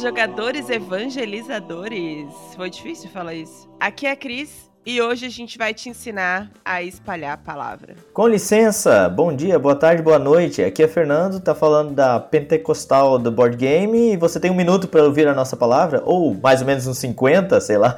jogadores 0.00 0.68
evangelizadores. 0.68 2.28
Foi 2.54 2.68
difícil 2.70 3.08
falar 3.10 3.34
isso. 3.34 3.68
Aqui 3.80 4.06
é 4.06 4.12
a 4.12 4.16
Cris 4.16 4.70
e 4.84 5.00
hoje 5.00 5.26
a 5.26 5.28
gente 5.28 5.58
vai 5.58 5.72
te 5.72 5.88
ensinar 5.88 6.50
a 6.64 6.82
espalhar 6.82 7.34
a 7.34 7.36
palavra. 7.36 7.96
Com 8.12 8.28
licença, 8.28 9.08
bom 9.08 9.34
dia, 9.34 9.58
boa 9.58 9.74
tarde, 9.74 10.02
boa 10.02 10.18
noite. 10.18 10.62
Aqui 10.62 10.82
é 10.82 10.88
Fernando, 10.88 11.40
tá 11.40 11.54
falando 11.54 11.92
da 11.92 12.20
Pentecostal 12.20 13.18
do 13.18 13.32
Board 13.32 13.56
Game 13.56 14.12
e 14.12 14.16
você 14.16 14.38
tem 14.38 14.50
um 14.50 14.54
minuto 14.54 14.86
para 14.86 15.02
ouvir 15.02 15.26
a 15.26 15.34
nossa 15.34 15.56
palavra, 15.56 16.02
ou 16.04 16.34
mais 16.34 16.60
ou 16.60 16.66
menos 16.66 16.86
uns 16.86 16.98
50, 16.98 17.60
sei 17.60 17.78
lá. 17.78 17.94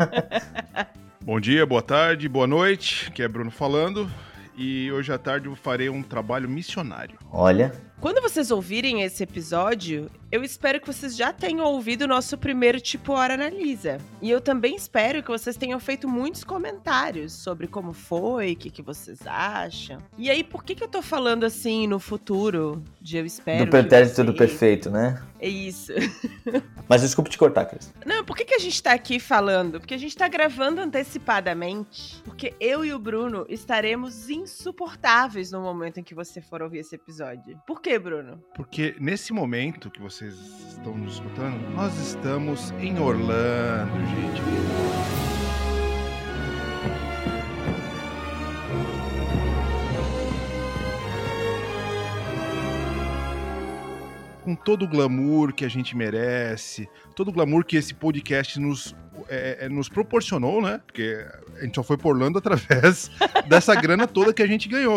bom 1.21 1.39
dia, 1.39 1.67
boa 1.67 1.82
tarde, 1.82 2.29
boa 2.29 2.46
noite. 2.46 3.08
Aqui 3.08 3.22
é 3.22 3.29
Bruno 3.29 3.50
falando 3.50 4.08
e 4.57 4.90
hoje 4.90 5.12
à 5.12 5.18
tarde 5.18 5.46
eu 5.46 5.54
farei 5.54 5.89
um 5.89 6.03
trabalho 6.03 6.49
missionário. 6.49 7.18
Olha, 7.30 7.72
quando 8.00 8.22
vocês 8.22 8.50
ouvirem 8.50 9.03
esse 9.03 9.25
episódio, 9.25 10.08
eu 10.31 10.43
espero 10.45 10.81
que 10.81 10.87
vocês 10.87 11.17
já 11.17 11.32
tenham 11.32 11.64
ouvido 11.64 12.03
o 12.03 12.07
nosso 12.07 12.37
primeiro 12.37 12.81
Tipo 12.81 13.14
Hora 13.14 13.35
Analisa. 13.35 13.99
E 14.21 14.31
eu 14.31 14.41
também 14.41 14.77
espero 14.77 15.23
que 15.23 15.31
vocês 15.31 15.57
tenham 15.57 15.81
feito 15.81 16.07
muitos 16.07 16.45
comentários 16.45 17.32
sobre 17.32 17.67
como 17.67 17.95
foi, 17.95 18.53
o 18.53 18.57
que, 18.57 18.71
que 18.71 18.82
vocês 18.82 19.27
acham. 19.27 20.03
E 20.18 20.31
aí, 20.31 20.45
por 20.45 20.63
que, 20.63 20.75
que 20.75 20.85
eu 20.85 20.89
tô 20.89 21.01
falando 21.01 21.45
assim 21.45 21.87
no 21.87 21.99
futuro 21.99 22.82
de 23.01 23.17
eu 23.17 23.25
espero? 23.25 23.64
Do 23.64 23.71
pretérito 23.71 24.23
do 24.23 24.35
perfeito, 24.35 24.91
né? 24.91 25.23
É 25.41 25.49
isso. 25.49 25.93
Mas 26.89 27.03
desculpe 27.03 27.31
te 27.31 27.39
cortar, 27.39 27.67
Cris. 27.67 27.93
Não, 28.04 28.25
por 28.25 28.37
que, 28.37 28.45
que 28.45 28.54
a 28.54 28.59
gente 28.59 28.82
tá 28.82 28.93
aqui 28.93 29.21
falando? 29.21 29.79
Porque 29.79 29.95
a 29.95 29.99
gente 29.99 30.17
tá 30.17 30.26
gravando 30.26 30.81
antecipadamente. 30.81 32.20
Porque 32.25 32.55
eu 32.59 32.84
e 32.84 32.92
o 32.92 32.98
Bruno 32.98 33.47
estaremos 33.48 34.29
insuportáveis 34.29 35.53
no 35.53 35.61
momento 35.61 36.01
em 36.01 36.03
que 36.03 36.15
você 36.15 36.41
for 36.41 36.61
ouvir 36.63 36.79
esse 36.79 36.95
episódio. 36.97 37.61
Por 37.67 37.81
quê, 37.81 37.98
Bruno? 37.98 38.42
Porque 38.55 38.97
nesse 38.98 39.33
momento 39.33 39.91
que 39.91 40.01
vocês 40.19 40.34
estão 40.70 40.98
nos 40.98 41.14
escutando, 41.14 41.61
nós 41.77 41.97
estamos 41.97 42.72
em 42.80 42.98
Orlando, 42.98 43.92
gente. 44.05 44.42
com 54.44 54.55
todo 54.55 54.86
o 54.86 54.89
glamour 54.89 55.52
que 55.52 55.62
a 55.62 55.69
gente 55.69 55.94
merece, 55.94 56.89
todo 57.14 57.28
o 57.28 57.33
glamour 57.33 57.64
que 57.66 57.77
esse 57.77 57.92
podcast 57.92 58.58
nos, 58.58 58.96
é, 59.28 59.66
é 59.66 59.69
nos 59.69 59.91
proporcionou, 59.91 60.62
né? 60.62 60.80
Porque 60.86 61.22
a 61.58 61.64
gente 61.64 61.74
só 61.74 61.83
foi 61.83 61.98
por 61.98 62.14
Orlando 62.14 62.39
através 62.41 63.11
dessa 63.46 63.74
grana 63.74 64.06
toda 64.06 64.33
que 64.33 64.42
a 64.42 64.46
gente 64.46 64.66
ganhou. 64.66 64.96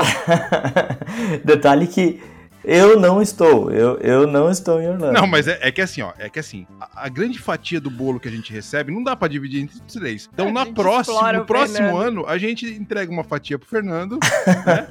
Detalhe 1.43 1.85
que 1.85 2.21
eu 2.63 2.99
não 2.99 3.21
estou, 3.21 3.71
eu, 3.71 3.97
eu 3.97 4.27
não 4.27 4.49
estou 4.49 4.81
em 4.81 4.87
Orlando. 4.87 5.13
Não, 5.13 5.27
mas 5.27 5.47
é, 5.47 5.59
é 5.61 5.71
que 5.71 5.81
assim, 5.81 6.01
ó, 6.01 6.11
é 6.17 6.29
que 6.29 6.39
assim, 6.39 6.67
a, 6.79 7.05
a, 7.05 7.09
grande 7.09 7.39
fatia 7.39 7.79
do 7.79 7.89
bolo 7.89 8.19
que 8.19 8.27
a 8.27 8.31
gente 8.31 8.51
recebe 8.53 8.93
não 8.93 9.03
dá 9.03 9.15
para 9.15 9.27
dividir 9.27 9.61
entre 9.61 9.79
três. 9.81 10.29
Então, 10.33 10.47
é, 10.47 10.51
na 10.51 10.65
próxima, 10.65 11.33
no 11.33 11.45
próximo 11.45 11.97
ano, 11.97 12.25
a 12.27 12.37
gente 12.37 12.65
entrega 12.65 13.11
uma 13.11 13.23
fatia 13.23 13.57
pro 13.57 13.67
Fernando, 13.67 14.19
né? 14.65 14.87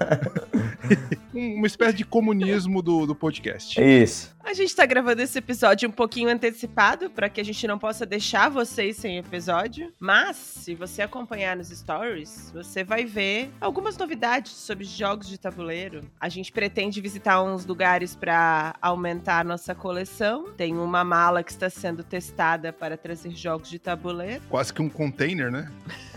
uma 1.33 1.67
espécie 1.67 1.97
de 1.97 2.05
comunismo 2.05 2.83
do, 2.83 3.07
do 3.07 3.15
podcast. 3.15 3.81
Isso. 3.81 4.35
A 4.43 4.55
gente 4.55 4.75
tá 4.75 4.87
gravando 4.87 5.23
esse 5.23 5.39
episódio 5.39 5.89
um 5.89 5.93
pouquinho 5.93 6.29
antecipado 6.29 7.11
para 7.11 7.29
que 7.29 7.41
a 7.41 7.45
gente 7.45 7.67
não 7.67 7.79
possa 7.79 8.07
deixar 8.07 8.49
vocês 8.49 8.97
sem 8.97 9.19
episódio. 9.19 9.93
Mas, 10.01 10.37
se 10.37 10.75
você 10.75 11.03
acompanhar 11.03 11.57
nos 11.57 11.69
stories, 11.69 12.51
você 12.53 12.83
vai 12.83 13.05
ver 13.05 13.53
algumas 13.61 13.97
novidades 13.97 14.53
sobre 14.53 14.85
jogos 14.85 15.29
de 15.29 15.39
tabuleiro. 15.39 16.11
A 16.19 16.29
gente 16.29 16.51
pretende 16.51 17.01
visitar 17.01 17.43
uns 17.43 17.67
lugares 17.67 18.17
para 18.17 18.75
aumentar 18.81 19.41
a 19.41 19.45
nossa 19.45 19.75
coleção. 19.75 20.51
Tem 20.57 20.77
uma 20.77 21.05
mala 21.05 21.43
que 21.43 21.53
está 21.53 21.69
sendo 21.69 22.03
testada 22.03 22.73
para 22.73 22.97
trazer 22.97 23.31
jogos 23.31 23.69
de 23.69 23.79
tabuleiro. 23.79 24.43
Quase 24.49 24.73
que 24.73 24.83
um 24.83 24.89
container, 24.89 25.53
né? 25.53 25.71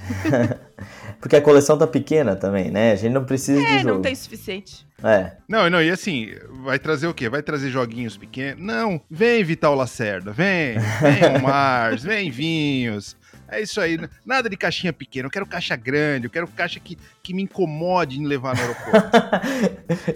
Porque 1.23 1.37
a 1.37 1.41
coleção 1.41 1.77
tá 1.77 1.87
pequena 1.87 2.35
também, 2.35 2.69
né? 2.69 2.91
A 2.91 2.95
gente 2.97 3.13
não 3.13 3.23
precisa 3.23 3.61
é, 3.61 3.77
de 3.77 3.83
jogo. 3.83 3.95
não 3.95 4.01
tem 4.01 4.13
suficiente. 4.13 4.85
É. 5.01 5.31
Não, 5.47 5.69
não, 5.69 5.81
e 5.81 5.89
assim, 5.89 6.31
vai 6.65 6.77
trazer 6.77 7.07
o 7.07 7.13
quê? 7.13 7.29
Vai 7.29 7.41
trazer 7.41 7.69
joguinhos 7.69 8.17
pequenos? 8.17 8.61
Não, 8.61 8.99
vem 9.09 9.41
Vital 9.41 9.73
Lacerda, 9.73 10.33
vem, 10.33 10.73
vem 10.73 11.39
Mars, 11.41 12.03
vem 12.03 12.29
Vinhos, 12.29 13.15
é 13.53 13.61
isso 13.61 13.79
aí. 13.79 13.99
Nada 14.25 14.49
de 14.49 14.57
caixinha 14.57 14.91
pequena. 14.91 15.27
Eu 15.27 15.31
quero 15.31 15.45
caixa 15.45 15.75
grande. 15.75 16.27
Eu 16.27 16.31
quero 16.31 16.47
caixa 16.47 16.79
que, 16.79 16.97
que 17.21 17.33
me 17.33 17.43
incomode 17.43 18.19
em 18.19 18.25
levar 18.25 18.55
no 18.55 18.61
aeroporto. 18.61 19.09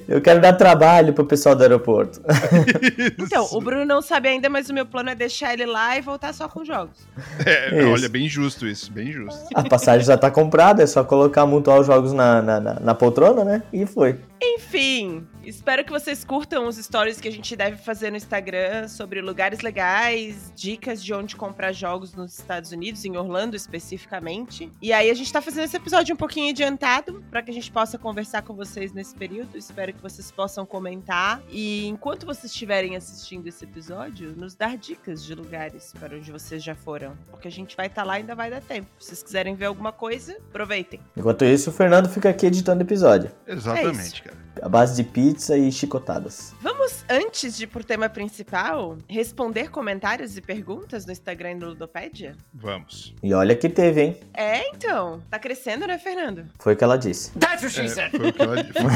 eu 0.07 0.21
quero 0.21 0.41
dar 0.41 0.53
trabalho 0.53 1.13
pro 1.13 1.25
pessoal 1.25 1.55
do 1.55 1.61
aeroporto. 1.61 2.21
então, 3.17 3.47
o 3.51 3.61
Bruno 3.61 3.85
não 3.85 4.01
sabe 4.01 4.29
ainda, 4.29 4.49
mas 4.49 4.69
o 4.69 4.73
meu 4.73 4.85
plano 4.85 5.09
é 5.09 5.15
deixar 5.15 5.53
ele 5.53 5.65
lá 5.65 5.97
e 5.97 6.01
voltar 6.01 6.33
só 6.33 6.47
com 6.47 6.65
jogos. 6.65 7.07
É, 7.45 7.85
olha, 7.85 8.09
bem 8.09 8.27
justo 8.27 8.67
isso. 8.67 8.91
Bem 8.91 9.11
justo. 9.11 9.47
A 9.53 9.63
passagem 9.63 10.05
já 10.05 10.17
tá 10.17 10.31
comprada. 10.31 10.83
É 10.83 10.87
só 10.87 11.03
colocar, 11.03 11.45
mutuar 11.45 11.79
os 11.79 11.87
jogos 11.87 12.13
na, 12.13 12.41
na, 12.41 12.59
na, 12.59 12.79
na 12.79 12.95
poltrona, 12.95 13.43
né? 13.43 13.63
E 13.71 13.85
foi. 13.85 14.19
Enfim, 14.41 15.27
espero 15.43 15.83
que 15.83 15.91
vocês 15.91 16.23
curtam 16.23 16.67
os 16.67 16.77
stories 16.77 17.19
que 17.19 17.27
a 17.27 17.31
gente 17.31 17.55
deve 17.55 17.77
fazer 17.77 18.11
no 18.11 18.17
Instagram 18.17 18.87
sobre 18.87 19.21
lugares 19.21 19.61
legais, 19.61 20.51
dicas 20.55 21.03
de 21.03 21.13
onde 21.13 21.35
comprar 21.35 21.71
jogos 21.71 22.13
nos 22.13 22.37
Estados 22.37 22.71
Unidos, 22.71 23.03
em 23.05 23.17
Orlando 23.17 23.55
especificamente. 23.55 24.71
E 24.81 24.93
aí 24.93 25.09
a 25.09 25.13
gente 25.13 25.31
tá 25.31 25.41
fazendo 25.41 25.65
esse 25.65 25.75
episódio 25.75 26.13
um 26.13 26.17
pouquinho 26.17 26.51
adiantado 26.51 27.23
para 27.29 27.41
que 27.41 27.51
a 27.51 27.53
gente 27.53 27.71
possa 27.71 27.97
conversar 27.97 28.43
com 28.43 28.53
vocês 28.53 28.93
nesse 28.93 29.15
período. 29.15 29.57
Espero 29.57 29.93
que 29.93 30.01
vocês 30.01 30.31
possam 30.31 30.65
comentar 30.65 31.41
e 31.49 31.87
enquanto 31.87 32.25
vocês 32.25 32.51
estiverem 32.51 32.95
assistindo 32.95 33.47
esse 33.47 33.63
episódio, 33.63 34.35
nos 34.35 34.55
dar 34.55 34.77
dicas 34.77 35.23
de 35.23 35.33
lugares 35.33 35.93
para 35.99 36.15
onde 36.15 36.31
vocês 36.31 36.63
já 36.63 36.75
foram, 36.75 37.17
porque 37.31 37.47
a 37.47 37.51
gente 37.51 37.75
vai 37.75 37.87
estar 37.87 38.01
tá 38.01 38.07
lá 38.07 38.17
e 38.17 38.21
ainda 38.21 38.35
vai 38.35 38.49
dar 38.49 38.61
tempo. 38.61 38.87
Se 38.99 39.07
vocês 39.07 39.23
quiserem 39.23 39.55
ver 39.55 39.65
alguma 39.65 39.91
coisa, 39.91 40.37
aproveitem. 40.49 40.99
Enquanto 41.15 41.43
isso, 41.45 41.69
o 41.69 41.73
Fernando 41.73 42.09
fica 42.09 42.29
aqui 42.29 42.45
editando 42.45 42.83
o 42.83 42.85
episódio. 42.85 43.31
Exatamente. 43.47 44.23
É 44.25 44.26
a 44.61 44.69
base 44.69 44.95
de 44.95 45.03
pizza 45.03 45.57
e 45.57 45.71
chicotadas. 45.71 46.53
Vamos, 46.61 47.03
antes 47.09 47.57
de 47.57 47.63
ir 47.65 47.67
pro 47.67 47.83
tema 47.83 48.09
principal, 48.09 48.97
responder 49.07 49.69
comentários 49.69 50.37
e 50.37 50.41
perguntas 50.41 51.05
no 51.05 51.11
Instagram 51.11 51.57
do 51.57 51.67
Ludopédia? 51.67 52.35
Vamos. 52.53 53.13
E 53.21 53.33
olha 53.33 53.55
que 53.55 53.69
teve, 53.69 54.01
hein? 54.01 54.19
É, 54.33 54.67
então. 54.69 55.21
Tá 55.29 55.39
crescendo, 55.39 55.85
né, 55.87 55.97
Fernando? 55.97 56.45
Foi 56.59 56.73
o 56.73 56.77
que 56.77 56.83
ela 56.83 56.97
disse. 56.97 57.31
That's 57.39 57.63
what 57.63 57.73
she 57.73 57.81
é, 57.81 57.87
said. 57.87 58.11
Foi 58.11 58.29
o 58.29 58.33
que 58.33 58.41
ela 58.41 58.63
disse. 58.63 58.79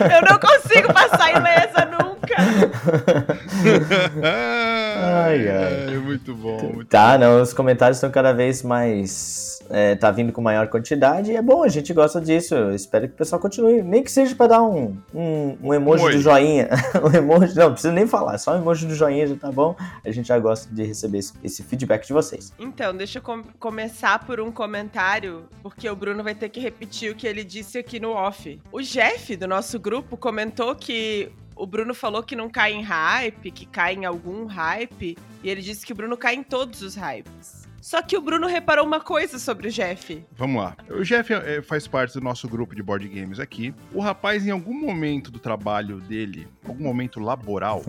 Eu 0.00 0.22
não 0.28 0.38
consigo 0.38 0.92
passar 0.92 1.30
ilesa 1.30 1.84
nunca. 1.86 2.36
ai, 4.22 5.48
ai. 5.48 5.94
É 5.94 5.98
muito 5.98 6.34
bom. 6.34 6.60
Muito 6.74 6.88
tá, 6.88 7.12
bom. 7.12 7.24
não, 7.24 7.42
os 7.42 7.52
comentários 7.52 7.98
estão 7.98 8.10
cada 8.10 8.32
vez 8.32 8.62
mais 8.62 9.57
é, 9.70 9.94
tá 9.94 10.10
vindo 10.10 10.32
com 10.32 10.40
maior 10.40 10.68
quantidade 10.68 11.32
e 11.32 11.36
é 11.36 11.42
bom, 11.42 11.62
a 11.62 11.68
gente 11.68 11.92
gosta 11.92 12.20
disso. 12.20 12.54
Eu 12.54 12.74
espero 12.74 13.08
que 13.08 13.14
o 13.14 13.16
pessoal 13.16 13.40
continue. 13.40 13.82
Nem 13.82 14.02
que 14.02 14.10
seja 14.10 14.34
para 14.34 14.48
dar 14.48 14.62
um, 14.62 14.96
um, 15.14 15.56
um 15.62 15.74
emoji 15.74 16.04
Oi. 16.04 16.12
do 16.14 16.20
joinha. 16.20 16.68
um 17.02 17.16
emoji, 17.16 17.54
não, 17.54 17.64
não 17.64 17.72
precisa 17.72 17.92
nem 17.92 18.06
falar, 18.06 18.38
só 18.38 18.54
um 18.54 18.58
emoji 18.58 18.86
do 18.86 18.94
joinha 18.94 19.26
já 19.26 19.36
tá 19.36 19.52
bom. 19.52 19.76
A 20.04 20.10
gente 20.10 20.28
já 20.28 20.38
gosta 20.38 20.72
de 20.72 20.84
receber 20.84 21.18
esse, 21.18 21.32
esse 21.42 21.62
feedback 21.62 22.06
de 22.06 22.12
vocês. 22.12 22.52
Então, 22.58 22.94
deixa 22.94 23.18
eu 23.18 23.22
com 23.22 23.42
começar 23.58 24.24
por 24.24 24.40
um 24.40 24.50
comentário, 24.50 25.44
porque 25.62 25.88
o 25.88 25.96
Bruno 25.96 26.22
vai 26.22 26.34
ter 26.34 26.48
que 26.48 26.60
repetir 26.60 27.12
o 27.12 27.14
que 27.14 27.26
ele 27.26 27.44
disse 27.44 27.78
aqui 27.78 28.00
no 28.00 28.12
off. 28.12 28.60
O 28.72 28.80
Jeff 28.80 29.36
do 29.36 29.46
nosso 29.46 29.78
grupo 29.78 30.16
comentou 30.16 30.74
que 30.74 31.30
o 31.54 31.66
Bruno 31.66 31.92
falou 31.92 32.22
que 32.22 32.36
não 32.36 32.48
cai 32.48 32.72
em 32.72 32.82
hype, 32.82 33.50
que 33.50 33.66
cai 33.66 33.94
em 33.94 34.04
algum 34.04 34.46
hype, 34.46 35.18
e 35.42 35.50
ele 35.50 35.60
disse 35.60 35.84
que 35.84 35.92
o 35.92 35.96
Bruno 35.96 36.16
cai 36.16 36.34
em 36.34 36.42
todos 36.42 36.82
os 36.82 36.94
hypes. 36.94 37.67
Só 37.80 38.02
que 38.02 38.16
o 38.16 38.20
Bruno 38.20 38.46
reparou 38.46 38.84
uma 38.84 39.00
coisa 39.00 39.38
sobre 39.38 39.68
o 39.68 39.70
Jeff. 39.70 40.24
Vamos 40.32 40.62
lá. 40.62 40.76
O 40.90 41.02
Jeff 41.02 41.32
é, 41.32 41.62
faz 41.62 41.86
parte 41.86 42.14
do 42.14 42.20
nosso 42.20 42.48
grupo 42.48 42.74
de 42.74 42.82
board 42.82 43.08
games 43.08 43.38
aqui. 43.38 43.74
O 43.92 44.00
rapaz, 44.00 44.46
em 44.46 44.50
algum 44.50 44.74
momento 44.74 45.30
do 45.30 45.38
trabalho 45.38 46.00
dele, 46.00 46.48
algum 46.66 46.84
momento 46.84 47.20
laboral, 47.20 47.82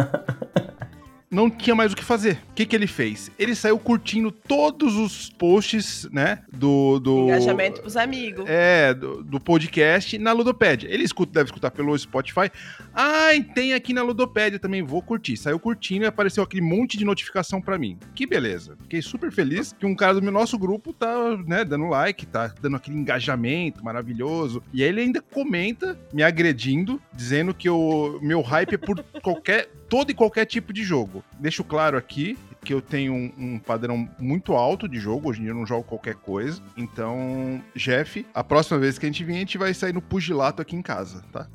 não 1.32 1.48
tinha 1.48 1.74
mais 1.74 1.92
o 1.92 1.96
que 1.96 2.04
fazer. 2.04 2.38
O 2.50 2.54
que, 2.54 2.66
que 2.66 2.76
ele 2.76 2.86
fez? 2.86 3.30
Ele 3.38 3.54
saiu 3.54 3.78
curtindo 3.78 4.30
todos 4.30 4.94
os 4.96 5.30
posts, 5.30 6.06
né? 6.12 6.40
Do. 6.52 7.00
do 7.00 7.24
Engajamento 7.24 7.80
pros 7.80 7.96
amigos. 7.96 8.44
É, 8.46 8.92
do, 8.92 9.24
do 9.24 9.40
podcast 9.40 10.18
na 10.18 10.32
Ludopédia. 10.32 10.88
Ele 10.92 11.02
escuta, 11.02 11.32
deve 11.32 11.46
escutar 11.46 11.70
pelo 11.70 11.96
Spotify. 11.98 12.50
Ai, 12.92 13.42
tem 13.42 13.72
aqui 13.72 13.94
na 13.94 14.02
Ludopédia 14.02 14.58
também, 14.58 14.82
vou 14.82 15.00
curtir. 15.00 15.36
Saiu 15.38 15.58
curtindo 15.58 16.04
e 16.04 16.06
apareceu 16.06 16.44
aquele 16.44 16.62
monte 16.62 16.98
de 16.98 17.04
notificação 17.04 17.62
para 17.62 17.78
mim. 17.78 17.98
Que 18.14 18.26
beleza. 18.26 18.76
Fiquei 18.82 19.00
super 19.00 19.32
feliz 19.32 19.72
que 19.72 19.86
um 19.86 19.94
cara 19.94 20.14
do 20.14 20.22
meu 20.22 20.32
nosso 20.32 20.58
grupo 20.58 20.92
tá, 20.92 21.36
né, 21.46 21.64
dando 21.64 21.86
like, 21.86 22.26
tá 22.26 22.52
dando 22.60 22.76
aquele 22.76 22.98
engajamento 22.98 23.82
maravilhoso. 23.82 24.62
E 24.72 24.82
aí 24.82 24.88
ele 24.90 25.00
ainda 25.00 25.22
comenta, 25.22 25.98
me 26.12 26.22
agredindo, 26.22 27.00
dizendo 27.14 27.54
que 27.54 27.70
o 27.70 28.18
meu 28.20 28.42
hype 28.42 28.74
é 28.74 28.78
por 28.78 29.02
qualquer 29.22 29.70
todo 29.92 30.10
e 30.10 30.14
qualquer 30.14 30.46
tipo 30.46 30.72
de 30.72 30.82
jogo. 30.82 31.22
Deixo 31.38 31.62
claro 31.62 31.98
aqui, 31.98 32.38
que 32.64 32.72
eu 32.72 32.80
tenho 32.80 33.12
um, 33.12 33.32
um, 33.38 33.58
padrão 33.58 34.08
muito 34.18 34.54
alto 34.54 34.88
de 34.88 34.98
jogo. 34.98 35.28
Hoje 35.28 35.40
em 35.40 35.42
dia 35.44 35.52
eu 35.52 35.56
não 35.56 35.66
jogo 35.66 35.82
qualquer 35.84 36.14
coisa. 36.14 36.62
Então, 36.76 37.62
Jeff, 37.74 38.24
a 38.32 38.44
próxima 38.44 38.78
vez 38.78 38.98
que 38.98 39.06
a 39.06 39.08
gente 39.08 39.24
vir, 39.24 39.34
a 39.34 39.38
gente 39.38 39.58
vai 39.58 39.74
sair 39.74 39.92
no 39.92 40.00
pugilato 40.00 40.62
aqui 40.62 40.76
em 40.76 40.82
casa, 40.82 41.24
tá? 41.32 41.48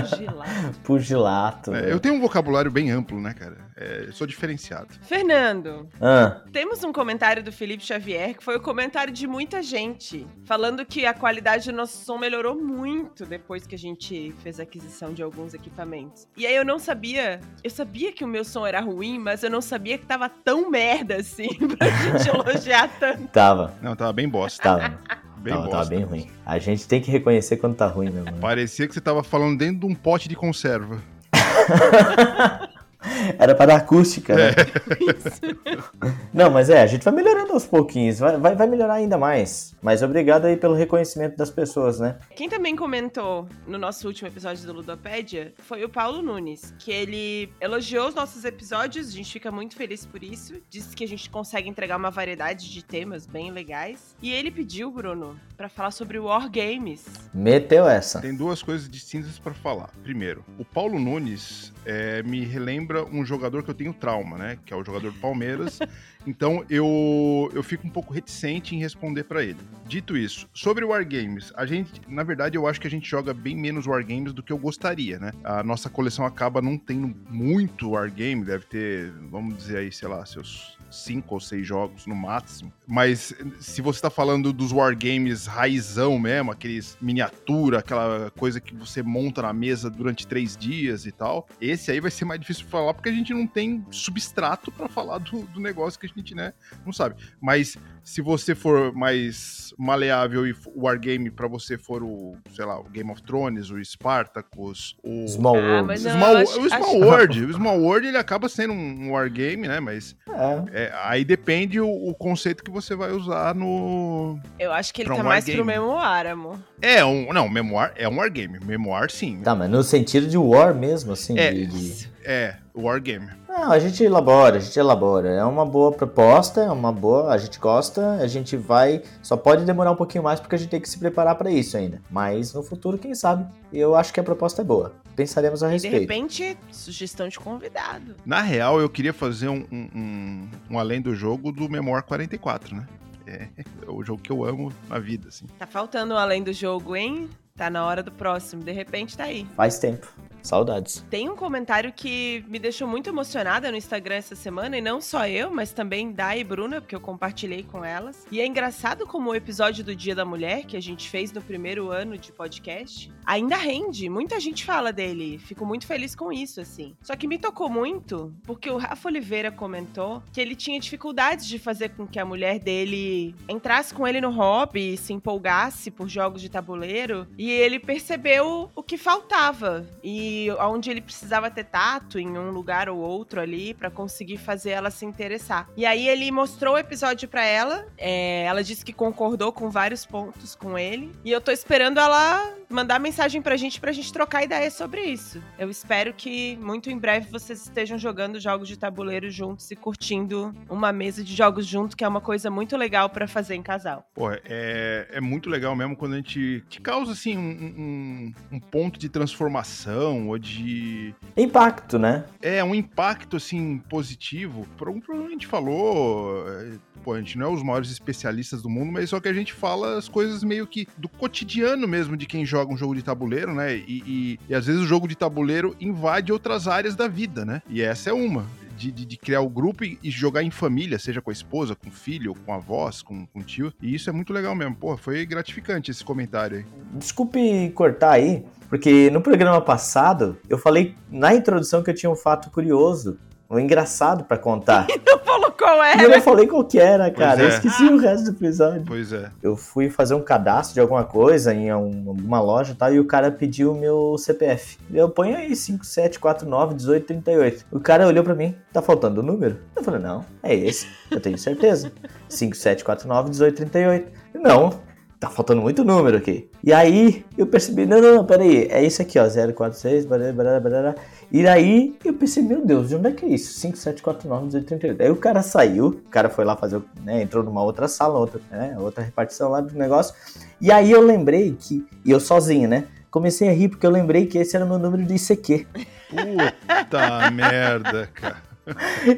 pugilato. 0.00 0.80
pugilato. 0.84 1.74
É, 1.74 1.90
eu 1.90 1.98
tenho 1.98 2.14
um 2.14 2.20
vocabulário 2.20 2.70
bem 2.70 2.90
amplo, 2.90 3.20
né, 3.20 3.32
cara? 3.32 3.56
É, 3.76 4.04
eu 4.06 4.12
sou 4.12 4.26
diferenciado. 4.26 4.88
Fernando, 5.02 5.88
ah. 6.00 6.42
temos 6.52 6.82
um 6.84 6.92
comentário 6.92 7.42
do 7.42 7.52
Felipe 7.52 7.84
Xavier 7.84 8.34
que 8.36 8.44
foi 8.44 8.56
o 8.56 8.60
comentário 8.60 9.12
de 9.12 9.26
muita 9.26 9.62
gente, 9.62 10.26
falando 10.44 10.84
que 10.84 11.06
a 11.06 11.14
qualidade 11.14 11.70
do 11.70 11.76
nosso 11.76 12.04
som 12.04 12.18
melhorou 12.18 12.60
muito 12.60 13.24
depois 13.24 13.66
que 13.66 13.74
a 13.74 13.78
gente 13.78 14.34
fez 14.42 14.60
a 14.60 14.64
aquisição 14.64 15.14
de 15.14 15.22
alguns 15.22 15.54
equipamentos. 15.54 16.26
E 16.36 16.46
aí 16.46 16.54
eu 16.54 16.64
não 16.64 16.78
sabia, 16.78 17.40
eu 17.62 17.70
sabia 17.70 18.12
que 18.12 18.24
o 18.24 18.28
meu 18.28 18.44
som 18.44 18.66
era 18.66 18.80
ruim, 18.80 19.18
mas 19.18 19.42
eu 19.42 19.50
não 19.50 19.60
sabia 19.60 19.96
que 19.96 20.06
tava 20.06 20.17
tão 20.26 20.70
merda 20.70 21.16
assim 21.16 21.48
pra 21.76 21.90
gente 21.90 22.26
elogiar 22.30 22.88
tanto. 22.98 23.28
Tava. 23.28 23.74
Não, 23.82 23.94
tava 23.94 24.14
bem 24.14 24.26
bosta. 24.26 24.62
Tava. 24.62 24.98
Bem 25.36 25.52
não, 25.52 25.60
bosta. 25.64 25.76
tava 25.76 25.90
bem 25.90 26.02
ruim. 26.04 26.30
A 26.46 26.58
gente 26.58 26.88
tem 26.88 27.02
que 27.02 27.10
reconhecer 27.10 27.58
quando 27.58 27.76
tá 27.76 27.86
ruim 27.86 28.08
mesmo. 28.08 28.30
Né? 28.30 28.38
Parecia 28.40 28.88
que 28.88 28.94
você 28.94 29.00
tava 29.02 29.22
falando 29.22 29.58
dentro 29.58 29.80
de 29.80 29.86
um 29.86 29.94
pote 29.94 30.30
de 30.30 30.34
conserva. 30.34 31.02
Era 33.38 33.54
para 33.54 33.66
dar 33.66 33.76
acústica, 33.76 34.34
né? 34.34 34.50
É. 34.50 36.18
Não, 36.34 36.50
mas 36.50 36.68
é, 36.68 36.82
a 36.82 36.86
gente 36.86 37.04
vai 37.04 37.14
melhorando 37.14 37.52
aos 37.52 37.64
pouquinhos, 37.64 38.18
vai, 38.18 38.36
vai, 38.36 38.56
vai, 38.56 38.66
melhorar 38.66 38.94
ainda 38.94 39.16
mais. 39.16 39.74
Mas 39.80 40.02
obrigado 40.02 40.46
aí 40.46 40.56
pelo 40.56 40.74
reconhecimento 40.74 41.36
das 41.36 41.50
pessoas, 41.50 42.00
né? 42.00 42.16
Quem 42.34 42.48
também 42.48 42.74
comentou 42.74 43.48
no 43.66 43.78
nosso 43.78 44.06
último 44.06 44.28
episódio 44.28 44.66
do 44.66 44.72
Ludopédia 44.72 45.52
foi 45.58 45.84
o 45.84 45.88
Paulo 45.88 46.22
Nunes, 46.22 46.74
que 46.78 46.90
ele 46.90 47.52
elogiou 47.60 48.08
os 48.08 48.14
nossos 48.14 48.44
episódios, 48.44 49.08
a 49.08 49.12
gente 49.12 49.32
fica 49.32 49.50
muito 49.50 49.76
feliz 49.76 50.04
por 50.04 50.22
isso. 50.22 50.54
Disse 50.68 50.94
que 50.94 51.04
a 51.04 51.08
gente 51.08 51.30
consegue 51.30 51.68
entregar 51.68 51.96
uma 51.96 52.10
variedade 52.10 52.70
de 52.70 52.84
temas 52.84 53.26
bem 53.26 53.50
legais. 53.50 54.16
E 54.20 54.32
ele 54.32 54.50
pediu, 54.50 54.90
Bruno, 54.90 55.38
para 55.56 55.68
falar 55.68 55.90
sobre 55.90 56.18
War 56.18 56.50
Games. 56.50 57.06
Meteu 57.32 57.88
essa. 57.88 58.20
Tem 58.20 58.34
duas 58.34 58.62
coisas 58.62 58.88
distintas 58.88 59.38
para 59.38 59.54
falar. 59.54 59.90
Primeiro, 60.02 60.44
o 60.58 60.64
Paulo 60.64 60.98
Nunes 60.98 61.72
é, 61.84 62.22
me 62.22 62.44
relembra 62.44 62.87
um 63.12 63.24
jogador 63.24 63.62
que 63.62 63.70
eu 63.70 63.74
tenho 63.74 63.92
trauma, 63.92 64.36
né? 64.38 64.58
Que 64.64 64.72
é 64.72 64.76
o 64.76 64.84
jogador 64.84 65.12
do 65.12 65.18
Palmeiras. 65.18 65.78
então 66.28 66.62
eu, 66.68 67.50
eu 67.54 67.62
fico 67.62 67.86
um 67.86 67.90
pouco 67.90 68.12
reticente 68.12 68.76
em 68.76 68.78
responder 68.78 69.24
para 69.24 69.42
ele. 69.42 69.56
Dito 69.86 70.14
isso, 70.14 70.46
sobre 70.52 70.84
Wargames, 70.84 71.50
a 71.56 71.64
gente, 71.64 72.02
na 72.06 72.22
verdade, 72.22 72.58
eu 72.58 72.66
acho 72.66 72.78
que 72.78 72.86
a 72.86 72.90
gente 72.90 73.08
joga 73.08 73.32
bem 73.32 73.56
menos 73.56 73.86
Wargames 73.86 74.34
do 74.34 74.42
que 74.42 74.52
eu 74.52 74.58
gostaria, 74.58 75.18
né? 75.18 75.32
A 75.42 75.62
nossa 75.62 75.88
coleção 75.88 76.26
acaba 76.26 76.60
não 76.60 76.76
tendo 76.76 77.16
muito 77.30 77.92
Wargame, 77.92 78.44
deve 78.44 78.66
ter, 78.66 79.10
vamos 79.30 79.56
dizer 79.56 79.78
aí, 79.78 79.90
sei 79.90 80.06
lá, 80.06 80.24
seus 80.26 80.76
cinco 80.90 81.34
ou 81.34 81.40
seis 81.40 81.66
jogos 81.66 82.06
no 82.06 82.14
máximo. 82.14 82.72
Mas 82.86 83.34
se 83.60 83.82
você 83.82 84.00
tá 84.00 84.10
falando 84.10 84.52
dos 84.52 84.72
wargames 84.72 85.46
raizão 85.46 86.18
mesmo, 86.18 86.50
aqueles 86.50 86.96
miniatura, 87.00 87.78
aquela 87.78 88.30
coisa 88.30 88.60
que 88.60 88.74
você 88.74 89.02
monta 89.02 89.42
na 89.42 89.52
mesa 89.52 89.90
durante 89.90 90.26
três 90.26 90.56
dias 90.56 91.06
e 91.06 91.12
tal, 91.12 91.46
esse 91.60 91.90
aí 91.90 92.00
vai 92.00 92.10
ser 92.10 92.24
mais 92.24 92.40
difícil 92.40 92.66
falar 92.66 92.94
porque 92.94 93.08
a 93.08 93.12
gente 93.12 93.32
não 93.34 93.46
tem 93.46 93.84
substrato 93.90 94.72
para 94.72 94.88
falar 94.88 95.18
do, 95.18 95.42
do 95.42 95.60
negócio 95.60 95.98
que 95.98 96.06
a 96.06 96.08
gente, 96.08 96.17
né, 96.34 96.52
não 96.84 96.92
sabe. 96.92 97.16
Mas 97.40 97.76
se 98.08 98.22
você 98.22 98.54
for 98.54 98.90
mais 98.94 99.74
maleável 99.76 100.46
e 100.46 100.52
o 100.52 100.84
wargame 100.84 101.30
para 101.30 101.46
você 101.46 101.76
for 101.76 102.02
o, 102.02 102.36
sei 102.56 102.64
lá, 102.64 102.80
o 102.80 102.84
Game 102.84 103.10
of 103.12 103.22
Thrones, 103.22 103.70
o 103.70 103.84
Spartacus, 103.84 104.96
o 105.04 105.28
Small 105.28 105.56
ah, 105.56 105.60
World. 105.60 105.92
Ah, 105.92 105.96
Small, 105.96 106.36
acho, 106.38 106.60
o 106.60 106.68
Small 106.68 106.80
acho... 106.80 106.98
World, 107.04 107.44
o 107.44 107.52
Small 107.52 107.80
World 107.80 108.08
ele 108.08 108.16
acaba 108.16 108.48
sendo 108.48 108.72
um 108.72 109.12
wargame, 109.12 109.68
né, 109.68 109.78
mas 109.78 110.16
é. 110.26 110.84
É, 110.84 110.92
aí 111.04 111.22
depende 111.22 111.78
o, 111.78 111.86
o, 111.86 112.14
conceito 112.14 112.64
que 112.64 112.70
você 112.70 112.96
vai 112.96 113.12
usar 113.12 113.54
no 113.54 114.38
Eu 114.58 114.72
acho 114.72 114.94
que 114.94 115.02
ele 115.02 115.10
tá 115.10 115.16
um 115.16 115.24
mais 115.24 115.44
pro 115.44 115.62
memoir, 115.62 116.28
amor. 116.28 116.58
É, 116.80 117.04
um, 117.04 117.30
não, 117.30 117.46
memoir 117.46 117.92
é 117.94 118.08
um 118.08 118.16
wargame, 118.16 118.58
memoir 118.64 119.10
sim. 119.10 119.42
Tá, 119.42 119.54
mas 119.54 119.68
no 119.68 119.82
sentido 119.82 120.26
de 120.26 120.38
war 120.38 120.74
mesmo, 120.74 121.12
assim, 121.12 121.38
é, 121.38 121.52
de... 121.52 121.66
de... 121.66 122.08
É, 122.24 122.56
Wargame. 122.80 123.28
Não, 123.48 123.72
a 123.72 123.78
gente 123.78 124.04
elabora, 124.04 124.56
a 124.56 124.60
gente 124.60 124.78
elabora. 124.78 125.30
É 125.30 125.44
uma 125.44 125.66
boa 125.66 125.90
proposta, 125.90 126.60
é 126.60 126.70
uma 126.70 126.92
boa, 126.92 127.32
a 127.32 127.38
gente 127.38 127.58
gosta, 127.58 127.97
a 128.00 128.26
gente 128.26 128.56
vai. 128.56 129.02
Só 129.22 129.36
pode 129.36 129.64
demorar 129.64 129.90
um 129.92 129.96
pouquinho 129.96 130.24
mais 130.24 130.40
porque 130.40 130.54
a 130.54 130.58
gente 130.58 130.70
tem 130.70 130.80
que 130.80 130.88
se 130.88 130.98
preparar 130.98 131.34
para 131.36 131.50
isso 131.50 131.76
ainda. 131.76 132.00
Mas 132.10 132.52
no 132.54 132.62
futuro, 132.62 132.98
quem 132.98 133.14
sabe? 133.14 133.46
Eu 133.72 133.94
acho 133.94 134.12
que 134.12 134.20
a 134.20 134.22
proposta 134.22 134.62
é 134.62 134.64
boa. 134.64 134.94
Pensaremos 135.14 135.62
a 135.62 135.68
respeito. 135.68 135.94
De 135.94 136.00
repente, 136.00 136.56
sugestão 136.70 137.28
de 137.28 137.38
convidado. 137.38 138.14
Na 138.24 138.40
real, 138.40 138.80
eu 138.80 138.88
queria 138.88 139.12
fazer 139.12 139.48
um, 139.48 139.66
um, 139.70 139.88
um, 139.94 140.48
um 140.70 140.78
além 140.78 141.00
do 141.00 141.14
jogo 141.14 141.50
do 141.50 141.68
Memoir 141.68 142.04
44, 142.04 142.76
né? 142.76 142.86
É, 143.26 143.48
é 143.86 143.90
o 143.90 144.02
jogo 144.02 144.22
que 144.22 144.30
eu 144.30 144.44
amo 144.44 144.72
na 144.88 144.98
vida, 144.98 145.28
assim. 145.28 145.46
Tá 145.58 145.66
faltando 145.66 146.14
um 146.14 146.16
além 146.16 146.42
do 146.42 146.52
jogo, 146.52 146.96
hein? 146.96 147.28
Tá 147.56 147.68
na 147.68 147.84
hora 147.84 148.02
do 148.02 148.12
próximo. 148.12 148.62
De 148.62 148.72
repente 148.72 149.16
tá 149.16 149.24
aí. 149.24 149.46
Faz 149.56 149.78
tempo. 149.78 150.06
Saudades. 150.42 151.04
Tem 151.10 151.28
um 151.28 151.36
comentário 151.36 151.92
que 151.92 152.44
me 152.48 152.58
deixou 152.58 152.86
muito 152.86 153.08
emocionada 153.10 153.70
no 153.70 153.76
Instagram 153.76 154.16
essa 154.16 154.34
semana, 154.34 154.78
e 154.78 154.80
não 154.80 155.00
só 155.00 155.26
eu, 155.26 155.50
mas 155.50 155.72
também 155.72 156.12
Dai 156.12 156.40
e 156.40 156.44
Bruna, 156.44 156.80
porque 156.80 156.94
eu 156.94 157.00
compartilhei 157.00 157.62
com 157.62 157.84
elas. 157.84 158.26
E 158.30 158.40
é 158.40 158.46
engraçado 158.46 159.06
como 159.06 159.30
o 159.30 159.34
episódio 159.34 159.84
do 159.84 159.94
Dia 159.94 160.14
da 160.14 160.24
Mulher, 160.24 160.64
que 160.64 160.76
a 160.76 160.82
gente 160.82 161.08
fez 161.08 161.32
no 161.32 161.42
primeiro 161.42 161.90
ano 161.90 162.16
de 162.16 162.32
podcast, 162.32 163.12
ainda 163.24 163.56
rende. 163.56 164.08
Muita 164.08 164.40
gente 164.40 164.64
fala 164.64 164.92
dele. 164.92 165.38
Fico 165.38 165.66
muito 165.66 165.86
feliz 165.86 166.14
com 166.14 166.32
isso, 166.32 166.60
assim. 166.60 166.96
Só 167.02 167.16
que 167.16 167.26
me 167.26 167.38
tocou 167.38 167.68
muito, 167.68 168.34
porque 168.44 168.70
o 168.70 168.76
Rafa 168.76 169.08
Oliveira 169.08 169.50
comentou 169.50 170.22
que 170.32 170.40
ele 170.40 170.54
tinha 170.54 170.80
dificuldades 170.80 171.46
de 171.46 171.58
fazer 171.58 171.90
com 171.90 172.06
que 172.06 172.18
a 172.18 172.24
mulher 172.24 172.58
dele 172.58 173.34
entrasse 173.48 173.92
com 173.92 174.06
ele 174.06 174.20
no 174.20 174.30
hobby, 174.30 174.96
se 174.96 175.12
empolgasse 175.12 175.90
por 175.90 176.08
jogos 176.08 176.40
de 176.40 176.48
tabuleiro, 176.48 177.26
e 177.36 177.50
ele 177.50 177.78
percebeu 177.78 178.70
o 178.74 178.82
que 178.82 178.96
faltava. 178.96 179.86
E 180.02 180.37
onde 180.60 180.90
ele 180.90 181.00
precisava 181.00 181.50
ter 181.50 181.64
tato 181.64 182.18
em 182.18 182.38
um 182.38 182.50
lugar 182.50 182.88
ou 182.88 182.98
outro 182.98 183.40
ali 183.40 183.74
para 183.74 183.90
conseguir 183.90 184.36
fazer 184.36 184.70
ela 184.70 184.90
se 184.90 185.04
interessar. 185.04 185.68
E 185.76 185.84
aí 185.84 186.08
ele 186.08 186.30
mostrou 186.30 186.74
o 186.74 186.78
episódio 186.78 187.28
para 187.28 187.44
ela, 187.44 187.86
é, 187.96 188.44
ela 188.44 188.62
disse 188.62 188.84
que 188.84 188.92
concordou 188.92 189.52
com 189.52 189.70
vários 189.70 190.04
pontos 190.06 190.54
com 190.54 190.78
ele, 190.78 191.12
e 191.24 191.30
eu 191.30 191.40
tô 191.40 191.50
esperando 191.50 191.98
ela 191.98 192.52
mandar 192.68 192.98
mensagem 192.98 193.40
pra 193.40 193.56
gente 193.56 193.80
pra 193.80 193.92
gente 193.92 194.12
trocar 194.12 194.44
ideias 194.44 194.74
sobre 194.74 195.02
isso. 195.02 195.42
Eu 195.58 195.70
espero 195.70 196.12
que 196.12 196.56
muito 196.56 196.90
em 196.90 196.98
breve 196.98 197.30
vocês 197.30 197.62
estejam 197.62 197.98
jogando 197.98 198.38
jogos 198.38 198.68
de 198.68 198.78
tabuleiro 198.78 199.30
juntos 199.30 199.70
e 199.70 199.76
curtindo 199.76 200.54
uma 200.68 200.92
mesa 200.92 201.24
de 201.24 201.34
jogos 201.34 201.66
junto, 201.66 201.96
que 201.96 202.04
é 202.04 202.08
uma 202.08 202.20
coisa 202.20 202.50
muito 202.50 202.76
legal 202.76 203.08
para 203.08 203.26
fazer 203.26 203.54
em 203.54 203.62
casal. 203.62 204.06
Pô, 204.14 204.30
é, 204.32 205.08
é 205.10 205.20
muito 205.20 205.48
legal 205.48 205.74
mesmo 205.74 205.96
quando 205.96 206.12
a 206.12 206.16
gente 206.16 206.64
que 206.68 206.80
causa 206.80 207.12
assim 207.12 207.36
um, 207.36 207.40
um, 207.40 208.56
um 208.56 208.60
ponto 208.60 208.98
de 208.98 209.08
transformação 209.08 210.28
ou 210.28 210.38
de 210.38 211.14
impacto, 211.36 211.98
né? 211.98 212.24
É 212.40 212.62
um 212.62 212.74
impacto 212.74 213.36
assim 213.36 213.78
positivo. 213.78 214.66
Por 214.76 214.88
algum 214.88 215.00
problema 215.00 215.28
a 215.28 215.32
gente 215.32 215.46
falou, 215.46 216.46
é, 216.48 216.78
pô, 217.02 217.14
a 217.14 217.18
gente 217.18 217.38
não 217.38 217.46
é 217.46 217.50
os 217.50 217.62
maiores 217.62 217.90
especialistas 217.90 218.62
do 218.62 218.68
mundo, 218.68 218.92
mas 218.92 219.10
só 219.10 219.20
que 219.20 219.28
a 219.28 219.32
gente 219.32 219.52
fala 219.52 219.96
as 219.96 220.08
coisas 220.08 220.44
meio 220.44 220.66
que 220.66 220.86
do 220.96 221.08
cotidiano 221.08 221.88
mesmo 221.88 222.16
de 222.16 222.26
quem 222.26 222.44
joga 222.44 222.57
um 222.66 222.76
jogo 222.76 222.94
de 222.94 223.02
tabuleiro, 223.02 223.54
né? 223.54 223.76
E, 223.76 224.02
e, 224.06 224.40
e 224.48 224.54
às 224.54 224.66
vezes 224.66 224.82
o 224.82 224.86
jogo 224.86 225.06
de 225.08 225.16
tabuleiro 225.16 225.76
invade 225.80 226.32
outras 226.32 226.66
áreas 226.68 226.94
da 226.94 227.08
vida, 227.08 227.44
né? 227.44 227.62
E 227.68 227.82
essa 227.82 228.10
é 228.10 228.12
uma. 228.12 228.46
De, 228.76 228.92
de, 228.92 229.04
de, 229.04 229.16
criar 229.16 229.40
o 229.40 229.48
grupo 229.48 229.82
e, 229.82 229.98
jogar 230.04 230.44
em 230.44 230.52
família, 230.52 231.00
seja 231.00 231.20
com 231.20 231.30
a 231.30 231.32
esposa, 231.32 231.74
com 231.74 231.88
o 231.88 231.92
filho, 231.92 232.32
com 232.46 232.52
a 232.52 232.56
avós, 232.56 233.02
com, 233.02 233.26
com 233.26 233.40
o 233.40 233.42
tio. 233.42 233.72
E 233.82 233.92
isso 233.92 234.08
é 234.08 234.12
muito 234.12 234.32
legal 234.32 234.54
mesmo. 234.54 234.76
Pô, 234.76 234.96
foi 234.96 235.26
gratificante 235.26 235.90
esse 235.90 236.04
comentário 236.04 236.58
aí. 236.58 236.66
Desculpe 236.92 237.70
cortar 237.70 238.12
aí, 238.12 238.44
porque 238.68 239.10
no 239.10 239.20
programa 239.20 239.60
passado 239.60 240.38
eu 240.48 240.56
falei 240.56 240.94
na 241.10 241.34
introdução 241.34 241.82
que 241.82 241.90
eu 241.90 241.94
tinha 241.94 242.08
um 242.08 242.14
fato 242.14 242.52
curioso 242.52 243.18
um 243.50 243.58
engraçado 243.58 244.24
para 244.24 244.36
contar. 244.36 244.86
E 244.90 245.00
não 245.06 245.18
falou 245.20 245.50
qual 245.52 245.82
era. 245.82 245.98
E 246.00 246.04
eu 246.04 246.10
não 246.10 246.20
falei 246.20 246.46
qual 246.46 246.62
que 246.64 246.78
era, 246.78 247.10
cara. 247.10 247.40
É. 247.40 247.44
Eu 247.44 247.48
esqueci 247.48 247.88
ah. 247.88 247.92
o 247.92 247.96
resto 247.96 248.24
do 248.24 248.32
episódio. 248.36 248.84
Pois 248.86 249.10
é. 249.12 249.30
Eu 249.42 249.56
fui 249.56 249.88
fazer 249.88 250.12
um 250.14 250.20
cadastro 250.20 250.74
de 250.74 250.80
alguma 250.80 251.04
coisa 251.04 251.54
em 251.54 251.70
alguma 251.70 252.40
loja 252.40 252.72
e 252.72 252.74
tal, 252.74 252.92
e 252.92 253.00
o 253.00 253.06
cara 253.06 253.30
pediu 253.30 253.72
o 253.72 253.74
meu 253.74 254.18
CPF. 254.18 254.76
Eu 254.92 255.08
ponho 255.08 255.34
aí 255.36 255.52
57491838. 255.52 257.64
O 257.72 257.80
cara 257.80 258.06
olhou 258.06 258.22
para 258.22 258.34
mim, 258.34 258.54
tá 258.72 258.82
faltando 258.82 259.20
o 259.20 259.24
número? 259.24 259.56
Eu 259.74 259.82
falei, 259.82 260.00
não, 260.00 260.26
é 260.42 260.54
esse. 260.54 260.86
Eu 261.10 261.20
tenho 261.20 261.38
certeza. 261.38 261.90
57491838. 262.28 264.04
Não, 264.34 264.78
tá 265.18 265.28
faltando 265.28 265.60
muito 265.60 265.84
número 265.84 266.16
aqui. 266.16 266.48
E 266.62 266.72
aí 266.72 267.24
eu 267.36 267.46
percebi, 267.46 267.86
não, 267.86 268.00
não, 268.00 268.14
não, 268.16 268.24
peraí, 268.24 268.68
é 268.70 268.84
isso 268.84 269.02
aqui, 269.02 269.18
ó, 269.18 269.28
046, 269.28 270.06
barará, 270.06 270.32
barará, 270.32 270.60
barará. 270.60 270.94
E 271.30 271.46
aí 271.46 271.94
eu 272.04 272.14
pensei, 272.14 272.42
meu 272.42 272.64
Deus, 272.64 272.88
de 272.88 272.96
onde 272.96 273.08
é 273.08 273.12
que 273.12 273.24
é 273.26 273.28
isso? 273.28 273.52
5749 273.60 274.64
Aí 274.98 275.10
o 275.10 275.16
cara 275.16 275.42
saiu, 275.42 275.88
o 275.88 276.10
cara 276.10 276.30
foi 276.30 276.44
lá 276.44 276.56
fazer, 276.56 276.80
né, 277.04 277.22
entrou 277.22 277.44
numa 277.44 277.62
outra 277.62 277.86
sala, 277.86 278.18
outra, 278.18 278.40
né, 278.50 278.74
outra 278.78 279.04
repartição 279.04 279.50
lá 279.50 279.60
do 279.60 279.74
negócio. 279.74 280.14
E 280.58 280.72
aí 280.72 280.90
eu 280.90 281.02
lembrei 281.02 281.54
que, 281.58 281.86
e 282.02 282.10
eu 282.10 282.18
sozinho, 282.18 282.66
né, 282.66 282.84
comecei 283.10 283.48
a 283.48 283.52
rir 283.52 283.68
porque 283.68 283.86
eu 283.86 283.90
lembrei 283.90 284.26
que 284.26 284.38
esse 284.38 284.56
era 284.56 284.64
o 284.64 284.68
meu 284.68 284.78
número 284.78 285.04
de 285.04 285.14
ICQ. 285.16 285.66
Puta 286.08 287.30
merda, 287.30 288.08
cara. 288.14 288.48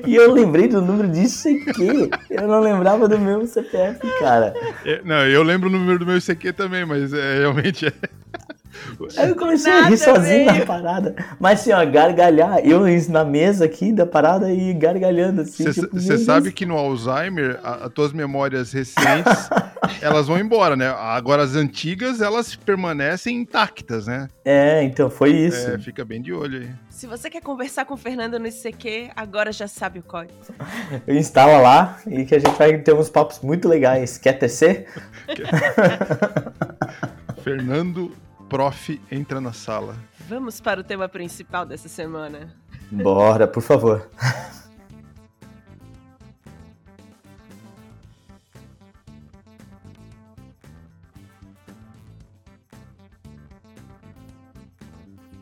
e 0.07 0.15
eu 0.15 0.33
lembrei 0.33 0.67
do 0.67 0.83
número 0.83 1.09
de 1.09 1.21
ICQ. 1.21 2.11
Eu 2.29 2.49
não 2.49 2.61
lembrava 2.61 3.09
do 3.09 3.19
meu 3.19 3.47
CPF, 3.47 4.01
cara. 4.19 4.53
É, 4.85 5.01
não, 5.05 5.27
eu 5.27 5.45
lembro 5.45 5.69
o 5.69 5.73
número 5.73 5.99
do 6.01 6.07
meu 6.07 6.19
ICQ 6.19 6.53
também, 6.55 6.85
mas 6.85 7.13
é, 7.13 7.39
realmente 7.39 7.87
é. 7.87 7.93
Aí 9.17 9.29
eu 9.29 9.37
comecei 9.37 9.73
a 9.73 9.83
rir 9.83 9.97
sozinho 9.97 10.47
na 10.47 10.65
parada. 10.65 11.15
Mas 11.39 11.61
assim, 11.61 11.73
ó, 11.73 11.85
gargalhar, 11.85 12.61
eu 12.61 12.87
na 13.09 13.25
mesa 13.25 13.65
aqui 13.65 13.93
da 13.93 14.07
parada 14.07 14.53
e 14.53 14.73
gargalhando 14.73 15.43
assim. 15.43 15.65
Você 15.65 15.83
tipo, 15.83 16.19
sabe 16.19 16.53
que 16.53 16.65
no 16.65 16.77
Alzheimer, 16.77 17.59
as 17.63 17.93
tuas 17.93 18.13
memórias 18.13 18.73
recentes, 18.73 19.49
elas 20.01 20.27
vão 20.27 20.39
embora, 20.39 20.77
né? 20.77 20.89
Agora 20.89 21.43
as 21.43 21.55
antigas, 21.55 22.21
elas 22.21 22.55
permanecem 22.55 23.37
intactas, 23.37 24.07
né? 24.07 24.29
É, 24.45 24.83
então 24.83 25.11
foi 25.11 25.31
isso. 25.31 25.71
É, 25.71 25.79
fica 25.79 26.05
bem 26.05 26.21
de 26.21 26.33
olho 26.33 26.61
aí. 26.61 26.71
Se 26.89 27.07
você 27.07 27.31
quer 27.31 27.41
conversar 27.41 27.85
com 27.85 27.95
o 27.95 27.97
Fernando 27.97 28.39
no 28.39 28.47
ICQ, 28.47 29.11
agora 29.17 29.53
já 29.53 29.67
sabe 29.67 29.99
o 29.99 30.03
código. 30.03 30.39
Instala 31.09 31.59
lá 31.59 31.99
e 32.07 32.25
que 32.25 32.35
a 32.35 32.39
gente 32.39 32.57
vai 32.57 32.77
ter 32.79 32.95
uns 32.95 33.09
papos 33.09 33.41
muito 33.41 33.69
legais. 33.69 34.19
Quer 34.19 34.35
tecer? 34.35 34.87
Fernando 37.43 38.13
Prof 38.51 39.01
entra 39.13 39.41
na 39.41 39.53
sala. 39.53 39.97
Vamos 40.29 40.61
para 40.61 40.81
o 40.81 40.85
tema 40.85 41.09
principal 41.09 41.65
dessa 41.65 41.89
semana. 41.89 42.53
Bora, 42.91 43.47
por 43.47 43.63
favor. 43.63 44.11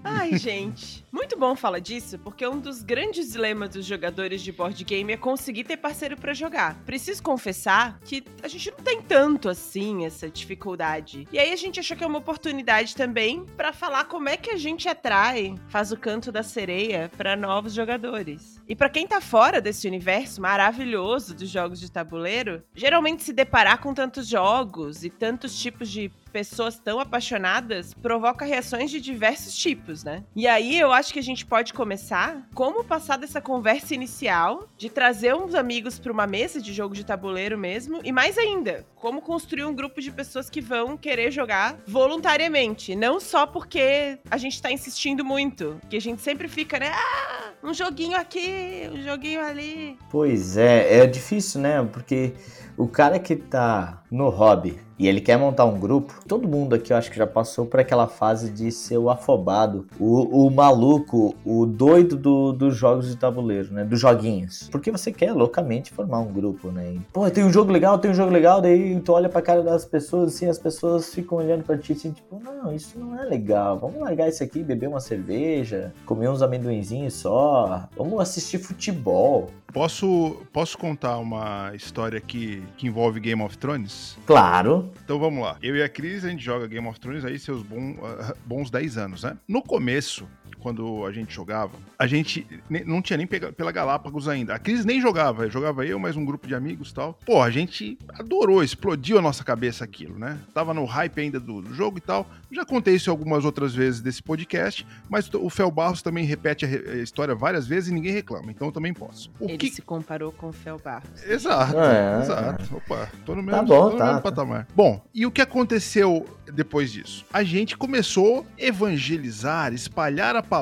Ai, 0.04 0.36
gente. 0.36 0.97
Muito 1.10 1.38
bom 1.38 1.56
falar 1.56 1.78
disso, 1.78 2.18
porque 2.18 2.46
um 2.46 2.60
dos 2.60 2.82
grandes 2.82 3.32
dilemas 3.32 3.70
dos 3.70 3.86
jogadores 3.86 4.42
de 4.42 4.52
board 4.52 4.84
game 4.84 5.12
é 5.12 5.16
conseguir 5.16 5.64
ter 5.64 5.78
parceiro 5.78 6.16
para 6.18 6.34
jogar. 6.34 6.74
Preciso 6.84 7.22
confessar 7.22 7.98
que 8.04 8.22
a 8.42 8.48
gente 8.48 8.70
não 8.70 8.78
tem 8.78 9.00
tanto 9.00 9.48
assim 9.48 10.04
essa 10.04 10.28
dificuldade. 10.28 11.26
E 11.32 11.38
aí 11.38 11.50
a 11.50 11.56
gente 11.56 11.80
achou 11.80 11.96
que 11.96 12.04
é 12.04 12.06
uma 12.06 12.18
oportunidade 12.18 12.94
também 12.94 13.46
para 13.56 13.72
falar 13.72 14.04
como 14.04 14.28
é 14.28 14.36
que 14.36 14.50
a 14.50 14.56
gente 14.56 14.86
atrai, 14.86 15.54
faz 15.68 15.92
o 15.92 15.96
canto 15.96 16.30
da 16.30 16.42
sereia 16.42 17.10
para 17.16 17.34
novos 17.36 17.72
jogadores. 17.72 18.62
E 18.68 18.76
para 18.76 18.90
quem 18.90 19.06
tá 19.06 19.20
fora 19.20 19.62
desse 19.62 19.88
universo 19.88 20.42
maravilhoso 20.42 21.34
dos 21.34 21.48
jogos 21.48 21.80
de 21.80 21.90
tabuleiro, 21.90 22.62
geralmente 22.74 23.22
se 23.22 23.32
deparar 23.32 23.78
com 23.78 23.94
tantos 23.94 24.28
jogos 24.28 25.02
e 25.02 25.08
tantos 25.08 25.58
tipos 25.58 25.88
de 25.88 26.12
pessoas 26.28 26.78
tão 26.78 27.00
apaixonadas 27.00 27.94
provoca 27.94 28.44
reações 28.44 28.90
de 28.90 29.00
diversos 29.00 29.56
tipos, 29.56 30.04
né? 30.04 30.24
E 30.36 30.46
aí 30.46 30.78
eu 30.78 30.92
acho 30.92 31.12
que 31.12 31.18
a 31.18 31.22
gente 31.22 31.44
pode 31.44 31.72
começar 31.72 32.46
como 32.54 32.84
passar 32.84 33.16
dessa 33.16 33.40
conversa 33.40 33.94
inicial, 33.94 34.68
de 34.76 34.88
trazer 34.88 35.34
uns 35.34 35.54
amigos 35.54 35.98
para 35.98 36.12
uma 36.12 36.26
mesa 36.26 36.60
de 36.60 36.72
jogo 36.72 36.94
de 36.94 37.04
tabuleiro 37.04 37.58
mesmo, 37.58 38.00
e 38.04 38.12
mais 38.12 38.36
ainda, 38.38 38.86
como 38.94 39.20
construir 39.20 39.64
um 39.64 39.74
grupo 39.74 40.00
de 40.00 40.10
pessoas 40.10 40.50
que 40.50 40.60
vão 40.60 40.96
querer 40.96 41.30
jogar 41.30 41.76
voluntariamente, 41.86 42.94
não 42.94 43.20
só 43.20 43.46
porque 43.46 44.18
a 44.30 44.36
gente 44.36 44.60
tá 44.60 44.70
insistindo 44.70 45.24
muito, 45.24 45.80
que 45.88 45.96
a 45.96 46.00
gente 46.00 46.22
sempre 46.22 46.48
fica, 46.48 46.78
né? 46.78 46.90
Ah, 46.92 47.52
um 47.62 47.72
joguinho 47.72 48.16
aqui, 48.16 48.88
um 48.92 49.02
joguinho 49.02 49.40
ali. 49.40 49.98
Pois 50.10 50.56
é, 50.56 51.00
é 51.00 51.06
difícil, 51.06 51.60
né? 51.60 51.82
Porque 51.92 52.34
o 52.76 52.86
cara 52.86 53.18
que 53.18 53.34
tá 53.34 54.02
no 54.10 54.28
hobby 54.28 54.78
e 54.98 55.06
ele 55.06 55.20
quer 55.20 55.38
montar 55.38 55.64
um 55.64 55.78
grupo, 55.78 56.14
todo 56.26 56.48
mundo 56.48 56.74
aqui 56.74 56.92
eu 56.92 56.96
acho 56.96 57.10
que 57.10 57.16
já 57.16 57.26
passou 57.26 57.64
por 57.66 57.78
aquela 57.78 58.08
fase 58.08 58.50
de 58.50 58.72
ser 58.72 58.98
o 58.98 59.08
afobado, 59.08 59.86
o, 59.98 60.46
o 60.46 60.50
maluco, 60.50 61.34
o 61.44 61.64
doido 61.64 62.16
do, 62.16 62.52
dos 62.52 62.76
jogos 62.76 63.08
de 63.08 63.16
tabuleiro, 63.16 63.72
né? 63.72 63.84
Dos 63.84 64.00
joguinhos. 64.00 64.68
Porque 64.70 64.90
você 64.90 65.12
quer 65.12 65.32
loucamente 65.32 65.92
formar 65.92 66.20
um 66.20 66.32
grupo, 66.32 66.70
né? 66.70 66.94
E, 66.94 67.00
Pô, 67.12 67.30
tem 67.30 67.44
um 67.44 67.52
jogo 67.52 67.70
legal, 67.70 67.98
tem 67.98 68.10
um 68.10 68.14
jogo 68.14 68.32
legal, 68.32 68.60
daí 68.60 68.98
tu 69.00 69.12
olha 69.12 69.28
pra 69.28 69.40
cara 69.40 69.62
das 69.62 69.84
pessoas 69.84 70.34
assim, 70.34 70.46
as 70.46 70.58
pessoas 70.58 71.14
ficam 71.14 71.38
olhando 71.38 71.62
pra 71.62 71.78
ti 71.78 71.92
assim, 71.92 72.10
tipo, 72.10 72.40
não, 72.42 72.72
isso 72.72 72.98
não 72.98 73.18
é 73.18 73.24
legal. 73.24 73.78
Vamos 73.78 74.00
largar 74.00 74.28
isso 74.28 74.42
aqui, 74.42 74.62
beber 74.62 74.88
uma 74.88 75.00
cerveja, 75.00 75.92
comer 76.04 76.28
uns 76.28 76.42
amendoinzinhos 76.42 77.14
só, 77.14 77.88
vamos 77.96 78.20
assistir 78.20 78.58
futebol. 78.58 79.48
Posso, 79.72 80.46
posso 80.52 80.78
contar 80.78 81.18
uma 81.18 81.72
história 81.74 82.20
que, 82.20 82.62
que 82.76 82.86
envolve 82.86 83.20
Game 83.20 83.42
of 83.42 83.56
Thrones? 83.58 84.18
Claro. 84.26 84.90
Então 85.04 85.18
vamos 85.18 85.42
lá. 85.42 85.58
Eu 85.62 85.76
e 85.76 85.82
a 85.82 85.88
Cris, 85.88 86.24
a 86.24 86.30
gente 86.30 86.42
joga 86.42 86.66
Game 86.66 86.86
of 86.88 86.98
Thrones 86.98 87.24
aí 87.24 87.38
seus 87.38 87.62
bom, 87.62 87.92
uh, 87.92 88.34
bons 88.46 88.70
10 88.70 88.96
anos, 88.96 89.22
né? 89.22 89.36
No 89.46 89.62
começo, 89.62 90.26
quando 90.68 91.06
a 91.06 91.10
gente 91.10 91.34
jogava, 91.34 91.72
a 91.98 92.06
gente 92.06 92.46
não 92.84 93.00
tinha 93.00 93.16
nem 93.16 93.26
pela 93.26 93.72
Galápagos 93.72 94.28
ainda. 94.28 94.54
A 94.54 94.58
Cris 94.58 94.84
nem 94.84 95.00
jogava, 95.00 95.48
jogava 95.48 95.86
eu, 95.86 95.98
mais 95.98 96.14
um 96.14 96.26
grupo 96.26 96.46
de 96.46 96.54
amigos 96.54 96.90
e 96.90 96.94
tal. 96.94 97.18
Pô, 97.24 97.40
a 97.40 97.50
gente 97.50 97.96
adorou, 98.18 98.62
explodiu 98.62 99.18
a 99.18 99.22
nossa 99.22 99.42
cabeça 99.42 99.82
aquilo, 99.82 100.18
né? 100.18 100.38
Tava 100.52 100.74
no 100.74 100.84
hype 100.84 101.20
ainda 101.20 101.40
do, 101.40 101.62
do 101.62 101.74
jogo 101.74 101.96
e 101.96 102.02
tal. 102.02 102.28
Já 102.52 102.66
contei 102.66 102.96
isso 102.96 103.10
algumas 103.10 103.46
outras 103.46 103.74
vezes 103.74 104.02
desse 104.02 104.22
podcast, 104.22 104.86
mas 105.08 105.32
o 105.32 105.48
Fel 105.48 105.70
Barros 105.70 106.02
também 106.02 106.26
repete 106.26 106.66
a, 106.66 106.68
a 106.68 106.96
história 106.96 107.34
várias 107.34 107.66
vezes 107.66 107.88
e 107.88 107.94
ninguém 107.94 108.12
reclama, 108.12 108.50
então 108.50 108.68
eu 108.68 108.72
também 108.72 108.92
posso. 108.92 109.30
O 109.40 109.48
Ele 109.48 109.56
que... 109.56 109.70
se 109.70 109.80
comparou 109.80 110.32
com 110.32 110.48
o 110.48 110.52
Fel 110.52 110.78
Barros. 110.84 111.24
Exato, 111.24 111.78
é, 111.78 112.20
exato. 112.20 112.76
Opa, 112.76 113.10
tô 113.24 113.34
no 113.34 113.42
mesmo, 113.42 113.58
tá 113.58 113.62
bom, 113.62 113.86
tô 113.86 113.92
no 113.92 113.98
tá, 113.98 114.06
mesmo 114.06 114.20
patamar. 114.20 114.68
Bom, 114.76 115.02
e 115.14 115.24
o 115.24 115.30
que 115.30 115.40
aconteceu 115.40 116.26
depois 116.52 116.92
disso? 116.92 117.24
A 117.32 117.42
gente 117.42 117.76
começou 117.76 118.46
a 118.58 118.62
evangelizar, 118.62 119.72
espalhar 119.72 120.36
a 120.36 120.42
palavra, 120.42 120.57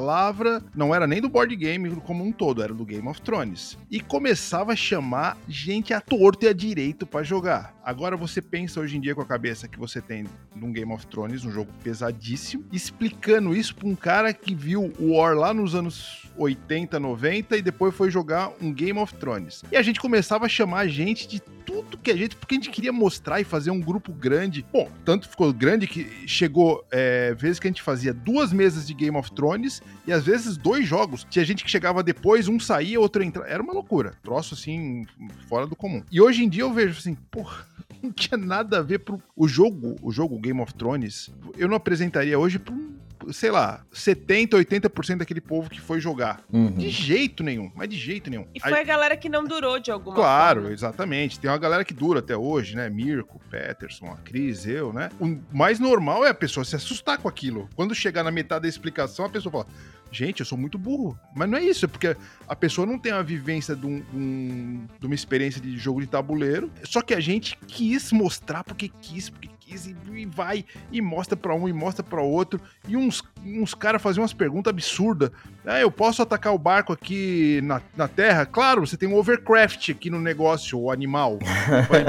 não 0.75 0.95
era 0.95 1.07
nem 1.07 1.21
do 1.21 1.29
board 1.29 1.55
game 1.57 1.91
como 1.97 2.25
um 2.25 2.33
todo, 2.33 2.63
era 2.63 2.73
do 2.73 2.85
Game 2.85 3.07
of 3.09 3.21
Thrones. 3.23 3.79
E 3.91 4.01
começava 4.01 4.73
a 4.73 4.77
chamar 4.77 5.37
gente 5.49 5.93
à 5.95 6.01
torto 6.01 6.45
e 6.45 6.49
à 6.49 6.53
direito 6.53 7.07
para 7.07 7.23
jogar. 7.23 7.75
Agora 7.85 8.17
você 8.17 8.43
pensa 8.43 8.81
hoje 8.81 8.97
em 8.97 9.01
dia 9.01 9.15
com 9.15 9.23
a 9.23 9.27
cabeça 9.27 9.69
que 9.69 9.79
você 9.79 10.01
tem 10.01 10.27
num 10.55 10.73
Game 10.73 10.93
of 10.93 11.07
Thrones, 11.07 11.45
um 11.45 11.51
jogo 11.51 11.71
pesadíssimo, 11.85 12.65
explicando 12.73 13.55
isso 13.55 13.75
pra 13.75 13.89
um 13.89 13.95
cara 13.95 14.33
que 14.33 14.55
viu 14.55 14.93
o 14.99 15.17
War 15.17 15.35
lá 15.37 15.55
nos 15.55 15.75
anos 15.75 16.29
80, 16.37 16.99
90 16.99 17.57
e 17.57 17.63
depois 17.63 17.95
foi 17.95 18.11
jogar 18.11 18.53
um 18.61 18.73
Game 18.73 18.99
of 18.99 19.15
Thrones. 19.15 19.63
E 19.71 19.77
a 19.77 19.83
gente 19.83 20.01
começava 20.01 20.47
a 20.47 20.49
chamar 20.49 20.81
a 20.81 20.89
gente 20.89 21.29
de 21.29 21.41
tudo 21.67 21.99
que 21.99 22.11
a 22.11 22.17
gente, 22.17 22.37
porque 22.37 22.55
a 22.55 22.59
gente 22.59 22.71
queria 22.71 22.93
mostrar 22.93 23.41
e 23.41 23.45
fazer 23.45 23.71
um 23.71 23.81
grupo 23.81 24.13
grande. 24.13 24.65
Bom, 24.73 24.89
tanto 25.05 25.29
ficou 25.29 25.53
grande 25.53 25.87
que 25.87 26.27
chegou 26.27 26.87
é, 26.91 27.35
vezes 27.35 27.59
que 27.59 27.67
a 27.67 27.71
gente 27.71 27.83
fazia 27.83 28.15
duas 28.15 28.53
mesas 28.53 28.87
de 28.87 28.95
Game 28.95 29.17
of 29.17 29.33
Thrones 29.33 29.83
e 30.07 30.13
às 30.13 30.25
vezes 30.25 30.57
dois 30.57 30.87
jogos. 30.87 31.27
Tinha 31.29 31.45
gente 31.45 31.65
que 31.65 31.71
chegava 31.71 32.03
depois, 32.03 32.47
um 32.47 32.61
saía, 32.61 33.01
outro 33.01 33.23
entrava. 33.23 33.49
Era 33.49 33.63
uma 33.63 33.73
loucura. 33.73 34.15
Troço 34.23 34.55
assim, 34.55 35.05
fora 35.49 35.67
do 35.67 35.75
comum. 35.75 36.03
E 36.11 36.21
hoje 36.21 36.45
em 36.45 36.49
dia 36.49 36.63
eu 36.63 36.73
vejo 36.73 36.99
assim, 36.99 37.15
porra, 37.31 37.67
não 38.03 38.13
tinha 38.13 38.37
nada 38.37 38.79
a 38.79 38.83
ver 38.83 39.01
pro 39.01 39.23
o 39.35 39.47
jogo, 39.49 39.97
o 40.03 40.11
jogo 40.11 40.39
Game 40.39 40.61
of 40.61 40.75
Thrones. 40.75 41.31
Eu 41.57 41.69
não 41.69 41.77
apresentaria 41.77 42.39
hoje 42.39 42.59
pra 42.59 42.75
um 42.75 42.97
sei 43.33 43.51
lá, 43.51 43.85
70, 43.93 44.57
80% 44.57 45.19
daquele 45.19 45.41
povo 45.41 45.71
que 45.71 45.81
foi 45.81 46.01
jogar. 46.01 46.43
Uhum. 46.53 46.73
De 46.73 46.89
jeito 46.89 47.43
nenhum, 47.43 47.71
mas 47.75 47.89
de 47.89 47.97
jeito 47.97 48.31
nenhum. 48.31 48.47
E 48.55 48.61
foi 48.61 48.75
Aí, 48.75 48.81
a 48.81 48.85
galera 48.85 49.17
que 49.17 49.29
não 49.29 49.45
durou 49.45 49.79
de 49.79 49.91
alguma 49.91 50.15
claro, 50.15 50.37
forma. 50.39 50.61
Claro, 50.63 50.75
exatamente. 50.75 51.41
Tem 51.41 51.51
uma 51.51 51.59
galera 51.59 51.85
que 51.85 51.95
dura 51.95 52.21
até 52.21 52.37
hoje, 52.37 52.77
né? 52.77 52.89
Mirko, 52.89 53.41
Peterson, 53.51 54.07
a 54.07 54.17
Cris, 54.17 54.67
eu, 54.67 54.93
né? 54.93 55.11
O 55.21 55.39
mais 55.53 55.79
normal 55.81 56.25
é 56.25 56.31
a 56.31 56.35
pessoa 56.35 56.65
se 56.65 56.77
assustar 56.77 57.19
com 57.19 57.29
aquilo. 57.29 57.69
Quando 57.75 57.95
chegar 57.95 58.23
na 58.23 58.31
metade 58.31 58.63
da 58.63 58.69
explicação, 58.69 59.25
a 59.25 59.29
pessoa 59.29 59.53
fala: 59.53 59.67
Gente, 60.11 60.41
eu 60.41 60.47
sou 60.47 60.57
muito 60.57 60.79
burro. 60.79 61.19
Mas 61.35 61.49
não 61.49 61.59
é 61.59 61.63
isso, 61.63 61.85
é 61.85 61.89
porque 61.89 62.17
a 62.49 62.57
pessoa 62.57 62.87
não 62.87 62.99
tem 62.99 63.13
a 63.13 63.23
vivência 63.23 63.75
de, 63.75 63.87
um, 63.87 64.03
um, 64.15 64.87
de 64.99 65.07
uma 65.07 65.15
experiência 65.15 65.61
de 65.61 65.77
jogo 65.77 66.01
de 66.01 66.07
tabuleiro. 66.07 66.71
Só 66.85 67.03
que 67.03 67.15
a 67.15 67.21
gente 67.21 67.59
quis 67.67 68.13
mostrar 68.13 68.65
porque 68.65 68.89
quis, 68.89 69.29
porque 69.29 69.51
quis, 69.67 69.87
e, 69.87 69.97
e 70.15 70.25
vai, 70.25 70.65
e 70.93 71.03
mostra 71.03 71.37
para 71.37 71.55
um, 71.55 71.69
e 71.69 71.73
mostra 71.73 72.05
para 72.05 72.23
outro. 72.23 72.61
E 72.89 72.97
uns, 72.97 73.23
uns 73.45 73.75
caras 73.75 74.01
faziam 74.01 74.23
umas 74.23 74.33
perguntas 74.33 74.71
absurdas. 74.71 75.31
Ah, 75.65 75.81
eu 75.81 75.91
posso 75.91 76.23
atacar 76.23 76.55
o 76.55 76.59
barco 76.59 76.93
aqui 76.93 77.61
na, 77.65 77.83
na 77.97 78.07
Terra? 78.07 78.47
Claro, 78.47 78.87
você 78.87 78.97
tem 78.97 79.09
um 79.09 79.17
overcraft 79.17 79.91
aqui 79.91 80.09
no 80.09 80.21
negócio, 80.21 80.79
o 80.79 80.91
animal, 80.91 81.39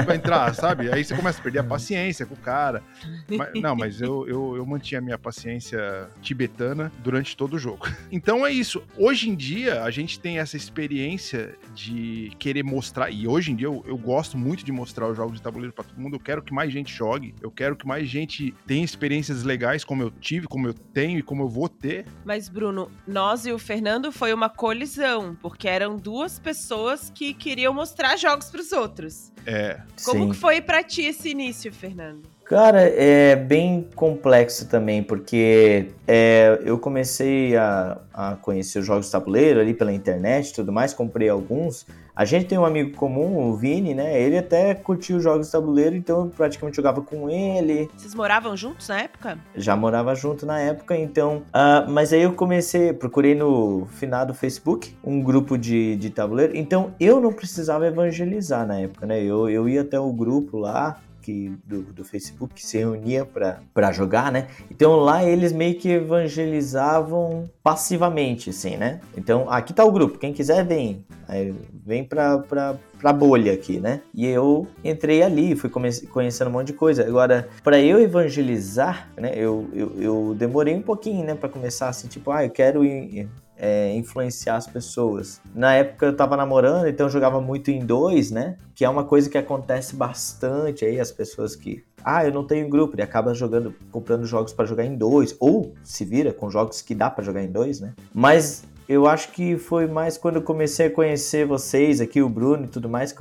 pra, 0.04 0.14
entrar, 0.14 0.54
sabe? 0.56 0.90
Aí 0.92 1.04
você 1.04 1.14
começa 1.14 1.40
a 1.40 1.42
perder 1.42 1.58
a 1.58 1.64
paciência 1.64 2.24
com 2.24 2.34
o 2.34 2.38
cara. 2.38 2.82
Mas, 3.28 3.60
não, 3.60 3.74
mas 3.74 4.00
eu, 4.00 4.26
eu, 4.28 4.56
eu 4.56 4.64
mantinha 4.64 5.00
a 5.00 5.02
minha 5.02 5.18
paciência 5.18 6.08
tibetana 6.22 6.92
durante 7.02 7.36
todo 7.36 7.54
o 7.54 7.58
jogo. 7.58 7.88
Então 8.10 8.46
é 8.46 8.50
isso. 8.50 8.82
Hoje 8.96 9.28
em 9.28 9.34
dia, 9.34 9.82
a 9.82 9.90
gente 9.90 10.18
tem 10.18 10.38
essa 10.38 10.56
experiência 10.56 11.54
de 11.74 12.32
querer 12.38 12.62
mostrar, 12.62 13.10
e 13.10 13.28
hoje 13.28 13.52
em 13.52 13.56
dia 13.56 13.66
eu, 13.66 13.84
eu 13.86 13.98
gosto 13.98 14.36
muito 14.36 14.64
de 14.64 14.72
mostrar 14.72 15.08
os 15.08 15.16
jogos 15.16 15.36
de 15.36 15.42
tabuleiro 15.42 15.72
para 15.72 15.84
todo 15.84 16.00
mundo. 16.00 16.16
Eu 16.16 16.20
quero 16.20 16.42
que 16.42 16.52
mais 16.52 16.72
gente 16.72 16.92
jogue, 16.92 17.34
eu 17.40 17.47
quero 17.50 17.76
que 17.76 17.86
mais 17.86 18.08
gente 18.08 18.54
tenha 18.66 18.84
experiências 18.84 19.42
legais 19.42 19.84
como 19.84 20.02
eu 20.02 20.10
tive, 20.10 20.46
como 20.46 20.66
eu 20.66 20.74
tenho 20.74 21.18
e 21.18 21.22
como 21.22 21.42
eu 21.42 21.48
vou 21.48 21.68
ter. 21.68 22.06
Mas, 22.24 22.48
Bruno, 22.48 22.90
nós 23.06 23.46
e 23.46 23.52
o 23.52 23.58
Fernando 23.58 24.10
foi 24.12 24.32
uma 24.32 24.48
colisão, 24.48 25.36
porque 25.40 25.68
eram 25.68 25.96
duas 25.96 26.38
pessoas 26.38 27.10
que 27.10 27.34
queriam 27.34 27.72
mostrar 27.72 28.16
jogos 28.16 28.50
para 28.50 28.60
os 28.60 28.72
outros. 28.72 29.32
É. 29.46 29.80
Como 30.04 30.24
Sim. 30.24 30.30
que 30.30 30.36
foi 30.36 30.60
para 30.60 30.82
ti 30.82 31.02
esse 31.02 31.30
início, 31.30 31.72
Fernando? 31.72 32.22
Cara, 32.48 32.80
é 32.80 33.36
bem 33.36 33.86
complexo 33.94 34.66
também, 34.68 35.02
porque 35.02 35.90
é, 36.06 36.58
eu 36.64 36.78
comecei 36.78 37.54
a, 37.54 37.98
a 38.12 38.36
conhecer 38.36 38.78
os 38.78 38.86
jogos 38.86 39.04
de 39.04 39.12
tabuleiro 39.12 39.60
ali 39.60 39.74
pela 39.74 39.92
internet 39.92 40.48
e 40.48 40.54
tudo 40.54 40.72
mais, 40.72 40.94
comprei 40.94 41.28
alguns. 41.28 41.86
A 42.16 42.24
gente 42.24 42.46
tem 42.46 42.56
um 42.56 42.64
amigo 42.64 42.96
comum, 42.96 43.36
o 43.36 43.54
Vini, 43.54 43.94
né? 43.94 44.20
Ele 44.20 44.38
até 44.38 44.74
curtiu 44.74 45.18
os 45.18 45.22
jogos 45.22 45.46
de 45.46 45.52
tabuleiro, 45.52 45.94
então 45.94 46.22
eu 46.22 46.26
praticamente 46.26 46.74
jogava 46.74 47.02
com 47.02 47.28
ele. 47.28 47.88
Vocês 47.94 48.14
moravam 48.14 48.56
juntos 48.56 48.88
na 48.88 49.02
época? 49.02 49.38
Já 49.54 49.76
morava 49.76 50.14
junto 50.14 50.46
na 50.46 50.58
época, 50.58 50.96
então. 50.96 51.42
Uh, 51.48 51.88
mas 51.88 52.14
aí 52.14 52.22
eu 52.22 52.32
comecei, 52.32 52.94
procurei 52.94 53.34
no 53.34 53.86
final 53.92 54.24
do 54.24 54.32
Facebook 54.32 54.96
um 55.04 55.22
grupo 55.22 55.58
de, 55.58 55.96
de 55.96 56.08
tabuleiro, 56.08 56.56
então 56.56 56.94
eu 56.98 57.20
não 57.20 57.32
precisava 57.32 57.86
evangelizar 57.86 58.66
na 58.66 58.80
época, 58.80 59.06
né? 59.06 59.22
Eu, 59.22 59.50
eu 59.50 59.68
ia 59.68 59.82
até 59.82 60.00
o 60.00 60.10
grupo 60.10 60.56
lá, 60.56 60.98
que, 61.28 61.52
do, 61.62 61.82
do 61.82 62.04
Facebook 62.06 62.54
que 62.54 62.64
se 62.64 62.78
reunia 62.78 63.28
para 63.74 63.92
jogar, 63.92 64.32
né? 64.32 64.46
Então 64.70 64.96
lá 64.96 65.22
eles 65.22 65.52
meio 65.52 65.74
que 65.74 65.90
evangelizavam 65.90 67.44
passivamente, 67.62 68.48
assim, 68.48 68.78
né? 68.78 69.02
Então 69.14 69.44
aqui 69.50 69.74
tá 69.74 69.84
o 69.84 69.92
grupo, 69.92 70.18
quem 70.18 70.32
quiser 70.32 70.64
vem. 70.64 71.04
Aí 71.28 71.54
vem 71.84 72.02
pra, 72.02 72.38
pra, 72.38 72.76
pra 72.98 73.12
bolha 73.12 73.52
aqui, 73.52 73.78
né? 73.78 74.00
E 74.14 74.26
eu 74.26 74.66
entrei 74.82 75.22
ali, 75.22 75.54
fui 75.54 75.68
conhecendo 75.68 76.48
um 76.48 76.52
monte 76.52 76.68
de 76.68 76.72
coisa. 76.72 77.06
Agora, 77.06 77.46
para 77.62 77.78
eu 77.78 78.00
evangelizar, 78.00 79.10
né? 79.14 79.32
Eu, 79.36 79.68
eu, 79.74 79.92
eu 80.00 80.34
demorei 80.34 80.74
um 80.74 80.82
pouquinho, 80.82 81.26
né? 81.26 81.34
Para 81.34 81.50
começar 81.50 81.90
assim, 81.90 82.08
tipo, 82.08 82.30
ah, 82.30 82.42
eu 82.42 82.50
quero 82.50 82.82
ir 82.86 83.28
é, 83.58 83.92
influenciar 83.94 84.56
as 84.56 84.66
pessoas. 84.66 85.40
Na 85.54 85.74
época 85.74 86.06
eu 86.06 86.16
tava 86.16 86.36
namorando, 86.36 86.86
então 86.86 87.06
eu 87.06 87.10
jogava 87.10 87.40
muito 87.40 87.70
em 87.70 87.84
dois, 87.84 88.30
né? 88.30 88.56
Que 88.74 88.84
é 88.84 88.88
uma 88.88 89.04
coisa 89.04 89.28
que 89.28 89.36
acontece 89.36 89.96
bastante 89.96 90.84
aí, 90.84 91.00
as 91.00 91.10
pessoas 91.10 91.56
que. 91.56 91.84
Ah, 92.04 92.24
eu 92.24 92.32
não 92.32 92.46
tenho 92.46 92.68
grupo, 92.68 92.96
e 92.96 93.02
acaba 93.02 93.34
jogando, 93.34 93.74
comprando 93.90 94.24
jogos 94.24 94.52
para 94.52 94.64
jogar 94.64 94.84
em 94.84 94.96
dois, 94.96 95.36
ou 95.40 95.74
se 95.82 96.04
vira 96.04 96.32
com 96.32 96.48
jogos 96.48 96.80
que 96.80 96.94
dá 96.94 97.10
para 97.10 97.24
jogar 97.24 97.42
em 97.42 97.50
dois, 97.50 97.80
né? 97.80 97.92
Mas 98.14 98.62
eu 98.88 99.06
acho 99.06 99.32
que 99.32 99.58
foi 99.58 99.86
mais 99.86 100.16
quando 100.16 100.36
eu 100.36 100.42
comecei 100.42 100.86
a 100.86 100.90
conhecer 100.90 101.44
vocês 101.44 102.00
aqui, 102.00 102.22
o 102.22 102.28
Bruno 102.28 102.64
e 102.64 102.68
tudo 102.68 102.88
mais, 102.88 103.14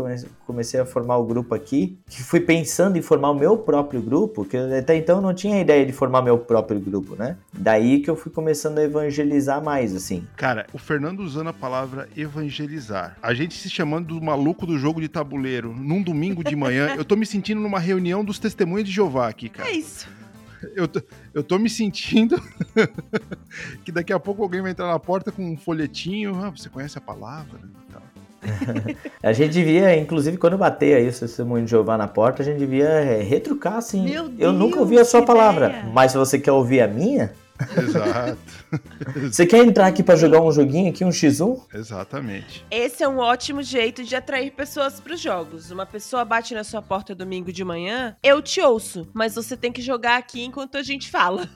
comecei 0.45 0.79
a 0.79 0.85
formar 0.85 1.17
o 1.17 1.25
grupo 1.25 1.53
aqui, 1.53 1.99
que 2.09 2.23
fui 2.23 2.39
pensando 2.39 2.97
em 2.97 3.01
formar 3.01 3.31
o 3.31 3.35
meu 3.35 3.57
próprio 3.57 4.01
grupo, 4.01 4.45
que 4.45 4.55
até 4.55 4.95
então 4.95 5.17
eu 5.17 5.21
não 5.21 5.33
tinha 5.33 5.59
ideia 5.59 5.85
de 5.85 5.91
formar 5.91 6.21
meu 6.21 6.37
próprio 6.37 6.79
grupo, 6.79 7.15
né? 7.15 7.35
Daí 7.51 7.99
que 7.99 8.09
eu 8.09 8.15
fui 8.15 8.31
começando 8.31 8.77
a 8.77 8.83
evangelizar 8.83 9.61
mais, 9.61 9.93
assim. 9.93 10.25
Cara, 10.37 10.65
o 10.71 10.77
Fernando 10.77 11.19
usando 11.19 11.49
a 11.49 11.53
palavra 11.53 12.07
evangelizar. 12.15 13.17
A 13.21 13.33
gente 13.33 13.55
se 13.55 13.69
chamando 13.69 14.07
do 14.07 14.21
maluco 14.21 14.65
do 14.65 14.77
jogo 14.77 15.01
de 15.01 15.09
tabuleiro 15.09 15.73
num 15.77 16.01
domingo 16.01 16.43
de 16.43 16.55
manhã, 16.55 16.93
eu 16.97 17.03
tô 17.03 17.17
me 17.17 17.25
sentindo 17.25 17.59
numa 17.59 17.79
reunião 17.79 18.23
dos 18.23 18.39
testemunhos 18.39 18.87
de 18.87 18.95
Jeová 18.95 19.27
aqui, 19.27 19.49
cara. 19.49 19.69
É 19.69 19.73
isso 19.73 20.07
eu, 20.75 20.87
tô, 20.87 21.01
eu 21.33 21.43
tô 21.43 21.57
me 21.57 21.69
sentindo 21.69 22.41
que 23.83 23.91
daqui 23.91 24.13
a 24.13 24.19
pouco 24.19 24.43
alguém 24.43 24.61
vai 24.61 24.71
entrar 24.71 24.87
na 24.87 24.99
porta 24.99 25.31
com 25.31 25.43
um 25.43 25.57
folhetinho. 25.57 26.35
Ah, 26.43 26.49
você 26.49 26.69
conhece 26.69 26.97
a 26.97 27.01
palavra? 27.01 27.59
a 29.21 29.33
gente 29.33 29.53
devia, 29.53 29.97
inclusive, 29.97 30.37
quando 30.37 30.57
bater 30.57 30.95
aí 30.95 31.07
o 31.07 31.13
testemunho 31.13 31.65
de 31.65 31.71
Jeová 31.71 31.97
na 31.97 32.07
porta, 32.07 32.41
a 32.41 32.45
gente 32.45 32.59
devia 32.59 32.87
é, 32.87 33.21
retrucar 33.21 33.75
assim. 33.75 34.03
Meu 34.03 34.31
eu 34.37 34.53
nunca 34.53 34.79
ouvi 34.79 34.97
a 34.97 35.05
sua 35.05 35.23
palavra, 35.23 35.69
ideia. 35.69 35.85
mas 35.93 36.11
se 36.11 36.17
você 36.17 36.39
quer 36.39 36.51
ouvir 36.51 36.81
a 36.81 36.87
minha, 36.87 37.33
Exato. 37.77 38.37
Você 39.31 39.45
quer 39.45 39.65
entrar 39.65 39.87
aqui 39.87 40.03
para 40.03 40.15
jogar 40.15 40.41
um 40.41 40.51
joguinho 40.51 40.89
aqui, 40.89 41.03
um 41.03 41.09
X1? 41.09 41.61
Exatamente. 41.73 42.65
Esse 42.69 43.03
é 43.03 43.07
um 43.07 43.17
ótimo 43.17 43.63
jeito 43.63 44.03
de 44.03 44.15
atrair 44.15 44.51
pessoas 44.51 44.99
para 44.99 45.13
os 45.13 45.19
jogos. 45.19 45.71
Uma 45.71 45.85
pessoa 45.85 46.23
bate 46.23 46.53
na 46.53 46.63
sua 46.63 46.81
porta 46.81 47.15
domingo 47.15 47.51
de 47.51 47.63
manhã, 47.63 48.15
eu 48.23 48.41
te 48.41 48.61
ouço, 48.61 49.07
mas 49.13 49.35
você 49.35 49.57
tem 49.57 49.71
que 49.71 49.81
jogar 49.81 50.17
aqui 50.17 50.43
enquanto 50.43 50.77
a 50.77 50.83
gente 50.83 51.09
fala. 51.09 51.49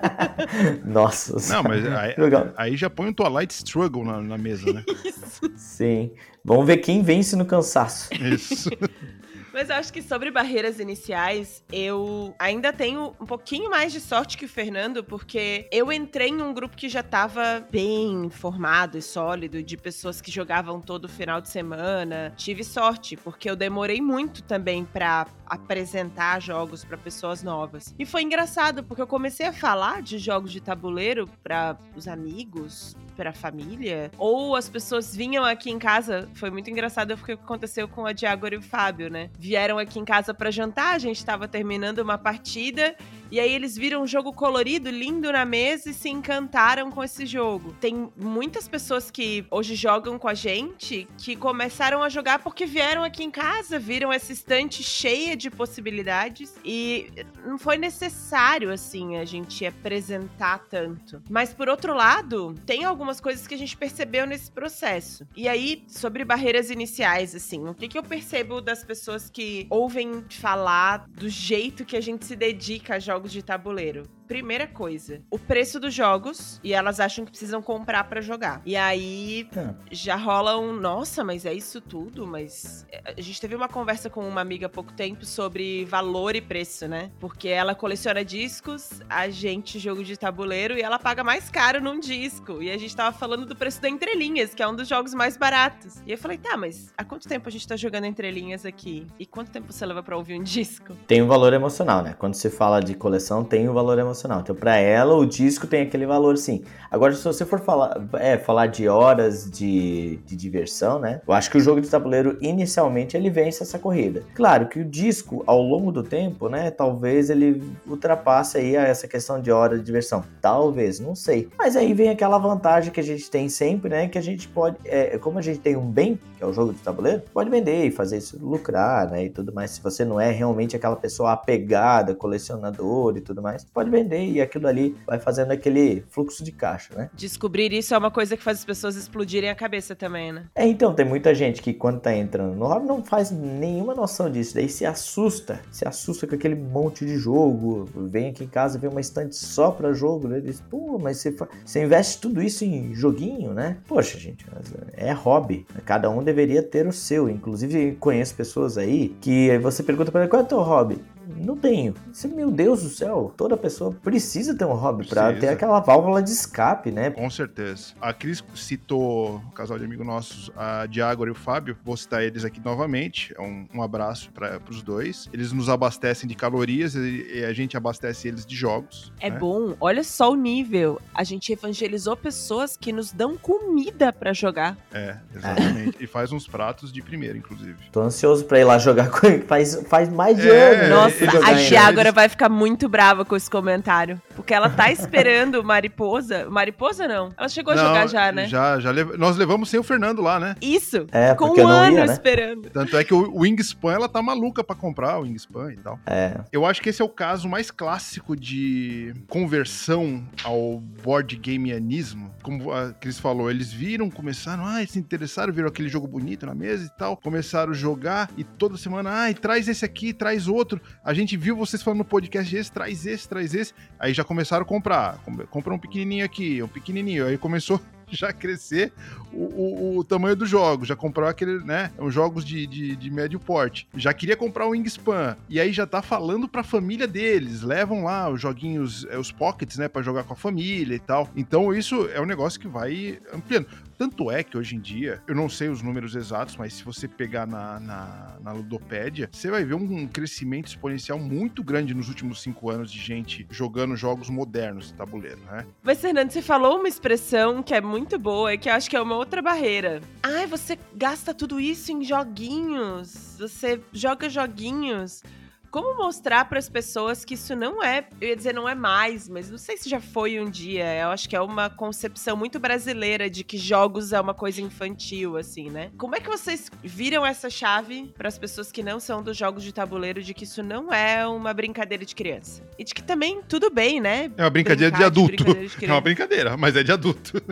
Nossa. 0.84 1.36
Não, 1.52 1.62
mas 1.62 1.86
aí, 1.86 2.14
aí, 2.56 2.76
já 2.76 2.90
põe 2.90 3.08
o 3.08 3.14
Twilight 3.14 3.52
Struggle 3.52 4.04
na, 4.04 4.20
na 4.20 4.38
mesa, 4.38 4.72
né? 4.72 4.84
Isso. 5.04 5.50
Sim. 5.56 6.12
Vamos 6.44 6.66
ver 6.66 6.78
quem 6.78 7.02
vence 7.02 7.36
no 7.36 7.44
cansaço. 7.44 8.08
Isso. 8.14 8.70
Mas 9.58 9.70
eu 9.70 9.74
acho 9.74 9.92
que 9.92 10.00
sobre 10.00 10.30
barreiras 10.30 10.78
iniciais, 10.78 11.64
eu 11.72 12.32
ainda 12.38 12.72
tenho 12.72 13.16
um 13.20 13.26
pouquinho 13.26 13.68
mais 13.68 13.92
de 13.92 14.00
sorte 14.00 14.38
que 14.38 14.44
o 14.44 14.48
Fernando, 14.48 15.02
porque 15.02 15.68
eu 15.72 15.90
entrei 15.90 16.28
em 16.28 16.40
um 16.40 16.54
grupo 16.54 16.76
que 16.76 16.88
já 16.88 17.02
tava 17.02 17.66
bem 17.68 18.30
formado 18.30 18.96
e 18.96 19.02
sólido, 19.02 19.60
de 19.60 19.76
pessoas 19.76 20.20
que 20.20 20.30
jogavam 20.30 20.80
todo 20.80 21.08
final 21.08 21.40
de 21.40 21.48
semana. 21.48 22.32
Tive 22.36 22.62
sorte, 22.62 23.16
porque 23.16 23.50
eu 23.50 23.56
demorei 23.56 24.00
muito 24.00 24.44
também 24.44 24.84
para 24.84 25.26
apresentar 25.44 26.40
jogos 26.40 26.84
para 26.84 26.96
pessoas 26.96 27.42
novas. 27.42 27.92
E 27.98 28.06
foi 28.06 28.22
engraçado, 28.22 28.84
porque 28.84 29.02
eu 29.02 29.08
comecei 29.08 29.46
a 29.46 29.52
falar 29.52 30.02
de 30.02 30.18
jogos 30.18 30.52
de 30.52 30.60
tabuleiro 30.60 31.28
para 31.42 31.76
os 31.96 32.06
amigos, 32.06 32.94
para 33.18 33.30
a 33.30 33.32
família, 33.32 34.12
ou 34.16 34.54
as 34.54 34.68
pessoas 34.68 35.14
vinham 35.14 35.44
aqui 35.44 35.70
em 35.70 35.78
casa. 35.78 36.28
Foi 36.34 36.50
muito 36.50 36.70
engraçado 36.70 37.14
o 37.14 37.16
que 37.16 37.32
aconteceu 37.32 37.88
com 37.88 38.06
a 38.06 38.12
Diagor 38.12 38.52
e 38.52 38.56
o 38.56 38.62
Fábio, 38.62 39.10
né? 39.10 39.28
Vieram 39.36 39.76
aqui 39.76 39.98
em 39.98 40.04
casa 40.04 40.32
para 40.32 40.52
jantar, 40.52 40.94
a 40.94 40.98
gente 40.98 41.16
estava 41.16 41.48
terminando 41.48 41.98
uma 41.98 42.16
partida 42.16 42.94
e 43.30 43.38
aí 43.38 43.52
eles 43.52 43.76
viram 43.76 44.02
um 44.02 44.06
jogo 44.06 44.32
colorido, 44.32 44.88
lindo 44.88 45.30
na 45.32 45.44
mesa 45.44 45.90
e 45.90 45.94
se 45.94 46.08
encantaram 46.08 46.90
com 46.90 47.02
esse 47.02 47.26
jogo. 47.26 47.74
Tem 47.80 48.08
muitas 48.16 48.68
pessoas 48.68 49.10
que 49.10 49.44
hoje 49.50 49.74
jogam 49.74 50.18
com 50.18 50.28
a 50.28 50.34
gente 50.34 51.06
que 51.18 51.34
começaram 51.34 52.02
a 52.02 52.08
jogar 52.08 52.38
porque 52.38 52.64
vieram 52.64 53.02
aqui 53.02 53.24
em 53.24 53.30
casa, 53.30 53.78
viram 53.78 54.12
essa 54.12 54.32
estante 54.32 54.82
cheia 54.82 55.36
de 55.36 55.50
possibilidades 55.50 56.54
e 56.64 57.10
não 57.44 57.58
foi 57.58 57.76
necessário 57.76 58.72
assim 58.72 59.16
a 59.16 59.24
gente 59.24 59.66
apresentar 59.66 60.60
tanto. 60.70 61.20
Mas 61.28 61.52
por 61.52 61.68
outro 61.68 61.94
lado, 61.94 62.54
tem 62.64 62.84
algumas 62.84 63.07
coisas 63.20 63.46
que 63.46 63.54
a 63.54 63.58
gente 63.58 63.76
percebeu 63.76 64.26
nesse 64.26 64.50
processo. 64.50 65.26
E 65.36 65.48
aí, 65.48 65.84
sobre 65.88 66.24
barreiras 66.24 66.70
iniciais, 66.70 67.34
assim, 67.34 67.66
o 67.66 67.74
que, 67.74 67.88
que 67.88 67.98
eu 67.98 68.02
percebo 68.02 68.60
das 68.60 68.84
pessoas 68.84 69.30
que 69.30 69.66
ouvem 69.70 70.24
falar 70.30 71.08
do 71.08 71.28
jeito 71.28 71.84
que 71.84 71.96
a 71.96 72.00
gente 72.00 72.24
se 72.24 72.36
dedica 72.36 72.96
a 72.96 72.98
jogos 72.98 73.32
de 73.32 73.42
tabuleiro. 73.42 74.17
Primeira 74.28 74.66
coisa, 74.66 75.22
o 75.30 75.38
preço 75.38 75.80
dos 75.80 75.94
jogos 75.94 76.60
e 76.62 76.74
elas 76.74 77.00
acham 77.00 77.24
que 77.24 77.30
precisam 77.30 77.62
comprar 77.62 78.04
para 78.04 78.20
jogar. 78.20 78.60
E 78.66 78.76
aí 78.76 79.48
é. 79.56 79.70
já 79.90 80.16
rola 80.16 80.58
um, 80.58 80.70
nossa, 80.70 81.24
mas 81.24 81.46
é 81.46 81.54
isso 81.54 81.80
tudo? 81.80 82.26
Mas 82.26 82.86
é, 82.92 83.14
a 83.16 83.20
gente 83.22 83.40
teve 83.40 83.54
uma 83.54 83.68
conversa 83.68 84.10
com 84.10 84.28
uma 84.28 84.42
amiga 84.42 84.66
há 84.66 84.68
pouco 84.68 84.92
tempo 84.92 85.24
sobre 85.24 85.86
valor 85.86 86.36
e 86.36 86.42
preço, 86.42 86.86
né? 86.86 87.10
Porque 87.18 87.48
ela 87.48 87.74
coleciona 87.74 88.22
discos, 88.22 89.00
a 89.08 89.30
gente 89.30 89.78
jogo 89.78 90.04
de 90.04 90.14
tabuleiro 90.14 90.76
e 90.76 90.82
ela 90.82 90.98
paga 90.98 91.24
mais 91.24 91.48
caro 91.48 91.80
num 91.80 91.98
disco. 91.98 92.62
E 92.62 92.70
a 92.70 92.76
gente 92.76 92.94
tava 92.94 93.16
falando 93.16 93.46
do 93.46 93.56
preço 93.56 93.80
da 93.80 93.88
Entrelinhas, 93.88 94.54
que 94.54 94.62
é 94.62 94.68
um 94.68 94.76
dos 94.76 94.86
jogos 94.86 95.14
mais 95.14 95.38
baratos. 95.38 96.02
E 96.06 96.12
eu 96.12 96.18
falei, 96.18 96.36
tá, 96.36 96.54
mas 96.54 96.92
há 96.98 97.02
quanto 97.02 97.26
tempo 97.26 97.48
a 97.48 97.52
gente 97.52 97.66
tá 97.66 97.76
jogando 97.76 98.04
Entrelinhas 98.04 98.66
aqui? 98.66 99.06
E 99.18 99.24
quanto 99.24 99.50
tempo 99.50 99.72
você 99.72 99.86
leva 99.86 100.02
para 100.02 100.18
ouvir 100.18 100.38
um 100.38 100.42
disco? 100.44 100.94
Tem 101.06 101.22
um 101.22 101.26
valor 101.26 101.54
emocional, 101.54 102.02
né? 102.02 102.14
Quando 102.18 102.34
se 102.34 102.50
fala 102.50 102.80
de 102.80 102.94
coleção, 102.94 103.42
tem 103.42 103.66
um 103.66 103.72
valor 103.72 103.98
emocional 103.98 104.17
emocional. 104.18 104.40
Então, 104.40 104.54
para 104.54 104.76
ela, 104.76 105.14
o 105.14 105.24
disco 105.24 105.66
tem 105.66 105.82
aquele 105.82 106.06
valor 106.06 106.36
sim. 106.36 106.62
Agora, 106.90 107.14
se 107.14 107.22
você 107.22 107.44
for 107.44 107.60
falar, 107.60 107.96
é, 108.14 108.36
falar 108.36 108.66
de 108.66 108.88
horas 108.88 109.50
de, 109.50 110.16
de 110.26 110.34
diversão, 110.36 110.98
né? 110.98 111.20
Eu 111.26 111.34
acho 111.34 111.50
que 111.50 111.58
o 111.58 111.60
jogo 111.60 111.80
de 111.80 111.88
tabuleiro, 111.88 112.36
inicialmente, 112.40 113.16
ele 113.16 113.30
vence 113.30 113.62
essa 113.62 113.78
corrida. 113.78 114.24
Claro 114.34 114.68
que 114.68 114.80
o 114.80 114.84
disco, 114.84 115.42
ao 115.46 115.62
longo 115.62 115.92
do 115.92 116.02
tempo, 116.02 116.48
né? 116.48 116.70
Talvez 116.70 117.30
ele 117.30 117.62
ultrapasse 117.86 118.58
aí 118.58 118.74
essa 118.74 119.06
questão 119.06 119.40
de 119.40 119.50
hora 119.50 119.78
de 119.78 119.84
diversão. 119.84 120.24
Talvez, 120.40 120.98
não 120.98 121.14
sei. 121.14 121.48
Mas 121.58 121.76
aí 121.76 121.92
vem 121.92 122.08
aquela 122.08 122.38
vantagem 122.38 122.92
que 122.92 123.00
a 123.00 123.04
gente 123.04 123.30
tem 123.30 123.48
sempre, 123.48 123.90
né? 123.90 124.08
Que 124.08 124.18
a 124.18 124.22
gente 124.22 124.48
pode, 124.48 124.76
é, 124.84 125.18
como 125.18 125.38
a 125.38 125.42
gente 125.42 125.60
tem 125.60 125.76
um 125.76 125.90
bem, 125.90 126.18
que 126.36 126.42
é 126.42 126.46
o 126.46 126.52
jogo 126.52 126.72
de 126.72 126.80
tabuleiro, 126.80 127.22
pode 127.32 127.50
vender 127.50 127.84
e 127.84 127.90
fazer 127.90 128.18
isso 128.18 128.38
lucrar, 128.40 129.10
né? 129.10 129.24
E 129.24 129.30
tudo 129.30 129.52
mais. 129.52 129.72
Se 129.72 129.82
você 129.82 130.04
não 130.04 130.20
é 130.20 130.30
realmente 130.30 130.74
aquela 130.74 130.96
pessoa 130.96 131.32
apegada, 131.32 132.14
colecionador 132.14 133.16
e 133.16 133.20
tudo 133.20 133.42
mais, 133.42 133.64
pode 133.64 133.90
vender 133.90 134.07
vender 134.08 134.24
e 134.24 134.40
aquilo 134.40 134.66
ali 134.66 134.96
vai 135.06 135.18
fazendo 135.18 135.52
aquele 135.52 136.02
fluxo 136.08 136.42
de 136.42 136.50
caixa, 136.50 136.94
né? 136.94 137.10
Descobrir 137.14 137.72
isso 137.72 137.94
é 137.94 137.98
uma 137.98 138.10
coisa 138.10 138.36
que 138.36 138.42
faz 138.42 138.58
as 138.58 138.64
pessoas 138.64 138.96
explodirem 138.96 139.50
a 139.50 139.54
cabeça 139.54 139.94
também, 139.94 140.32
né? 140.32 140.46
É, 140.54 140.66
então, 140.66 140.94
tem 140.94 141.04
muita 141.04 141.34
gente 141.34 141.60
que 141.60 141.74
quando 141.74 142.00
tá 142.00 142.14
entrando 142.14 142.54
no 142.54 142.66
hobby 142.66 142.86
não 142.86 143.04
faz 143.04 143.30
nenhuma 143.30 143.94
noção 143.94 144.30
disso, 144.30 144.54
daí 144.54 144.68
se 144.68 144.86
assusta, 144.86 145.60
se 145.70 145.86
assusta 145.86 146.26
com 146.26 146.34
aquele 146.34 146.54
monte 146.54 147.04
de 147.04 147.16
jogo, 147.18 147.84
vem 147.94 148.30
aqui 148.30 148.44
em 148.44 148.48
casa 148.48 148.78
vê 148.78 148.88
uma 148.88 149.00
estante 149.00 149.36
só 149.36 149.70
pra 149.70 149.92
jogo, 149.92 150.28
né? 150.28 150.40
Diz, 150.40 150.60
pô, 150.60 150.98
mas 150.98 151.18
você, 151.18 151.36
você 151.64 151.82
investe 151.82 152.20
tudo 152.20 152.42
isso 152.42 152.64
em 152.64 152.94
joguinho, 152.94 153.52
né? 153.52 153.78
Poxa, 153.86 154.18
gente, 154.18 154.46
é 154.94 155.12
hobby, 155.12 155.66
cada 155.84 156.08
um 156.08 156.22
deveria 156.22 156.62
ter 156.62 156.86
o 156.86 156.92
seu, 156.92 157.28
inclusive 157.28 157.96
conheço 158.00 158.34
pessoas 158.34 158.78
aí 158.78 159.14
que 159.20 159.58
você 159.58 159.82
pergunta 159.82 160.10
para 160.10 160.22
ele, 160.22 160.30
qual 160.30 160.42
é 160.42 160.44
o 160.44 160.48
teu 160.48 160.60
hobby? 160.60 160.98
Não 161.36 161.56
tenho. 161.56 161.94
Meu 162.34 162.50
Deus 162.50 162.82
do 162.82 162.88
céu, 162.88 163.32
toda 163.36 163.56
pessoa 163.56 163.92
precisa 163.92 164.54
ter 164.54 164.64
um 164.64 164.72
hobby 164.72 165.06
para 165.06 165.32
ter 165.34 165.48
aquela 165.48 165.80
válvula 165.80 166.22
de 166.22 166.30
escape, 166.30 166.90
né? 166.90 167.10
Com 167.10 167.28
certeza. 167.30 167.94
A 168.00 168.12
Cris 168.12 168.42
citou 168.54 169.36
um 169.36 169.50
casal 169.50 169.78
de 169.78 169.84
amigos 169.84 170.06
nossos, 170.06 170.50
a 170.56 170.86
Diágora 170.86 171.30
e 171.30 171.32
o 171.32 171.34
Fábio. 171.34 171.76
Vou 171.84 171.96
citar 171.96 172.22
eles 172.22 172.44
aqui 172.44 172.60
novamente. 172.64 173.34
É 173.36 173.40
um, 173.40 173.66
um 173.74 173.82
abraço 173.82 174.30
para 174.32 174.60
os 174.70 174.82
dois. 174.82 175.28
Eles 175.32 175.52
nos 175.52 175.68
abastecem 175.68 176.28
de 176.28 176.34
calorias 176.34 176.94
e, 176.94 177.44
a 177.44 177.52
gente 177.52 177.76
abastece 177.76 178.28
eles 178.28 178.44
de 178.44 178.56
jogos. 178.56 179.12
É 179.20 179.30
né? 179.30 179.38
bom. 179.38 179.74
Olha 179.80 180.02
só 180.04 180.30
o 180.30 180.34
nível. 180.36 181.00
A 181.14 181.24
gente 181.24 181.52
evangelizou 181.52 182.16
pessoas 182.16 182.76
que 182.76 182.92
nos 182.92 183.12
dão 183.12 183.36
comida 183.36 184.12
para 184.12 184.32
jogar. 184.32 184.76
É, 184.92 185.16
exatamente. 185.34 185.96
e 186.00 186.06
faz 186.06 186.32
uns 186.32 186.46
pratos 186.46 186.92
de 186.92 187.02
primeira, 187.02 187.36
inclusive. 187.36 187.76
Tô 187.92 188.00
ansioso 188.00 188.44
para 188.44 188.60
ir 188.60 188.64
lá 188.64 188.78
jogar 188.78 189.10
com 189.10 189.26
ele. 189.26 189.42
Faz, 189.42 189.82
faz 189.88 190.08
mais 190.08 190.36
de 190.36 190.48
é, 190.48 190.84
ano. 190.84 190.94
Nossa, 190.94 191.17
a 191.44 191.52
Diágora 191.52 192.12
vai 192.12 192.28
ficar 192.28 192.48
muito 192.48 192.88
brava 192.88 193.24
com 193.24 193.36
esse 193.36 193.50
comentário. 193.50 194.20
Porque 194.34 194.54
ela 194.54 194.70
tá 194.70 194.90
esperando 194.90 195.62
Mariposa. 195.64 196.48
Mariposa 196.48 197.08
não. 197.08 197.32
Ela 197.36 197.48
chegou 197.48 197.74
não, 197.74 197.82
a 197.82 197.86
jogar 197.86 198.06
já, 198.06 198.32
né? 198.32 198.46
Já, 198.46 198.78
já. 198.78 198.90
Lev... 198.90 199.16
Nós 199.18 199.36
levamos 199.36 199.68
sem 199.68 199.80
o 199.80 199.82
Fernando 199.82 200.22
lá, 200.22 200.38
né? 200.38 200.54
Isso. 200.60 201.06
É, 201.12 201.34
com 201.34 201.60
um 201.60 201.66
ano 201.66 201.98
ia, 201.98 202.06
né? 202.06 202.12
esperando. 202.12 202.70
Tanto 202.70 202.96
é 202.96 203.04
que 203.04 203.14
o 203.14 203.38
Wingspan, 203.38 203.92
ela 203.92 204.08
tá 204.08 204.22
maluca 204.22 204.62
para 204.62 204.76
comprar 204.76 205.18
o 205.18 205.22
Wingspan 205.22 205.72
e 205.72 205.76
tal. 205.76 205.98
É. 206.06 206.40
Eu 206.52 206.64
acho 206.64 206.80
que 206.80 206.88
esse 206.88 207.02
é 207.02 207.04
o 207.04 207.08
caso 207.08 207.48
mais 207.48 207.70
clássico 207.70 208.36
de 208.36 209.14
conversão 209.28 210.24
ao 210.44 210.78
board 210.78 211.36
gameanismo. 211.36 212.32
Como 212.42 212.72
a 212.72 212.92
Cris 212.92 213.18
falou, 213.18 213.50
eles 213.50 213.72
viram, 213.72 214.10
começaram, 214.10 214.64
ah, 214.64 214.84
se 214.86 214.98
interessaram, 214.98 215.52
viram 215.52 215.68
aquele 215.68 215.88
jogo 215.88 216.06
bonito 216.06 216.46
na 216.46 216.54
mesa 216.54 216.86
e 216.86 216.98
tal, 216.98 217.16
começaram 217.16 217.72
a 217.72 217.74
jogar 217.74 218.30
e 218.36 218.44
toda 218.44 218.76
semana, 218.76 219.10
ai, 219.10 219.32
ah, 219.32 219.40
traz 219.40 219.68
esse 219.68 219.84
aqui, 219.84 220.12
traz 220.12 220.48
outro. 220.48 220.80
A 221.08 221.14
gente 221.14 221.38
viu 221.38 221.56
vocês 221.56 221.82
falando 221.82 222.00
no 222.00 222.04
podcast 222.04 222.54
esse, 222.54 222.70
traz 222.70 223.06
esse, 223.06 223.26
traz 223.26 223.54
esse. 223.54 223.72
Aí 223.98 224.12
já 224.12 224.22
começaram 224.22 224.62
a 224.62 224.66
comprar. 224.66 225.18
Compra 225.48 225.72
um 225.72 225.78
pequenininho 225.78 226.22
aqui, 226.22 226.62
um 226.62 226.68
pequenininho. 226.68 227.24
Aí 227.24 227.38
começou 227.38 227.80
já 228.10 228.30
crescer 228.30 228.92
o, 229.32 229.44
o, 229.44 229.96
o, 229.96 230.04
tamanho 230.04 230.36
do 230.36 230.44
jogo. 230.44 230.84
Já 230.84 230.94
comprou 230.94 231.26
aquele, 231.26 231.64
né? 231.64 231.90
Os 231.96 232.12
jogos 232.12 232.44
de, 232.44 232.66
de, 232.66 232.94
de, 232.94 233.10
médio 233.10 233.40
porte. 233.40 233.88
Já 233.94 234.12
queria 234.12 234.36
comprar 234.36 234.66
o 234.66 234.72
Wingspan. 234.72 235.34
E 235.48 235.58
aí 235.58 235.72
já 235.72 235.86
tá 235.86 236.02
falando 236.02 236.46
pra 236.46 236.62
família 236.62 237.08
deles. 237.08 237.62
Levam 237.62 238.04
lá 238.04 238.28
os 238.28 238.42
joguinhos, 238.42 239.06
é, 239.08 239.16
os 239.16 239.32
pockets, 239.32 239.78
né? 239.78 239.88
Pra 239.88 240.02
jogar 240.02 240.24
com 240.24 240.34
a 240.34 240.36
família 240.36 240.94
e 240.94 241.00
tal. 241.00 241.30
Então 241.34 241.72
isso 241.72 242.06
é 242.12 242.20
um 242.20 242.26
negócio 242.26 242.60
que 242.60 242.68
vai 242.68 243.18
ampliando. 243.32 243.66
Tanto 243.98 244.30
é 244.30 244.44
que 244.44 244.56
hoje 244.56 244.76
em 244.76 244.80
dia, 244.80 245.20
eu 245.26 245.34
não 245.34 245.48
sei 245.48 245.68
os 245.68 245.82
números 245.82 246.14
exatos, 246.14 246.56
mas 246.56 246.72
se 246.72 246.84
você 246.84 247.08
pegar 247.08 247.48
na, 247.48 247.80
na, 247.80 248.36
na 248.40 248.52
Ludopédia, 248.52 249.28
você 249.32 249.50
vai 249.50 249.64
ver 249.64 249.74
um 249.74 250.06
crescimento 250.06 250.68
exponencial 250.68 251.18
muito 251.18 251.64
grande 251.64 251.92
nos 251.92 252.08
últimos 252.08 252.40
cinco 252.40 252.70
anos 252.70 252.92
de 252.92 253.00
gente 253.00 253.44
jogando 253.50 253.96
jogos 253.96 254.30
modernos 254.30 254.86
de 254.86 254.94
tabuleiro, 254.94 255.40
né? 255.50 255.66
Mas, 255.82 256.00
Fernando, 256.00 256.30
você 256.30 256.40
falou 256.40 256.78
uma 256.78 256.86
expressão 256.86 257.60
que 257.60 257.74
é 257.74 257.80
muito 257.80 258.20
boa 258.20 258.54
e 258.54 258.58
que 258.58 258.68
eu 258.68 258.72
acho 258.72 258.88
que 258.88 258.96
é 258.96 259.02
uma 259.02 259.16
outra 259.16 259.42
barreira. 259.42 260.00
Ai, 260.22 260.46
você 260.46 260.78
gasta 260.94 261.34
tudo 261.34 261.58
isso 261.58 261.90
em 261.90 262.04
joguinhos, 262.04 263.36
você 263.36 263.80
joga 263.92 264.30
joguinhos. 264.30 265.24
Como 265.70 265.96
mostrar 265.96 266.46
para 266.46 266.58
as 266.58 266.68
pessoas 266.68 267.24
que 267.24 267.34
isso 267.34 267.54
não 267.54 267.82
é, 267.82 268.04
eu 268.20 268.28
ia 268.28 268.36
dizer 268.36 268.54
não 268.54 268.68
é 268.68 268.74
mais, 268.74 269.28
mas 269.28 269.50
não 269.50 269.58
sei 269.58 269.76
se 269.76 269.88
já 269.88 270.00
foi 270.00 270.40
um 270.40 270.48
dia. 270.48 270.84
Eu 271.02 271.08
acho 271.10 271.28
que 271.28 271.36
é 271.36 271.40
uma 271.40 271.68
concepção 271.68 272.36
muito 272.36 272.58
brasileira 272.58 273.28
de 273.28 273.44
que 273.44 273.58
jogos 273.58 274.12
é 274.12 274.20
uma 274.20 274.32
coisa 274.32 274.62
infantil, 274.62 275.36
assim, 275.36 275.68
né? 275.68 275.90
Como 275.98 276.16
é 276.16 276.20
que 276.20 276.28
vocês 276.28 276.70
viram 276.82 277.24
essa 277.24 277.50
chave 277.50 278.12
para 278.16 278.28
as 278.28 278.38
pessoas 278.38 278.72
que 278.72 278.82
não 278.82 278.98
são 278.98 279.22
dos 279.22 279.36
jogos 279.36 279.62
de 279.62 279.72
tabuleiro 279.72 280.22
de 280.22 280.32
que 280.32 280.44
isso 280.44 280.62
não 280.62 280.92
é 280.92 281.26
uma 281.26 281.52
brincadeira 281.52 282.04
de 282.04 282.14
criança? 282.14 282.62
E 282.78 282.84
de 282.84 282.94
que 282.94 283.02
também 283.02 283.42
tudo 283.46 283.70
bem, 283.70 284.00
né? 284.00 284.30
É 284.36 284.42
uma 284.42 284.50
brincadeira 284.50 284.96
de 284.96 285.04
adulto. 285.04 285.44
De 285.44 285.68
é 285.84 285.92
uma 285.92 286.00
brincadeira, 286.00 286.56
mas 286.56 286.76
é 286.76 286.82
de 286.82 286.92
adulto. 286.92 287.42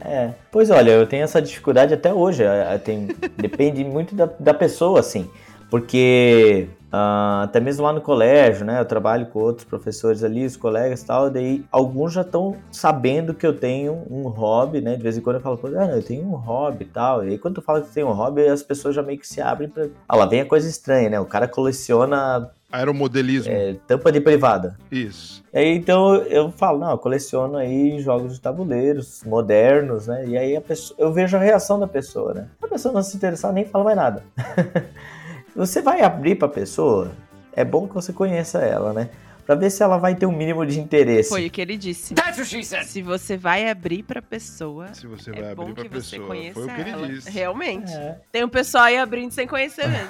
É, 0.00 0.32
pois 0.52 0.70
olha, 0.70 0.90
eu 0.90 1.06
tenho 1.06 1.24
essa 1.24 1.40
dificuldade 1.40 1.94
até 1.94 2.12
hoje. 2.12 2.42
Tem, 2.84 3.08
depende 3.36 3.82
muito 3.84 4.14
da, 4.14 4.26
da 4.38 4.52
pessoa, 4.52 5.00
assim. 5.00 5.28
Porque 5.70 6.68
Uh, 6.88 7.44
até 7.44 7.60
mesmo 7.60 7.84
lá 7.84 7.92
no 7.92 8.00
colégio, 8.00 8.64
né? 8.64 8.80
Eu 8.80 8.84
trabalho 8.84 9.26
com 9.26 9.40
outros 9.40 9.66
professores 9.66 10.24
ali, 10.24 10.46
os 10.46 10.56
colegas 10.56 11.02
e 11.02 11.06
tal, 11.06 11.30
daí 11.30 11.64
alguns 11.70 12.14
já 12.14 12.22
estão 12.22 12.56
sabendo 12.72 13.34
que 13.34 13.46
eu 13.46 13.52
tenho 13.52 14.04
um 14.10 14.22
hobby, 14.28 14.80
né? 14.80 14.96
De 14.96 15.02
vez 15.02 15.16
em 15.18 15.20
quando 15.20 15.36
eu 15.36 15.42
falo, 15.42 15.60
ah, 15.76 15.96
eu 15.96 16.02
tenho 16.02 16.24
um 16.24 16.34
hobby 16.34 16.84
e 16.84 16.88
tal. 16.88 17.24
E 17.24 17.30
aí 17.30 17.38
quando 17.38 17.56
tu 17.56 17.62
fala 17.62 17.82
que 17.82 17.92
tem 17.92 18.04
um 18.04 18.12
hobby, 18.12 18.46
as 18.46 18.62
pessoas 18.62 18.94
já 18.94 19.02
meio 19.02 19.18
que 19.18 19.28
se 19.28 19.40
abrem 19.40 19.68
pra. 19.68 19.86
Ah, 20.08 20.16
lá 20.16 20.24
vem 20.24 20.40
a 20.40 20.46
coisa 20.46 20.68
estranha, 20.68 21.10
né? 21.10 21.20
O 21.20 21.26
cara 21.26 21.46
coleciona. 21.46 22.50
Aeromodelismo. 22.70 23.52
É, 23.52 23.76
tampa 23.86 24.12
de 24.12 24.20
privada. 24.20 24.76
Isso. 24.90 25.42
E 25.52 25.58
aí 25.58 25.76
então 25.76 26.16
eu 26.16 26.50
falo, 26.50 26.78
não, 26.78 26.90
eu 26.90 26.98
coleciono 26.98 27.56
aí 27.56 27.98
jogos 28.00 28.34
de 28.34 28.40
tabuleiros 28.40 29.22
modernos, 29.24 30.06
né? 30.06 30.24
E 30.26 30.38
aí 30.38 30.56
a 30.56 30.60
pessoa, 30.60 30.94
eu 30.98 31.12
vejo 31.12 31.36
a 31.36 31.40
reação 31.40 31.78
da 31.78 31.86
pessoa, 31.86 32.32
né? 32.34 32.48
A 32.62 32.68
pessoa 32.68 32.92
não 32.92 33.02
se 33.02 33.16
interessar 33.16 33.52
nem 33.52 33.64
fala 33.64 33.84
mais 33.84 33.96
nada. 33.96 34.22
Você 35.58 35.82
vai 35.82 36.02
abrir 36.02 36.36
para 36.36 36.46
a 36.46 36.50
pessoa, 36.50 37.10
é 37.52 37.64
bom 37.64 37.88
que 37.88 37.94
você 37.94 38.12
conheça 38.12 38.60
ela, 38.60 38.92
né? 38.92 39.10
Para 39.44 39.56
ver 39.56 39.70
se 39.70 39.82
ela 39.82 39.98
vai 39.98 40.14
ter 40.14 40.24
um 40.24 40.30
mínimo 40.30 40.64
de 40.64 40.78
interesse. 40.78 41.30
Foi 41.30 41.48
o 41.48 41.50
que 41.50 41.60
ele 41.60 41.76
disse. 41.76 42.14
That's 42.14 42.38
what 42.38 42.48
she 42.48 42.62
said. 42.62 42.84
Se 42.84 43.02
você 43.02 43.36
vai 43.36 43.68
abrir 43.68 44.04
para 44.04 44.22
pessoa, 44.22 44.94
se 44.94 45.04
você 45.08 45.32
vai 45.32 45.42
é 45.42 45.50
abrir 45.50 45.74
para 45.74 45.88
pessoa, 45.88 46.26
foi 46.28 46.64
o 46.64 46.74
que 46.74 46.80
ele 46.80 46.90
ela. 46.90 47.08
disse. 47.08 47.28
Realmente. 47.28 47.90
É. 47.92 48.20
Tem 48.30 48.44
um 48.44 48.48
pessoal 48.48 48.84
aí 48.84 48.98
abrindo 48.98 49.32
sem 49.32 49.48
conhecer 49.48 49.88
mesmo. 49.88 50.08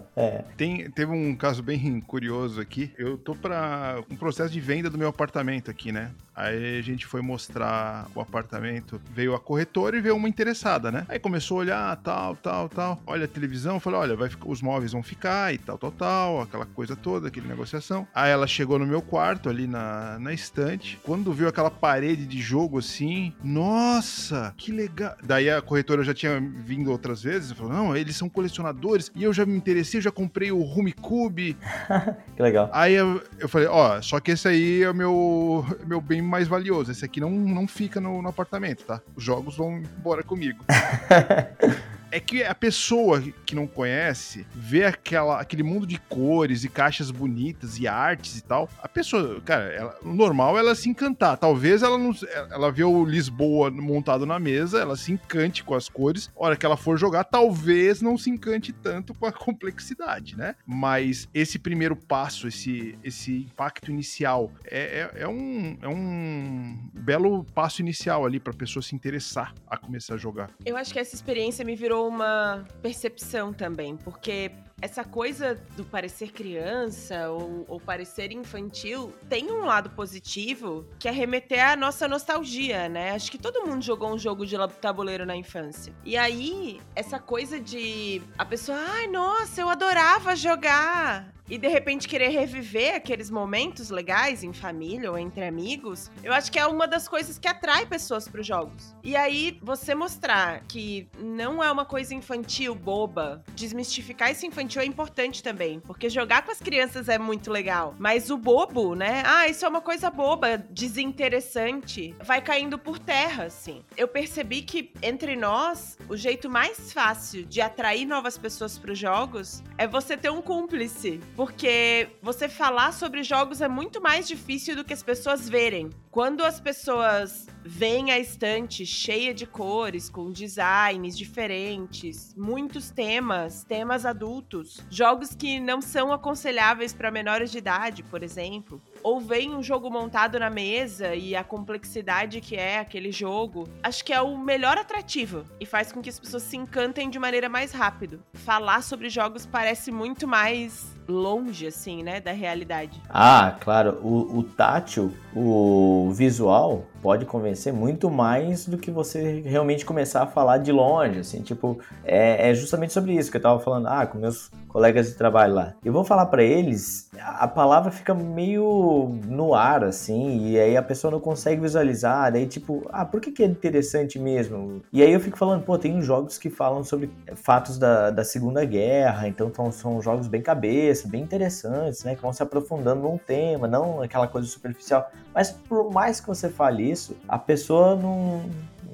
É. 0.16 0.44
Tem, 0.56 0.90
teve 0.90 1.12
um 1.12 1.34
caso 1.34 1.62
bem 1.62 2.00
curioso 2.00 2.60
aqui. 2.60 2.92
Eu 2.96 3.18
tô 3.18 3.34
para 3.34 4.02
um 4.10 4.16
processo 4.16 4.52
de 4.52 4.60
venda 4.60 4.88
do 4.88 4.98
meu 4.98 5.08
apartamento 5.08 5.70
aqui, 5.70 5.90
né? 5.90 6.10
Aí 6.36 6.78
a 6.78 6.82
gente 6.82 7.06
foi 7.06 7.20
mostrar 7.20 8.08
o 8.14 8.20
apartamento, 8.20 9.00
veio 9.14 9.34
a 9.34 9.40
corretora 9.40 9.96
e 9.96 10.00
veio 10.00 10.16
uma 10.16 10.28
interessada, 10.28 10.90
né? 10.90 11.06
Aí 11.08 11.18
começou 11.18 11.58
a 11.58 11.60
olhar, 11.60 11.96
tal, 11.98 12.34
tal, 12.34 12.68
tal. 12.68 13.00
Olha 13.06 13.26
a 13.26 13.28
televisão, 13.28 13.78
falou: 13.78 14.00
olha, 14.00 14.16
vai 14.16 14.28
os 14.44 14.60
móveis 14.60 14.92
vão 14.92 15.02
ficar 15.02 15.54
e 15.54 15.58
tal, 15.58 15.78
tal, 15.78 15.92
tal, 15.92 16.42
aquela 16.42 16.66
coisa 16.66 16.96
toda, 16.96 17.28
aquele 17.28 17.46
negociação. 17.46 18.06
Aí 18.12 18.32
ela 18.32 18.48
chegou 18.48 18.80
no 18.80 18.86
meu 18.86 19.00
quarto, 19.00 19.48
ali 19.48 19.68
na, 19.68 20.18
na 20.18 20.32
estante. 20.32 20.98
Quando 21.04 21.32
viu 21.32 21.46
aquela 21.46 21.70
parede 21.70 22.26
de 22.26 22.42
jogo 22.42 22.80
assim, 22.80 23.32
nossa, 23.42 24.52
que 24.56 24.72
legal. 24.72 25.14
Daí 25.22 25.48
a 25.48 25.62
corretora 25.62 26.02
já 26.02 26.12
tinha 26.12 26.40
vindo 26.40 26.90
outras 26.90 27.22
vezes, 27.22 27.52
falou: 27.52 27.72
não, 27.72 27.96
eles 27.96 28.16
são 28.16 28.28
colecionadores 28.28 29.10
e 29.14 29.22
eu 29.22 29.32
já 29.32 29.46
me 29.46 29.56
interessei, 29.56 30.00
já 30.04 30.10
comprei 30.10 30.52
o 30.52 30.62
Rumicube. 30.62 31.56
que 32.36 32.42
legal. 32.42 32.70
Aí 32.72 32.94
eu, 32.94 33.22
eu 33.38 33.48
falei: 33.48 33.66
ó, 33.68 34.00
só 34.00 34.20
que 34.20 34.32
esse 34.32 34.46
aí 34.46 34.82
é 34.82 34.90
o 34.90 34.94
meu, 34.94 35.66
meu 35.86 36.00
bem 36.00 36.22
mais 36.22 36.46
valioso. 36.46 36.90
Esse 36.90 37.04
aqui 37.04 37.20
não, 37.20 37.30
não 37.30 37.66
fica 37.66 38.00
no, 38.00 38.22
no 38.22 38.28
apartamento, 38.28 38.84
tá? 38.84 39.00
Os 39.16 39.24
jogos 39.24 39.56
vão 39.56 39.78
embora 39.78 40.22
comigo. 40.22 40.64
é 42.14 42.20
que 42.20 42.44
a 42.44 42.54
pessoa 42.54 43.20
que 43.44 43.56
não 43.56 43.66
conhece 43.66 44.46
vê 44.54 44.84
aquela, 44.84 45.40
aquele 45.40 45.64
mundo 45.64 45.84
de 45.84 45.98
cores 45.98 46.62
e 46.62 46.68
caixas 46.68 47.10
bonitas 47.10 47.76
e 47.76 47.88
artes 47.88 48.38
e 48.38 48.40
tal. 48.40 48.70
A 48.80 48.88
pessoa, 48.88 49.40
cara, 49.40 49.64
ela, 49.64 49.98
normal 50.00 50.56
é 50.56 50.60
ela 50.60 50.76
se 50.76 50.88
encantar. 50.88 51.36
Talvez 51.36 51.82
ela 51.82 51.98
não, 51.98 52.12
ela 52.52 52.70
vê 52.70 52.84
o 52.84 53.04
Lisboa 53.04 53.68
montado 53.68 54.24
na 54.24 54.38
mesa, 54.38 54.78
ela 54.78 54.96
se 54.96 55.10
encante 55.10 55.64
com 55.64 55.74
as 55.74 55.88
cores. 55.88 56.30
A 56.38 56.44
hora 56.44 56.56
que 56.56 56.64
ela 56.64 56.76
for 56.76 56.96
jogar, 56.96 57.24
talvez 57.24 58.00
não 58.00 58.16
se 58.16 58.30
encante 58.30 58.72
tanto 58.72 59.12
com 59.12 59.26
a 59.26 59.32
complexidade, 59.34 60.36
né? 60.36 60.54
Mas 60.64 61.28
esse 61.34 61.58
primeiro 61.58 61.96
passo, 61.96 62.46
esse, 62.46 62.96
esse 63.02 63.38
impacto 63.38 63.90
inicial, 63.90 64.52
é, 64.66 65.10
é, 65.16 65.22
é 65.22 65.28
um, 65.28 65.76
é 65.82 65.88
um 65.88 66.78
belo 66.94 67.42
passo 67.42 67.82
inicial 67.82 68.24
ali 68.24 68.38
para 68.38 68.52
a 68.52 68.56
pessoa 68.56 68.84
se 68.84 68.94
interessar 68.94 69.52
a 69.66 69.76
começar 69.76 70.14
a 70.14 70.16
jogar. 70.16 70.50
Eu 70.64 70.76
acho 70.76 70.92
que 70.92 71.00
essa 71.00 71.16
experiência 71.16 71.64
me 71.64 71.74
virou 71.74 72.03
uma 72.08 72.64
percepção 72.82 73.52
também, 73.52 73.96
porque 73.96 74.50
essa 74.80 75.04
coisa 75.04 75.60
do 75.76 75.84
parecer 75.84 76.32
criança 76.32 77.30
ou, 77.30 77.64
ou, 77.68 77.80
parecer 77.80 78.32
infantil 78.32 79.14
tem 79.28 79.50
um 79.50 79.64
lado 79.64 79.90
positivo 79.90 80.86
que 80.98 81.08
é 81.08 81.10
remeter 81.10 81.70
à 81.70 81.76
nossa 81.76 82.06
nostalgia, 82.08 82.88
né? 82.88 83.12
Acho 83.12 83.30
que 83.30 83.38
todo 83.38 83.66
mundo 83.66 83.82
jogou 83.82 84.12
um 84.12 84.18
jogo 84.18 84.44
de 84.44 84.56
tabuleiro 84.80 85.24
na 85.24 85.36
infância. 85.36 85.92
E 86.04 86.16
aí, 86.16 86.80
essa 86.94 87.18
coisa 87.18 87.60
de 87.60 88.22
a 88.36 88.44
pessoa, 88.44 88.78
ai, 88.78 89.06
nossa, 89.06 89.60
eu 89.60 89.68
adorava 89.68 90.34
jogar 90.36 91.34
e 91.48 91.58
de 91.58 91.68
repente 91.68 92.08
querer 92.08 92.28
reviver 92.28 92.94
aqueles 92.94 93.30
momentos 93.30 93.90
legais 93.90 94.42
em 94.42 94.52
família 94.52 95.10
ou 95.10 95.18
entre 95.18 95.44
amigos, 95.44 96.10
eu 96.22 96.32
acho 96.32 96.50
que 96.50 96.58
é 96.58 96.66
uma 96.66 96.86
das 96.86 97.06
coisas 97.06 97.38
que 97.38 97.46
atrai 97.46 97.84
pessoas 97.84 98.26
para 98.26 98.40
os 98.40 98.46
jogos. 98.46 98.94
E 99.02 99.14
aí 99.14 99.58
você 99.62 99.94
mostrar 99.94 100.62
que 100.66 101.06
não 101.18 101.62
é 101.62 101.70
uma 101.70 101.84
coisa 101.84 102.14
infantil 102.14 102.74
boba, 102.74 103.44
desmistificar 103.54 104.30
esse 104.30 104.46
infantil 104.46 104.63
é 104.78 104.84
importante 104.84 105.42
também, 105.42 105.80
porque 105.80 106.08
jogar 106.08 106.42
com 106.42 106.50
as 106.50 106.58
crianças 106.58 107.08
é 107.08 107.18
muito 107.18 107.50
legal, 107.50 107.94
mas 107.98 108.30
o 108.30 108.36
bobo, 108.36 108.94
né? 108.94 109.22
Ah, 109.24 109.48
isso 109.48 109.64
é 109.64 109.68
uma 109.68 109.80
coisa 109.80 110.10
boba, 110.10 110.58
desinteressante, 110.58 112.14
vai 112.22 112.40
caindo 112.40 112.78
por 112.78 112.98
terra, 112.98 113.44
assim. 113.44 113.84
Eu 113.96 114.08
percebi 114.08 114.62
que 114.62 114.92
entre 115.02 115.36
nós, 115.36 115.98
o 116.08 116.16
jeito 116.16 116.48
mais 116.48 116.92
fácil 116.92 117.44
de 117.44 117.60
atrair 117.60 118.06
novas 118.06 118.38
pessoas 118.38 118.78
para 118.78 118.92
os 118.92 118.98
jogos 118.98 119.62
é 119.78 119.86
você 119.86 120.16
ter 120.16 120.30
um 120.30 120.42
cúmplice 120.42 121.20
Porque 121.36 122.08
você 122.22 122.48
falar 122.48 122.92
sobre 122.92 123.22
jogos 123.22 123.60
é 123.60 123.68
muito 123.68 124.00
mais 124.00 124.26
difícil 124.26 124.76
do 124.76 124.84
que 124.84 124.92
as 124.92 125.02
pessoas 125.02 125.48
verem. 125.48 125.90
Quando 126.14 126.44
as 126.44 126.60
pessoas 126.60 127.48
veem 127.64 128.12
a 128.12 128.18
estante 128.20 128.86
cheia 128.86 129.34
de 129.34 129.44
cores, 129.44 130.08
com 130.08 130.30
designs 130.30 131.18
diferentes, 131.18 132.32
muitos 132.36 132.88
temas, 132.88 133.64
temas 133.64 134.06
adultos, 134.06 134.80
jogos 134.88 135.34
que 135.34 135.58
não 135.58 135.82
são 135.82 136.12
aconselháveis 136.12 136.94
para 136.94 137.10
menores 137.10 137.50
de 137.50 137.58
idade, 137.58 138.04
por 138.04 138.22
exemplo, 138.22 138.80
ou 139.04 139.20
vem 139.20 139.54
um 139.54 139.62
jogo 139.62 139.90
montado 139.90 140.40
na 140.40 140.48
mesa 140.48 141.14
e 141.14 141.36
a 141.36 141.44
complexidade 141.44 142.40
que 142.40 142.56
é 142.56 142.78
aquele 142.78 143.12
jogo, 143.12 143.68
acho 143.82 144.02
que 144.02 144.12
é 144.12 144.20
o 144.20 144.36
melhor 144.38 144.78
atrativo 144.78 145.44
e 145.60 145.66
faz 145.66 145.92
com 145.92 146.00
que 146.00 146.08
as 146.08 146.18
pessoas 146.18 146.42
se 146.42 146.56
encantem 146.56 147.10
de 147.10 147.18
maneira 147.18 147.48
mais 147.48 147.70
rápido. 147.70 148.22
Falar 148.32 148.82
sobre 148.82 149.10
jogos 149.10 149.44
parece 149.44 149.92
muito 149.92 150.26
mais 150.26 150.94
longe, 151.06 151.66
assim, 151.66 152.02
né, 152.02 152.18
da 152.18 152.32
realidade. 152.32 153.00
Ah, 153.10 153.56
claro. 153.60 154.00
O, 154.02 154.38
o 154.38 154.42
tátil, 154.42 155.12
o 155.36 156.10
visual, 156.12 156.86
pode 157.02 157.26
convencer 157.26 157.72
muito 157.72 158.10
mais 158.10 158.66
do 158.66 158.78
que 158.78 158.90
você 158.90 159.42
realmente 159.42 159.84
começar 159.84 160.22
a 160.22 160.26
falar 160.26 160.58
de 160.58 160.72
longe, 160.72 161.18
assim, 161.18 161.42
tipo, 161.42 161.78
é, 162.04 162.50
é 162.50 162.54
justamente 162.54 162.94
sobre 162.94 163.12
isso 163.12 163.30
que 163.30 163.36
eu 163.36 163.42
tava 163.42 163.60
falando, 163.60 163.86
ah, 163.88 164.06
com 164.06 164.16
meus 164.16 164.50
colegas 164.74 165.06
de 165.06 165.14
trabalho 165.14 165.54
lá. 165.54 165.74
Eu 165.84 165.92
vou 165.92 166.02
falar 166.02 166.26
para 166.26 166.42
eles, 166.42 167.08
a 167.16 167.46
palavra 167.46 167.92
fica 167.92 168.12
meio 168.12 169.16
no 169.24 169.54
ar, 169.54 169.84
assim, 169.84 170.48
e 170.48 170.58
aí 170.58 170.76
a 170.76 170.82
pessoa 170.82 171.12
não 171.12 171.20
consegue 171.20 171.60
visualizar, 171.60 172.32
daí 172.32 172.44
tipo, 172.44 172.84
ah, 172.90 173.04
por 173.04 173.20
que 173.20 173.30
que 173.30 173.44
é 173.44 173.46
interessante 173.46 174.18
mesmo? 174.18 174.82
E 174.92 175.00
aí 175.00 175.12
eu 175.12 175.20
fico 175.20 175.38
falando, 175.38 175.62
pô, 175.62 175.78
tem 175.78 176.02
jogos 176.02 176.38
que 176.38 176.50
falam 176.50 176.82
sobre 176.82 177.08
fatos 177.36 177.78
da, 177.78 178.10
da 178.10 178.24
Segunda 178.24 178.64
Guerra, 178.64 179.28
então 179.28 179.52
são 179.70 180.02
jogos 180.02 180.26
bem 180.26 180.42
cabeça, 180.42 181.06
bem 181.06 181.22
interessantes, 181.22 182.02
né? 182.02 182.16
Que 182.16 182.22
vão 182.22 182.32
se 182.32 182.42
aprofundando 182.42 183.02
num 183.02 183.16
tema, 183.16 183.68
não 183.68 184.02
aquela 184.02 184.26
coisa 184.26 184.48
superficial. 184.48 185.08
Mas 185.32 185.52
por 185.52 185.92
mais 185.92 186.20
que 186.20 186.26
você 186.26 186.48
fale 186.48 186.90
isso, 186.90 187.16
a 187.28 187.38
pessoa 187.38 187.94
não, 187.94 188.42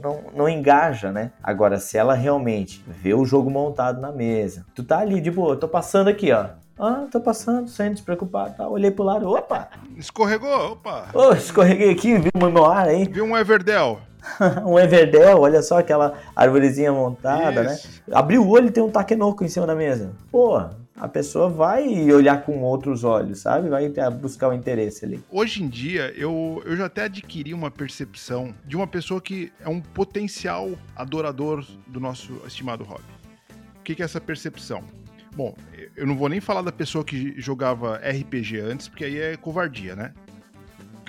não, 0.03 0.21
não 0.35 0.49
engaja, 0.49 1.13
né? 1.13 1.33
Agora, 1.43 1.79
se 1.79 1.97
ela 1.97 2.15
realmente 2.15 2.85
vê 2.87 3.15
o 3.15 3.25
jogo 3.25 3.51
montado 3.51 4.01
na 4.01 4.13
mesa, 4.13 4.65
tu 4.75 4.83
tá 4.83 4.99
ali 4.99 5.21
de 5.21 5.31
boa, 5.31 5.57
tô 5.57 5.69
passando 5.69 6.09
aqui, 6.09 6.33
ó. 6.33 6.47
Ah, 6.79 7.07
tô 7.11 7.21
passando, 7.21 7.69
sem 7.69 7.93
despreocupado, 7.93 8.57
tá? 8.57 8.67
Olhei 8.67 8.91
pro 8.91 9.05
lado, 9.05 9.29
opa! 9.29 9.69
Escorregou, 9.97 10.73
opa! 10.73 11.09
Ô, 11.13 11.33
escorreguei 11.33 11.91
aqui, 11.91 12.17
vi 12.17 12.31
o 12.35 12.51
meu 12.51 12.65
ar 12.65 12.89
aí. 12.89 13.07
Viu 13.07 13.25
um 13.25 13.37
Everdell. 13.37 14.01
um 14.65 14.79
Everdell, 14.79 15.41
olha 15.41 15.63
só 15.63 15.79
aquela 15.79 16.15
arvorezinha 16.35 16.91
montada, 16.91 17.63
né? 17.63 17.75
Isso. 17.75 18.03
né? 18.09 18.17
Abriu 18.17 18.43
o 18.43 18.49
olho 18.49 18.69
e 18.69 18.71
tem 18.71 18.83
um 18.83 18.91
taquenoco 18.91 19.45
em 19.45 19.49
cima 19.49 19.67
da 19.67 19.75
mesa. 19.75 20.13
Pô, 20.33 20.59
a 21.01 21.09
pessoa 21.09 21.49
vai 21.49 22.13
olhar 22.13 22.45
com 22.45 22.61
outros 22.61 23.05
olhos, 23.05 23.41
sabe? 23.41 23.71
Vai 23.71 23.89
buscar 24.11 24.49
o 24.49 24.51
um 24.51 24.55
interesse 24.55 25.07
ali. 25.07 25.25
Hoje 25.31 25.63
em 25.63 25.69
dia, 25.69 26.13
eu, 26.15 26.63
eu 26.67 26.77
já 26.77 26.87
até 26.87 27.05
adquiri 27.05 27.55
uma 27.55 27.71
percepção 27.71 28.55
de 28.67 28.77
uma 28.77 28.87
pessoa 28.87 29.19
que 29.19 29.51
é 29.61 29.69
um 29.69 29.81
potencial 29.81 30.71
adorador 30.95 31.65
do 31.87 31.99
nosso 31.99 32.43
estimado 32.47 32.85
hobby. 32.85 33.03
O 33.79 33.83
que, 33.83 33.95
que 33.95 34.03
é 34.03 34.05
essa 34.05 34.21
percepção? 34.21 34.85
Bom, 35.35 35.57
eu 35.97 36.07
não 36.07 36.17
vou 36.17 36.29
nem 36.29 36.41
falar 36.41 36.61
da 36.61 36.73
pessoa 36.73 37.03
que 37.03 37.35
jogava 37.41 37.97
RPG 37.97 38.61
antes, 38.61 38.89
porque 38.89 39.05
aí 39.05 39.19
é 39.19 39.37
covardia, 39.39 39.97
né? 39.97 40.13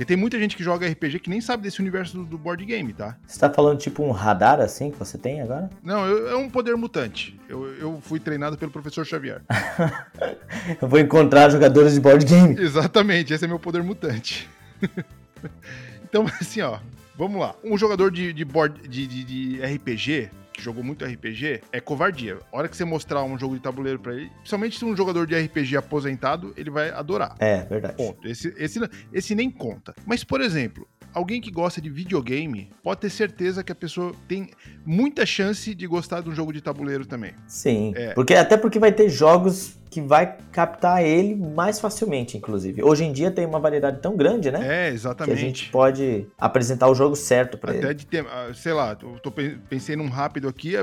Porque 0.02 0.16
tem 0.16 0.18
muita 0.18 0.40
gente 0.40 0.58
que 0.58 0.64
joga 0.64 0.88
RPG 0.88 1.20
que 1.20 1.30
nem 1.30 1.40
sabe 1.40 1.62
desse 1.62 1.80
universo 1.80 2.18
do, 2.18 2.26
do 2.26 2.36
board 2.36 2.66
game, 2.66 2.92
tá? 2.92 3.16
Você 3.24 3.40
tá 3.40 3.52
falando 3.52 3.78
tipo 3.78 4.02
um 4.02 4.10
radar 4.10 4.60
assim 4.60 4.90
que 4.90 4.98
você 4.98 5.16
tem 5.16 5.44
agora? 5.44 5.70
Não, 5.84 6.08
eu, 6.08 6.30
é 6.32 6.36
um 6.36 6.50
poder 6.50 6.76
mutante. 6.76 7.40
Eu, 7.48 7.68
eu 7.76 8.00
fui 8.02 8.20
treinado 8.20 8.58
pelo 8.58 8.72
professor 8.72 9.06
Xavier. 9.06 9.44
eu 10.82 10.88
vou 10.88 10.98
encontrar 10.98 11.52
jogadores 11.52 11.94
de 11.94 12.00
board 12.00 12.26
game. 12.26 12.58
Exatamente, 12.60 13.32
esse 13.32 13.46
é 13.46 13.48
meu 13.48 13.60
poder 13.60 13.84
mutante. 13.84 14.50
então, 16.04 16.26
assim, 16.42 16.62
ó, 16.62 16.80
vamos 17.16 17.40
lá. 17.40 17.54
Um 17.64 17.78
jogador 17.78 18.10
de, 18.10 18.34
de, 18.34 18.44
board, 18.44 18.88
de, 18.88 19.06
de, 19.06 19.24
de 19.24 19.62
RPG, 19.64 20.32
que 20.62 20.66
jogou 20.66 20.84
muito 20.84 21.04
RPG, 21.04 21.62
é 21.72 21.82
covardia. 21.82 22.38
A 22.54 22.58
hora 22.58 22.70
que 22.70 22.78
você 22.78 22.86
mostrar 22.86 23.24
um 23.24 23.38
jogo 23.38 23.56
de 23.56 23.62
tabuleiro 23.62 24.00
para 24.00 24.14
ele, 24.14 24.30
principalmente 24.38 24.78
se 24.78 24.86
um 24.86 24.96
jogador 24.96 25.26
de 25.26 25.36
RPG 25.36 25.76
aposentado, 25.76 26.54
ele 26.56 26.70
vai 26.70 26.92
adorar. 26.92 27.36
É, 27.40 27.64
verdade. 27.66 27.98
Ponto. 27.98 28.28
Esse, 28.28 28.54
esse, 28.58 28.80
esse 29.12 29.34
nem 29.34 29.50
conta. 29.50 29.94
Mas, 30.06 30.24
por 30.24 30.40
exemplo, 30.40 30.88
alguém 31.14 31.42
que 31.42 31.52
gosta 31.52 31.82
de 31.82 31.90
videogame 31.90 32.70
pode 32.84 33.02
ter 33.02 33.10
certeza 33.10 33.64
que 33.64 33.72
a 33.72 33.76
pessoa 33.76 34.14
tem 34.28 34.50
muita 34.86 35.26
chance 35.26 35.74
de 35.74 35.88
gostar 35.88 36.22
de 36.22 36.30
um 36.30 36.36
jogo 36.36 36.52
de 36.54 36.62
tabuleiro 36.62 37.06
também. 37.06 37.34
Sim. 37.48 37.94
É. 37.96 38.14
Porque, 38.14 38.34
até 38.34 38.58
porque 38.58 38.80
vai 38.80 38.92
ter 38.92 39.10
jogos 39.10 39.78
que 39.90 40.00
vai 40.00 40.38
captar 40.54 41.04
ele 41.04 41.36
mais 41.36 41.80
facilmente, 41.80 42.38
inclusive. 42.38 42.82
Hoje 42.82 43.04
em 43.04 43.12
dia 43.12 43.30
tem 43.30 43.46
uma 43.46 43.60
variedade 43.60 44.00
tão 44.00 44.16
grande, 44.16 44.50
né? 44.50 44.88
É, 44.88 44.90
exatamente. 44.90 45.38
Que 45.38 45.44
a 45.44 45.48
gente 45.48 45.70
pode 45.70 46.28
apresentar 46.38 46.88
o 46.88 46.96
jogo 46.96 47.16
certo 47.16 47.58
para 47.58 47.74
ele. 47.74 47.84
Até 47.84 47.94
de 47.94 48.06
ter, 48.06 48.26
ah, 48.26 48.52
sei 48.54 48.72
lá, 48.72 48.98
eu 49.02 49.20
tô, 49.20 49.32
pensei 49.32 49.98
num 49.98 50.08
rápido 50.08 50.48
aqui, 50.48 50.76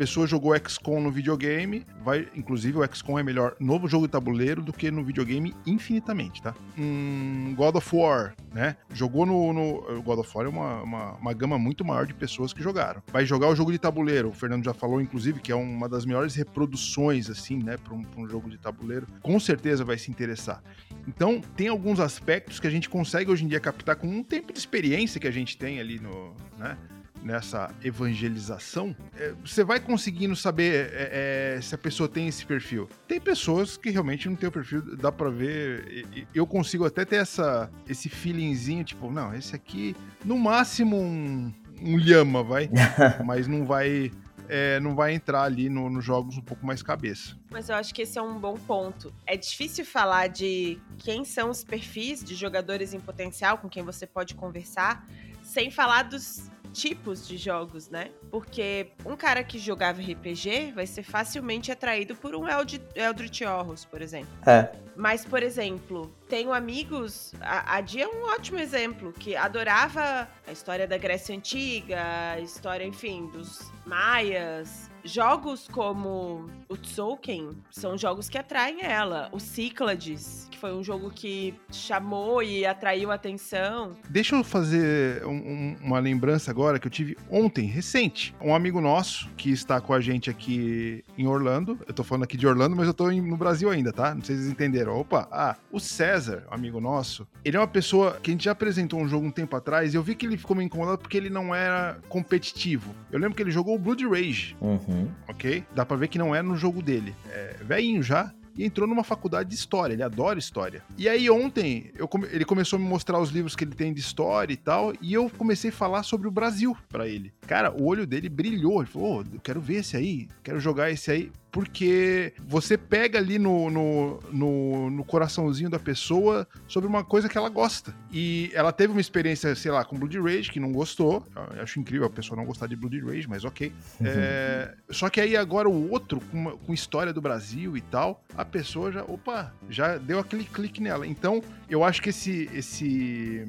pessoa 0.00 0.26
jogou 0.26 0.56
XCOM 0.56 0.98
no 0.98 1.10
videogame, 1.10 1.84
vai, 2.02 2.26
inclusive 2.34 2.78
o 2.78 2.94
XCOM 2.94 3.18
é 3.18 3.22
melhor 3.22 3.54
no 3.60 3.86
jogo 3.86 4.06
de 4.06 4.12
tabuleiro 4.12 4.62
do 4.62 4.72
que 4.72 4.90
no 4.90 5.04
videogame 5.04 5.54
infinitamente, 5.66 6.40
tá? 6.40 6.54
Um 6.78 7.54
God 7.54 7.76
of 7.76 7.94
War, 7.94 8.34
né? 8.50 8.78
Jogou 8.94 9.26
no, 9.26 9.52
no 9.52 10.02
God 10.02 10.20
of 10.20 10.30
War 10.34 10.46
é 10.46 10.48
uma, 10.48 10.82
uma, 10.82 11.12
uma, 11.16 11.32
gama 11.34 11.58
muito 11.58 11.84
maior 11.84 12.06
de 12.06 12.14
pessoas 12.14 12.54
que 12.54 12.62
jogaram. 12.62 13.02
Vai 13.12 13.26
jogar 13.26 13.48
o 13.48 13.54
jogo 13.54 13.70
de 13.70 13.78
tabuleiro, 13.78 14.30
o 14.30 14.32
Fernando 14.32 14.64
já 14.64 14.72
falou, 14.72 15.02
inclusive, 15.02 15.38
que 15.38 15.52
é 15.52 15.54
uma 15.54 15.86
das 15.86 16.06
melhores 16.06 16.34
reproduções, 16.34 17.28
assim, 17.28 17.62
né, 17.62 17.76
para 17.76 17.92
um, 17.92 18.02
um 18.16 18.26
jogo 18.26 18.48
de 18.48 18.56
tabuleiro. 18.56 19.06
Com 19.20 19.38
certeza 19.38 19.84
vai 19.84 19.98
se 19.98 20.10
interessar. 20.10 20.62
Então, 21.06 21.42
tem 21.54 21.68
alguns 21.68 22.00
aspectos 22.00 22.58
que 22.58 22.66
a 22.66 22.70
gente 22.70 22.88
consegue 22.88 23.30
hoje 23.30 23.44
em 23.44 23.48
dia 23.48 23.60
captar 23.60 23.96
com 23.96 24.06
um 24.06 24.22
tempo 24.22 24.50
de 24.50 24.58
experiência 24.58 25.20
que 25.20 25.28
a 25.28 25.30
gente 25.30 25.58
tem 25.58 25.78
ali 25.78 26.00
no, 26.00 26.34
né? 26.56 26.78
Nessa 27.22 27.74
evangelização, 27.82 28.94
é, 29.16 29.34
você 29.44 29.62
vai 29.64 29.80
conseguindo 29.80 30.34
saber 30.34 30.90
é, 30.92 31.56
é, 31.56 31.60
se 31.60 31.74
a 31.74 31.78
pessoa 31.78 32.08
tem 32.08 32.28
esse 32.28 32.44
perfil. 32.44 32.88
Tem 33.06 33.20
pessoas 33.20 33.76
que 33.76 33.90
realmente 33.90 34.28
não 34.28 34.36
tem 34.36 34.48
o 34.48 34.52
perfil, 34.52 34.96
dá 34.96 35.12
pra 35.12 35.30
ver. 35.30 36.26
Eu 36.34 36.46
consigo 36.46 36.84
até 36.84 37.04
ter 37.04 37.16
essa, 37.16 37.70
esse 37.88 38.08
feelingzinho, 38.08 38.84
tipo, 38.84 39.10
não, 39.10 39.34
esse 39.34 39.54
aqui, 39.54 39.94
no 40.24 40.38
máximo 40.38 40.96
um, 40.96 41.52
um 41.82 41.96
lhama, 41.96 42.42
vai, 42.42 42.70
mas 43.24 43.46
não 43.46 43.64
vai. 43.64 44.10
É, 44.52 44.80
não 44.80 44.96
vai 44.96 45.14
entrar 45.14 45.44
ali 45.44 45.68
nos 45.68 45.92
no 45.92 46.00
jogos 46.00 46.36
um 46.36 46.40
pouco 46.40 46.66
mais 46.66 46.82
cabeça. 46.82 47.38
Mas 47.52 47.68
eu 47.68 47.76
acho 47.76 47.94
que 47.94 48.02
esse 48.02 48.18
é 48.18 48.22
um 48.22 48.36
bom 48.36 48.54
ponto. 48.54 49.14
É 49.24 49.36
difícil 49.36 49.84
falar 49.84 50.26
de 50.26 50.76
quem 50.98 51.24
são 51.24 51.50
os 51.50 51.62
perfis 51.62 52.24
de 52.24 52.34
jogadores 52.34 52.92
em 52.92 52.98
potencial 52.98 53.58
com 53.58 53.68
quem 53.68 53.84
você 53.84 54.08
pode 54.08 54.34
conversar, 54.34 55.06
sem 55.40 55.70
falar 55.70 56.02
dos 56.02 56.50
tipos 56.72 57.26
de 57.26 57.36
jogos, 57.36 57.88
né? 57.88 58.10
Porque 58.30 58.88
um 59.04 59.16
cara 59.16 59.42
que 59.42 59.58
jogava 59.58 60.00
RPG 60.00 60.72
vai 60.74 60.86
ser 60.86 61.02
facilmente 61.02 61.70
atraído 61.70 62.14
por 62.14 62.34
um 62.34 62.48
Eld 62.48 62.80
Eldritch 62.94 63.42
Horus, 63.42 63.84
por 63.84 64.02
exemplo. 64.02 64.30
É. 64.46 64.70
Mas, 64.96 65.24
por 65.24 65.42
exemplo, 65.42 66.14
tenho 66.28 66.52
amigos, 66.52 67.32
a, 67.40 67.76
a 67.76 67.80
Dia 67.80 68.04
é 68.04 68.08
um 68.08 68.24
ótimo 68.24 68.58
exemplo, 68.58 69.12
que 69.12 69.34
adorava 69.34 70.28
a 70.46 70.52
história 70.52 70.86
da 70.86 70.98
Grécia 70.98 71.34
Antiga, 71.34 71.98
a 72.32 72.40
história, 72.40 72.84
enfim, 72.84 73.26
dos 73.32 73.70
maias, 73.86 74.89
jogos 75.04 75.68
como 75.68 76.46
o 76.68 76.76
Tzolk'in 76.76 77.56
são 77.70 77.96
jogos 77.96 78.28
que 78.28 78.38
atraem 78.38 78.82
ela. 78.82 79.28
O 79.32 79.40
Cyclades, 79.40 80.46
que 80.50 80.58
foi 80.58 80.72
um 80.74 80.82
jogo 80.82 81.10
que 81.10 81.54
chamou 81.70 82.42
e 82.42 82.66
atraiu 82.66 83.10
a 83.10 83.14
atenção. 83.14 83.96
Deixa 84.08 84.36
eu 84.36 84.44
fazer 84.44 85.24
um, 85.26 85.76
uma 85.82 85.98
lembrança 85.98 86.50
agora 86.50 86.78
que 86.78 86.86
eu 86.86 86.90
tive 86.90 87.16
ontem, 87.30 87.66
recente. 87.66 88.34
Um 88.40 88.54
amigo 88.54 88.80
nosso 88.80 89.28
que 89.36 89.50
está 89.50 89.80
com 89.80 89.92
a 89.92 90.00
gente 90.00 90.30
aqui 90.30 91.04
em 91.16 91.26
Orlando. 91.26 91.78
Eu 91.86 91.94
tô 91.94 92.04
falando 92.04 92.24
aqui 92.24 92.36
de 92.36 92.46
Orlando, 92.46 92.76
mas 92.76 92.86
eu 92.86 92.94
tô 92.94 93.10
no 93.10 93.36
Brasil 93.36 93.70
ainda, 93.70 93.92
tá? 93.92 94.14
Não 94.14 94.22
sei 94.22 94.36
se 94.36 94.42
vocês 94.42 94.52
entenderam. 94.52 94.98
Opa, 94.98 95.28
ah, 95.30 95.56
o 95.70 95.80
César, 95.80 96.46
um 96.50 96.54
amigo 96.54 96.80
nosso, 96.80 97.26
ele 97.44 97.56
é 97.56 97.60
uma 97.60 97.66
pessoa 97.68 98.18
que 98.22 98.30
a 98.30 98.32
gente 98.32 98.44
já 98.44 98.52
apresentou 98.52 99.00
um 99.00 99.08
jogo 99.08 99.26
um 99.26 99.30
tempo 99.30 99.56
atrás 99.56 99.94
e 99.94 99.96
eu 99.96 100.02
vi 100.02 100.14
que 100.14 100.26
ele 100.26 100.36
ficou 100.36 100.56
meio 100.56 100.66
incomodado 100.66 100.98
porque 100.98 101.16
ele 101.16 101.30
não 101.30 101.54
era 101.54 101.98
competitivo. 102.08 102.94
Eu 103.10 103.18
lembro 103.18 103.36
que 103.36 103.42
ele 103.42 103.50
jogou 103.50 103.74
o 103.74 103.78
Blood 103.78 104.06
Rage. 104.06 104.56
Uhum. 104.60 104.89
Uhum. 104.90 105.08
Ok? 105.28 105.64
Dá 105.74 105.86
pra 105.86 105.96
ver 105.96 106.08
que 106.08 106.18
não 106.18 106.34
é 106.34 106.42
no 106.42 106.56
jogo 106.56 106.82
dele. 106.82 107.14
É 107.28 107.56
velhinho 107.62 108.02
já, 108.02 108.32
e 108.56 108.64
entrou 108.64 108.86
numa 108.86 109.04
faculdade 109.04 109.48
de 109.48 109.54
história. 109.54 109.94
Ele 109.94 110.02
adora 110.02 110.38
história. 110.38 110.82
E 110.98 111.08
aí 111.08 111.30
ontem 111.30 111.90
eu, 111.96 112.08
ele 112.30 112.44
começou 112.44 112.78
a 112.78 112.80
me 112.80 112.86
mostrar 112.86 113.18
os 113.18 113.30
livros 113.30 113.56
que 113.56 113.64
ele 113.64 113.74
tem 113.74 113.92
de 113.92 114.00
história 114.00 114.52
e 114.52 114.56
tal, 114.56 114.92
e 115.00 115.14
eu 115.14 115.30
comecei 115.30 115.70
a 115.70 115.72
falar 115.72 116.02
sobre 116.02 116.28
o 116.28 116.30
Brasil 116.30 116.76
para 116.88 117.08
ele. 117.08 117.32
Cara, 117.46 117.72
o 117.72 117.86
olho 117.86 118.06
dele 118.06 118.28
brilhou. 118.28 118.80
Ele 118.80 118.90
falou: 118.90 119.24
oh, 119.24 119.34
eu 119.34 119.40
quero 119.40 119.60
ver 119.60 119.76
esse 119.76 119.96
aí, 119.96 120.28
quero 120.42 120.60
jogar 120.60 120.90
esse 120.90 121.10
aí. 121.10 121.32
Porque 121.50 122.32
você 122.46 122.76
pega 122.76 123.18
ali 123.18 123.38
no, 123.38 123.70
no, 123.70 124.20
no, 124.32 124.90
no, 124.90 125.04
coraçãozinho 125.04 125.68
da 125.68 125.78
pessoa 125.78 126.46
sobre 126.68 126.88
uma 126.88 127.04
coisa 127.04 127.28
que 127.28 127.36
ela 127.36 127.48
gosta. 127.48 127.94
E 128.12 128.50
ela 128.54 128.72
teve 128.72 128.92
uma 128.92 129.00
experiência, 129.00 129.54
sei 129.54 129.70
lá, 129.70 129.84
com 129.84 129.98
Blood 129.98 130.18
Rage, 130.20 130.50
que 130.50 130.60
não 130.60 130.72
gostou. 130.72 131.26
Eu 131.54 131.62
acho 131.62 131.80
incrível 131.80 132.06
a 132.06 132.10
pessoa 132.10 132.36
não 132.36 132.44
gostar 132.44 132.66
de 132.66 132.76
Blood 132.76 133.00
Rage, 133.00 133.28
mas 133.28 133.44
ok. 133.44 133.72
Uhum. 134.00 134.06
É, 134.06 134.74
só 134.90 135.08
que 135.08 135.20
aí 135.20 135.36
agora 135.36 135.68
o 135.68 135.90
outro, 135.90 136.20
com, 136.30 136.36
uma, 136.36 136.56
com 136.56 136.72
história 136.72 137.12
do 137.12 137.20
Brasil 137.20 137.76
e 137.76 137.80
tal, 137.80 138.24
a 138.36 138.44
pessoa 138.44 138.92
já, 138.92 139.02
opa, 139.04 139.52
já 139.68 139.96
deu 139.98 140.18
aquele 140.18 140.44
clique 140.44 140.80
nela. 140.80 141.06
Então, 141.06 141.42
eu 141.68 141.82
acho 141.82 142.00
que 142.00 142.10
esse, 142.10 142.48
esse 142.54 143.48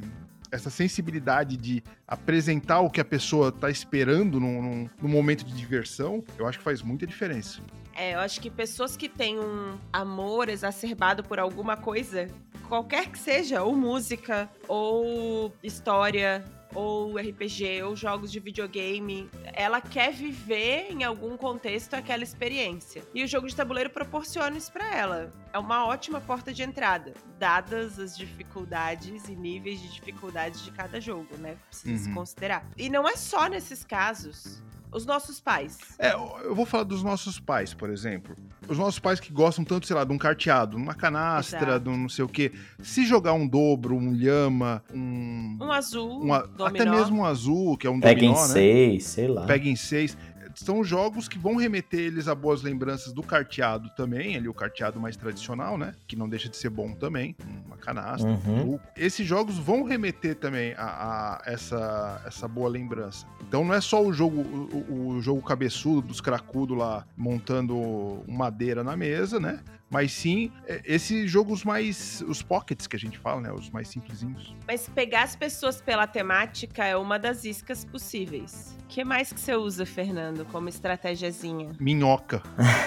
essa 0.51 0.69
sensibilidade 0.69 1.55
de 1.55 1.81
apresentar 2.05 2.81
o 2.81 2.89
que 2.89 2.99
a 2.99 3.05
pessoa 3.05 3.49
está 3.49 3.69
esperando 3.69 4.39
num, 4.39 4.89
num, 5.01 5.09
momento 5.09 5.45
de 5.45 5.53
diversão, 5.53 6.23
eu 6.37 6.45
acho 6.45 6.57
que 6.57 6.63
faz 6.63 6.81
muita 6.81 7.07
diferença. 7.07 7.61
É, 7.95 8.15
eu 8.15 8.19
acho 8.19 8.39
que 8.39 8.49
pessoas 8.49 8.95
que 8.95 9.09
têm 9.09 9.39
um 9.39 9.77
amor 9.91 10.49
exacerbado 10.49 11.23
por 11.23 11.39
alguma 11.39 11.75
coisa, 11.75 12.27
qualquer 12.67 13.07
que 13.09 13.19
seja, 13.19 13.63
ou 13.63 13.75
música, 13.75 14.49
ou 14.67 15.53
história, 15.61 16.43
ou 16.73 17.17
RPG, 17.17 17.83
ou 17.83 17.95
jogos 17.95 18.31
de 18.31 18.39
videogame, 18.39 19.29
ela 19.53 19.81
quer 19.81 20.11
viver 20.11 20.87
em 20.89 21.03
algum 21.03 21.35
contexto 21.37 21.93
aquela 21.93 22.23
experiência. 22.23 23.03
E 23.13 23.23
o 23.23 23.27
jogo 23.27 23.47
de 23.47 23.55
tabuleiro 23.55 23.89
proporciona 23.89 24.57
isso 24.57 24.71
para 24.71 24.93
ela. 24.95 25.31
É 25.53 25.59
uma 25.59 25.85
ótima 25.85 26.21
porta 26.21 26.53
de 26.53 26.63
entrada, 26.63 27.13
dadas 27.37 27.99
as 27.99 28.17
dificuldades 28.17 29.27
e 29.27 29.35
níveis 29.35 29.81
de 29.81 29.89
dificuldade 29.89 30.63
de 30.63 30.71
cada 30.71 30.99
jogo, 30.99 31.37
né? 31.37 31.57
Precisa 31.67 31.91
uhum. 31.91 31.99
se 31.99 32.13
considerar. 32.13 32.65
E 32.77 32.89
não 32.89 33.07
é 33.07 33.15
só 33.15 33.47
nesses 33.47 33.83
casos 33.83 34.63
os 34.91 35.05
nossos 35.05 35.39
pais. 35.39 35.77
É, 35.97 36.13
eu 36.13 36.53
vou 36.53 36.65
falar 36.65 36.83
dos 36.83 37.01
nossos 37.01 37.39
pais, 37.39 37.73
por 37.73 37.89
exemplo. 37.89 38.35
Os 38.67 38.77
nossos 38.77 38.99
pais 38.99 39.19
que 39.19 39.31
gostam 39.31 39.63
tanto, 39.63 39.87
sei 39.87 39.95
lá, 39.95 40.03
de 40.03 40.11
um 40.11 40.17
carteado, 40.17 40.77
uma 40.77 40.93
canastra, 40.93 41.61
Exato. 41.61 41.79
de 41.79 41.89
um 41.89 41.97
não 41.97 42.09
sei 42.09 42.25
o 42.25 42.27
quê. 42.27 42.51
Se 42.81 43.05
jogar 43.05 43.33
um 43.33 43.47
dobro, 43.47 43.95
um 43.95 44.11
lhama, 44.11 44.83
um. 44.93 45.57
Um 45.61 45.71
azul. 45.71 46.25
Um, 46.25 46.33
até 46.33 46.85
mesmo 46.85 47.21
um 47.21 47.25
azul, 47.25 47.77
que 47.77 47.87
é 47.87 47.89
um 47.89 47.99
Pega 47.99 48.19
dominó, 48.19 48.37
em 48.37 48.41
né? 48.41 48.53
seis, 48.53 49.03
sei 49.05 49.27
lá. 49.27 49.45
Pega 49.45 49.67
em 49.67 49.75
seis 49.75 50.17
são 50.55 50.83
jogos 50.83 51.27
que 51.27 51.37
vão 51.37 51.55
remeter 51.55 51.99
eles 51.99 52.27
a 52.27 52.35
boas 52.35 52.61
lembranças 52.61 53.13
do 53.13 53.23
carteado 53.23 53.89
também, 53.95 54.35
ali 54.35 54.47
o 54.47 54.53
carteado 54.53 54.99
mais 54.99 55.15
tradicional, 55.15 55.77
né? 55.77 55.93
Que 56.07 56.15
não 56.15 56.27
deixa 56.27 56.49
de 56.49 56.57
ser 56.57 56.69
bom 56.69 56.93
também, 56.93 57.35
uma 57.65 57.77
canastra, 57.77 58.29
uhum. 58.29 58.73
um 58.73 58.79
Esses 58.95 59.25
jogos 59.25 59.57
vão 59.57 59.83
remeter 59.83 60.35
também 60.35 60.73
a, 60.77 60.85
a, 60.85 61.41
essa, 61.45 62.21
essa 62.25 62.47
boa 62.47 62.69
lembrança. 62.69 63.25
Então 63.41 63.65
não 63.65 63.73
é 63.73 63.81
só 63.81 64.03
o 64.03 64.13
jogo, 64.13 64.41
o, 64.41 65.15
o 65.15 65.21
jogo 65.21 65.41
cabeçudo 65.41 66.01
dos 66.01 66.21
cracudos 66.21 66.77
lá 66.77 67.05
montando 67.17 68.23
madeira 68.27 68.83
na 68.83 68.95
mesa, 68.95 69.39
né? 69.39 69.59
Mas 69.91 70.13
sim 70.13 70.51
é, 70.67 70.81
esses 70.85 71.29
jogos 71.29 71.63
mais. 71.63 72.23
os 72.27 72.41
pockets 72.41 72.87
que 72.87 72.95
a 72.95 72.99
gente 72.99 73.19
fala, 73.19 73.41
né? 73.41 73.51
Os 73.51 73.69
mais 73.69 73.89
simplesinhos. 73.89 74.55
Mas 74.65 74.87
pegar 74.87 75.23
as 75.23 75.35
pessoas 75.35 75.81
pela 75.81 76.07
temática 76.07 76.85
é 76.85 76.95
uma 76.95 77.19
das 77.19 77.43
iscas 77.43 77.83
possíveis. 77.83 78.77
O 78.83 78.87
que 78.87 79.03
mais 79.03 79.31
que 79.31 79.39
você 79.39 79.55
usa, 79.55 79.85
Fernando, 79.85 80.45
como 80.45 80.69
estratégiazinha? 80.69 81.73
Minhoca. 81.79 82.41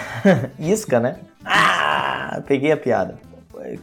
Isca, 0.59 0.99
né? 0.99 1.19
Ah! 1.43 2.43
Peguei 2.47 2.71
a 2.71 2.77
piada. 2.77 3.19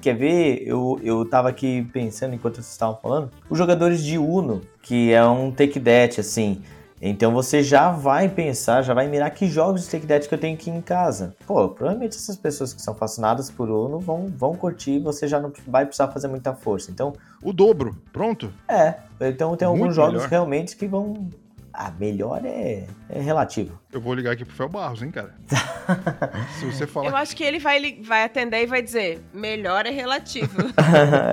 Quer 0.00 0.16
ver? 0.16 0.62
Eu, 0.66 1.00
eu 1.02 1.24
tava 1.24 1.48
aqui 1.48 1.82
pensando 1.92 2.35
enquanto 2.35 2.56
vocês 2.56 2.70
estavam 2.70 2.96
falando. 3.00 3.30
Os 3.48 3.56
jogadores 3.56 4.02
de 4.04 4.18
Uno, 4.18 4.61
que 4.82 5.12
é 5.12 5.24
um 5.24 5.50
take 5.50 5.80
that, 5.80 6.20
assim. 6.20 6.62
Então 7.04 7.32
você 7.32 7.64
já 7.64 7.90
vai 7.90 8.28
pensar, 8.28 8.80
já 8.82 8.94
vai 8.94 9.08
mirar 9.08 9.28
que 9.30 9.48
jogos 9.48 9.82
de 9.82 9.90
Take 9.90 10.06
That 10.06 10.28
que 10.28 10.34
eu 10.34 10.38
tenho 10.38 10.54
aqui 10.54 10.70
em 10.70 10.80
casa. 10.80 11.34
Pô, 11.44 11.68
provavelmente 11.68 12.16
essas 12.16 12.36
pessoas 12.36 12.72
que 12.72 12.80
são 12.80 12.94
fascinadas 12.94 13.50
por 13.50 13.68
Uno 13.68 13.98
vão, 13.98 14.28
vão 14.28 14.54
curtir 14.54 15.00
você 15.00 15.26
já 15.26 15.40
não 15.40 15.52
vai 15.66 15.84
precisar 15.84 16.08
fazer 16.08 16.28
muita 16.28 16.54
força. 16.54 16.92
Então. 16.92 17.12
O 17.42 17.52
dobro, 17.52 18.00
pronto? 18.12 18.52
É. 18.68 18.94
Então 19.20 19.56
tem 19.56 19.66
alguns 19.66 19.80
Muito 19.80 19.94
jogos 19.94 20.14
melhor. 20.14 20.28
realmente 20.28 20.76
que 20.76 20.86
vão. 20.86 21.28
Ah, 21.74 21.90
melhor 21.98 22.42
é, 22.44 22.86
é 23.08 23.20
relativo. 23.20 23.80
Eu 23.90 24.00
vou 24.00 24.12
ligar 24.14 24.34
aqui 24.34 24.44
pro 24.44 24.54
Fel 24.54 24.68
Barros, 24.68 25.02
hein, 25.02 25.10
cara? 25.10 25.34
Se 26.60 26.66
você 26.66 26.86
falar. 26.86 27.08
Eu 27.08 27.16
acho 27.16 27.34
que 27.34 27.42
ele 27.42 27.58
vai, 27.58 28.00
vai 28.02 28.24
atender 28.24 28.62
e 28.62 28.66
vai 28.66 28.82
dizer: 28.82 29.24
melhor 29.32 29.86
é 29.86 29.90
relativo. 29.90 30.56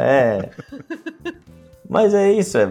é. 0.01 0.49
Mas 1.89 2.13
é 2.13 2.31
isso, 2.31 2.55
é, 2.55 2.67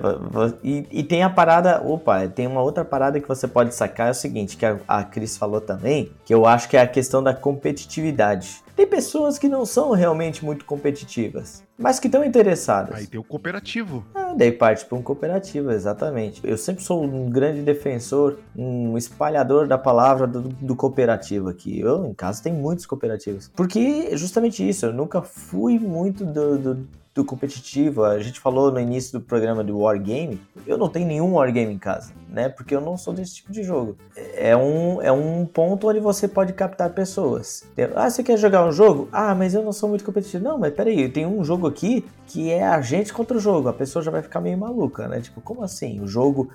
e, 0.62 0.86
e, 0.92 1.02
tem 1.02 1.24
a 1.24 1.28
parada, 1.28 1.82
opa, 1.84 2.28
tem 2.28 2.46
uma 2.46 2.62
outra 2.62 2.84
parada 2.84 3.20
que 3.20 3.26
você 3.26 3.48
pode 3.48 3.74
sacar, 3.74 4.06
é 4.06 4.10
o 4.12 4.14
seguinte, 4.14 4.56
que 4.56 4.64
a, 4.64 4.78
a 4.86 5.02
Cris 5.02 5.36
falou 5.36 5.60
também, 5.60 6.12
que 6.24 6.32
eu 6.32 6.46
acho 6.46 6.68
que 6.68 6.76
é 6.76 6.80
a 6.80 6.86
questão 6.86 7.20
da 7.20 7.34
competitividade. 7.34 8.62
Tem 8.76 8.86
pessoas 8.86 9.36
que 9.36 9.48
não 9.48 9.66
são 9.66 9.90
realmente 9.90 10.44
muito 10.44 10.64
competitivas, 10.64 11.64
mas 11.76 11.98
que 11.98 12.06
estão 12.06 12.24
interessadas. 12.24 12.94
Aí 12.94 13.08
tem 13.08 13.18
o 13.18 13.24
cooperativo. 13.24 14.04
Ah, 14.14 14.34
daí 14.36 14.52
parte 14.52 14.84
para 14.84 14.96
um 14.96 15.02
cooperativo, 15.02 15.72
exatamente. 15.72 16.40
Eu 16.44 16.56
sempre 16.56 16.84
sou 16.84 17.02
um 17.02 17.28
grande 17.28 17.60
defensor, 17.62 18.38
um 18.56 18.96
espalhador 18.96 19.66
da 19.66 19.76
palavra 19.76 20.28
do, 20.28 20.42
do 20.42 20.76
cooperativo 20.76 21.48
aqui. 21.48 21.80
Eu, 21.80 22.06
em 22.06 22.14
casa, 22.14 22.40
tem 22.40 22.52
muitos 22.52 22.86
cooperativos. 22.86 23.50
Porque 23.56 24.16
justamente 24.16 24.66
isso, 24.66 24.86
eu 24.86 24.92
nunca 24.92 25.22
fui 25.22 25.76
muito 25.76 26.24
do, 26.24 26.56
do 26.56 26.88
do 27.18 27.24
competitivo. 27.24 28.04
A 28.04 28.20
gente 28.20 28.38
falou 28.38 28.70
no 28.70 28.78
início 28.78 29.18
do 29.18 29.24
programa 29.24 29.64
do 29.64 29.80
Wargame. 29.80 30.40
Eu 30.64 30.78
não 30.78 30.88
tenho 30.88 31.06
nenhum 31.06 31.34
Wargame 31.34 31.72
em 31.72 31.78
casa, 31.78 32.12
né? 32.28 32.48
Porque 32.48 32.74
eu 32.74 32.80
não 32.80 32.96
sou 32.96 33.12
desse 33.12 33.36
tipo 33.36 33.50
de 33.50 33.64
jogo. 33.64 33.96
É 34.36 34.56
um, 34.56 35.02
é 35.02 35.10
um 35.10 35.44
ponto 35.44 35.88
onde 35.88 35.98
você 35.98 36.28
pode 36.28 36.52
captar 36.52 36.90
pessoas. 36.90 37.64
Ah, 37.96 38.08
você 38.08 38.22
quer 38.22 38.38
jogar 38.38 38.64
um 38.64 38.70
jogo? 38.70 39.08
Ah, 39.12 39.34
mas 39.34 39.52
eu 39.52 39.62
não 39.62 39.72
sou 39.72 39.88
muito 39.88 40.04
competitivo. 40.04 40.44
Não, 40.44 40.58
mas 40.58 40.72
peraí, 40.72 41.02
eu 41.02 41.12
tenho 41.12 41.28
um 41.28 41.44
jogo 41.44 41.66
aqui 41.66 42.06
que 42.26 42.50
é 42.50 42.64
a 42.64 42.80
gente 42.80 43.12
contra 43.12 43.36
o 43.36 43.40
jogo. 43.40 43.68
A 43.68 43.72
pessoa 43.72 44.02
já 44.02 44.10
vai 44.10 44.22
ficar 44.22 44.40
meio 44.40 44.56
maluca, 44.56 45.08
né? 45.08 45.20
Tipo, 45.20 45.40
como 45.40 45.64
assim? 45.64 46.00
O 46.00 46.06
jogo 46.06 46.50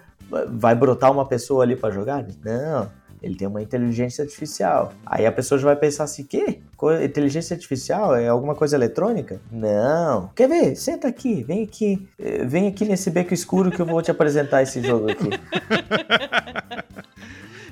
vai 0.49 0.73
brotar 0.73 1.11
uma 1.11 1.25
pessoa 1.25 1.63
ali 1.63 1.75
para 1.75 1.93
jogar? 1.93 2.25
Não 2.43 2.89
ele 3.23 3.35
tem 3.35 3.47
uma 3.47 3.61
inteligência 3.61 4.23
artificial. 4.23 4.91
Aí 5.05 5.25
a 5.25 5.31
pessoa 5.31 5.57
já 5.57 5.65
vai 5.65 5.75
pensar 5.77 6.03
assim, 6.03 6.25
que? 6.25 6.59
Inteligência 7.01 7.53
artificial 7.53 8.13
é 8.13 8.27
alguma 8.27 8.53
coisa 8.53 8.75
eletrônica? 8.75 9.39
Não. 9.49 10.29
Quer 10.35 10.49
ver? 10.49 10.75
Senta 10.75 11.07
aqui, 11.07 11.41
vem 11.41 11.63
aqui. 11.63 12.05
Eh, 12.19 12.43
vem 12.45 12.67
aqui 12.67 12.83
nesse 12.83 13.09
beco 13.09 13.33
escuro 13.33 13.71
que 13.71 13.81
eu 13.81 13.85
vou 13.85 14.01
te 14.01 14.11
apresentar 14.11 14.61
esse 14.61 14.81
jogo 14.81 15.09
aqui. 15.09 15.29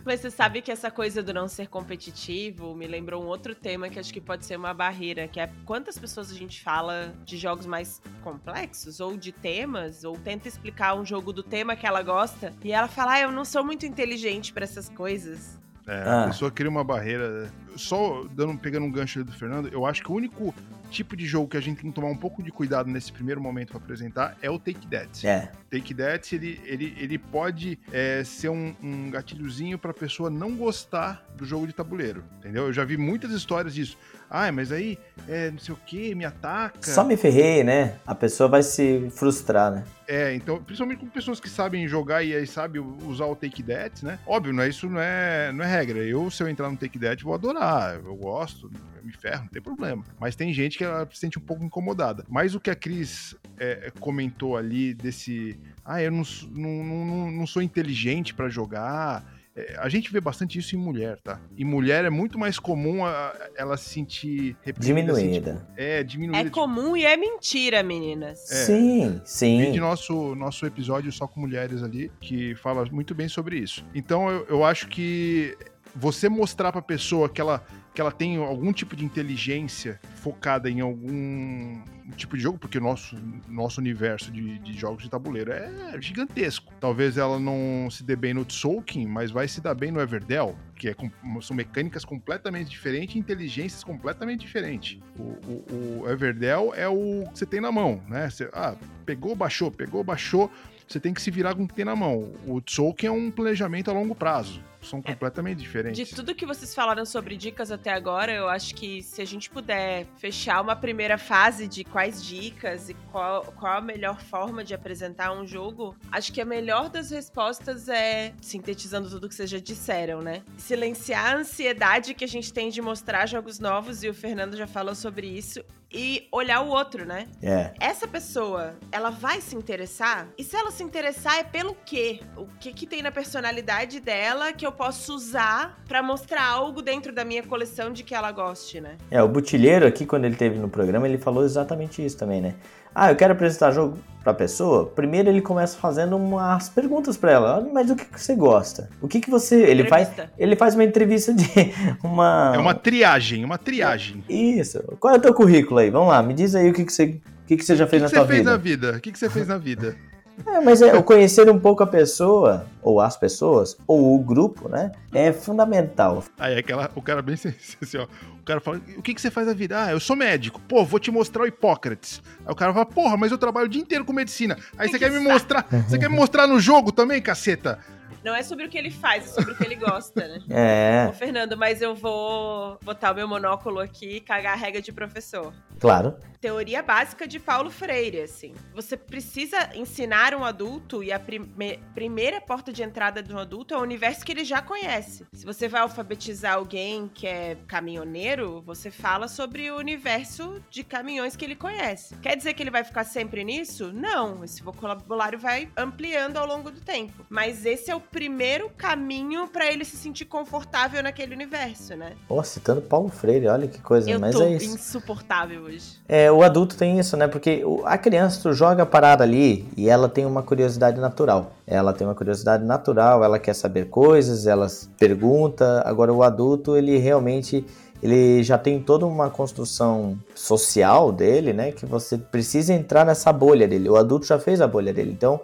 Mas 0.05 0.19
você 0.19 0.31
sabe 0.31 0.61
que 0.61 0.71
essa 0.71 0.89
coisa 0.89 1.21
do 1.21 1.33
não 1.33 1.47
ser 1.47 1.67
competitivo 1.67 2.75
me 2.75 2.87
lembrou 2.87 3.23
um 3.23 3.27
outro 3.27 3.53
tema 3.53 3.89
que 3.89 3.99
acho 3.99 4.13
que 4.13 4.21
pode 4.21 4.45
ser 4.45 4.57
uma 4.57 4.73
barreira, 4.73 5.27
que 5.27 5.39
é 5.39 5.49
quantas 5.65 5.97
pessoas 5.97 6.31
a 6.31 6.33
gente 6.33 6.61
fala 6.61 7.13
de 7.23 7.37
jogos 7.37 7.65
mais 7.65 8.01
complexos 8.23 8.99
ou 8.99 9.15
de 9.15 9.31
temas, 9.31 10.03
ou 10.03 10.17
tenta 10.17 10.47
explicar 10.47 10.95
um 10.95 11.05
jogo 11.05 11.31
do 11.31 11.43
tema 11.43 11.75
que 11.75 11.85
ela 11.85 12.01
gosta, 12.01 12.53
e 12.63 12.71
ela 12.71 12.87
fala: 12.87 13.13
ah, 13.13 13.21
eu 13.21 13.31
não 13.31 13.45
sou 13.45 13.63
muito 13.63 13.85
inteligente 13.85 14.51
para 14.51 14.63
essas 14.63 14.89
coisas. 14.89 15.59
É, 15.87 16.03
ah. 16.03 16.23
a 16.23 16.27
pessoa 16.27 16.51
cria 16.51 16.69
uma 16.69 16.83
barreira. 16.83 17.51
Só 17.75 18.25
dando, 18.31 18.57
pegando 18.57 18.85
um 18.85 18.91
gancho 18.91 19.23
do 19.23 19.31
Fernando, 19.31 19.69
eu 19.69 19.85
acho 19.85 20.03
que 20.03 20.11
o 20.11 20.15
único 20.15 20.53
tipo 20.91 21.15
de 21.15 21.25
jogo 21.25 21.47
que 21.47 21.57
a 21.57 21.61
gente 21.61 21.81
tem 21.81 21.89
que 21.89 21.95
tomar 21.95 22.09
um 22.09 22.17
pouco 22.17 22.43
de 22.43 22.51
cuidado 22.51 22.89
nesse 22.89 23.11
primeiro 23.11 23.41
momento 23.41 23.69
para 23.69 23.77
apresentar 23.77 24.37
é 24.41 24.49
o 24.49 24.59
Take 24.59 24.85
That. 24.87 25.25
É. 25.25 25.51
Take 25.71 25.93
That, 25.95 26.35
ele, 26.35 26.61
ele, 26.65 26.95
ele 26.99 27.17
pode 27.17 27.79
é, 27.91 28.23
ser 28.23 28.49
um, 28.49 28.75
um 28.83 29.09
gatilhozinho 29.09 29.79
pra 29.79 29.93
pessoa 29.93 30.29
não 30.29 30.55
gostar 30.55 31.25
do 31.35 31.45
jogo 31.45 31.65
de 31.65 31.73
tabuleiro, 31.73 32.23
entendeu? 32.39 32.67
Eu 32.67 32.73
já 32.73 32.83
vi 32.83 32.97
muitas 32.97 33.31
histórias 33.31 33.73
disso. 33.73 33.97
Ah, 34.33 34.49
mas 34.49 34.71
aí, 34.71 34.97
é, 35.27 35.51
não 35.51 35.59
sei 35.59 35.75
o 35.75 35.77
que, 35.85 36.15
me 36.15 36.23
ataca. 36.23 36.89
Só 36.89 37.03
me 37.03 37.17
ferrei, 37.17 37.65
né? 37.65 37.97
A 38.07 38.15
pessoa 38.15 38.47
vai 38.47 38.63
se 38.63 39.09
frustrar, 39.11 39.69
né? 39.69 39.83
É, 40.07 40.33
então, 40.33 40.63
principalmente 40.63 40.99
com 40.99 41.07
pessoas 41.07 41.39
que 41.39 41.49
sabem 41.49 41.85
jogar 41.85 42.23
e 42.23 42.33
aí 42.33 42.47
sabem 42.47 42.81
usar 43.05 43.25
o 43.25 43.35
Take 43.35 43.61
That, 43.63 44.05
né? 44.05 44.19
Óbvio, 44.25 44.53
não 44.53 44.63
é, 44.63 44.69
isso 44.69 44.89
não 44.89 45.01
é, 45.01 45.51
não 45.51 45.65
é 45.65 45.67
regra. 45.67 45.99
Eu, 45.99 46.31
se 46.31 46.41
eu 46.41 46.47
entrar 46.47 46.69
no 46.69 46.77
Take 46.77 46.97
That, 46.97 47.21
vou 47.21 47.33
adorar. 47.33 47.95
Eu 47.95 48.15
gosto, 48.15 48.71
eu 48.95 49.05
me 49.05 49.11
ferro, 49.11 49.41
não 49.41 49.49
tem 49.49 49.61
problema. 49.61 50.03
Mas 50.17 50.33
tem 50.33 50.53
gente 50.53 50.77
que 50.77 50.85
ela 50.85 51.05
se 51.11 51.19
sente 51.19 51.37
um 51.37 51.41
pouco 51.41 51.63
incomodada. 51.65 52.25
Mas 52.29 52.55
o 52.55 52.59
que 52.59 52.69
a 52.69 52.75
Cris 52.75 53.35
é, 53.59 53.91
comentou 53.99 54.55
ali 54.55 54.93
desse. 54.93 55.59
Ah, 55.83 56.01
eu 56.01 56.11
não, 56.11 56.23
não, 56.51 56.83
não, 57.05 57.31
não 57.31 57.47
sou 57.47 57.61
inteligente 57.61 58.33
para 58.33 58.47
jogar 58.47 59.40
a 59.77 59.89
gente 59.89 60.11
vê 60.11 60.19
bastante 60.19 60.59
isso 60.59 60.75
em 60.75 60.79
mulher, 60.79 61.17
tá? 61.23 61.39
E 61.55 61.65
mulher 61.65 62.05
é 62.05 62.09
muito 62.09 62.37
mais 62.37 62.59
comum 62.59 63.05
a, 63.05 63.33
ela 63.55 63.77
se 63.77 63.89
sentir. 63.89 64.55
Diminuída. 64.77 65.13
Assim, 65.13 65.31
tipo, 65.33 65.67
é, 65.77 66.03
diminuída. 66.03 66.39
É 66.39 66.43
tipo... 66.45 66.55
comum 66.55 66.95
e 66.95 67.05
é 67.05 67.17
mentira, 67.17 67.83
meninas. 67.83 68.51
É, 68.51 68.65
sim, 68.65 69.21
sim. 69.25 69.71
de 69.71 69.79
nosso, 69.79 70.35
nosso 70.35 70.65
episódio 70.65 71.11
só 71.11 71.27
com 71.27 71.39
mulheres 71.39 71.83
ali, 71.83 72.11
que 72.19 72.55
fala 72.55 72.85
muito 72.91 73.13
bem 73.15 73.27
sobre 73.27 73.57
isso. 73.57 73.85
Então 73.93 74.29
eu, 74.29 74.45
eu 74.47 74.65
acho 74.65 74.87
que 74.87 75.57
você 75.95 76.29
mostrar 76.29 76.71
pra 76.71 76.81
pessoa 76.81 77.29
que 77.29 77.41
ela, 77.41 77.63
que 77.93 77.99
ela 77.99 78.11
tem 78.11 78.37
algum 78.37 78.71
tipo 78.71 78.95
de 78.95 79.03
inteligência 79.03 79.99
focada 80.15 80.69
em 80.69 80.79
algum 80.79 81.81
tipo 82.15 82.35
de 82.37 82.43
jogo, 82.43 82.57
porque 82.57 82.77
o 82.77 82.81
nosso, 82.81 83.15
nosso 83.47 83.79
universo 83.79 84.31
de, 84.31 84.59
de 84.59 84.73
jogos 84.73 85.03
de 85.03 85.09
tabuleiro 85.09 85.51
é 85.51 85.97
gigantesco. 85.99 86.73
Talvez 86.79 87.17
ela 87.17 87.39
não 87.39 87.89
se 87.89 88.03
dê 88.03 88.15
bem 88.15 88.33
no 88.33 88.45
Tzolk'in, 88.45 89.07
mas 89.07 89.31
vai 89.31 89.47
se 89.47 89.61
dar 89.61 89.73
bem 89.73 89.91
no 89.91 89.99
Everdell, 89.99 90.55
que 90.75 90.89
é, 90.89 90.95
são 91.41 91.55
mecânicas 91.55 92.05
completamente 92.05 92.69
diferentes 92.69 93.15
inteligências 93.15 93.83
completamente 93.83 94.41
diferentes. 94.41 94.99
O, 95.17 95.23
o, 95.23 96.01
o 96.01 96.09
Everdell 96.09 96.73
é 96.73 96.87
o 96.87 97.25
que 97.31 97.39
você 97.39 97.45
tem 97.45 97.61
na 97.61 97.71
mão, 97.71 98.01
né? 98.07 98.29
Você, 98.29 98.49
ah, 98.53 98.75
pegou, 99.05 99.35
baixou, 99.35 99.71
pegou, 99.71 100.03
baixou, 100.03 100.51
você 100.87 100.99
tem 100.99 101.13
que 101.13 101.21
se 101.21 101.31
virar 101.31 101.55
com 101.55 101.63
o 101.63 101.67
que 101.67 101.73
tem 101.73 101.85
na 101.85 101.95
mão. 101.95 102.33
O 102.45 102.61
Tzolk'in 102.61 103.07
é 103.07 103.11
um 103.11 103.31
planejamento 103.31 103.89
a 103.89 103.93
longo 103.93 104.15
prazo 104.15 104.61
são 104.81 104.99
é, 104.99 105.11
completamente 105.11 105.59
diferentes. 105.59 106.07
De 106.07 106.15
tudo 106.15 106.33
que 106.35 106.45
vocês 106.45 106.73
falaram 106.73 107.05
sobre 107.05 107.37
dicas 107.37 107.71
até 107.71 107.91
agora, 107.91 108.33
eu 108.33 108.49
acho 108.49 108.75
que 108.75 109.01
se 109.03 109.21
a 109.21 109.25
gente 109.25 109.49
puder 109.49 110.05
fechar 110.17 110.61
uma 110.61 110.75
primeira 110.75 111.17
fase 111.17 111.67
de 111.67 111.83
quais 111.83 112.23
dicas 112.23 112.89
e 112.89 112.93
qual, 113.11 113.43
qual 113.57 113.77
a 113.77 113.81
melhor 113.81 114.21
forma 114.21 114.63
de 114.63 114.73
apresentar 114.73 115.31
um 115.31 115.45
jogo, 115.45 115.95
acho 116.11 116.31
que 116.33 116.41
a 116.41 116.45
melhor 116.45 116.89
das 116.89 117.11
respostas 117.11 117.87
é, 117.87 118.33
sintetizando 118.41 119.09
tudo 119.09 119.29
que 119.29 119.35
vocês 119.35 119.49
já 119.49 119.59
disseram, 119.59 120.21
né? 120.21 120.43
Silenciar 120.57 121.35
a 121.35 121.37
ansiedade 121.37 122.13
que 122.13 122.23
a 122.23 122.27
gente 122.27 122.51
tem 122.51 122.69
de 122.69 122.81
mostrar 122.81 123.25
jogos 123.25 123.59
novos, 123.59 124.03
e 124.03 124.09
o 124.09 124.13
Fernando 124.13 124.57
já 124.57 124.67
falou 124.67 124.95
sobre 124.95 125.27
isso, 125.27 125.63
e 125.93 126.27
olhar 126.31 126.61
o 126.61 126.69
outro, 126.69 127.05
né? 127.05 127.27
É. 127.41 127.73
Essa 127.79 128.07
pessoa, 128.07 128.75
ela 128.91 129.09
vai 129.09 129.41
se 129.41 129.55
interessar? 129.55 130.29
E 130.37 130.43
se 130.43 130.55
ela 130.55 130.71
se 130.71 130.83
interessar, 130.83 131.37
é 131.37 131.43
pelo 131.43 131.75
quê? 131.75 132.21
O 132.37 132.47
que 132.59 132.71
que 132.71 132.87
tem 132.87 133.01
na 133.01 133.11
personalidade 133.11 133.99
dela 133.99 134.53
que 134.53 134.65
eu 134.65 134.70
posso 134.71 135.13
usar 135.13 135.81
para 135.87 136.01
mostrar 136.01 136.43
algo 136.43 136.81
dentro 136.81 137.13
da 137.13 137.23
minha 137.23 137.43
coleção 137.43 137.91
de 137.91 138.03
que 138.03 138.15
ela 138.15 138.31
goste, 138.31 138.81
né? 138.81 138.97
É, 139.09 139.21
o 139.21 139.27
Butilheiro 139.27 139.85
aqui, 139.85 140.05
quando 140.05 140.25
ele 140.25 140.35
teve 140.35 140.57
no 140.57 140.69
programa, 140.69 141.07
ele 141.07 141.17
falou 141.17 141.43
exatamente 141.43 142.03
isso 142.03 142.17
também, 142.17 142.41
né? 142.41 142.55
Ah, 142.93 143.09
eu 143.11 143.15
quero 143.15 143.31
apresentar 143.33 143.71
jogo 143.71 143.97
pra 144.21 144.33
pessoa. 144.33 144.85
Primeiro 144.85 145.29
ele 145.29 145.41
começa 145.41 145.77
fazendo 145.77 146.17
umas 146.17 146.69
perguntas 146.69 147.15
para 147.15 147.31
ela. 147.31 147.69
Mas 147.73 147.89
o 147.89 147.95
que, 147.95 148.05
que 148.05 148.21
você 148.21 148.35
gosta? 148.35 148.89
O 149.01 149.07
que, 149.07 149.21
que 149.21 149.29
você. 149.29 149.63
Ele 149.63 149.85
faz, 149.85 150.09
ele 150.37 150.55
faz 150.55 150.75
uma 150.75 150.83
entrevista 150.83 151.33
de. 151.33 151.47
Uma... 152.03 152.51
É 152.53 152.57
uma 152.57 152.73
triagem, 152.73 153.45
uma 153.45 153.57
triagem. 153.57 154.23
Isso. 154.27 154.81
Qual 154.99 155.13
é 155.13 155.17
o 155.17 155.21
teu 155.21 155.33
currículo 155.33 155.79
aí? 155.79 155.89
Vamos 155.89 156.09
lá, 156.09 156.21
me 156.21 156.33
diz 156.33 156.53
aí 156.55 156.69
o 156.69 156.73
que, 156.73 156.83
que 156.83 156.91
você. 156.91 157.21
O 157.43 157.45
que, 157.47 157.57
que 157.57 157.65
você 157.65 157.75
já 157.75 157.87
fez 157.87 158.03
que 158.03 158.07
na 158.07 158.13
tua 158.13 158.25
vida? 158.25 158.31
O 158.31 158.35
que 158.35 158.37
você 158.37 158.43
fez 158.43 158.45
na 158.45 158.57
vida? 158.57 158.97
O 158.97 159.01
que, 159.01 159.11
que 159.11 159.19
você 159.19 159.29
fez 159.29 159.47
na 159.47 159.57
vida? 159.57 160.10
É, 160.45 160.59
mas 160.59 160.81
é, 160.81 160.93
o 160.95 161.03
conhecer 161.03 161.49
um 161.49 161.59
pouco 161.59 161.83
a 161.83 161.87
pessoa, 161.87 162.65
ou 162.81 162.99
as 162.99 163.15
pessoas, 163.15 163.77
ou 163.87 164.15
o 164.15 164.19
grupo, 164.19 164.67
né? 164.67 164.91
É 165.13 165.31
fundamental. 165.31 166.23
Aí 166.39 166.57
aquela, 166.57 166.89
o 166.95 167.01
cara 167.01 167.21
bem 167.21 167.35
assim, 167.81 167.97
ó. 167.97 168.07
O 168.39 168.43
cara 168.43 168.59
fala, 168.59 168.81
o 168.97 169.01
que, 169.01 169.13
que 169.13 169.21
você 169.21 169.29
faz 169.29 169.45
na 169.45 169.53
vida? 169.53 169.83
Ah, 169.83 169.91
eu 169.91 169.99
sou 169.99 170.15
médico. 170.15 170.59
Pô, 170.67 170.83
vou 170.83 170.99
te 170.99 171.11
mostrar 171.11 171.43
o 171.43 171.47
Hipócrates. 171.47 172.21
Aí 172.45 172.51
o 172.51 172.55
cara 172.55 172.73
fala, 172.73 172.85
porra, 172.85 173.15
mas 173.15 173.31
eu 173.31 173.37
trabalho 173.37 173.67
o 173.67 173.69
dia 173.69 173.81
inteiro 173.81 174.03
com 174.03 174.13
medicina. 174.13 174.57
Aí 174.77 174.89
você 174.89 174.97
quer 174.97 175.11
me 175.11 175.19
mostrar. 175.19 175.65
Você 175.87 175.99
quer 175.99 176.09
me 176.09 176.15
mostrar 176.15 176.47
no 176.47 176.59
jogo 176.59 176.91
também, 176.91 177.21
caceta? 177.21 177.79
Não 178.23 178.35
é 178.35 178.43
sobre 178.43 178.65
o 178.65 178.69
que 178.69 178.77
ele 178.77 178.91
faz, 178.91 179.25
é 179.25 179.27
sobre 179.27 179.51
o 179.51 179.55
que 179.55 179.63
ele 179.63 179.75
gosta, 179.75 180.27
né? 180.27 180.39
É. 180.49 181.07
Ô, 181.09 181.13
Fernando, 181.13 181.57
mas 181.57 181.81
eu 181.81 181.95
vou 181.95 182.77
botar 182.83 183.11
o 183.11 183.15
meu 183.15 183.27
monóculo 183.27 183.79
aqui 183.79 184.17
e 184.17 184.19
cagar 184.19 184.53
a 184.53 184.55
regra 184.55 184.81
de 184.81 184.91
professor. 184.91 185.53
Claro. 185.79 186.15
Teoria 186.41 186.81
básica 186.81 187.27
de 187.27 187.39
Paulo 187.39 187.69
Freire, 187.69 188.21
assim. 188.21 188.55
Você 188.73 188.97
precisa 188.97 189.69
ensinar 189.75 190.33
um 190.33 190.43
adulto 190.43 191.03
e 191.03 191.11
a 191.11 191.19
prime 191.19 191.51
primeira 191.93 192.41
porta 192.41 192.73
de 192.73 192.81
entrada 192.81 193.21
de 193.21 193.31
um 193.31 193.37
adulto 193.37 193.75
é 193.75 193.77
o 193.77 193.81
universo 193.81 194.25
que 194.25 194.31
ele 194.31 194.43
já 194.43 194.59
conhece. 194.59 195.23
Se 195.33 195.45
você 195.45 195.67
vai 195.67 195.81
alfabetizar 195.81 196.55
alguém 196.55 197.07
que 197.13 197.27
é 197.27 197.55
caminhoneiro, 197.67 198.59
você 198.65 198.89
fala 198.89 199.27
sobre 199.27 199.69
o 199.69 199.77
universo 199.77 200.59
de 200.71 200.83
caminhões 200.83 201.35
que 201.35 201.45
ele 201.45 201.55
conhece. 201.55 202.15
Quer 202.15 202.35
dizer 202.35 202.55
que 202.55 202.63
ele 202.63 202.71
vai 202.71 202.83
ficar 202.83 203.03
sempre 203.03 203.43
nisso? 203.43 203.91
Não. 203.93 204.43
Esse 204.43 204.63
vocabulário 204.63 205.37
vai 205.37 205.69
ampliando 205.77 206.37
ao 206.37 206.47
longo 206.47 206.71
do 206.71 206.81
tempo. 206.81 207.23
Mas 207.29 207.67
esse 207.67 207.91
é 207.91 207.95
o 207.95 208.01
primeiro 208.01 208.71
caminho 208.71 209.47
para 209.47 209.71
ele 209.71 209.85
se 209.85 209.95
sentir 209.95 210.25
confortável 210.25 211.03
naquele 211.03 211.35
universo, 211.35 211.95
né? 211.95 212.15
Pô, 212.27 212.41
citando 212.43 212.81
Paulo 212.81 213.09
Freire, 213.09 213.47
olha 213.47 213.67
que 213.67 213.79
coisa, 213.79 214.09
Eu 214.09 214.19
mas 214.19 214.35
é 214.39 214.53
isso. 214.53 214.73
insuportável 214.73 215.61
hoje. 215.63 216.01
É, 216.07 216.30
o 216.31 216.43
adulto 216.43 216.75
tem 216.75 216.99
isso, 216.99 217.15
né? 217.17 217.27
Porque 217.27 217.63
a 217.85 217.97
criança, 217.97 218.39
tu 218.41 218.53
joga 218.53 218.83
a 218.83 218.85
parada 218.85 219.23
ali 219.23 219.65
e 219.75 219.89
ela 219.89 220.09
tem 220.09 220.25
uma 220.25 220.41
curiosidade 220.41 220.99
natural. 220.99 221.51
Ela 221.65 221.93
tem 221.93 222.05
uma 222.05 222.15
curiosidade 222.15 222.63
natural, 222.63 223.23
ela 223.23 223.39
quer 223.39 223.53
saber 223.53 223.89
coisas, 223.89 224.47
ela 224.47 224.67
pergunta. 224.97 225.83
Agora, 225.85 226.13
o 226.13 226.23
adulto, 226.23 226.75
ele 226.75 226.97
realmente 226.97 227.65
ele 228.01 228.41
já 228.41 228.57
tem 228.57 228.79
toda 228.79 229.05
uma 229.05 229.29
construção 229.29 230.17
social 230.33 231.11
dele, 231.11 231.53
né? 231.53 231.71
Que 231.71 231.85
você 231.85 232.17
precisa 232.17 232.73
entrar 232.73 233.05
nessa 233.05 233.31
bolha 233.31 233.67
dele. 233.67 233.89
O 233.89 233.95
adulto 233.95 234.25
já 234.25 234.39
fez 234.39 234.59
a 234.59 234.67
bolha 234.67 234.91
dele. 234.91 235.11
Então, 235.11 235.39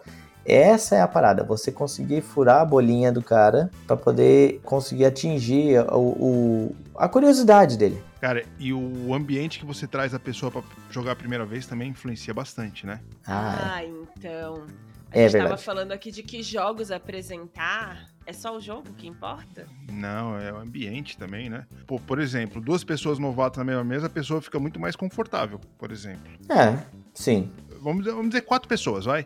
essa 0.47 0.95
é 0.95 1.01
a 1.01 1.07
parada, 1.07 1.43
você 1.43 1.71
conseguir 1.73 2.21
furar 2.21 2.61
a 2.61 2.65
bolinha 2.65 3.11
do 3.11 3.21
cara 3.21 3.69
para 3.85 3.97
poder 3.97 4.61
conseguir 4.63 5.03
atingir 5.03 5.79
o, 5.91 5.99
o, 5.99 6.75
a 6.95 7.09
curiosidade 7.09 7.77
dele. 7.77 8.01
Cara, 8.21 8.45
e 8.57 8.71
o 8.73 9.13
ambiente 9.13 9.59
que 9.59 9.65
você 9.65 9.85
traz 9.85 10.13
a 10.13 10.19
pessoa 10.19 10.49
para 10.49 10.63
jogar 10.89 11.11
a 11.11 11.15
primeira 11.15 11.45
vez 11.45 11.67
também 11.67 11.89
influencia 11.89 12.33
bastante, 12.33 12.85
né? 12.87 13.01
Ah, 13.25 13.81
é. 13.81 13.85
ah 13.85 13.85
então. 13.85 14.65
A 15.11 15.19
é 15.19 15.29
gente 15.29 15.37
estava 15.37 15.57
falando 15.57 15.91
aqui 15.91 16.11
de 16.11 16.23
que 16.23 16.41
jogos 16.41 16.91
apresentar. 16.91 18.09
É 18.25 18.33
só 18.33 18.57
o 18.57 18.59
jogo 18.59 18.93
que 18.97 19.07
importa? 19.07 19.67
Não, 19.89 20.37
é 20.37 20.51
o 20.51 20.57
ambiente 20.57 21.17
também, 21.17 21.49
né? 21.49 21.65
Pô, 21.85 21.97
por 21.97 22.19
exemplo, 22.19 22.59
duas 22.61 22.83
pessoas 22.83 23.19
novatas 23.19 23.57
na 23.59 23.63
mesma 23.63 23.85
mesa, 23.85 24.07
a 24.07 24.09
pessoa 24.09 24.41
fica 24.41 24.59
muito 24.59 24.79
mais 24.79 24.97
confortável, 24.97 25.61
por 25.77 25.93
exemplo. 25.93 26.29
É, 26.49 26.77
sim. 27.13 27.49
Vamos, 27.81 28.05
vamos 28.05 28.27
dizer 28.27 28.41
quatro 28.41 28.67
pessoas, 28.67 29.05
vai 29.05 29.25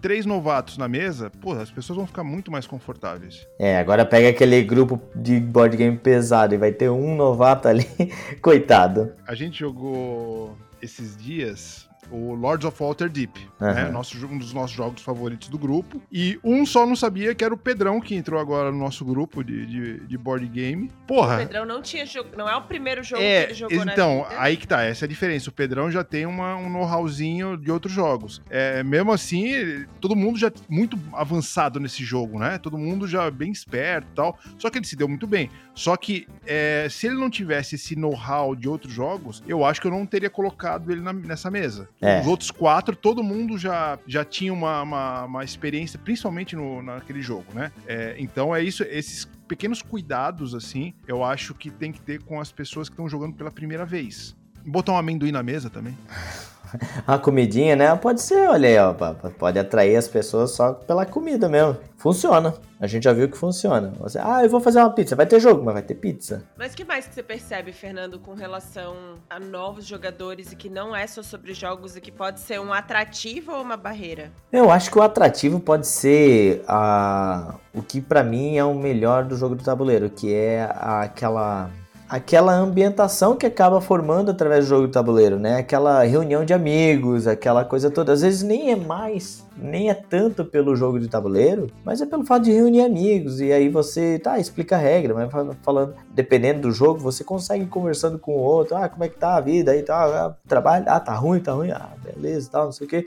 três 0.00 0.24
novatos 0.24 0.78
na 0.78 0.88
mesa, 0.88 1.30
pô, 1.40 1.52
as 1.52 1.70
pessoas 1.70 1.96
vão 1.96 2.06
ficar 2.06 2.24
muito 2.24 2.50
mais 2.50 2.66
confortáveis. 2.66 3.46
É, 3.58 3.78
agora 3.78 4.04
pega 4.04 4.28
aquele 4.28 4.62
grupo 4.62 5.00
de 5.14 5.38
board 5.38 5.76
game 5.76 5.96
pesado 5.96 6.54
e 6.54 6.58
vai 6.58 6.72
ter 6.72 6.90
um 6.90 7.14
novato 7.14 7.68
ali, 7.68 7.86
coitado. 8.40 9.12
A 9.26 9.34
gente 9.34 9.58
jogou 9.58 10.56
esses 10.82 11.16
dias 11.16 11.89
o 12.10 12.34
Lords 12.34 12.66
of 12.66 12.82
Waterdeep, 12.82 13.38
uhum. 13.60 13.66
né? 13.74 13.90
Nosso, 13.90 14.26
um 14.26 14.38
dos 14.38 14.52
nossos 14.52 14.76
jogos 14.76 15.02
favoritos 15.02 15.48
do 15.48 15.58
grupo. 15.58 16.00
E 16.10 16.38
um 16.42 16.64
só 16.66 16.86
não 16.86 16.96
sabia 16.96 17.34
que 17.34 17.44
era 17.44 17.52
o 17.52 17.56
Pedrão, 17.56 18.00
que 18.00 18.14
entrou 18.14 18.40
agora 18.40 18.70
no 18.70 18.78
nosso 18.78 19.04
grupo 19.04 19.42
de, 19.42 19.66
de, 19.66 20.00
de 20.06 20.18
board 20.18 20.46
game. 20.48 20.90
Porra! 21.06 21.36
O 21.36 21.38
Pedrão 21.38 21.64
não 21.64 21.82
tinha 21.82 22.04
jogo, 22.06 22.30
não 22.36 22.48
é 22.48 22.56
o 22.56 22.62
primeiro 22.62 23.02
jogo 23.02 23.22
é, 23.22 23.44
que 23.44 23.46
ele 23.46 23.54
jogou 23.54 23.82
Então, 23.82 24.26
aí 24.36 24.56
que 24.56 24.66
tá, 24.66 24.82
essa 24.82 25.04
é 25.04 25.06
a 25.06 25.08
diferença. 25.08 25.50
O 25.50 25.52
Pedrão 25.52 25.90
já 25.90 26.04
tem 26.04 26.26
uma, 26.26 26.56
um 26.56 26.68
know-howzinho 26.68 27.56
de 27.56 27.70
outros 27.70 27.92
jogos. 27.92 28.42
É, 28.50 28.82
mesmo 28.82 29.12
assim, 29.12 29.86
todo 30.00 30.16
mundo 30.16 30.38
já 30.38 30.50
muito 30.68 30.98
avançado 31.12 31.78
nesse 31.78 32.04
jogo, 32.04 32.38
né? 32.38 32.58
Todo 32.58 32.78
mundo 32.78 33.06
já 33.06 33.30
bem 33.30 33.50
esperto 33.50 34.08
e 34.10 34.14
tal. 34.14 34.38
Só 34.58 34.70
que 34.70 34.78
ele 34.78 34.86
se 34.86 34.96
deu 34.96 35.08
muito 35.08 35.26
bem. 35.26 35.50
Só 35.74 35.96
que 35.96 36.26
é, 36.46 36.88
se 36.90 37.06
ele 37.06 37.16
não 37.16 37.30
tivesse 37.30 37.74
esse 37.74 37.96
know-how 37.96 38.54
de 38.54 38.68
outros 38.68 38.92
jogos, 38.92 39.42
eu 39.46 39.64
acho 39.64 39.80
que 39.80 39.86
eu 39.86 39.90
não 39.90 40.04
teria 40.04 40.30
colocado 40.30 40.90
ele 40.90 41.00
na, 41.00 41.12
nessa 41.12 41.50
mesa. 41.50 41.88
É. 42.00 42.20
Os 42.20 42.26
outros 42.26 42.50
quatro, 42.50 42.96
todo 42.96 43.22
mundo 43.22 43.58
já, 43.58 43.98
já 44.06 44.24
tinha 44.24 44.52
uma, 44.52 44.82
uma, 44.82 45.24
uma 45.24 45.44
experiência, 45.44 45.98
principalmente 45.98 46.56
no, 46.56 46.82
naquele 46.82 47.20
jogo, 47.20 47.44
né? 47.52 47.70
É, 47.86 48.14
então 48.18 48.54
é 48.56 48.62
isso, 48.62 48.82
esses 48.84 49.26
pequenos 49.46 49.82
cuidados, 49.82 50.54
assim, 50.54 50.94
eu 51.06 51.22
acho 51.22 51.54
que 51.54 51.70
tem 51.70 51.92
que 51.92 52.00
ter 52.00 52.22
com 52.22 52.40
as 52.40 52.50
pessoas 52.50 52.88
que 52.88 52.94
estão 52.94 53.08
jogando 53.08 53.34
pela 53.34 53.50
primeira 53.50 53.84
vez. 53.84 54.34
Botar 54.64 54.92
um 54.92 54.96
amendoim 54.96 55.32
na 55.32 55.42
mesa 55.42 55.68
também. 55.68 55.96
a 57.06 57.18
comidinha, 57.18 57.76
né? 57.76 57.94
Pode 57.96 58.20
ser, 58.20 58.48
olha 58.48 58.68
aí, 58.68 58.78
ó, 58.78 58.94
pode 59.38 59.58
atrair 59.58 59.96
as 59.96 60.08
pessoas 60.08 60.52
só 60.52 60.72
pela 60.72 61.06
comida 61.06 61.48
mesmo. 61.48 61.76
Funciona. 61.96 62.54
A 62.80 62.86
gente 62.86 63.04
já 63.04 63.12
viu 63.12 63.28
que 63.28 63.36
funciona. 63.36 63.92
Você, 64.00 64.18
ah, 64.18 64.42
eu 64.42 64.48
vou 64.48 64.58
fazer 64.58 64.78
uma 64.78 64.90
pizza. 64.90 65.14
Vai 65.14 65.26
ter 65.26 65.38
jogo, 65.38 65.62
mas 65.62 65.74
vai 65.74 65.82
ter 65.82 65.94
pizza. 65.94 66.42
Mas 66.56 66.74
que 66.74 66.82
mais 66.82 67.06
que 67.06 67.14
você 67.14 67.22
percebe, 67.22 67.72
Fernando, 67.72 68.18
com 68.18 68.32
relação 68.32 69.18
a 69.28 69.38
novos 69.38 69.84
jogadores 69.84 70.50
e 70.50 70.56
que 70.56 70.70
não 70.70 70.96
é 70.96 71.06
só 71.06 71.22
sobre 71.22 71.52
jogos 71.52 71.94
e 71.94 72.00
que 72.00 72.10
pode 72.10 72.40
ser 72.40 72.58
um 72.58 72.72
atrativo 72.72 73.52
ou 73.52 73.60
uma 73.60 73.76
barreira? 73.76 74.32
Eu 74.50 74.70
acho 74.70 74.90
que 74.90 74.98
o 74.98 75.02
atrativo 75.02 75.60
pode 75.60 75.86
ser 75.86 76.64
a... 76.66 77.56
o 77.74 77.82
que 77.82 78.00
para 78.00 78.24
mim 78.24 78.56
é 78.56 78.64
o 78.64 78.74
melhor 78.74 79.24
do 79.24 79.36
jogo 79.36 79.54
do 79.54 79.62
tabuleiro, 79.62 80.08
que 80.08 80.32
é 80.32 80.70
aquela 80.74 81.70
aquela 82.10 82.52
ambientação 82.52 83.36
que 83.36 83.46
acaba 83.46 83.80
formando 83.80 84.32
através 84.32 84.64
do 84.64 84.68
jogo 84.68 84.86
de 84.88 84.92
tabuleiro, 84.92 85.38
né? 85.38 85.58
Aquela 85.58 86.02
reunião 86.02 86.44
de 86.44 86.52
amigos, 86.52 87.28
aquela 87.28 87.64
coisa 87.64 87.88
toda. 87.88 88.12
Às 88.12 88.22
vezes 88.22 88.42
nem 88.42 88.72
é 88.72 88.76
mais, 88.76 89.46
nem 89.60 89.90
é 89.90 89.94
tanto 89.94 90.44
pelo 90.44 90.74
jogo 90.74 90.98
de 90.98 91.08
tabuleiro, 91.08 91.68
mas 91.84 92.00
é 92.00 92.06
pelo 92.06 92.24
fato 92.24 92.44
de 92.44 92.52
reunir 92.52 92.82
amigos. 92.82 93.40
E 93.40 93.52
aí 93.52 93.68
você, 93.68 94.18
tá, 94.18 94.38
explica 94.38 94.76
a 94.76 94.78
regra, 94.78 95.14
mas 95.14 95.30
falando, 95.62 95.94
dependendo 96.14 96.62
do 96.62 96.72
jogo, 96.72 96.98
você 96.98 97.22
consegue 97.22 97.64
ir 97.64 97.68
conversando 97.68 98.18
com 98.18 98.32
o 98.32 98.40
outro, 98.40 98.76
ah, 98.76 98.88
como 98.88 99.04
é 99.04 99.08
que 99.08 99.16
tá 99.16 99.36
a 99.36 99.40
vida 99.40 99.72
aí, 99.72 99.82
tá, 99.82 100.26
ah, 100.26 100.34
trabalho, 100.48 100.84
ah, 100.88 101.00
tá 101.00 101.14
ruim, 101.14 101.40
tá 101.40 101.52
ruim, 101.52 101.70
ah, 101.70 101.90
beleza, 102.02 102.48
tal, 102.50 102.66
não 102.66 102.72
sei 102.72 102.86
o 102.86 102.90
quê. 102.90 103.06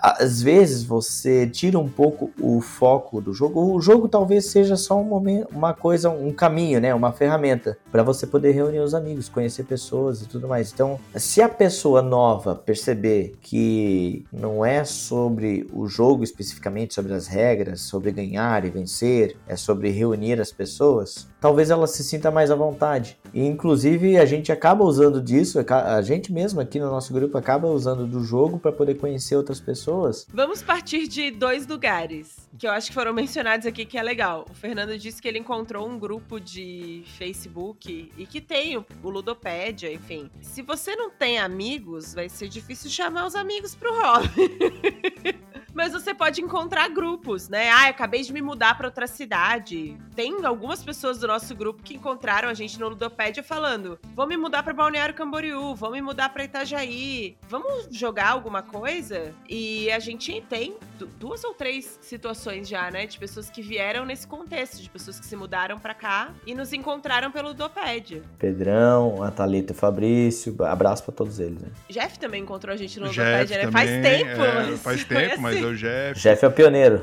às 0.00 0.42
vezes 0.42 0.82
você 0.82 1.46
tira 1.46 1.78
um 1.78 1.88
pouco 1.88 2.30
o 2.40 2.60
foco 2.60 3.20
do 3.20 3.32
jogo. 3.32 3.74
O 3.74 3.80
jogo 3.80 4.08
talvez 4.08 4.46
seja 4.46 4.76
só 4.76 4.98
um 4.98 5.04
momento, 5.04 5.48
uma 5.52 5.74
coisa, 5.74 6.08
um 6.08 6.32
caminho, 6.32 6.80
né? 6.80 6.94
Uma 6.94 7.12
ferramenta 7.12 7.76
para 7.92 8.02
você 8.02 8.26
poder 8.26 8.52
reunir 8.52 8.80
os 8.80 8.94
amigos, 8.94 9.28
conhecer 9.28 9.64
pessoas 9.64 10.22
e 10.22 10.26
tudo 10.26 10.48
mais. 10.48 10.72
Então, 10.72 10.98
se 11.14 11.42
a 11.42 11.48
pessoa 11.48 12.00
nova 12.00 12.54
perceber 12.54 13.34
que 13.40 14.24
não 14.32 14.64
é 14.64 14.84
sobre 14.84 15.66
o 15.72 15.86
jogo 15.94 16.24
especificamente, 16.24 16.94
sobre 16.94 17.14
as 17.14 17.26
regras, 17.26 17.82
sobre 17.82 18.10
ganhar 18.10 18.64
e 18.64 18.70
vencer, 18.70 19.36
é 19.46 19.56
sobre 19.56 19.90
reunir 19.90 20.40
as 20.40 20.50
pessoas, 20.50 21.28
talvez 21.40 21.70
ela 21.70 21.86
se 21.86 22.02
sinta 22.02 22.30
mais 22.30 22.50
à 22.50 22.54
vontade. 22.54 23.18
E 23.32 23.44
inclusive 23.44 24.16
a 24.18 24.24
gente 24.24 24.50
acaba 24.50 24.84
usando 24.84 25.20
disso, 25.20 25.64
a 25.68 26.02
gente 26.02 26.32
mesmo 26.32 26.60
aqui 26.60 26.78
no 26.78 26.90
nosso 26.90 27.12
grupo 27.12 27.36
acaba 27.38 27.68
usando 27.68 28.06
do 28.06 28.22
jogo 28.22 28.58
para 28.58 28.72
poder 28.72 28.94
conhecer 28.94 29.36
outras 29.36 29.60
pessoas. 29.60 30.26
Vamos 30.32 30.62
partir 30.62 31.06
de 31.06 31.30
dois 31.30 31.66
lugares 31.66 32.44
que 32.58 32.66
eu 32.66 32.70
acho 32.70 32.88
que 32.88 32.94
foram 32.94 33.12
mencionados 33.12 33.66
aqui 33.66 33.84
que 33.84 33.98
é 33.98 34.02
legal. 34.02 34.46
O 34.50 34.54
Fernando 34.54 34.96
disse 34.98 35.20
que 35.20 35.28
ele 35.28 35.38
encontrou 35.38 35.88
um 35.88 35.98
grupo 35.98 36.38
de 36.40 37.02
Facebook 37.18 38.10
e 38.16 38.26
que 38.26 38.40
tem 38.40 38.76
o, 38.76 38.84
Ludopédia, 39.02 39.92
enfim. 39.92 40.30
Se 40.40 40.62
você 40.62 40.94
não 40.96 41.10
tem 41.10 41.38
amigos, 41.38 42.14
vai 42.14 42.28
ser 42.28 42.48
difícil 42.48 42.90
chamar 42.90 43.26
os 43.26 43.34
amigos 43.34 43.74
pro 43.74 43.92
hobby. 43.92 45.38
Mas 45.74 45.92
você 45.92 46.14
pode 46.14 46.40
encontrar 46.40 46.88
grupos, 46.88 47.48
né? 47.48 47.68
Ah, 47.68 47.88
acabei 47.88 48.22
de 48.22 48.32
me 48.32 48.40
mudar 48.40 48.76
para 48.78 48.86
outra 48.86 49.06
cidade. 49.06 49.96
Tem 50.14 50.44
algumas 50.44 50.82
pessoas 50.84 51.18
do 51.18 51.26
nosso 51.26 51.54
grupo 51.54 51.82
que 51.82 51.94
encontraram 51.94 52.48
a 52.48 52.54
gente 52.54 52.78
no 52.78 52.88
Ludopédia 52.88 53.42
falando: 53.42 53.98
vou 54.14 54.26
me 54.26 54.36
mudar 54.36 54.62
para 54.62 54.72
Balneário 54.72 55.14
Camboriú, 55.14 55.74
vou 55.74 55.90
me 55.90 56.00
mudar 56.00 56.28
para 56.28 56.44
Itajaí, 56.44 57.36
vamos 57.48 57.88
jogar 57.90 58.28
alguma 58.28 58.62
coisa? 58.62 59.34
E 59.48 59.90
a 59.90 59.98
gente 59.98 60.40
tem 60.48 60.76
duas 61.18 61.42
ou 61.42 61.52
três 61.54 61.98
situações 62.00 62.68
já, 62.68 62.90
né? 62.90 63.06
De 63.06 63.18
pessoas 63.18 63.50
que 63.50 63.60
vieram 63.60 64.04
nesse 64.04 64.26
contexto, 64.26 64.80
de 64.80 64.88
pessoas 64.88 65.18
que 65.18 65.26
se 65.26 65.34
mudaram 65.34 65.78
para 65.78 65.94
cá 65.94 66.32
e 66.46 66.54
nos 66.54 66.72
encontraram 66.72 67.32
pelo 67.32 67.48
Ludopédia. 67.48 68.22
Pedrão, 68.38 69.22
a 69.22 69.30
Thalita 69.30 69.72
e 69.72 69.74
o 69.74 69.78
Fabrício, 69.78 70.56
abraço 70.64 71.02
para 71.02 71.14
todos 71.14 71.40
eles, 71.40 71.60
né? 71.60 71.68
Jeff 71.90 72.18
também 72.18 72.42
encontrou 72.42 72.72
a 72.72 72.76
gente 72.76 73.00
no 73.00 73.06
Ludopédia, 73.06 73.64
né? 73.64 73.72
Faz 73.72 73.90
tempo. 73.90 74.42
É, 74.42 74.76
faz 74.76 75.04
tempo, 75.04 75.40
mas 75.40 75.63
é 75.64 75.68
o 75.68 75.76
Jeff. 75.76 76.20
Jeff 76.20 76.44
é 76.44 76.48
o 76.48 76.52
pioneiro. 76.52 77.02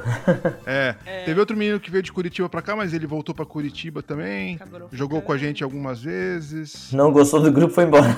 É. 0.65 0.95
é. 1.05 1.23
Teve 1.23 1.39
outro 1.39 1.57
menino 1.57 1.79
que 1.79 1.89
veio 1.89 2.03
de 2.03 2.11
Curitiba 2.11 2.47
pra 2.47 2.61
cá, 2.61 2.75
mas 2.75 2.93
ele 2.93 3.07
voltou 3.07 3.33
pra 3.33 3.45
Curitiba 3.45 4.01
também. 4.01 4.59
Jogou 4.91 5.21
com 5.21 5.33
a 5.33 5.37
gente 5.37 5.63
algumas 5.63 6.01
vezes. 6.01 6.91
Não 6.91 7.11
gostou 7.11 7.41
do 7.41 7.51
grupo, 7.51 7.73
foi 7.73 7.85
embora. 7.85 8.15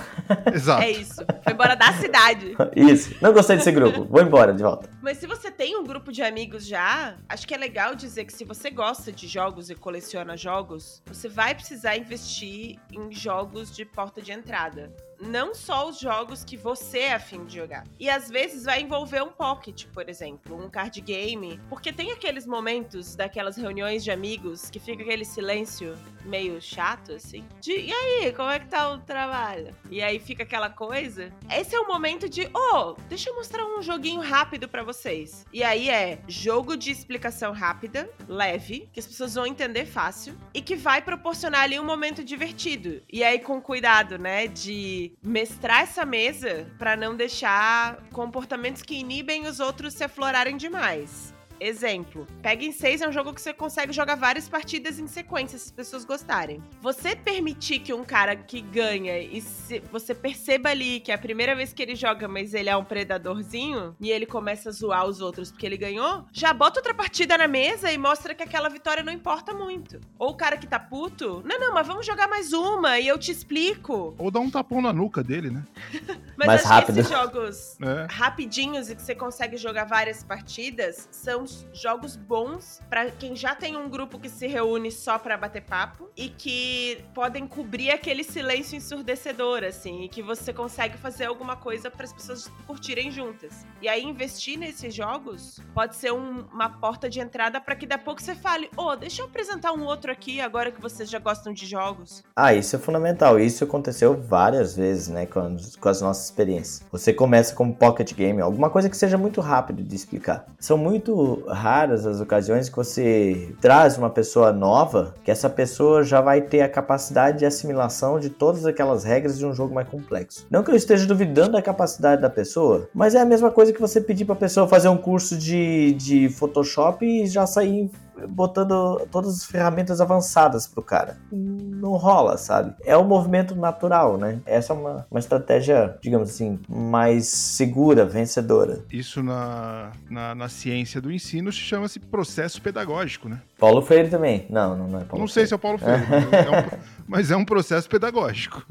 Exato. 0.53 0.83
É 0.83 0.91
isso. 0.91 1.25
Foi 1.43 1.53
embora 1.53 1.75
da 1.75 1.93
cidade. 1.93 2.55
Isso. 2.75 3.15
Não 3.21 3.33
gostei 3.33 3.57
desse 3.57 3.71
grupo. 3.71 4.05
Vou 4.05 4.21
embora 4.21 4.53
de 4.53 4.61
volta. 4.61 4.89
Mas 5.01 5.17
se 5.17 5.27
você 5.27 5.49
tem 5.49 5.77
um 5.77 5.83
grupo 5.83 6.11
de 6.11 6.21
amigos 6.21 6.65
já, 6.65 7.15
acho 7.27 7.47
que 7.47 7.53
é 7.53 7.57
legal 7.57 7.95
dizer 7.95 8.25
que 8.25 8.33
se 8.33 8.43
você 8.43 8.69
gosta 8.69 9.11
de 9.11 9.27
jogos 9.27 9.69
e 9.69 9.75
coleciona 9.75 10.35
jogos, 10.35 11.01
você 11.05 11.27
vai 11.27 11.55
precisar 11.55 11.97
investir 11.97 12.79
em 12.91 13.11
jogos 13.11 13.73
de 13.75 13.85
porta 13.85 14.21
de 14.21 14.31
entrada 14.31 14.91
não 15.27 15.53
só 15.53 15.87
os 15.87 15.99
jogos 15.99 16.43
que 16.43 16.57
você 16.57 16.99
é 16.99 17.13
afim 17.13 17.45
de 17.45 17.55
jogar. 17.55 17.83
E 17.99 18.09
às 18.09 18.29
vezes 18.29 18.65
vai 18.65 18.81
envolver 18.81 19.21
um 19.23 19.29
pocket, 19.29 19.85
por 19.87 20.09
exemplo, 20.09 20.55
um 20.55 20.69
card 20.69 20.99
game. 21.01 21.59
Porque 21.69 21.91
tem 21.91 22.11
aqueles 22.11 22.45
momentos 22.45 23.15
daquelas 23.15 23.57
reuniões 23.57 24.03
de 24.03 24.11
amigos 24.11 24.69
que 24.69 24.79
fica 24.79 25.03
aquele 25.03 25.25
silêncio 25.25 25.97
meio 26.25 26.61
chato, 26.61 27.13
assim. 27.13 27.43
De, 27.59 27.71
e 27.71 27.93
aí, 27.93 28.33
como 28.33 28.49
é 28.49 28.59
que 28.59 28.67
tá 28.67 28.91
o 28.91 28.99
trabalho? 28.99 29.75
E 29.89 30.01
aí 30.01 30.19
fica 30.19 30.43
aquela 30.43 30.69
coisa. 30.69 31.31
Esse 31.51 31.75
é 31.75 31.79
o 31.79 31.87
momento 31.87 32.29
de, 32.29 32.49
oh, 32.53 32.95
deixa 33.09 33.29
eu 33.29 33.35
mostrar 33.35 33.65
um 33.65 33.81
joguinho 33.81 34.21
rápido 34.21 34.67
para 34.67 34.83
vocês. 34.83 35.45
E 35.51 35.63
aí 35.63 35.89
é 35.89 36.19
jogo 36.27 36.75
de 36.77 36.91
explicação 36.91 37.51
rápida, 37.51 38.09
leve, 38.27 38.89
que 38.91 38.99
as 38.99 39.07
pessoas 39.07 39.35
vão 39.35 39.45
entender 39.45 39.85
fácil 39.85 40.35
e 40.53 40.61
que 40.61 40.75
vai 40.75 41.01
proporcionar 41.01 41.61
ali 41.61 41.79
um 41.79 41.85
momento 41.85 42.23
divertido. 42.23 43.01
E 43.11 43.23
aí 43.23 43.39
com 43.39 43.61
cuidado, 43.61 44.17
né, 44.17 44.47
de 44.47 45.12
mestrar 45.21 45.81
essa 45.81 46.05
mesa 46.05 46.67
para 46.77 46.95
não 46.95 47.15
deixar 47.15 47.97
comportamentos 48.11 48.81
que 48.81 48.95
inibem 48.95 49.47
os 49.47 49.59
outros 49.59 49.93
se 49.93 50.03
aflorarem 50.03 50.57
demais. 50.57 51.32
Exemplo, 51.63 52.27
Pega 52.41 52.65
em 52.65 52.73
6 52.73 53.01
é 53.01 53.07
um 53.07 53.11
jogo 53.11 53.33
que 53.33 53.41
você 53.41 53.53
consegue 53.53 53.93
jogar 53.93 54.15
várias 54.15 54.49
partidas 54.49 54.99
em 54.99 55.07
sequência, 55.07 55.57
se 55.57 55.67
as 55.67 55.71
pessoas 55.71 56.03
gostarem. 56.03 56.61
Você 56.81 57.15
permitir 57.15 57.79
que 57.79 57.93
um 57.93 58.03
cara 58.03 58.35
que 58.35 58.59
ganha 58.59 59.17
e 59.17 59.41
você 59.89 60.13
perceba 60.13 60.69
ali 60.69 60.99
que 60.99 61.09
é 61.09 61.15
a 61.15 61.17
primeira 61.17 61.55
vez 61.55 61.71
que 61.71 61.81
ele 61.81 61.95
joga, 61.95 62.27
mas 62.27 62.53
ele 62.53 62.69
é 62.69 62.75
um 62.75 62.83
predadorzinho 62.83 63.95
e 63.97 64.11
ele 64.11 64.25
começa 64.25 64.67
a 64.67 64.71
zoar 64.73 65.05
os 65.05 65.21
outros 65.21 65.51
porque 65.51 65.65
ele 65.65 65.77
ganhou, 65.77 66.25
já 66.33 66.53
bota 66.53 66.81
outra 66.81 66.93
partida 66.93 67.37
na 67.37 67.47
mesa 67.47 67.89
e 67.93 67.97
mostra 67.97 68.35
que 68.35 68.43
aquela 68.43 68.67
vitória 68.67 69.01
não 69.01 69.13
importa 69.13 69.53
muito. 69.53 70.01
Ou 70.19 70.31
o 70.31 70.35
cara 70.35 70.57
que 70.57 70.67
tá 70.67 70.79
puto, 70.79 71.41
não, 71.45 71.57
não, 71.57 71.73
mas 71.73 71.87
vamos 71.87 72.05
jogar 72.05 72.27
mais 72.27 72.51
uma 72.51 72.99
e 72.99 73.07
eu 73.07 73.17
te 73.17 73.31
explico. 73.31 74.13
Ou 74.17 74.29
dá 74.29 74.41
um 74.41 74.49
tapão 74.49 74.81
na 74.81 74.91
nuca 74.91 75.23
dele, 75.23 75.49
né? 75.49 75.63
mas 76.35 76.47
mais 76.47 76.61
acho 76.61 76.69
rápido. 76.69 76.95
que 76.95 76.99
esses 76.99 77.11
jogos 77.11 77.77
é. 77.81 78.07
rapidinhos 78.09 78.89
e 78.89 78.95
que 78.97 79.01
você 79.01 79.15
consegue 79.15 79.55
jogar 79.55 79.85
várias 79.85 80.23
partidas 80.23 81.07
são 81.09 81.45
jogos 81.73 82.15
bons 82.15 82.81
para 82.89 83.09
quem 83.11 83.35
já 83.35 83.55
tem 83.55 83.75
um 83.75 83.89
grupo 83.89 84.19
que 84.19 84.29
se 84.29 84.47
reúne 84.47 84.91
só 84.91 85.17
para 85.17 85.37
bater 85.37 85.61
papo 85.61 86.09
e 86.15 86.29
que 86.29 87.03
podem 87.13 87.47
cobrir 87.47 87.91
aquele 87.91 88.23
silêncio 88.23 88.77
ensurdecedor, 88.77 89.63
assim, 89.63 90.03
e 90.03 90.09
que 90.09 90.21
você 90.21 90.53
consegue 90.53 90.97
fazer 90.97 91.25
alguma 91.25 91.55
coisa 91.55 91.89
para 91.89 92.05
as 92.05 92.13
pessoas 92.13 92.51
curtirem 92.67 93.11
juntas. 93.11 93.65
E 93.81 93.87
aí 93.87 94.03
investir 94.03 94.57
nesses 94.57 94.93
jogos 94.93 95.59
pode 95.73 95.95
ser 95.95 96.11
um, 96.11 96.45
uma 96.53 96.69
porta 96.69 97.09
de 97.09 97.19
entrada 97.19 97.59
para 97.59 97.75
que 97.75 97.85
daqui 97.85 98.01
a 98.01 98.05
pouco 98.05 98.21
você 98.21 98.35
fale: 98.35 98.69
"Ô, 98.75 98.87
oh, 98.87 98.95
deixa 98.95 99.21
eu 99.21 99.25
apresentar 99.25 99.71
um 99.71 99.85
outro 99.85 100.11
aqui 100.11 100.41
agora 100.41 100.71
que 100.71 100.81
vocês 100.81 101.09
já 101.09 101.19
gostam 101.19 101.53
de 101.53 101.65
jogos". 101.65 102.23
Ah, 102.35 102.53
isso 102.53 102.75
é 102.75 102.79
fundamental. 102.79 103.39
Isso 103.39 103.63
aconteceu 103.63 104.19
várias 104.19 104.75
vezes, 104.75 105.07
né, 105.07 105.25
com, 105.25 105.55
com 105.79 105.89
as 105.89 106.01
nossas 106.01 106.25
experiências. 106.25 106.85
Você 106.91 107.13
começa 107.13 107.55
com 107.55 107.71
pocket 107.71 108.13
game, 108.13 108.41
alguma 108.41 108.69
coisa 108.69 108.89
que 108.89 108.97
seja 108.97 109.17
muito 109.17 109.41
rápido 109.41 109.83
de 109.83 109.95
explicar. 109.95 110.45
São 110.59 110.77
muito 110.77 111.42
raras 111.47 112.05
as 112.05 112.19
ocasiões 112.19 112.69
que 112.69 112.75
você 112.75 113.55
traz 113.61 113.97
uma 113.97 114.09
pessoa 114.09 114.51
nova, 114.51 115.15
que 115.23 115.31
essa 115.31 115.49
pessoa 115.49 116.03
já 116.03 116.21
vai 116.21 116.41
ter 116.41 116.61
a 116.61 116.69
capacidade 116.69 117.39
de 117.39 117.45
assimilação 117.45 118.19
de 118.19 118.29
todas 118.29 118.65
aquelas 118.65 119.03
regras 119.03 119.37
de 119.37 119.45
um 119.45 119.53
jogo 119.53 119.73
mais 119.73 119.87
complexo. 119.87 120.45
Não 120.49 120.63
que 120.63 120.71
eu 120.71 120.75
esteja 120.75 121.05
duvidando 121.05 121.53
da 121.53 121.61
capacidade 121.61 122.21
da 122.21 122.29
pessoa, 122.29 122.89
mas 122.93 123.15
é 123.15 123.21
a 123.21 123.25
mesma 123.25 123.51
coisa 123.51 123.73
que 123.73 123.81
você 123.81 123.99
pedir 124.01 124.25
para 124.25 124.35
a 124.35 124.37
pessoa 124.37 124.67
fazer 124.67 124.89
um 124.89 124.97
curso 124.97 125.37
de, 125.37 125.93
de 125.93 126.29
Photoshop 126.29 127.05
e 127.05 127.27
já 127.27 127.45
sair 127.45 127.89
botando 128.27 129.05
todas 129.11 129.37
as 129.37 129.45
ferramentas 129.45 129.99
avançadas 130.01 130.67
pro 130.67 130.81
cara. 130.81 131.17
Não 131.31 131.93
rola, 131.93 132.37
sabe? 132.37 132.73
É 132.83 132.97
um 132.97 133.03
movimento 133.03 133.55
natural, 133.55 134.17
né? 134.17 134.39
Essa 134.45 134.73
é 134.73 134.75
uma, 134.75 135.07
uma 135.09 135.19
estratégia, 135.19 135.97
digamos 136.01 136.29
assim, 136.29 136.59
mais 136.67 137.27
segura, 137.27 138.05
vencedora. 138.05 138.83
Isso 138.91 139.21
na, 139.23 139.91
na, 140.09 140.35
na 140.35 140.49
ciência 140.49 141.01
do 141.01 141.11
ensino 141.11 141.51
se 141.51 141.59
chama-se 141.59 141.99
processo 141.99 142.61
pedagógico, 142.61 143.29
né? 143.29 143.41
Paulo 143.57 143.81
Freire 143.81 144.09
também. 144.09 144.45
Não, 144.49 144.75
não, 144.77 144.87
não 144.87 144.99
é 144.99 145.03
Paulo 145.03 145.21
Não 145.21 145.27
sei 145.27 145.45
Freire. 145.45 145.47
se 145.47 145.53
é 145.53 145.55
o 145.55 145.59
Paulo 145.59 145.77
Freire, 145.77 146.05
mas, 146.09 146.33
é 146.33 146.49
um, 146.49 146.79
mas 147.07 147.31
é 147.31 147.35
um 147.35 147.45
processo 147.45 147.89
pedagógico. 147.89 148.65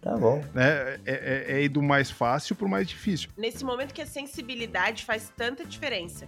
Tá 0.00 0.16
bom. 0.16 0.42
Né? 0.54 0.64
É, 0.64 1.00
é, 1.04 1.44
é 1.58 1.62
ir 1.62 1.68
do 1.68 1.82
mais 1.82 2.10
fácil 2.10 2.56
pro 2.56 2.68
mais 2.68 2.88
difícil. 2.88 3.28
Nesse 3.36 3.64
momento 3.64 3.92
que 3.92 4.00
a 4.00 4.06
sensibilidade 4.06 5.04
faz 5.04 5.30
tanta 5.36 5.64
diferença 5.64 6.26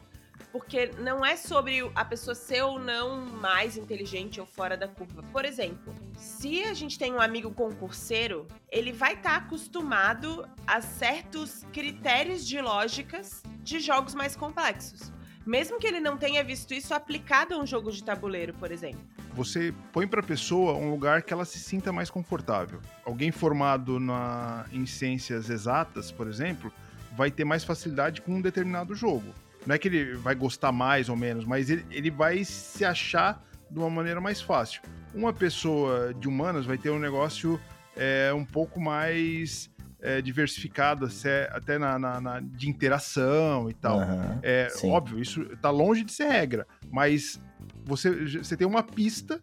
porque 0.53 0.91
não 0.99 1.25
é 1.25 1.35
sobre 1.37 1.91
a 1.95 2.05
pessoa 2.05 2.35
ser 2.35 2.63
ou 2.63 2.79
não 2.79 3.25
mais 3.27 3.77
inteligente 3.77 4.39
ou 4.39 4.47
fora 4.47 4.77
da 4.77 4.87
curva. 4.87 5.23
Por 5.33 5.45
exemplo, 5.45 5.95
se 6.15 6.63
a 6.65 6.75
gente 6.75 6.99
tem 6.99 7.13
um 7.13 7.21
amigo 7.21 7.51
concurseiro, 7.51 8.47
ele 8.71 8.93
vai 8.93 9.15
estar 9.15 9.31
tá 9.31 9.37
acostumado 9.37 10.47
a 10.67 10.83
certos 10.83 11.65
critérios 11.73 12.47
de 12.47 12.61
lógicas 12.61 13.43
de 13.63 13.81
jogos 13.81 14.15
mais 14.15 14.37
complexos. 14.37 15.11
Mesmo 15.45 15.79
que 15.79 15.87
ele 15.87 15.99
não 15.99 16.17
tenha 16.17 16.45
visto 16.45 16.73
isso 16.73 16.95
aplicado 16.95 17.55
a 17.55 17.59
um 17.59 17.67
jogo 17.67 17.91
de 17.91 18.05
tabuleiro, 18.05 18.55
por 18.55 18.71
exemplo. 18.71 19.01
Você 19.35 19.75
põe 19.93 20.07
para 20.07 20.21
a 20.21 20.23
pessoa 20.23 20.75
um 20.75 20.91
lugar 20.91 21.23
que 21.23 21.33
ela 21.33 21.45
se 21.45 21.59
sinta 21.59 21.91
mais 21.91 22.11
confortável. 22.11 22.81
Alguém 23.05 23.33
formado 23.33 23.99
na, 23.99 24.67
em 24.71 24.85
ciências 24.85 25.49
exatas, 25.49 26.13
por 26.13 26.29
exemplo, 26.29 26.71
vai 27.17 27.31
ter 27.31 27.45
mais 27.45 27.65
facilidade 27.65 28.21
com 28.21 28.33
um 28.37 28.41
determinado 28.41 28.95
jogo. 28.95 29.33
Não 29.67 29.75
é 29.75 29.79
que 29.79 29.89
ele 29.89 30.15
vai 30.15 30.35
gostar 30.35 30.73
mais 30.73 31.09
ou 31.09 31.17
menos, 31.17 31.45
mas 31.45 31.71
ele, 31.71 31.85
ele 31.91 32.11
vai 32.11 32.45
se 32.45 32.85
achar 32.85 33.43
de 33.71 33.79
uma 33.79 33.91
maneira 33.91 34.21
mais 34.21 34.41
fácil. 34.41 34.83
Uma 35.15 35.33
pessoa 35.33 36.13
de 36.15 36.29
humanas 36.29 36.67
vai 36.67 36.77
ter 36.77 36.91
um 36.91 36.99
negócio 36.99 37.61
é, 37.97 38.33
um 38.35 38.45
pouco 38.45 38.81
mais 38.81 39.71
é, 40.01 40.21
diversificado, 40.21 41.09
até 41.51 41.79
na, 41.79 41.99
na, 41.99 42.21
na, 42.21 42.41
de 42.41 42.69
interação 42.69 43.71
e 43.71 43.75
tal. 43.75 43.99
Uhum, 43.99 44.39
é 44.43 44.69
sim. 44.69 44.91
óbvio, 44.91 45.21
isso 45.21 45.45
tá 45.59 45.71
longe 45.71 46.03
de 46.03 46.13
ser 46.13 46.29
regra, 46.29 46.67
mas 46.91 47.41
você, 47.85 48.11
você 48.39 48.57
tem 48.57 48.67
uma 48.67 48.83
pista 48.83 49.41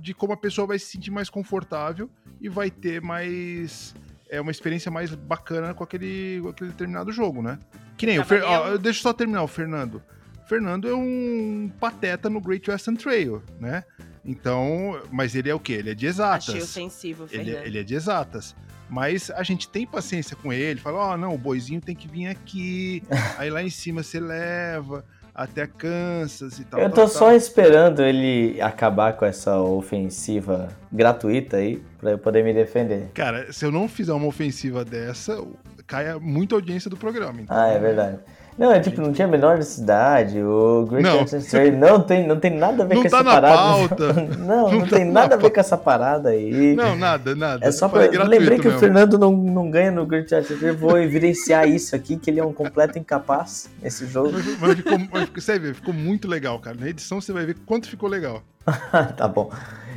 de 0.00 0.14
como 0.14 0.32
a 0.32 0.36
pessoa 0.36 0.66
vai 0.66 0.78
se 0.78 0.86
sentir 0.86 1.10
mais 1.10 1.28
confortável 1.28 2.08
e 2.40 2.48
vai 2.48 2.70
ter 2.70 3.02
mais 3.02 3.94
é 4.28 4.40
uma 4.40 4.50
experiência 4.50 4.90
mais 4.90 5.14
bacana 5.14 5.74
com 5.74 5.84
aquele, 5.84 6.40
com 6.42 6.48
aquele 6.48 6.70
determinado 6.70 7.12
jogo, 7.12 7.42
né? 7.42 7.58
Que 7.96 8.06
nem 8.06 8.18
o 8.18 8.24
Fer... 8.24 8.42
Ó, 8.44 8.76
deixa 8.76 9.00
eu 9.00 9.02
só 9.02 9.12
terminar 9.12 9.42
o 9.42 9.48
Fernando. 9.48 10.02
O 10.44 10.48
Fernando 10.48 10.88
é 10.88 10.94
um 10.94 11.70
pateta 11.80 12.30
no 12.30 12.40
Great 12.40 12.70
Western 12.70 12.98
Trail, 12.98 13.42
né? 13.60 13.84
Então, 14.24 15.00
mas 15.10 15.34
ele 15.34 15.48
é 15.48 15.54
o 15.54 15.60
quê? 15.60 15.74
Ele 15.74 15.90
é 15.90 15.94
de 15.94 16.06
exatas. 16.06 16.50
Achei 16.50 16.62
ofensivo, 16.62 17.26
Fernando. 17.26 17.48
Ele, 17.48 17.66
ele 17.66 17.78
é 17.78 17.82
de 17.82 17.94
exatas. 17.94 18.54
Mas 18.88 19.30
a 19.30 19.42
gente 19.42 19.68
tem 19.68 19.86
paciência 19.86 20.34
com 20.36 20.52
ele, 20.52 20.80
fala, 20.80 20.98
ó, 20.98 21.12
oh, 21.12 21.16
não, 21.16 21.34
o 21.34 21.38
boizinho 21.38 21.80
tem 21.80 21.94
que 21.94 22.08
vir 22.08 22.26
aqui, 22.26 23.02
aí 23.36 23.50
lá 23.50 23.62
em 23.62 23.68
cima 23.68 24.02
você 24.02 24.18
leva 24.18 25.04
até 25.38 25.68
Kansas 25.68 26.58
e 26.58 26.64
tal. 26.64 26.80
Eu 26.80 26.90
tô 26.90 26.96
tal, 26.96 27.08
só 27.08 27.26
tal. 27.26 27.36
esperando 27.36 28.02
ele 28.02 28.60
acabar 28.60 29.12
com 29.12 29.24
essa 29.24 29.60
ofensiva 29.60 30.68
gratuita 30.92 31.58
aí, 31.58 31.80
pra 32.00 32.10
eu 32.10 32.18
poder 32.18 32.42
me 32.42 32.52
defender. 32.52 33.08
Cara, 33.14 33.52
se 33.52 33.64
eu 33.64 33.70
não 33.70 33.88
fizer 33.88 34.12
uma 34.12 34.26
ofensiva 34.26 34.84
dessa, 34.84 35.40
cai 35.86 36.12
muita 36.18 36.56
audiência 36.56 36.90
do 36.90 36.96
programa. 36.96 37.40
Então... 37.40 37.56
Ah, 37.56 37.68
é 37.68 37.78
verdade. 37.78 38.18
Não, 38.58 38.72
é 38.72 38.80
tipo, 38.80 39.00
não 39.00 39.12
tinha 39.12 39.28
a 39.28 39.30
menor 39.30 39.56
necessidade. 39.56 40.42
O 40.42 40.84
Great 40.86 41.04
não. 41.04 41.24
Trail 41.24 41.78
não 41.78 42.00
tem, 42.00 42.26
não 42.26 42.40
tem 42.40 42.58
nada 42.58 42.82
a 42.82 42.86
ver 42.86 42.96
não 42.96 43.02
com 43.04 43.08
tá 43.08 43.18
essa 43.18 43.24
na 43.24 43.32
parada. 43.32 43.56
Pauta. 43.56 44.12
não, 44.36 44.46
não, 44.46 44.72
não 44.72 44.80
tá 44.80 44.96
tem 44.96 45.04
nada 45.04 45.34
a 45.36 45.38
ver 45.38 45.50
com 45.50 45.60
essa 45.60 45.76
parada 45.76 46.30
aí. 46.30 46.74
Não, 46.74 46.96
nada, 46.96 47.36
nada. 47.36 47.64
É 47.64 47.70
só 47.70 47.88
pra. 47.88 48.06
Eu 48.06 48.24
lembrei 48.24 48.58
que 48.58 48.64
mesmo. 48.64 48.76
o 48.76 48.80
Fernando 48.80 49.16
não, 49.16 49.30
não 49.30 49.70
ganha 49.70 49.92
no 49.92 50.04
Great 50.04 50.28
Trail. 50.28 50.76
Vou 50.76 50.98
evidenciar 50.98 51.68
isso 51.68 51.94
aqui, 51.94 52.16
que 52.16 52.30
ele 52.30 52.40
é 52.40 52.44
um 52.44 52.52
completo 52.52 52.98
incapaz 52.98 53.70
nesse 53.80 54.06
jogo. 54.06 54.32
Mas, 54.32 54.58
mas, 54.58 54.74
ficou, 54.74 54.98
mas 55.12 55.28
você 55.28 55.52
vai 55.52 55.60
ver, 55.60 55.74
ficou 55.74 55.94
muito 55.94 56.26
legal, 56.26 56.58
cara. 56.58 56.76
Na 56.80 56.88
edição 56.88 57.20
você 57.20 57.32
vai 57.32 57.46
ver 57.46 57.56
quanto 57.64 57.88
ficou 57.88 58.08
legal. 58.08 58.42
tá 59.16 59.28
bom. 59.28 59.52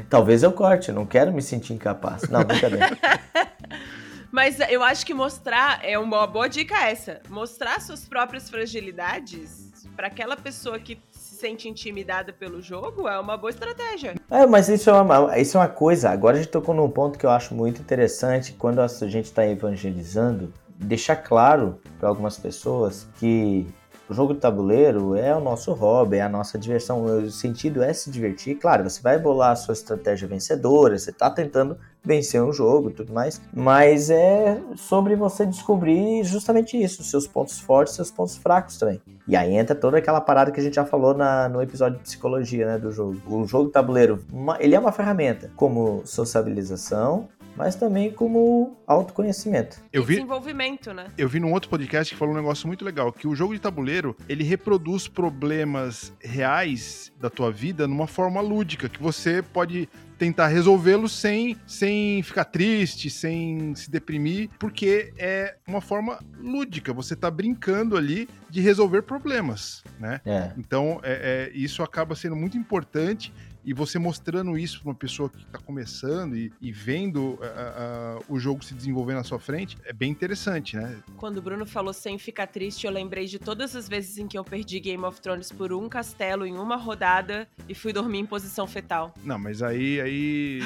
Talvez 0.08 0.44
eu 0.44 0.52
corte, 0.52 0.92
não 0.92 1.06
quero 1.06 1.34
me 1.34 1.42
sentir 1.42 1.74
incapaz. 1.74 2.24
Não, 2.30 2.44
brincadeira. 2.44 2.96
Mas 4.32 4.60
eu 4.70 4.82
acho 4.82 5.06
que 5.06 5.14
mostrar 5.14 5.80
é 5.84 6.00
uma 6.00 6.26
boa 6.26 6.48
dica 6.48 6.88
essa. 6.88 7.22
Mostrar 7.30 7.82
suas 7.82 8.08
próprias 8.08 8.50
fragilidades 8.50 9.72
para 9.96 10.08
aquela 10.08 10.38
pessoa 10.38 10.80
que 10.80 10.98
se 11.12 11.36
sente 11.36 11.68
intimidada 11.68 12.32
pelo 12.32 12.62
jogo 12.62 13.08
é 13.08 13.20
uma 13.20 13.36
boa 13.36 13.50
estratégia. 13.50 14.16
É, 14.30 14.46
mas 14.46 14.70
isso 14.70 14.90
é 14.90 14.94
uma, 14.94 15.38
isso 15.38 15.58
é 15.58 15.60
uma 15.60 15.68
coisa. 15.68 16.10
Agora 16.10 16.38
a 16.38 16.40
gente 16.40 16.52
tocou 16.52 16.74
num 16.74 16.90
ponto 16.90 17.20
que 17.20 17.26
eu 17.26 17.30
acho 17.30 17.54
muito 17.54 17.82
interessante 17.82 18.54
quando 18.54 18.80
a 18.80 18.88
gente 18.88 19.26
está 19.26 19.46
evangelizando, 19.46 20.54
deixar 20.78 21.18
claro 21.18 21.80
para 22.00 22.08
algumas 22.08 22.38
pessoas 22.38 23.08
que 23.20 23.68
o 24.12 24.14
jogo 24.14 24.34
de 24.34 24.42
tabuleiro 24.42 25.16
é 25.16 25.34
o 25.34 25.40
nosso 25.40 25.72
hobby, 25.72 26.18
é 26.18 26.22
a 26.22 26.28
nossa 26.28 26.60
diversão. 26.60 27.06
O 27.06 27.32
sentido 27.32 27.82
é 27.82 27.94
se 27.94 28.12
divertir. 28.12 28.56
Claro, 28.56 28.84
você 28.84 29.02
vai 29.02 29.18
bolar 29.18 29.52
a 29.52 29.56
sua 29.56 29.72
estratégia 29.72 30.28
vencedora, 30.28 31.00
você 31.00 31.12
está 31.12 31.30
tentando 31.30 31.78
vencer 32.04 32.44
um 32.44 32.52
jogo 32.52 32.90
tudo 32.92 33.14
mais, 33.14 33.40
mas 33.54 34.10
é 34.10 34.60
sobre 34.76 35.16
você 35.16 35.46
descobrir 35.46 36.24
justamente 36.26 36.76
isso, 36.76 37.04
seus 37.04 37.26
pontos 37.26 37.60
fortes, 37.60 37.94
seus 37.94 38.12
pontos 38.12 38.36
fracos 38.36 38.78
também. 38.78 39.00
E 39.26 39.36
aí 39.36 39.56
entra 39.56 39.76
toda 39.76 39.98
aquela 39.98 40.20
parada 40.20 40.52
que 40.52 40.60
a 40.60 40.64
gente 40.64 40.76
já 40.76 40.84
falou 40.84 41.14
na, 41.14 41.48
no 41.48 41.62
episódio 41.62 41.98
de 42.00 42.04
psicologia, 42.04 42.66
né, 42.66 42.78
do 42.78 42.92
jogo. 42.92 43.18
O 43.28 43.48
jogo 43.48 43.70
tabuleiro, 43.70 44.26
uma, 44.34 44.58
ele 44.60 44.76
é 44.76 44.80
uma 44.80 44.92
ferramenta 44.92 45.52
como 45.56 46.02
sociabilização, 46.04 47.30
mas 47.56 47.76
também 47.76 48.12
como 48.12 48.78
autoconhecimento. 48.88 49.78
Eu 49.92 50.04
vi, 50.04 50.16
desenvolvimento, 50.16 50.94
né? 50.94 51.08
Eu 51.18 51.28
vi 51.28 51.40
num 51.40 51.54
outro 51.54 51.70
podcast 51.70 52.14
que 52.14 52.20
falou 52.20 52.34
um 52.34 52.38
negócio 52.38 52.68
muito 52.68 52.84
legal, 52.84 53.12
que 53.12 53.28
o 53.28 53.36
jogo 53.36 53.54
de 53.54 53.60
tabuleiro, 53.60 54.16
ele 54.28 54.44
reproduz 54.44 55.08
problemas 55.08 56.14
reais 56.20 57.12
da 57.20 57.30
tua 57.30 57.52
vida 57.52 57.88
numa 57.88 58.08
forma 58.08 58.42
lúdica, 58.42 58.90
que 58.90 59.02
você 59.02 59.42
pode 59.42 59.88
tentar 60.22 60.50
resolvê-los 60.50 61.14
sem, 61.14 61.58
sem 61.66 62.22
ficar 62.22 62.46
triste, 62.46 63.10
sem 63.10 63.74
se 63.74 63.90
deprimir, 63.90 64.52
porque 64.60 65.12
é 65.18 65.56
uma 65.68 65.82
forma 65.82 66.20
lúdica. 66.40 66.94
Você 66.94 67.16
tá 67.16 67.32
brincando 67.32 67.98
ali 67.98 68.30
de 68.48 68.62
resolver 68.62 69.02
problemas, 69.02 69.84
né? 70.00 70.22
É. 70.24 70.52
Então, 70.60 71.00
é, 71.02 71.50
é, 71.50 71.58
isso 71.58 71.82
acaba 71.82 72.14
sendo 72.14 72.36
muito 72.36 72.56
importante 72.56 73.34
e 73.64 73.74
você 73.74 74.00
mostrando 74.00 74.58
isso 74.58 74.82
para 74.82 74.90
uma 74.90 74.96
pessoa 74.96 75.30
que 75.30 75.38
está 75.38 75.60
começando 75.60 76.36
e, 76.36 76.52
e 76.62 76.72
vendo 76.72 77.20
uh, 77.20 77.36
uh, 77.36 78.26
o 78.28 78.40
jogo 78.40 78.64
se 78.64 78.74
desenvolver 78.74 79.14
na 79.14 79.24
sua 79.24 79.40
frente, 79.40 79.78
é 79.86 79.94
bem 79.94 80.12
interessante, 80.12 80.76
né? 80.76 80.98
Quando 81.18 81.38
o 81.38 81.42
Bruno 81.42 81.66
falou 81.66 81.94
sem 81.94 82.18
ficar 82.18 82.48
triste, 82.48 82.86
eu 82.86 82.92
lembrei 82.92 83.26
de 83.26 83.40
todas 83.40 83.76
as 83.76 83.88
vezes 83.88 84.18
em 84.18 84.28
que 84.28 84.38
eu 84.38 84.44
perdi 84.44 84.80
Game 84.80 85.04
of 85.04 85.22
Thrones 85.22 85.52
por 85.52 85.72
um 85.74 85.88
castelo 85.88 86.46
em 86.46 86.58
uma 86.58 86.76
rodada 86.76 87.48
e 87.70 87.76
fui 87.76 87.94
dormir 87.94 88.20
em 88.20 88.26
posição 88.26 88.68
fetal. 88.68 89.14
Não, 89.24 89.38
mas 89.38 89.62
aí. 89.62 90.02
aí... 90.02 90.62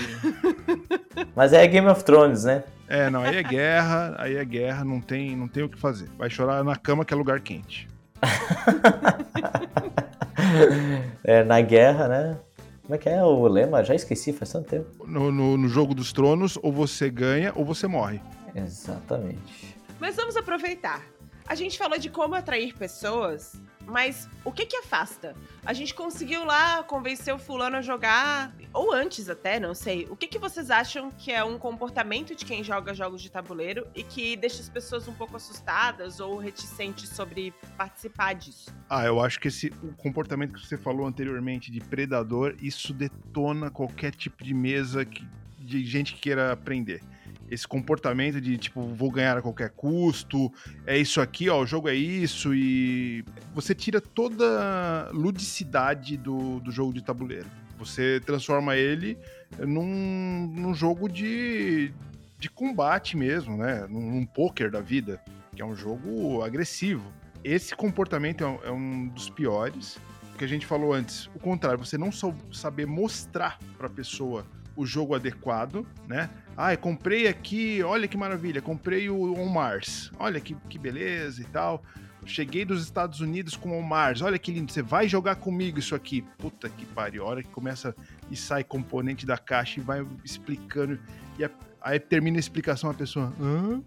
mas 1.35 1.53
é 1.53 1.65
Game 1.67 1.87
of 1.87 2.03
Thrones, 2.03 2.45
né? 2.45 2.63
É, 2.87 3.09
não, 3.09 3.23
aí 3.23 3.37
é 3.37 3.43
guerra, 3.43 4.15
aí 4.19 4.35
é 4.35 4.45
guerra, 4.45 4.85
não 4.85 5.01
tem, 5.01 5.35
não 5.35 5.47
tem 5.47 5.63
o 5.63 5.69
que 5.69 5.77
fazer. 5.77 6.07
Vai 6.17 6.29
chorar 6.29 6.63
na 6.63 6.75
cama 6.75 7.03
que 7.03 7.13
é 7.13 7.17
lugar 7.17 7.39
quente. 7.39 7.87
é, 11.23 11.43
na 11.43 11.61
guerra, 11.61 12.07
né? 12.07 12.37
Como 12.85 12.93
é 12.93 12.97
que 12.99 13.09
é 13.09 13.23
o 13.23 13.47
lema? 13.47 13.83
Já 13.83 13.95
esqueci, 13.95 14.31
faz 14.31 14.51
tanto 14.51 14.69
tempo. 14.69 15.07
No, 15.07 15.31
no, 15.31 15.57
no, 15.57 15.67
jogo 15.67 15.95
dos 15.95 16.13
tronos, 16.13 16.55
ou 16.61 16.71
você 16.71 17.09
ganha 17.09 17.51
ou 17.55 17.65
você 17.65 17.87
morre. 17.87 18.21
Exatamente. 18.53 19.75
Mas 19.99 20.15
vamos 20.15 20.37
aproveitar. 20.37 21.03
A 21.47 21.55
gente 21.55 21.79
falou 21.79 21.97
de 21.97 22.11
como 22.11 22.35
atrair 22.35 22.75
pessoas, 22.75 23.53
mas 23.85 24.29
o 24.43 24.51
que 24.51 24.65
que 24.65 24.77
afasta? 24.77 25.35
A 25.65 25.73
gente 25.73 25.93
conseguiu 25.93 26.45
lá 26.45 26.83
convencer 26.83 27.33
o 27.33 27.39
fulano 27.39 27.77
a 27.77 27.81
jogar, 27.81 28.55
ou 28.73 28.93
antes 28.93 29.29
até, 29.29 29.59
não 29.59 29.73
sei. 29.73 30.07
O 30.09 30.15
que 30.15 30.27
que 30.27 30.37
vocês 30.37 30.69
acham 30.69 31.11
que 31.11 31.31
é 31.31 31.43
um 31.43 31.57
comportamento 31.57 32.35
de 32.35 32.45
quem 32.45 32.63
joga 32.63 32.93
jogos 32.93 33.21
de 33.21 33.31
tabuleiro 33.31 33.87
e 33.95 34.03
que 34.03 34.35
deixa 34.35 34.61
as 34.61 34.69
pessoas 34.69 35.07
um 35.07 35.13
pouco 35.13 35.37
assustadas 35.37 36.19
ou 36.19 36.37
reticentes 36.37 37.09
sobre 37.09 37.53
participar 37.77 38.33
disso? 38.33 38.73
Ah, 38.89 39.05
eu 39.05 39.19
acho 39.19 39.39
que 39.39 39.47
esse 39.47 39.73
o 39.81 39.93
comportamento 39.93 40.53
que 40.53 40.65
você 40.65 40.77
falou 40.77 41.07
anteriormente 41.07 41.71
de 41.71 41.79
predador, 41.79 42.55
isso 42.61 42.93
detona 42.93 43.69
qualquer 43.69 44.13
tipo 44.13 44.43
de 44.43 44.53
mesa 44.53 45.05
que, 45.05 45.27
de 45.59 45.83
gente 45.85 46.13
que 46.13 46.21
queira 46.21 46.51
aprender 46.51 47.01
esse 47.49 47.67
comportamento 47.67 48.41
de 48.41 48.57
tipo, 48.57 48.81
vou 48.81 49.11
ganhar 49.11 49.37
a 49.37 49.41
qualquer 49.41 49.69
custo, 49.69 50.51
é 50.85 50.97
isso 50.97 51.21
aqui, 51.21 51.49
ó, 51.49 51.61
o 51.61 51.65
jogo 51.65 51.87
é 51.87 51.95
isso, 51.95 52.53
e 52.53 53.23
você 53.53 53.75
tira 53.75 54.01
toda 54.01 54.45
a 54.45 55.11
ludicidade 55.11 56.17
do, 56.17 56.59
do 56.59 56.71
jogo 56.71 56.93
de 56.93 57.03
tabuleiro. 57.03 57.47
Você 57.77 58.21
transforma 58.25 58.75
ele 58.75 59.17
num, 59.59 60.47
num 60.55 60.73
jogo 60.73 61.09
de, 61.09 61.93
de 62.39 62.49
combate 62.49 63.17
mesmo, 63.17 63.57
né? 63.57 63.85
Num, 63.89 64.11
num 64.11 64.25
poker 64.25 64.71
da 64.71 64.79
vida, 64.79 65.21
que 65.53 65.61
é 65.61 65.65
um 65.65 65.75
jogo 65.75 66.41
agressivo. 66.41 67.11
Esse 67.43 67.75
comportamento 67.75 68.43
é 68.43 68.47
um, 68.47 68.59
é 68.63 68.71
um 68.71 69.07
dos 69.09 69.29
piores. 69.29 69.97
que 70.37 70.43
a 70.43 70.47
gente 70.47 70.65
falou 70.65 70.93
antes, 70.93 71.27
o 71.35 71.39
contrário, 71.39 71.77
você 71.77 71.97
não 71.97 72.11
saber 72.51 72.85
mostrar 72.87 73.59
para 73.77 73.87
a 73.87 73.89
pessoa 73.89 74.45
o 74.75 74.85
jogo 74.85 75.13
adequado, 75.13 75.85
né? 76.07 76.29
Ah, 76.57 76.75
comprei 76.77 77.27
aqui, 77.27 77.83
olha 77.83 78.07
que 78.07 78.15
maravilha, 78.15 78.61
comprei 78.61 79.09
o 79.09 79.33
On 79.33 79.47
Mars, 79.47 80.11
olha 80.17 80.39
que, 80.39 80.55
que 80.69 80.77
beleza 80.77 81.41
e 81.41 81.45
tal. 81.45 81.83
Cheguei 82.25 82.65
dos 82.65 82.81
Estados 82.81 83.19
Unidos 83.19 83.55
com 83.55 83.69
o 83.69 83.77
On 83.77 83.81
Mars, 83.81 84.21
olha 84.21 84.39
que 84.39 84.51
lindo, 84.51 84.71
você 84.71 84.81
vai 84.81 85.07
jogar 85.07 85.35
comigo 85.35 85.77
isso 85.77 85.93
aqui. 85.93 86.23
Puta 86.37 86.69
que 86.69 86.85
pariu, 86.85 87.23
a 87.23 87.27
hora 87.27 87.43
que 87.43 87.49
começa 87.49 87.93
e 88.31 88.35
sai 88.35 88.63
componente 88.63 89.25
da 89.25 89.37
caixa 89.37 89.79
e 89.79 89.83
vai 89.83 90.05
explicando, 90.23 90.97
e 91.37 91.43
a, 91.43 91.51
aí 91.81 91.99
termina 91.99 92.37
a 92.37 92.39
explicação, 92.39 92.89
a 92.89 92.93
pessoa, 92.93 93.33
hã? 93.39 93.81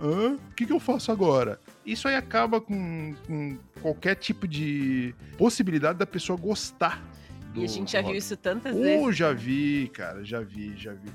Hã? 0.00 0.34
O 0.34 0.54
que, 0.54 0.66
que 0.66 0.72
eu 0.72 0.80
faço 0.80 1.10
agora? 1.10 1.58
Isso 1.86 2.06
aí 2.08 2.14
acaba 2.14 2.60
com, 2.60 3.14
com 3.26 3.58
qualquer 3.80 4.16
tipo 4.16 4.46
de 4.46 5.14
possibilidade 5.36 5.98
da 5.98 6.06
pessoa 6.06 6.38
gostar 6.38 7.02
e 7.54 7.64
a 7.64 7.66
gente 7.66 7.92
já 7.92 8.02
viu 8.02 8.14
isso 8.14 8.36
tantas 8.36 8.74
uh, 8.74 8.80
vezes. 8.80 9.16
já 9.16 9.32
vi, 9.32 9.90
cara, 9.92 10.24
já 10.24 10.40
vi, 10.40 10.76
já 10.76 10.92
vi. 10.92 11.10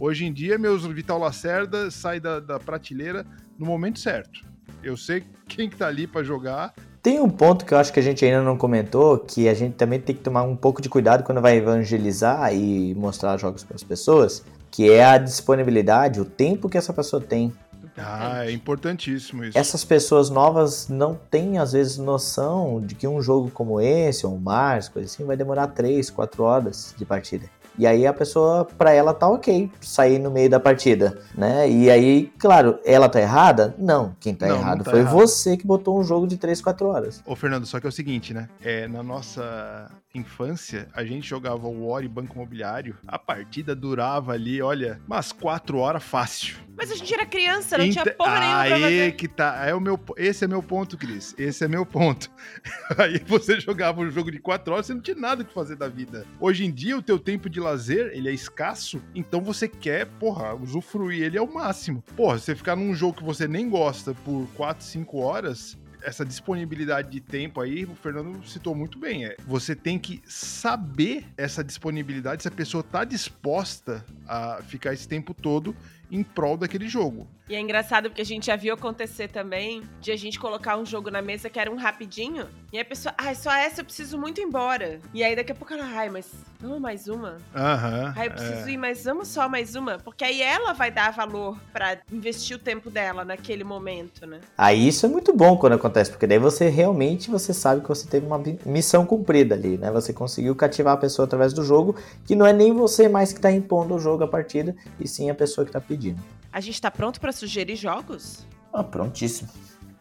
Hoje 0.00 0.26
em 0.26 0.32
dia, 0.32 0.56
meus 0.56 0.86
Vital 0.86 1.18
Lacerda 1.18 1.90
sai 1.90 2.20
da, 2.20 2.38
da 2.38 2.60
prateleira 2.60 3.26
no 3.58 3.66
momento 3.66 3.98
certo. 3.98 4.46
Eu 4.80 4.96
sei 4.96 5.24
quem 5.48 5.68
que 5.68 5.76
tá 5.76 5.88
ali 5.88 6.06
para 6.06 6.22
jogar. 6.22 6.72
Tem 7.02 7.20
um 7.20 7.28
ponto 7.28 7.64
que 7.64 7.74
eu 7.74 7.78
acho 7.78 7.92
que 7.92 7.98
a 7.98 8.02
gente 8.02 8.24
ainda 8.24 8.42
não 8.42 8.56
comentou, 8.56 9.18
que 9.18 9.48
a 9.48 9.54
gente 9.54 9.74
também 9.74 10.00
tem 10.00 10.14
que 10.14 10.22
tomar 10.22 10.42
um 10.42 10.54
pouco 10.54 10.80
de 10.80 10.88
cuidado 10.88 11.24
quando 11.24 11.40
vai 11.40 11.56
evangelizar 11.56 12.54
e 12.54 12.94
mostrar 12.94 13.36
jogos 13.38 13.64
para 13.64 13.74
as 13.74 13.82
pessoas, 13.82 14.44
que 14.70 14.88
é 14.88 15.04
a 15.04 15.18
disponibilidade, 15.18 16.20
o 16.20 16.24
tempo 16.24 16.68
que 16.68 16.78
essa 16.78 16.92
pessoa 16.92 17.20
tem 17.20 17.52
ah, 18.00 18.46
é 18.46 18.52
importantíssimo 18.52 19.44
isso. 19.44 19.58
Essas 19.58 19.84
pessoas 19.84 20.30
novas 20.30 20.88
não 20.88 21.18
têm, 21.30 21.58
às 21.58 21.72
vezes, 21.72 21.98
noção 21.98 22.80
de 22.80 22.94
que 22.94 23.08
um 23.08 23.20
jogo 23.20 23.50
como 23.50 23.80
esse, 23.80 24.24
ou 24.24 24.38
Mars, 24.38 24.88
coisa 24.88 25.06
assim, 25.06 25.24
vai 25.24 25.36
demorar 25.36 25.66
3, 25.68 26.08
4 26.08 26.42
horas 26.44 26.94
de 26.96 27.04
partida. 27.04 27.50
E 27.78 27.86
aí 27.86 28.06
a 28.06 28.12
pessoa, 28.12 28.64
para 28.64 28.92
ela, 28.92 29.14
tá 29.14 29.28
ok 29.28 29.70
sair 29.80 30.18
no 30.18 30.30
meio 30.30 30.50
da 30.50 30.58
partida, 30.58 31.18
né? 31.34 31.70
E 31.70 31.88
aí, 31.90 32.32
claro, 32.38 32.78
ela 32.84 33.08
tá 33.08 33.20
errada? 33.20 33.74
Não, 33.78 34.16
quem 34.18 34.34
tá 34.34 34.46
não, 34.48 34.56
errado 34.56 34.78
não 34.78 34.84
tá 34.84 34.90
foi 34.90 35.00
errado. 35.00 35.12
você 35.12 35.56
que 35.56 35.66
botou 35.66 35.98
um 35.98 36.02
jogo 36.02 36.26
de 36.26 36.36
3, 36.36 36.60
4 36.60 36.86
horas. 36.88 37.22
Ô, 37.24 37.36
Fernando, 37.36 37.66
só 37.66 37.78
que 37.78 37.86
é 37.86 37.88
o 37.88 37.92
seguinte, 37.92 38.34
né? 38.34 38.48
É, 38.62 38.88
na 38.88 39.02
nossa 39.02 39.90
infância, 40.14 40.88
a 40.94 41.04
gente 41.04 41.28
jogava 41.28 41.66
o 41.66 41.86
War 41.86 42.02
e 42.02 42.08
Banco 42.08 42.34
Imobiliário, 42.34 42.96
a 43.06 43.18
partida 43.18 43.74
durava 43.74 44.32
ali, 44.32 44.62
olha, 44.62 45.00
umas 45.06 45.32
quatro 45.32 45.78
horas 45.78 46.02
fácil. 46.02 46.56
Mas 46.76 46.90
a 46.90 46.94
gente 46.94 47.12
era 47.12 47.26
criança, 47.26 47.76
não 47.76 47.90
tinha 47.90 48.06
porra 48.06 48.40
nenhuma 48.40 48.64
pra 48.64 48.80
fazer. 48.80 49.16
que 49.16 49.28
tá, 49.28 49.66
é 49.66 49.74
o 49.74 49.80
meu, 49.80 50.00
esse 50.16 50.44
é 50.44 50.48
meu 50.48 50.62
ponto, 50.62 50.96
Cris, 50.96 51.34
esse 51.36 51.64
é 51.64 51.68
meu 51.68 51.84
ponto. 51.84 52.30
Aí 52.96 53.18
você 53.26 53.60
jogava 53.60 54.00
um 54.00 54.10
jogo 54.10 54.30
de 54.30 54.38
quatro 54.38 54.72
horas, 54.72 54.86
você 54.86 54.94
não 54.94 55.00
tinha 55.00 55.16
nada 55.16 55.44
que 55.44 55.52
fazer 55.52 55.76
da 55.76 55.88
vida. 55.88 56.26
Hoje 56.40 56.64
em 56.64 56.72
dia, 56.72 56.96
o 56.96 57.02
teu 57.02 57.18
tempo 57.18 57.50
de 57.50 57.60
lazer, 57.60 58.12
ele 58.14 58.28
é 58.28 58.32
escasso, 58.32 59.02
então 59.14 59.42
você 59.42 59.68
quer, 59.68 60.06
porra, 60.06 60.54
usufruir 60.54 61.22
ele 61.22 61.36
ao 61.36 61.46
máximo. 61.46 62.02
Porra, 62.16 62.38
você 62.38 62.54
ficar 62.54 62.76
num 62.76 62.94
jogo 62.94 63.18
que 63.18 63.24
você 63.24 63.46
nem 63.46 63.68
gosta 63.68 64.14
por 64.24 64.46
quatro, 64.54 64.84
cinco 64.84 65.18
horas, 65.18 65.76
essa 66.02 66.24
disponibilidade 66.24 67.10
de 67.10 67.20
tempo 67.20 67.60
aí, 67.60 67.84
o 67.84 67.94
Fernando 67.94 68.44
citou 68.46 68.74
muito 68.74 68.98
bem. 68.98 69.24
É, 69.24 69.36
você 69.46 69.74
tem 69.74 69.98
que 69.98 70.22
saber 70.26 71.24
essa 71.36 71.62
disponibilidade, 71.62 72.42
se 72.42 72.48
a 72.48 72.52
pessoa 72.52 72.80
está 72.80 73.04
disposta 73.04 74.04
a 74.26 74.62
ficar 74.62 74.92
esse 74.92 75.06
tempo 75.06 75.34
todo 75.34 75.74
em 76.10 76.22
prol 76.22 76.56
daquele 76.56 76.88
jogo. 76.88 77.28
E 77.48 77.54
é 77.54 77.60
engraçado 77.60 78.10
porque 78.10 78.20
a 78.22 78.24
gente 78.24 78.46
já 78.46 78.56
viu 78.56 78.74
acontecer 78.74 79.28
também 79.28 79.82
de 80.00 80.12
a 80.12 80.16
gente 80.16 80.38
colocar 80.38 80.76
um 80.76 80.84
jogo 80.84 81.10
na 81.10 81.22
mesa 81.22 81.48
que 81.48 81.58
era 81.58 81.70
um 81.70 81.76
rapidinho, 81.76 82.46
e 82.70 82.78
a 82.78 82.84
pessoa, 82.84 83.14
ai, 83.16 83.32
ah, 83.32 83.34
só 83.34 83.50
essa 83.50 83.80
eu 83.80 83.84
preciso 83.86 84.18
muito 84.18 84.38
ir 84.38 84.44
embora. 84.44 85.00
E 85.14 85.24
aí 85.24 85.34
daqui 85.34 85.52
a 85.52 85.54
pouco 85.54 85.72
ela, 85.72 85.86
ai, 85.86 86.10
mas 86.10 86.30
vamos 86.60 86.78
mais 86.78 87.08
uma? 87.08 87.38
Aham. 87.56 88.12
Ai, 88.14 88.26
eu 88.26 88.32
preciso 88.32 88.68
é. 88.68 88.72
ir, 88.72 88.76
mas 88.76 89.04
vamos 89.04 89.28
só 89.28 89.48
mais 89.48 89.74
uma? 89.74 89.98
Porque 89.98 90.22
aí 90.22 90.42
ela 90.42 90.74
vai 90.74 90.90
dar 90.90 91.10
valor 91.10 91.58
para 91.72 91.96
investir 92.12 92.54
o 92.54 92.58
tempo 92.58 92.90
dela 92.90 93.24
naquele 93.24 93.64
momento, 93.64 94.26
né? 94.26 94.40
Aí 94.56 94.86
isso 94.86 95.06
é 95.06 95.08
muito 95.08 95.34
bom 95.34 95.56
quando 95.56 95.72
acontece, 95.72 96.10
porque 96.10 96.26
daí 96.26 96.38
você 96.38 96.68
realmente 96.68 97.30
você 97.30 97.54
sabe 97.54 97.80
que 97.80 97.88
você 97.88 98.06
teve 98.06 98.26
uma 98.26 98.42
missão 98.66 99.06
cumprida 99.06 99.54
ali, 99.54 99.78
né? 99.78 99.90
Você 99.90 100.12
conseguiu 100.12 100.54
cativar 100.54 100.92
a 100.92 100.98
pessoa 100.98 101.24
através 101.24 101.54
do 101.54 101.64
jogo, 101.64 101.96
que 102.26 102.36
não 102.36 102.44
é 102.44 102.52
nem 102.52 102.74
você 102.74 103.08
mais 103.08 103.32
que 103.32 103.40
tá 103.40 103.50
impondo 103.50 103.94
o 103.94 103.98
jogo 103.98 104.24
a 104.24 104.28
partida, 104.28 104.76
e 105.00 105.08
sim 105.08 105.30
a 105.30 105.34
pessoa 105.34 105.64
que 105.64 105.72
tá 105.72 105.80
pedindo. 105.80 106.22
A 106.52 106.60
gente 106.60 106.80
tá 106.80 106.90
pronto 106.90 107.20
para 107.20 107.30
sugerir 107.38 107.76
jogos? 107.76 108.46
Ah, 108.72 108.84
prontíssimo. 108.84 109.48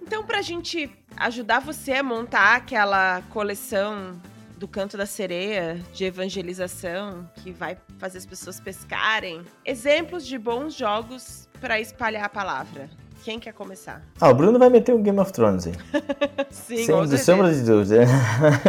Então, 0.02 0.24
pra 0.24 0.42
gente 0.42 0.90
ajudar 1.16 1.60
você 1.60 1.94
a 1.94 2.04
montar 2.04 2.56
aquela 2.56 3.22
coleção 3.30 4.20
do 4.58 4.68
canto 4.68 4.98
da 4.98 5.06
sereia 5.06 5.80
de 5.94 6.06
evangelização 6.06 7.30
que 7.36 7.52
vai 7.52 7.78
fazer 8.00 8.18
as 8.18 8.26
pessoas 8.26 8.60
pescarem, 8.60 9.42
exemplos 9.64 10.26
de 10.26 10.38
bons 10.38 10.74
jogos 10.74 11.48
para 11.62 11.80
espalhar 11.80 12.24
a 12.26 12.30
palavra. 12.30 12.90
Quem 13.24 13.40
quer 13.40 13.54
começar? 13.54 14.02
Ah, 14.22 14.30
o 14.30 14.34
Bruno 14.34 14.58
vai 14.58 14.70
meter 14.70 14.96
o 14.96 15.00
Game 15.00 15.20
of 15.20 15.32
Thrones 15.34 15.68
aí. 15.68 15.74
Sim, 16.50 16.86
Sem 16.86 17.18
sombra 17.18 17.54
de 17.54 17.62
dúvida. 17.64 18.06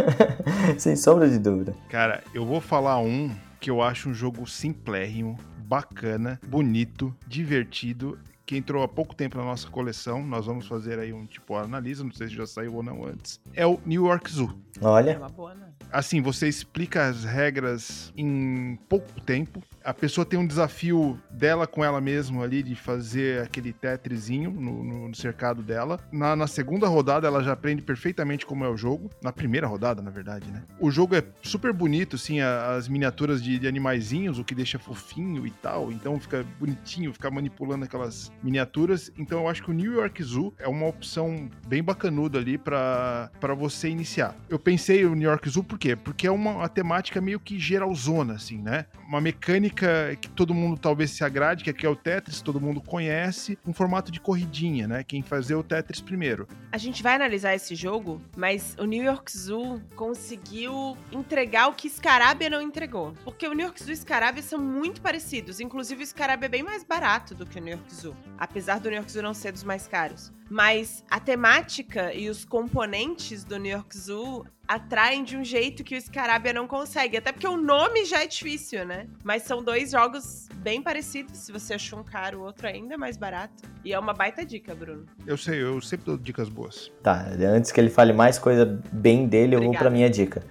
Sem 0.77 0.95
sombra 0.95 1.29
de 1.29 1.39
dúvida. 1.39 1.75
Cara, 1.89 2.23
eu 2.33 2.45
vou 2.45 2.59
falar 2.59 2.99
um 2.99 3.33
que 3.59 3.69
eu 3.69 3.81
acho 3.81 4.09
um 4.09 4.13
jogo 4.13 4.45
simplérrimo, 4.47 5.39
bacana, 5.57 6.39
bonito, 6.45 7.15
divertido 7.27 8.19
que 8.49 8.57
entrou 8.57 8.81
há 8.81 8.87
pouco 8.87 9.13
tempo 9.13 9.37
na 9.37 9.43
nossa 9.43 9.69
coleção. 9.69 10.25
Nós 10.25 10.47
vamos 10.47 10.67
fazer 10.67 10.97
aí 10.97 11.13
um 11.13 11.23
tipo 11.27 11.55
analisa, 11.55 12.03
não 12.03 12.11
sei 12.11 12.29
se 12.29 12.33
já 12.33 12.47
saiu 12.47 12.73
ou 12.73 12.81
não 12.81 13.05
antes. 13.05 13.39
É 13.53 13.63
o 13.63 13.79
New 13.85 14.07
York 14.07 14.31
Zoo. 14.31 14.59
Olha. 14.81 15.11
É 15.11 15.17
uma 15.19 15.29
boa, 15.29 15.53
né? 15.53 15.67
Assim, 15.91 16.19
você 16.19 16.47
explica 16.47 17.05
as 17.05 17.23
regras 17.23 18.11
em 18.17 18.75
pouco 18.89 19.21
tempo 19.21 19.61
a 19.83 19.93
pessoa 19.93 20.25
tem 20.25 20.37
um 20.37 20.45
desafio 20.45 21.19
dela 21.31 21.65
com 21.65 21.83
ela 21.83 21.99
mesma 21.99 22.43
ali 22.43 22.61
de 22.61 22.75
fazer 22.75 23.41
aquele 23.41 23.73
tetrizinho 23.73 24.51
no, 24.51 24.83
no, 24.83 25.15
cercado 25.15 25.61
dela. 25.61 25.99
Na, 26.11 26.35
na, 26.35 26.47
segunda 26.47 26.87
rodada 26.87 27.27
ela 27.27 27.41
já 27.41 27.53
aprende 27.53 27.81
perfeitamente 27.81 28.45
como 28.45 28.63
é 28.63 28.69
o 28.69 28.77
jogo. 28.77 29.09
Na 29.21 29.31
primeira 29.31 29.67
rodada, 29.67 30.01
na 30.01 30.11
verdade, 30.11 30.51
né? 30.51 30.63
O 30.79 30.91
jogo 30.91 31.15
é 31.15 31.23
super 31.41 31.73
bonito, 31.73 32.17
assim, 32.17 32.39
as 32.39 32.87
miniaturas 32.87 33.41
de, 33.41 33.57
de 33.57 33.67
animaizinhos, 33.67 34.37
o 34.37 34.43
que 34.43 34.53
deixa 34.53 34.77
fofinho 34.77 35.47
e 35.47 35.51
tal. 35.51 35.91
Então 35.91 36.19
fica 36.19 36.45
bonitinho, 36.59 37.11
ficar 37.11 37.31
manipulando 37.31 37.85
aquelas 37.85 38.31
miniaturas. 38.43 39.11
Então 39.17 39.41
eu 39.41 39.47
acho 39.47 39.63
que 39.63 39.71
o 39.71 39.73
New 39.73 39.93
York 39.93 40.21
Zoo 40.23 40.53
é 40.57 40.67
uma 40.67 40.87
opção 40.87 41.49
bem 41.67 41.83
bacanuda 41.83 42.39
ali 42.39 42.57
para 42.57 43.29
você 43.57 43.89
iniciar. 43.89 44.35
Eu 44.49 44.59
pensei 44.59 45.05
o 45.05 45.15
New 45.15 45.29
York 45.29 45.49
Zoo 45.49 45.63
por 45.63 45.77
quê? 45.77 45.95
Porque 45.95 46.27
é 46.27 46.31
uma, 46.31 46.69
temática 46.69 47.19
meio 47.19 47.39
que 47.39 47.57
geralzona, 47.57 48.35
assim, 48.35 48.59
né? 48.59 48.85
Uma 49.07 49.19
mecânica 49.19 49.49
mecânica 49.49 50.15
que 50.21 50.29
todo 50.29 50.53
mundo 50.53 50.79
talvez 50.79 51.11
se 51.11 51.23
agrade, 51.23 51.63
que 51.63 51.69
aqui 51.69 51.85
é 51.85 51.89
o 51.89 51.95
Tetris, 51.95 52.41
todo 52.41 52.59
mundo 52.59 52.81
conhece, 52.81 53.57
um 53.65 53.73
formato 53.73 54.11
de 54.11 54.19
corridinha, 54.19 54.87
né? 54.87 55.03
Quem 55.03 55.21
fazer 55.21 55.55
o 55.55 55.63
Tetris 55.63 56.01
primeiro. 56.01 56.47
A 56.71 56.77
gente 56.77 57.01
vai 57.01 57.15
analisar 57.15 57.55
esse 57.55 57.75
jogo, 57.75 58.21
mas 58.35 58.75
o 58.79 58.85
New 58.85 59.03
York 59.03 59.35
Zoo 59.35 59.81
conseguiu 59.95 60.97
entregar 61.11 61.67
o 61.67 61.73
que 61.73 61.89
Scarabia 61.89 62.49
não 62.49 62.61
entregou. 62.61 63.13
Porque 63.23 63.47
o 63.47 63.53
New 63.53 63.65
York 63.65 63.81
Zoo 63.83 63.93
e 63.93 63.97
Scarabia 63.97 64.43
são 64.43 64.59
muito 64.59 65.01
parecidos. 65.01 65.59
Inclusive, 65.59 66.03
o 66.03 66.07
Scarabia 66.07 66.47
é 66.47 66.49
bem 66.49 66.63
mais 66.63 66.83
barato 66.83 67.33
do 67.33 67.45
que 67.45 67.59
o 67.59 67.61
New 67.61 67.73
York 67.73 67.93
Zoo. 67.93 68.15
Apesar 68.37 68.79
do 68.79 68.89
New 68.89 68.97
York 68.97 69.11
Zoo 69.11 69.21
não 69.21 69.33
ser 69.33 69.51
dos 69.51 69.63
mais 69.63 69.87
caros. 69.87 70.31
Mas 70.49 71.03
a 71.09 71.19
temática 71.19 72.13
e 72.13 72.29
os 72.29 72.43
componentes 72.43 73.43
do 73.43 73.57
New 73.57 73.71
York 73.71 73.95
Zoo 73.97 74.45
atraem 74.67 75.23
de 75.23 75.35
um 75.37 75.43
jeito 75.43 75.83
que 75.83 75.95
o 75.95 76.01
Scarabia 76.01 76.53
não 76.53 76.67
consegue. 76.67 77.17
Até 77.17 77.31
porque 77.31 77.47
o 77.47 77.57
nome 77.57 78.05
já 78.05 78.23
é 78.23 78.27
difícil, 78.27 78.85
né? 78.85 79.07
Mas 79.23 79.43
são 79.43 79.63
dois 79.63 79.91
jogos 79.91 80.47
bem 80.55 80.81
parecidos. 80.81 81.37
Se 81.37 81.51
você 81.51 81.75
achou 81.75 81.99
um 81.99 82.03
caro, 82.03 82.39
o 82.39 82.43
outro 82.43 82.67
ainda 82.67 82.95
é 82.95 82.97
mais 82.97 83.17
barato. 83.17 83.63
E 83.83 83.93
é 83.93 83.99
uma 83.99 84.13
baita 84.13 84.45
dica, 84.45 84.73
Bruno. 84.73 85.05
Eu 85.25 85.37
sei, 85.37 85.61
eu 85.61 85.79
sempre 85.81 86.05
dou 86.05 86.17
dicas 86.17 86.49
boas. 86.49 86.91
Tá, 87.03 87.27
antes 87.41 87.71
que 87.71 87.79
ele 87.79 87.89
fale 87.89 88.13
mais 88.13 88.39
coisa 88.39 88.65
bem 88.91 89.27
dele, 89.27 89.55
Obrigada. 89.55 89.65
eu 89.65 89.71
vou 89.71 89.79
pra 89.79 89.89
minha 89.89 90.09
dica. 90.09 90.43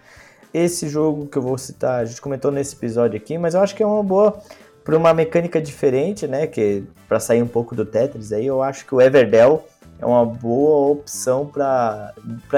Esse 0.52 0.88
jogo 0.88 1.26
que 1.26 1.36
eu 1.36 1.42
vou 1.42 1.58
citar, 1.58 2.00
a 2.00 2.04
gente 2.04 2.20
comentou 2.20 2.50
nesse 2.50 2.74
episódio 2.74 3.16
aqui, 3.16 3.36
mas 3.36 3.54
eu 3.54 3.60
acho 3.60 3.74
que 3.74 3.82
é 3.82 3.86
uma 3.86 4.02
boa 4.02 4.42
para 4.89 4.97
uma 4.97 5.12
mecânica 5.12 5.61
diferente, 5.61 6.26
né? 6.26 6.47
Que 6.47 6.82
para 7.07 7.20
sair 7.20 7.43
um 7.43 7.47
pouco 7.47 7.76
do 7.76 7.84
Tetris 7.84 8.32
aí, 8.32 8.47
eu 8.47 8.62
acho 8.62 8.86
que 8.86 8.95
o 8.95 9.03
Everdell 9.03 9.62
é 9.99 10.07
uma 10.07 10.24
boa 10.24 10.93
opção 10.93 11.45
para 11.45 12.14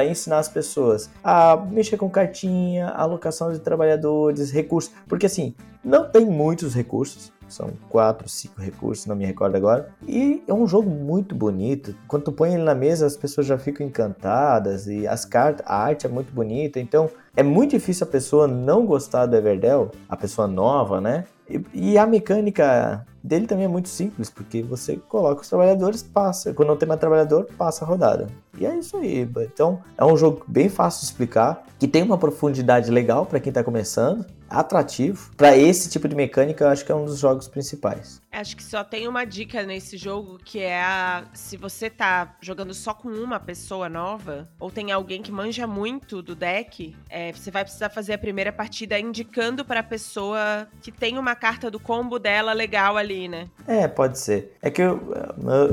ensinar 0.09 0.39
as 0.39 0.49
pessoas 0.49 1.11
a 1.24 1.57
mexer 1.57 1.97
com 1.97 2.09
cartinha, 2.09 2.87
alocação 2.91 3.53
de 3.53 3.59
trabalhadores, 3.59 4.53
recursos, 4.53 4.93
porque 5.09 5.26
assim, 5.26 5.57
não 5.85 6.09
tem 6.09 6.24
muitos 6.24 6.72
recursos, 6.72 7.33
são 7.51 7.70
quatro, 7.88 8.28
cinco 8.28 8.61
recursos, 8.61 9.07
não 9.07 9.16
me 9.16 9.24
recordo 9.24 9.57
agora. 9.57 9.88
E 10.07 10.42
é 10.46 10.55
um 10.55 10.66
jogo 10.66 10.90
muito 10.90 11.34
bonito. 11.34 11.94
Quando 12.07 12.24
tu 12.24 12.32
põe 12.32 12.55
ele 12.55 12.62
na 12.62 12.74
mesa, 12.74 13.07
as 13.07 13.16
pessoas 13.16 13.46
já 13.46 13.59
ficam 13.59 13.86
encantadas 13.86 14.86
e 14.86 15.07
as 15.07 15.24
cartas, 15.24 15.64
a 15.66 15.76
arte 15.76 16.07
é 16.07 16.09
muito 16.09 16.32
bonita. 16.32 16.80
Então, 16.80 17.11
é 17.36 17.42
muito 17.42 17.70
difícil 17.70 18.07
a 18.07 18.11
pessoa 18.11 18.46
não 18.46 18.84
gostar 18.84 19.26
do 19.26 19.36
Everdell, 19.36 19.90
a 20.09 20.16
pessoa 20.16 20.48
nova, 20.48 21.01
né? 21.01 21.24
E, 21.48 21.92
e, 21.92 21.98
a 21.98 22.07
mecânica 22.07 23.05
dele 23.22 23.46
também 23.46 23.64
é 23.64 23.68
muito 23.68 23.88
simples, 23.88 24.30
porque 24.30 24.62
você 24.62 24.96
coloca 24.96 25.42
os 25.42 25.48
trabalhadores, 25.48 26.03
passa. 26.03 26.55
Quando 26.55 26.68
não 26.68 26.76
tem 26.76 26.88
mais 26.88 27.01
trabalhador, 27.01 27.48
passa 27.59 27.84
a 27.84 27.88
rodada. 27.88 28.28
E 28.57 28.64
é 28.64 28.76
isso 28.76 28.96
aí. 28.96 29.28
Então, 29.53 29.80
é 29.98 30.05
um 30.05 30.16
jogo 30.16 30.44
bem 30.46 30.68
fácil 30.68 31.01
de 31.01 31.07
explicar, 31.07 31.64
que 31.78 31.88
tem 31.88 32.03
uma 32.03 32.16
profundidade 32.16 32.90
legal 32.90 33.26
para 33.26 33.40
quem 33.40 33.51
está 33.51 33.64
começando, 33.64 34.24
atrativo. 34.51 35.30
Para 35.36 35.57
esse 35.57 35.88
tipo 35.88 36.09
de 36.09 36.16
mecânica, 36.16 36.64
eu 36.64 36.68
acho 36.68 36.84
que 36.84 36.90
é 36.90 36.94
um 36.94 37.05
dos 37.05 37.20
jogos 37.20 37.46
principais. 37.46 38.20
Acho 38.32 38.57
que 38.57 38.62
só 38.62 38.84
tem 38.84 39.09
uma 39.09 39.24
dica 39.24 39.62
nesse 39.62 39.96
jogo 39.96 40.38
que 40.44 40.61
é 40.61 40.80
a 40.80 41.24
se 41.32 41.57
você 41.57 41.88
tá 41.88 42.36
jogando 42.40 42.74
só 42.74 42.92
com 42.94 43.09
uma 43.09 43.40
pessoa 43.40 43.88
nova 43.88 44.48
ou 44.59 44.70
tem 44.70 44.92
alguém 44.92 45.22
que 45.22 45.32
manja 45.32 45.66
muito 45.66 46.22
do 46.22 46.34
deck, 46.34 46.94
é, 47.09 47.32
você 47.32 47.51
vai 47.51 47.64
precisar 47.64 47.90
fazer 47.90 48.14
a 48.14 48.18
primeira 48.18 48.53
partida 48.53 48.98
indicando 48.98 49.64
para 49.64 49.80
a 49.80 49.82
pessoa 49.82 50.68
que 50.80 50.92
tem 50.92 51.18
uma 51.18 51.34
carta 51.34 51.70
do 51.70 51.80
combo 51.80 52.18
dela 52.18 52.53
legal 52.53 52.96
ali, 52.96 53.28
né? 53.28 53.48
É, 53.66 53.88
pode 53.88 54.18
ser. 54.18 54.57
É 54.62 54.70
que 54.70 54.82
eu, 54.82 55.12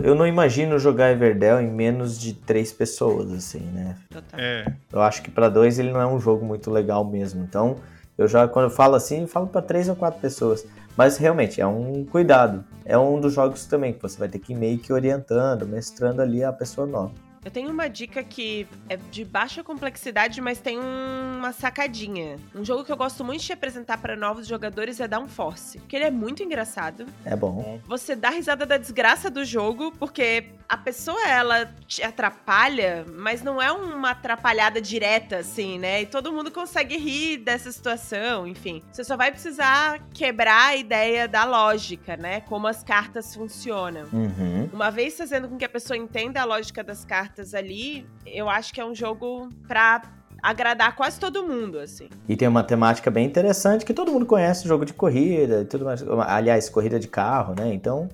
eu 0.04 0.16
não 0.16 0.26
imagino 0.28 0.80
jogar 0.80 1.12
Everdell 1.12 1.62
em 1.62 1.70
menos 1.70 2.20
de 2.20 2.34
três 2.34 2.72
pessoas, 2.72 3.32
assim, 3.32 3.60
né? 3.60 3.96
Total. 4.10 4.40
É. 4.40 4.66
Eu 4.92 5.02
acho 5.02 5.22
que 5.22 5.32
para 5.32 5.50
dois 5.50 5.80
ele 5.80 5.92
não 5.92 6.02
é 6.02 6.08
um 6.08 6.20
jogo 6.20 6.46
muito 6.46 6.72
legal 6.72 7.06
mesmo. 7.06 7.44
Então 7.44 7.78
eu 8.18 8.28
já, 8.28 8.48
quando 8.48 8.66
eu 8.66 8.72
falo 8.72 8.96
assim, 8.96 9.22
eu 9.22 9.28
falo 9.28 9.48
para 9.48 9.62
três 9.62 9.88
ou 9.88 9.96
quatro 9.96 10.20
pessoas. 10.20 10.66
Mas 10.96 11.18
realmente 11.18 11.62
é 11.62 11.68
um 11.68 12.04
cuidado. 12.06 12.66
É 12.84 12.98
um 12.98 13.22
dos 13.22 13.34
jogos 13.34 13.66
também 13.66 13.94
que 13.94 14.02
você 14.02 14.18
vai 14.18 14.28
ter 14.28 14.40
que 14.40 14.54
ir 14.54 14.56
meio 14.56 14.80
que 14.80 14.92
orientando, 14.92 15.68
mestrando 15.68 16.22
ali 16.22 16.44
a 16.44 16.52
pessoa 16.52 16.88
nova. 16.88 17.12
Eu 17.44 17.52
tenho 17.52 17.70
uma 17.72 17.88
dica 17.88 18.24
que 18.24 18.68
é 18.90 18.98
de 18.98 19.24
baixa 19.24 19.64
complexidade, 19.64 20.42
mas 20.42 20.60
tem 20.60 20.78
uma 20.80 21.52
sacadinha. 21.52 22.38
Um 22.54 22.64
jogo 22.64 22.84
que 22.84 22.92
eu 22.92 22.98
gosto 22.98 23.24
muito 23.24 23.44
de 23.44 23.54
apresentar 23.54 23.98
para 23.98 24.16
novos 24.16 24.48
jogadores 24.48 25.00
é 25.00 25.08
Downforce, 25.08 25.80
porque 25.80 25.96
ele 25.96 26.06
é 26.06 26.12
muito 26.12 26.44
engraçado. 26.44 27.06
É 27.24 27.36
bom. 27.36 27.80
Você 27.88 28.16
dá 28.16 28.30
risada 28.30 28.66
da 28.66 28.78
desgraça 28.78 29.30
do 29.30 29.46
jogo, 29.46 29.92
porque 29.98 30.50
a 30.68 30.78
pessoa 30.78 31.26
ela 31.28 31.66
te 31.88 32.04
atrapalha, 32.04 33.06
mas 33.14 33.42
não 33.42 33.62
é 33.62 33.72
uma 33.72 34.12
atrapalhada 34.12 34.82
direta 34.82 35.38
assim, 35.38 35.80
né? 35.80 36.02
E 36.02 36.06
todo 36.06 36.34
mundo 36.34 36.52
consegue 36.52 36.98
rir 36.98 37.38
dessa 37.38 37.72
situação, 37.72 38.46
enfim. 38.46 38.84
Você 38.92 39.04
só 39.04 39.16
vai 39.16 39.32
precisar 39.32 40.00
quebrar 40.14 40.68
a 40.68 40.76
ideia 40.76 41.28
da 41.28 41.46
lógica, 41.46 42.18
né? 42.18 42.42
Como 42.42 42.68
as 42.68 42.84
cartas 42.84 43.34
funcionam. 43.34 44.08
Uhum. 44.12 44.70
Uma 44.74 44.92
vez 44.92 45.18
fazendo 45.18 45.48
com 45.48 45.58
que 45.58 45.66
a 45.66 45.70
pessoa 45.70 45.98
entenda 45.98 46.42
a 46.42 46.46
lógica 46.46 46.84
das 46.84 47.06
cartas 47.06 47.27
ali, 47.54 48.08
eu 48.26 48.50
acho 48.50 48.74
que 48.74 48.82
é 48.82 48.86
um 48.86 48.96
jogo 48.96 49.50
pra 49.68 50.02
agradar 50.42 50.96
quase 50.96 51.20
todo 51.20 51.44
mundo, 51.44 51.80
assim. 51.80 52.10
E 52.28 52.36
tem 52.36 52.48
uma 52.48 52.64
temática 52.64 53.10
bem 53.10 53.26
interessante 53.26 53.86
que 53.86 53.94
todo 53.94 54.12
mundo 54.12 54.26
conhece, 54.26 54.68
jogo 54.68 54.86
de 54.86 54.94
corrida 54.94 55.66
tudo 55.66 55.86
mais. 55.86 56.04
Aliás, 56.28 56.70
corrida 56.70 57.00
de 57.00 57.08
carro, 57.08 57.56
né? 57.58 57.74
Então, 57.74 58.08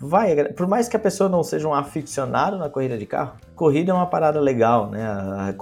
vai. 0.00 0.52
Por 0.52 0.66
mais 0.66 0.88
que 0.88 0.96
a 0.96 1.00
pessoa 1.00 1.28
não 1.28 1.42
seja 1.42 1.68
um 1.68 1.74
aficionado 1.74 2.58
na 2.58 2.68
corrida 2.68 2.98
de 2.98 3.06
carro, 3.06 3.36
corrida 3.58 3.90
é 3.90 3.94
uma 3.94 4.06
parada 4.06 4.40
legal, 4.40 4.88
né? 4.88 5.04
A, 5.04 5.52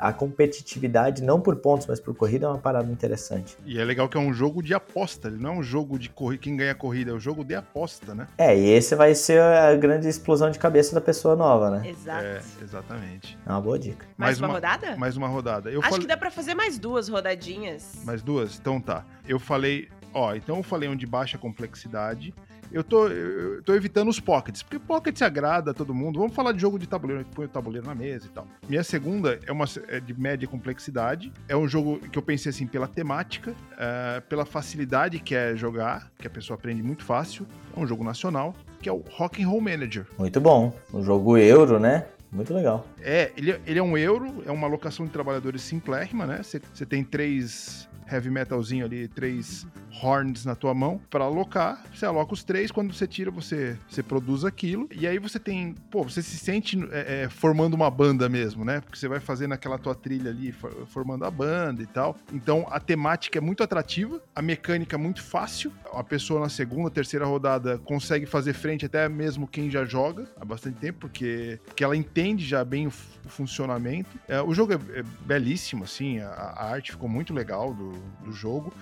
a 0.00 0.12
competitividade, 0.12 1.22
não 1.22 1.40
por 1.40 1.56
pontos, 1.56 1.86
mas 1.86 2.00
por 2.00 2.14
corrida, 2.14 2.46
é 2.46 2.48
uma 2.48 2.58
parada 2.58 2.90
interessante. 2.90 3.56
E 3.64 3.78
é 3.78 3.84
legal 3.84 4.08
que 4.08 4.16
é 4.16 4.20
um 4.20 4.34
jogo 4.34 4.60
de 4.60 4.74
aposta, 4.74 5.28
ele 5.28 5.38
não 5.38 5.50
é 5.50 5.56
um 5.58 5.62
jogo 5.62 5.98
de 5.98 6.10
corrida, 6.10 6.42
quem 6.42 6.56
ganha 6.56 6.72
a 6.72 6.74
corrida, 6.74 7.12
é 7.12 7.14
um 7.14 7.20
jogo 7.20 7.44
de 7.44 7.54
aposta, 7.54 8.14
né? 8.14 8.26
É, 8.36 8.58
e 8.58 8.70
esse 8.70 8.96
vai 8.96 9.14
ser 9.14 9.40
a 9.40 9.74
grande 9.76 10.08
explosão 10.08 10.50
de 10.50 10.58
cabeça 10.58 10.94
da 10.94 11.00
pessoa 11.00 11.36
nova, 11.36 11.70
né? 11.70 11.88
Exato. 11.88 12.24
É, 12.24 12.40
exatamente. 12.60 13.38
É 13.46 13.50
uma 13.50 13.60
boa 13.60 13.78
dica. 13.78 14.04
Mais, 14.16 14.32
mais 14.32 14.38
uma, 14.40 14.48
uma, 14.48 14.54
rodada? 14.54 14.96
Mais 14.96 15.16
uma 15.16 15.28
rodada. 15.28 15.70
Eu 15.70 15.80
Acho 15.80 15.90
falei... 15.90 16.02
que 16.02 16.08
dá 16.08 16.16
pra 16.16 16.30
fazer 16.30 16.54
mais 16.54 16.78
duas 16.78 17.08
rodadinhas. 17.08 18.02
Mais 18.04 18.20
duas? 18.20 18.58
Então 18.58 18.80
tá. 18.80 19.04
Eu 19.26 19.38
falei, 19.38 19.88
ó, 20.12 20.34
então 20.34 20.56
eu 20.56 20.62
falei 20.62 20.88
um 20.88 20.96
de 20.96 21.06
baixa 21.06 21.38
complexidade 21.38 22.34
eu 22.72 22.82
tô, 22.82 23.08
eu 23.08 23.62
tô 23.62 23.74
evitando 23.74 24.08
os 24.08 24.18
pockets, 24.18 24.62
porque 24.62 24.78
pockets 24.78 25.22
agrada 25.22 25.70
a 25.70 25.74
todo 25.74 25.94
mundo. 25.94 26.18
Vamos 26.18 26.34
falar 26.34 26.52
de 26.52 26.60
jogo 26.60 26.78
de 26.78 26.86
tabuleiro, 26.86 27.24
que 27.24 27.34
põe 27.34 27.46
o 27.46 27.48
tabuleiro 27.48 27.86
na 27.86 27.94
mesa 27.94 28.26
e 28.26 28.30
tal. 28.30 28.46
Minha 28.68 28.82
segunda 28.82 29.38
é 29.46 29.52
uma 29.52 29.66
é 29.88 30.00
de 30.00 30.18
média 30.18 30.48
complexidade. 30.48 31.32
É 31.48 31.56
um 31.56 31.68
jogo 31.68 31.98
que 31.98 32.18
eu 32.18 32.22
pensei 32.22 32.50
assim, 32.50 32.66
pela 32.66 32.88
temática, 32.88 33.54
é, 33.78 34.20
pela 34.20 34.44
facilidade 34.44 35.18
que 35.20 35.34
é 35.34 35.54
jogar, 35.54 36.10
que 36.18 36.26
a 36.26 36.30
pessoa 36.30 36.56
aprende 36.58 36.82
muito 36.82 37.04
fácil. 37.04 37.46
É 37.76 37.78
um 37.78 37.86
jogo 37.86 38.02
nacional, 38.04 38.54
que 38.80 38.88
é 38.88 38.92
o 38.92 39.02
Rock 39.10 39.42
and 39.42 39.48
Roll 39.48 39.60
Manager. 39.60 40.06
Muito 40.18 40.40
bom. 40.40 40.74
Um 40.92 41.02
jogo 41.02 41.36
euro, 41.36 41.78
né? 41.78 42.06
Muito 42.32 42.54
legal. 42.54 42.86
É, 42.98 43.30
ele, 43.36 43.60
ele 43.66 43.78
é 43.78 43.82
um 43.82 43.96
euro, 43.96 44.42
é 44.46 44.50
uma 44.50 44.66
alocação 44.66 45.04
de 45.04 45.12
trabalhadores 45.12 45.60
simplérrima, 45.60 46.26
né? 46.26 46.40
Você 46.42 46.86
tem 46.86 47.04
três 47.04 47.86
heavy 48.12 48.30
metalzinho 48.30 48.84
ali, 48.84 49.08
três 49.08 49.66
horns 50.02 50.44
na 50.44 50.54
tua 50.54 50.74
mão 50.74 51.00
para 51.10 51.24
alocar. 51.24 51.82
Você 51.94 52.04
aloca 52.04 52.34
os 52.34 52.42
três, 52.42 52.70
quando 52.70 52.92
você 52.92 53.06
tira, 53.06 53.30
você, 53.30 53.78
você 53.88 54.02
produz 54.02 54.44
aquilo. 54.44 54.88
E 54.90 55.06
aí 55.06 55.18
você 55.18 55.38
tem, 55.38 55.74
pô, 55.90 56.02
você 56.02 56.22
se 56.22 56.36
sente 56.36 56.78
é, 56.90 57.24
é, 57.24 57.28
formando 57.28 57.74
uma 57.74 57.90
banda 57.90 58.28
mesmo, 58.28 58.64
né? 58.64 58.80
Porque 58.80 58.98
você 58.98 59.08
vai 59.08 59.20
fazendo 59.20 59.52
aquela 59.52 59.78
tua 59.78 59.94
trilha 59.94 60.30
ali, 60.30 60.52
formando 60.86 61.24
a 61.24 61.30
banda 61.30 61.82
e 61.82 61.86
tal. 61.86 62.16
Então 62.32 62.66
a 62.70 62.80
temática 62.80 63.38
é 63.38 63.40
muito 63.40 63.62
atrativa, 63.62 64.22
a 64.34 64.42
mecânica 64.42 64.96
é 64.96 64.98
muito 64.98 65.22
fácil. 65.22 65.72
A 65.92 66.02
pessoa 66.02 66.40
na 66.40 66.48
segunda, 66.48 66.90
terceira 66.90 67.24
rodada 67.24 67.78
consegue 67.78 68.26
fazer 68.26 68.52
frente 68.52 68.86
até 68.86 69.08
mesmo 69.08 69.46
quem 69.46 69.70
já 69.70 69.84
joga 69.84 70.28
há 70.40 70.44
bastante 70.44 70.78
tempo, 70.78 71.00
porque, 71.00 71.60
porque 71.64 71.84
ela 71.84 71.96
entende 71.96 72.44
já 72.44 72.64
bem 72.64 72.86
o, 72.86 72.92
funcionamento. 73.26 74.10
É, 74.28 74.40
o 74.42 74.52
jogo 74.52 74.72
é, 74.72 74.76
é, 74.98 75.02
belíssimo, 75.24 75.84
assim, 75.84 76.18
a, 76.18 76.28
a 76.28 76.70
arte 76.70 76.92
ficou 76.92 77.08
muito 77.08 77.32
legal 77.32 77.72
do, 77.72 77.92
do 78.24 78.32
jogo. 78.32 78.72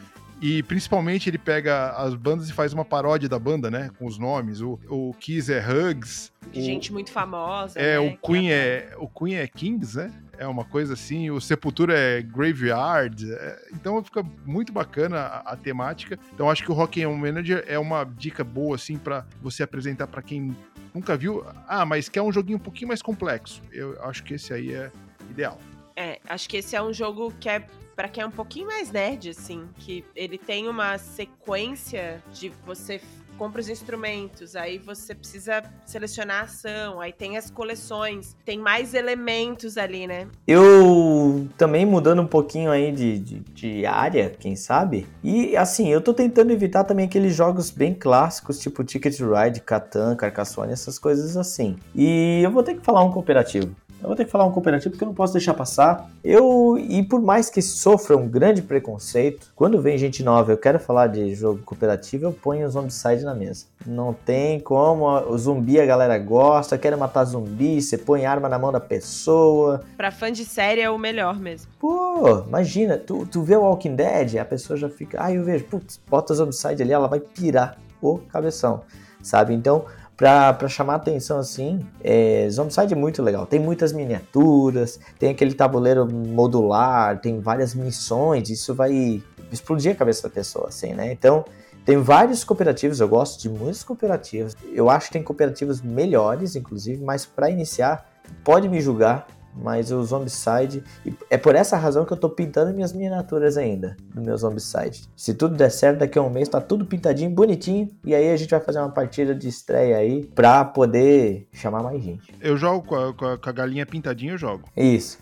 E 0.40 0.62
principalmente 0.62 1.28
ele 1.28 1.36
pega 1.36 1.90
as 1.90 2.14
bandas 2.14 2.48
e 2.48 2.52
faz 2.52 2.72
uma 2.72 2.84
paródia 2.84 3.28
da 3.28 3.38
banda, 3.38 3.70
né? 3.70 3.90
Com 3.98 4.06
os 4.06 4.18
nomes. 4.18 4.62
O, 4.62 4.80
o 4.88 5.14
Kiss 5.20 5.52
é 5.52 5.60
Hugs. 5.60 6.32
De 6.50 6.60
o, 6.60 6.62
gente 6.62 6.90
muito 6.92 7.12
famosa. 7.12 7.78
É, 7.78 8.00
né? 8.00 8.10
o 8.10 8.16
Queen 8.16 8.50
é, 8.50 8.54
é, 8.54 8.96
o 8.96 9.06
Queen 9.06 9.34
é 9.34 9.46
Kings, 9.46 9.98
né? 9.98 10.10
É 10.38 10.46
uma 10.46 10.64
coisa 10.64 10.94
assim. 10.94 11.30
O 11.30 11.42
Sepultura 11.42 11.94
é 11.94 12.22
Graveyard. 12.22 13.30
É, 13.30 13.68
então 13.74 14.02
fica 14.02 14.22
muito 14.46 14.72
bacana 14.72 15.18
a, 15.18 15.52
a, 15.52 15.56
temática. 15.56 16.18
Então 16.32 16.48
acho 16.48 16.64
que 16.64 16.70
o 16.70 16.74
Rock 16.74 17.02
and 17.02 17.10
Manager 17.10 17.62
é 17.68 17.78
uma 17.78 18.04
dica 18.04 18.42
boa, 18.42 18.76
assim, 18.76 18.96
para 18.96 19.26
você 19.42 19.62
apresentar 19.62 20.06
para 20.06 20.22
quem 20.22 20.56
nunca 20.94 21.18
viu. 21.18 21.44
Ah, 21.68 21.84
mas 21.84 22.08
quer 22.08 22.22
um 22.22 22.32
joguinho 22.32 22.56
um 22.56 22.62
pouquinho 22.62 22.88
mais 22.88 23.02
complexo. 23.02 23.62
Eu 23.70 24.02
acho 24.04 24.24
que 24.24 24.32
esse 24.32 24.54
aí 24.54 24.72
é 24.72 24.90
ideal. 25.28 25.58
É, 25.94 26.18
acho 26.26 26.48
que 26.48 26.56
esse 26.56 26.74
é 26.74 26.82
um 26.82 26.94
jogo 26.94 27.30
que 27.38 27.46
é 27.46 27.66
para 27.94 28.08
quem 28.08 28.22
é 28.22 28.26
um 28.26 28.30
pouquinho 28.30 28.66
mais 28.66 28.90
nerd, 28.90 29.30
assim, 29.30 29.68
que 29.78 30.04
ele 30.14 30.38
tem 30.38 30.68
uma 30.68 30.98
sequência 30.98 32.22
de 32.32 32.48
você 32.64 33.00
compra 33.40 33.58
os 33.58 33.70
instrumentos, 33.70 34.54
aí 34.54 34.76
você 34.76 35.14
precisa 35.14 35.62
selecionar 35.86 36.40
a 36.40 36.44
ação, 36.44 37.00
aí 37.00 37.10
tem 37.10 37.38
as 37.38 37.50
coleções, 37.50 38.36
tem 38.44 38.58
mais 38.58 38.92
elementos 38.92 39.78
ali, 39.78 40.06
né? 40.06 40.28
Eu 40.46 41.48
também 41.56 41.86
mudando 41.86 42.20
um 42.20 42.26
pouquinho 42.26 42.70
aí 42.70 42.92
de, 42.92 43.18
de, 43.18 43.40
de, 43.40 43.86
área, 43.86 44.28
quem 44.38 44.54
sabe? 44.54 45.06
E 45.24 45.56
assim, 45.56 45.88
eu 45.88 46.02
tô 46.02 46.12
tentando 46.12 46.52
evitar 46.52 46.84
também 46.84 47.06
aqueles 47.06 47.34
jogos 47.34 47.70
bem 47.70 47.94
clássicos, 47.94 48.58
tipo 48.58 48.84
Ticket 48.84 49.18
Ride, 49.18 49.62
Catan, 49.62 50.14
Carcassonne, 50.16 50.74
essas 50.74 50.98
coisas 50.98 51.34
assim. 51.34 51.78
E 51.94 52.42
eu 52.44 52.50
vou 52.50 52.62
ter 52.62 52.74
que 52.74 52.84
falar 52.84 53.02
um 53.02 53.10
cooperativo. 53.10 53.74
Eu 54.00 54.06
vou 54.06 54.16
ter 54.16 54.24
que 54.24 54.30
falar 54.30 54.46
um 54.46 54.50
cooperativo 54.50 54.90
porque 54.90 55.04
eu 55.04 55.08
não 55.08 55.14
posso 55.14 55.34
deixar 55.34 55.52
passar. 55.52 56.10
Eu, 56.24 56.78
e 56.78 57.02
por 57.02 57.20
mais 57.20 57.50
que 57.50 57.60
sofra 57.60 58.16
um 58.16 58.26
grande 58.26 58.62
preconceito, 58.62 59.52
quando 59.54 59.80
vem 59.80 59.98
gente 59.98 60.22
nova 60.22 60.52
eu 60.52 60.56
quero 60.56 60.78
falar 60.78 61.06
de 61.08 61.34
jogo 61.34 61.60
cooperativo, 61.64 62.24
eu 62.24 62.32
ponho 62.32 62.66
o 62.66 62.70
Zombicide 62.70 63.24
na 63.24 63.34
mesa. 63.34 63.66
Não 63.86 64.14
tem 64.14 64.58
como, 64.58 65.06
o 65.06 65.36
zumbi 65.36 65.78
a 65.78 65.84
galera 65.84 66.18
gosta, 66.18 66.78
quer 66.78 66.96
matar 66.96 67.24
zumbi, 67.24 67.80
você 67.80 67.98
põe 67.98 68.24
arma 68.24 68.48
na 68.48 68.58
mão 68.58 68.72
da 68.72 68.80
pessoa. 68.80 69.82
Pra 69.96 70.10
fã 70.10 70.32
de 70.32 70.44
série 70.46 70.80
é 70.80 70.90
o 70.90 70.98
melhor 70.98 71.38
mesmo. 71.38 71.70
Pô, 71.78 72.44
imagina, 72.46 72.96
tu, 72.96 73.26
tu 73.26 73.42
vê 73.42 73.56
o 73.56 73.62
Walking 73.62 73.96
Dead, 73.96 74.36
a 74.36 74.44
pessoa 74.44 74.78
já 74.78 74.88
fica, 74.88 75.22
ah, 75.22 75.32
eu 75.32 75.44
vejo, 75.44 75.64
putz, 75.64 76.00
bota 76.08 76.32
o 76.32 76.36
Zombicide 76.36 76.82
ali, 76.82 76.92
ela 76.92 77.06
vai 77.06 77.20
pirar 77.20 77.76
o 78.00 78.18
cabeção, 78.18 78.82
sabe? 79.22 79.52
Então, 79.52 79.84
para 80.20 80.68
chamar 80.68 80.96
atenção 80.96 81.38
assim, 81.38 81.80
é, 82.04 82.46
Zombicide 82.50 82.92
é 82.92 82.96
muito 82.96 83.22
legal. 83.22 83.46
Tem 83.46 83.58
muitas 83.58 83.90
miniaturas, 83.90 85.00
tem 85.18 85.30
aquele 85.30 85.54
tabuleiro 85.54 86.06
modular, 86.12 87.18
tem 87.22 87.40
várias 87.40 87.74
missões, 87.74 88.50
isso 88.50 88.74
vai 88.74 89.22
explodir 89.50 89.92
a 89.92 89.94
cabeça 89.94 90.24
da 90.24 90.28
pessoa, 90.28 90.68
assim, 90.68 90.92
né? 90.92 91.10
Então, 91.10 91.42
tem 91.86 91.96
vários 91.96 92.44
cooperativos, 92.44 93.00
eu 93.00 93.08
gosto 93.08 93.40
de 93.40 93.48
muitos 93.48 93.82
cooperativos. 93.82 94.54
Eu 94.74 94.90
acho 94.90 95.06
que 95.06 95.14
tem 95.14 95.22
cooperativos 95.22 95.80
melhores, 95.80 96.54
inclusive, 96.54 97.02
mas 97.02 97.24
para 97.24 97.48
iniciar, 97.48 98.06
pode 98.44 98.68
me 98.68 98.78
julgar, 98.78 99.26
mas 99.54 99.90
o 99.90 100.02
Zombicide. 100.02 100.82
É 101.28 101.36
por 101.36 101.54
essa 101.54 101.76
razão 101.76 102.04
que 102.04 102.12
eu 102.12 102.16
tô 102.16 102.28
pintando 102.28 102.72
minhas 102.74 102.92
miniaturas 102.92 103.56
ainda 103.56 103.96
no 104.14 104.22
meu 104.22 104.36
Zombicide. 104.36 105.08
Se 105.16 105.34
tudo 105.34 105.56
der 105.56 105.70
certo, 105.70 105.98
daqui 105.98 106.18
a 106.18 106.22
um 106.22 106.30
mês 106.30 106.48
tá 106.48 106.60
tudo 106.60 106.84
pintadinho, 106.84 107.30
bonitinho. 107.30 107.88
E 108.04 108.14
aí 108.14 108.30
a 108.30 108.36
gente 108.36 108.50
vai 108.50 108.60
fazer 108.60 108.78
uma 108.78 108.90
partida 108.90 109.34
de 109.34 109.48
estreia 109.48 109.96
aí 109.96 110.24
pra 110.34 110.64
poder 110.64 111.48
chamar 111.52 111.82
mais 111.82 112.02
gente. 112.02 112.32
Eu 112.40 112.56
jogo 112.56 112.86
com 112.86 112.96
a, 112.96 113.14
com 113.14 113.24
a, 113.26 113.38
com 113.38 113.48
a 113.48 113.52
galinha 113.52 113.86
pintadinha, 113.86 114.32
eu 114.32 114.38
jogo. 114.38 114.68
Isso. 114.76 115.18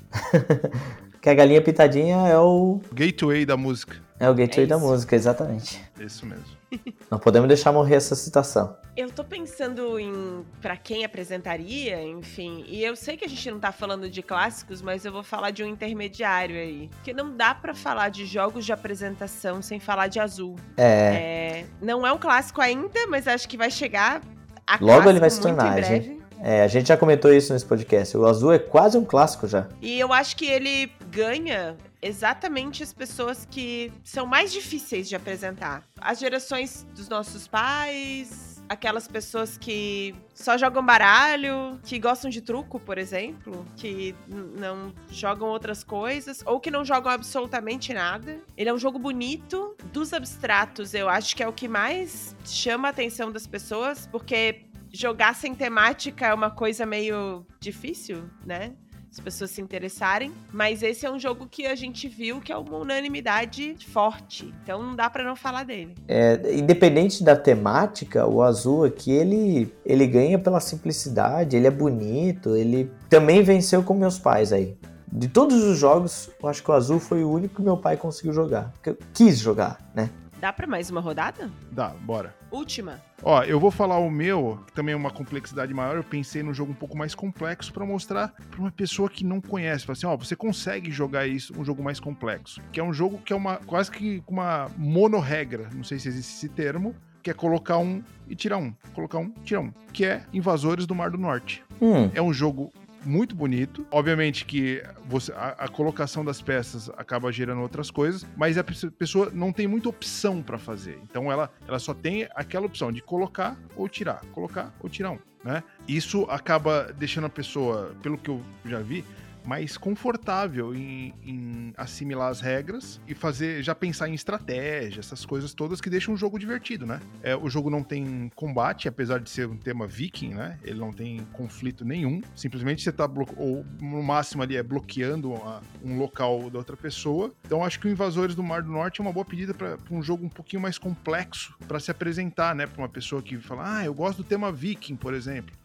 que 1.20 1.28
a 1.28 1.34
galinha 1.34 1.62
pintadinha 1.62 2.16
é 2.28 2.38
o. 2.38 2.80
Gateway 2.92 3.44
da 3.44 3.56
música. 3.56 4.07
É 4.20 4.28
o 4.28 4.34
gateway 4.34 4.64
é 4.64 4.68
da 4.68 4.78
música, 4.78 5.14
exatamente. 5.14 5.80
Isso 5.98 6.26
mesmo. 6.26 6.44
Não 7.10 7.18
podemos 7.18 7.48
deixar 7.48 7.72
morrer 7.72 7.94
essa 7.94 8.14
citação. 8.14 8.76
Eu 8.96 9.10
tô 9.10 9.24
pensando 9.24 9.98
em 9.98 10.44
para 10.60 10.76
quem 10.76 11.04
apresentaria, 11.04 12.02
enfim. 12.02 12.64
E 12.66 12.84
eu 12.84 12.96
sei 12.96 13.16
que 13.16 13.24
a 13.24 13.28
gente 13.28 13.50
não 13.50 13.60
tá 13.60 13.70
falando 13.70 14.10
de 14.10 14.22
clássicos, 14.22 14.82
mas 14.82 15.04
eu 15.04 15.12
vou 15.12 15.22
falar 15.22 15.50
de 15.50 15.62
um 15.62 15.66
intermediário 15.66 16.56
aí. 16.56 16.90
Porque 16.96 17.14
não 17.14 17.34
dá 17.34 17.54
para 17.54 17.74
falar 17.74 18.10
de 18.10 18.26
jogos 18.26 18.66
de 18.66 18.72
apresentação 18.72 19.62
sem 19.62 19.78
falar 19.78 20.08
de 20.08 20.18
azul. 20.18 20.56
É. 20.76 20.84
é. 20.84 21.66
Não 21.80 22.06
é 22.06 22.12
um 22.12 22.18
clássico 22.18 22.60
ainda, 22.60 23.06
mas 23.06 23.28
acho 23.28 23.48
que 23.48 23.56
vai 23.56 23.70
chegar 23.70 24.20
a 24.66 24.76
Logo 24.80 25.08
ele 25.08 25.18
vai 25.18 25.30
se 25.30 25.40
tornar, 25.40 25.82
gente. 25.82 26.18
É, 26.40 26.62
a 26.62 26.68
gente 26.68 26.88
já 26.88 26.96
comentou 26.96 27.32
isso 27.32 27.52
nesse 27.52 27.64
podcast. 27.64 28.16
O 28.16 28.26
azul 28.26 28.52
é 28.52 28.58
quase 28.58 28.98
um 28.98 29.04
clássico 29.04 29.48
já. 29.48 29.66
E 29.80 29.98
eu 29.98 30.12
acho 30.12 30.36
que 30.36 30.46
ele 30.46 30.92
ganha 31.10 31.76
exatamente 32.00 32.82
as 32.82 32.92
pessoas 32.92 33.46
que 33.50 33.92
são 34.04 34.26
mais 34.26 34.52
difíceis 34.52 35.08
de 35.08 35.16
apresentar. 35.16 35.82
As 36.00 36.18
gerações 36.18 36.86
dos 36.94 37.08
nossos 37.08 37.48
pais, 37.48 38.62
aquelas 38.68 39.08
pessoas 39.08 39.56
que 39.56 40.14
só 40.34 40.56
jogam 40.58 40.84
baralho, 40.84 41.80
que 41.84 41.98
gostam 41.98 42.30
de 42.30 42.40
truco, 42.40 42.78
por 42.78 42.98
exemplo, 42.98 43.66
que 43.76 44.14
não 44.28 44.92
jogam 45.10 45.48
outras 45.48 45.82
coisas, 45.82 46.42
ou 46.44 46.60
que 46.60 46.70
não 46.70 46.84
jogam 46.84 47.10
absolutamente 47.10 47.92
nada. 47.94 48.40
Ele 48.56 48.68
é 48.68 48.74
um 48.74 48.78
jogo 48.78 48.98
bonito. 48.98 49.76
Dos 49.92 50.12
abstratos, 50.12 50.94
eu 50.94 51.08
acho 51.08 51.34
que 51.34 51.42
é 51.42 51.48
o 51.48 51.52
que 51.52 51.66
mais 51.66 52.36
chama 52.44 52.88
a 52.88 52.90
atenção 52.90 53.32
das 53.32 53.46
pessoas, 53.46 54.06
porque 54.06 54.66
jogar 54.92 55.34
sem 55.34 55.54
temática 55.54 56.26
é 56.26 56.34
uma 56.34 56.50
coisa 56.50 56.86
meio 56.86 57.46
difícil, 57.60 58.28
né? 58.44 58.74
As 59.10 59.20
pessoas 59.20 59.50
se 59.50 59.60
interessarem. 59.60 60.32
Mas 60.52 60.82
esse 60.82 61.06
é 61.06 61.10
um 61.10 61.18
jogo 61.18 61.46
que 61.50 61.66
a 61.66 61.74
gente 61.74 62.08
viu 62.08 62.40
que 62.40 62.52
é 62.52 62.56
uma 62.56 62.76
unanimidade 62.76 63.76
forte. 63.90 64.52
Então 64.62 64.82
não 64.82 64.94
dá 64.94 65.08
para 65.10 65.24
não 65.24 65.36
falar 65.36 65.64
dele. 65.64 65.94
É, 66.06 66.54
independente 66.54 67.22
da 67.22 67.36
temática, 67.36 68.26
o 68.26 68.42
azul 68.42 68.84
aqui 68.84 69.10
ele, 69.10 69.72
ele 69.84 70.06
ganha 70.06 70.38
pela 70.38 70.60
simplicidade, 70.60 71.56
ele 71.56 71.66
é 71.66 71.70
bonito, 71.70 72.54
ele 72.54 72.90
também 73.08 73.42
venceu 73.42 73.82
com 73.82 73.94
meus 73.94 74.18
pais 74.18 74.52
aí. 74.52 74.76
De 75.10 75.26
todos 75.26 75.64
os 75.64 75.78
jogos, 75.78 76.30
eu 76.42 76.48
acho 76.48 76.62
que 76.62 76.70
o 76.70 76.74
azul 76.74 77.00
foi 77.00 77.24
o 77.24 77.30
único 77.30 77.56
que 77.56 77.62
meu 77.62 77.78
pai 77.78 77.96
conseguiu 77.96 78.32
jogar. 78.32 78.72
Que 78.82 78.90
eu 78.90 78.98
quis 79.14 79.38
jogar, 79.38 79.78
né? 79.94 80.10
Dá 80.40 80.52
pra 80.52 80.68
mais 80.68 80.88
uma 80.88 81.00
rodada? 81.00 81.50
Dá, 81.72 81.88
bora. 81.88 82.32
Última. 82.52 83.00
Ó, 83.24 83.42
eu 83.42 83.58
vou 83.58 83.72
falar 83.72 83.98
o 83.98 84.08
meu, 84.08 84.62
que 84.66 84.72
também 84.72 84.92
é 84.92 84.96
uma 84.96 85.10
complexidade 85.10 85.74
maior. 85.74 85.96
Eu 85.96 86.04
pensei 86.04 86.44
num 86.44 86.54
jogo 86.54 86.70
um 86.70 86.76
pouco 86.76 86.96
mais 86.96 87.12
complexo 87.12 87.72
para 87.72 87.84
mostrar 87.84 88.32
para 88.48 88.60
uma 88.60 88.70
pessoa 88.70 89.10
que 89.10 89.24
não 89.24 89.40
conhece. 89.40 89.84
Fala 89.84 89.96
assim, 89.96 90.06
ó, 90.06 90.16
você 90.16 90.36
consegue 90.36 90.92
jogar 90.92 91.26
isso, 91.26 91.52
um 91.58 91.64
jogo 91.64 91.82
mais 91.82 91.98
complexo. 91.98 92.62
Que 92.70 92.78
é 92.78 92.84
um 92.84 92.92
jogo 92.92 93.18
que 93.18 93.32
é 93.32 93.36
uma 93.36 93.56
quase 93.56 93.90
que 93.90 94.22
uma 94.28 94.70
monorregra. 94.76 95.68
Não 95.74 95.82
sei 95.82 95.98
se 95.98 96.08
existe 96.08 96.36
esse 96.36 96.48
termo. 96.48 96.94
Que 97.20 97.30
é 97.32 97.34
colocar 97.34 97.78
um 97.78 98.00
e 98.28 98.36
tirar 98.36 98.58
um. 98.58 98.72
Colocar 98.94 99.18
um, 99.18 99.30
tirar 99.42 99.60
um. 99.60 99.72
Que 99.92 100.04
é 100.04 100.22
Invasores 100.32 100.86
do 100.86 100.94
Mar 100.94 101.10
do 101.10 101.18
Norte. 101.18 101.64
Hum. 101.82 102.08
É 102.14 102.22
um 102.22 102.32
jogo 102.32 102.72
muito 103.08 103.34
bonito. 103.34 103.86
Obviamente 103.90 104.44
que 104.44 104.82
você, 105.06 105.32
a, 105.32 105.64
a, 105.64 105.68
colocação 105.68 106.24
das 106.24 106.42
peças 106.42 106.90
acaba 106.90 107.32
gerando 107.32 107.62
outras 107.62 107.90
coisas, 107.90 108.26
mas 108.36 108.58
a 108.58 108.64
pessoa 108.64 109.30
não 109.32 109.52
tem 109.52 109.66
muita 109.66 109.88
opção 109.88 110.42
para 110.42 110.58
fazer. 110.58 111.00
Então 111.02 111.32
ela, 111.32 111.50
ela 111.66 111.78
só 111.78 111.94
tem 111.94 112.28
aquela 112.34 112.66
opção 112.66 112.92
de 112.92 113.00
colocar 113.00 113.56
ou 113.74 113.88
tirar, 113.88 114.20
colocar 114.32 114.74
ou 114.80 114.90
tirar 114.90 115.12
um. 115.12 115.18
Né? 115.42 115.62
Isso 115.86 116.24
acaba 116.28 116.92
deixando 116.98 117.26
a 117.26 117.30
pessoa, 117.30 117.94
pelo 118.02 118.18
que 118.18 118.28
eu 118.28 118.42
já 118.66 118.80
vi, 118.80 119.04
mais 119.48 119.78
confortável 119.78 120.74
em, 120.74 121.14
em, 121.24 121.72
assimilar 121.74 122.28
as 122.28 122.42
regras 122.42 123.00
e 123.08 123.14
fazer 123.14 123.62
já 123.62 123.74
pensar 123.74 124.06
em 124.06 124.12
estratégia, 124.12 125.00
essas 125.00 125.24
coisas 125.24 125.54
todas 125.54 125.80
que 125.80 125.88
deixam 125.88 126.12
o 126.12 126.18
jogo 126.18 126.38
divertido, 126.38 126.84
né? 126.84 127.00
É, 127.22 127.34
o 127.34 127.48
jogo 127.48 127.70
não 127.70 127.82
tem 127.82 128.30
combate, 128.34 128.88
apesar 128.88 129.20
de 129.20 129.30
ser 129.30 129.48
um 129.48 129.56
tema 129.56 129.86
viking, 129.86 130.34
né? 130.34 130.58
Ele 130.62 130.78
não 130.78 130.92
tem 130.92 131.26
conflito 131.32 131.82
nenhum. 131.82 132.20
Simplesmente 132.36 132.82
você 132.82 132.92
tá 132.92 133.08
ou 133.38 133.64
no 133.80 134.02
máximo 134.02 134.42
ali 134.42 134.54
é 134.54 134.62
bloqueando 134.62 135.32
uma, 135.32 135.62
um 135.82 135.96
local 135.96 136.50
da 136.50 136.58
outra 136.58 136.76
pessoa. 136.76 137.32
Então 137.46 137.64
acho 137.64 137.80
que 137.80 137.86
o 137.86 137.90
Invasores 137.90 138.34
do 138.34 138.42
Mar 138.42 138.62
do 138.62 138.70
Norte 138.70 139.00
é 139.00 139.02
uma 139.02 139.12
boa 139.14 139.24
pedida 139.24 139.54
para 139.54 139.78
um 139.90 140.02
jogo 140.02 140.26
um 140.26 140.28
pouquinho 140.28 140.60
mais 140.60 140.76
complexo 140.76 141.54
para 141.66 141.80
se 141.80 141.90
apresentar, 141.90 142.54
né? 142.54 142.66
Para 142.66 142.82
uma 142.82 142.88
pessoa 142.88 143.22
que 143.22 143.38
fala, 143.38 143.78
ah, 143.78 143.84
eu 143.86 143.94
gosto 143.94 144.18
do 144.18 144.24
tema 144.24 144.52
viking, 144.52 144.94
por 144.94 145.14
exemplo. 145.14 145.56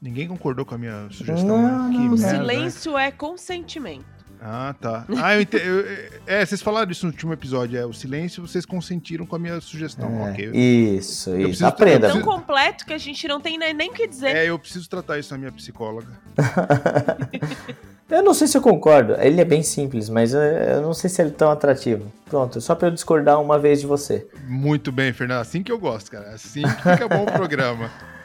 Ninguém 0.00 0.26
concordou 0.26 0.64
com 0.64 0.74
a 0.74 0.78
minha 0.78 1.08
sugestão. 1.10 1.46
Não, 1.46 1.90
né? 1.90 1.98
não, 1.98 2.14
o 2.14 2.18
silêncio 2.18 2.96
é 2.96 3.10
consentimento. 3.10 4.20
Ah, 4.42 4.74
tá. 4.80 5.04
Ah, 5.18 5.34
eu 5.34 5.42
entendi. 5.42 5.64
é, 6.26 6.44
vocês 6.44 6.62
falaram 6.62 6.90
isso 6.90 7.04
no 7.04 7.12
último 7.12 7.32
episódio. 7.32 7.78
É, 7.78 7.84
o 7.84 7.92
silêncio, 7.92 8.46
vocês 8.46 8.64
consentiram 8.64 9.26
com 9.26 9.36
a 9.36 9.38
minha 9.38 9.60
sugestão. 9.60 10.26
É, 10.26 10.30
ok. 10.30 10.50
Isso, 10.54 11.30
eu 11.30 11.50
isso. 11.50 11.66
Aprenda. 11.66 12.08
É 12.08 12.10
tão 12.12 12.22
completo 12.22 12.86
que 12.86 12.94
a 12.94 12.98
gente 12.98 13.28
não 13.28 13.38
tem 13.38 13.58
nem 13.58 13.90
o 13.90 13.92
que 13.92 14.06
dizer. 14.06 14.34
É, 14.34 14.46
eu 14.46 14.58
preciso 14.58 14.88
tratar 14.88 15.18
isso 15.18 15.34
na 15.34 15.38
minha 15.38 15.52
psicóloga. 15.52 16.08
eu 18.08 18.22
não 18.22 18.32
sei 18.32 18.46
se 18.46 18.56
eu 18.56 18.62
concordo. 18.62 19.14
Ele 19.20 19.42
é 19.42 19.44
bem 19.44 19.62
simples, 19.62 20.08
mas 20.08 20.32
eu 20.32 20.80
não 20.80 20.94
sei 20.94 21.10
se 21.10 21.20
ele 21.20 21.30
é 21.30 21.34
tão 21.34 21.50
atrativo. 21.50 22.10
Pronto, 22.24 22.62
só 22.62 22.74
pra 22.74 22.88
eu 22.88 22.92
discordar 22.92 23.38
uma 23.42 23.58
vez 23.58 23.80
de 23.80 23.86
você. 23.86 24.26
Muito 24.46 24.90
bem, 24.90 25.12
Fernando. 25.12 25.42
Assim 25.42 25.62
que 25.62 25.70
eu 25.70 25.78
gosto, 25.78 26.10
cara. 26.10 26.30
Assim 26.30 26.62
que 26.62 26.76
fica 26.76 27.06
bom 27.06 27.24
o 27.24 27.32
programa. 27.32 27.90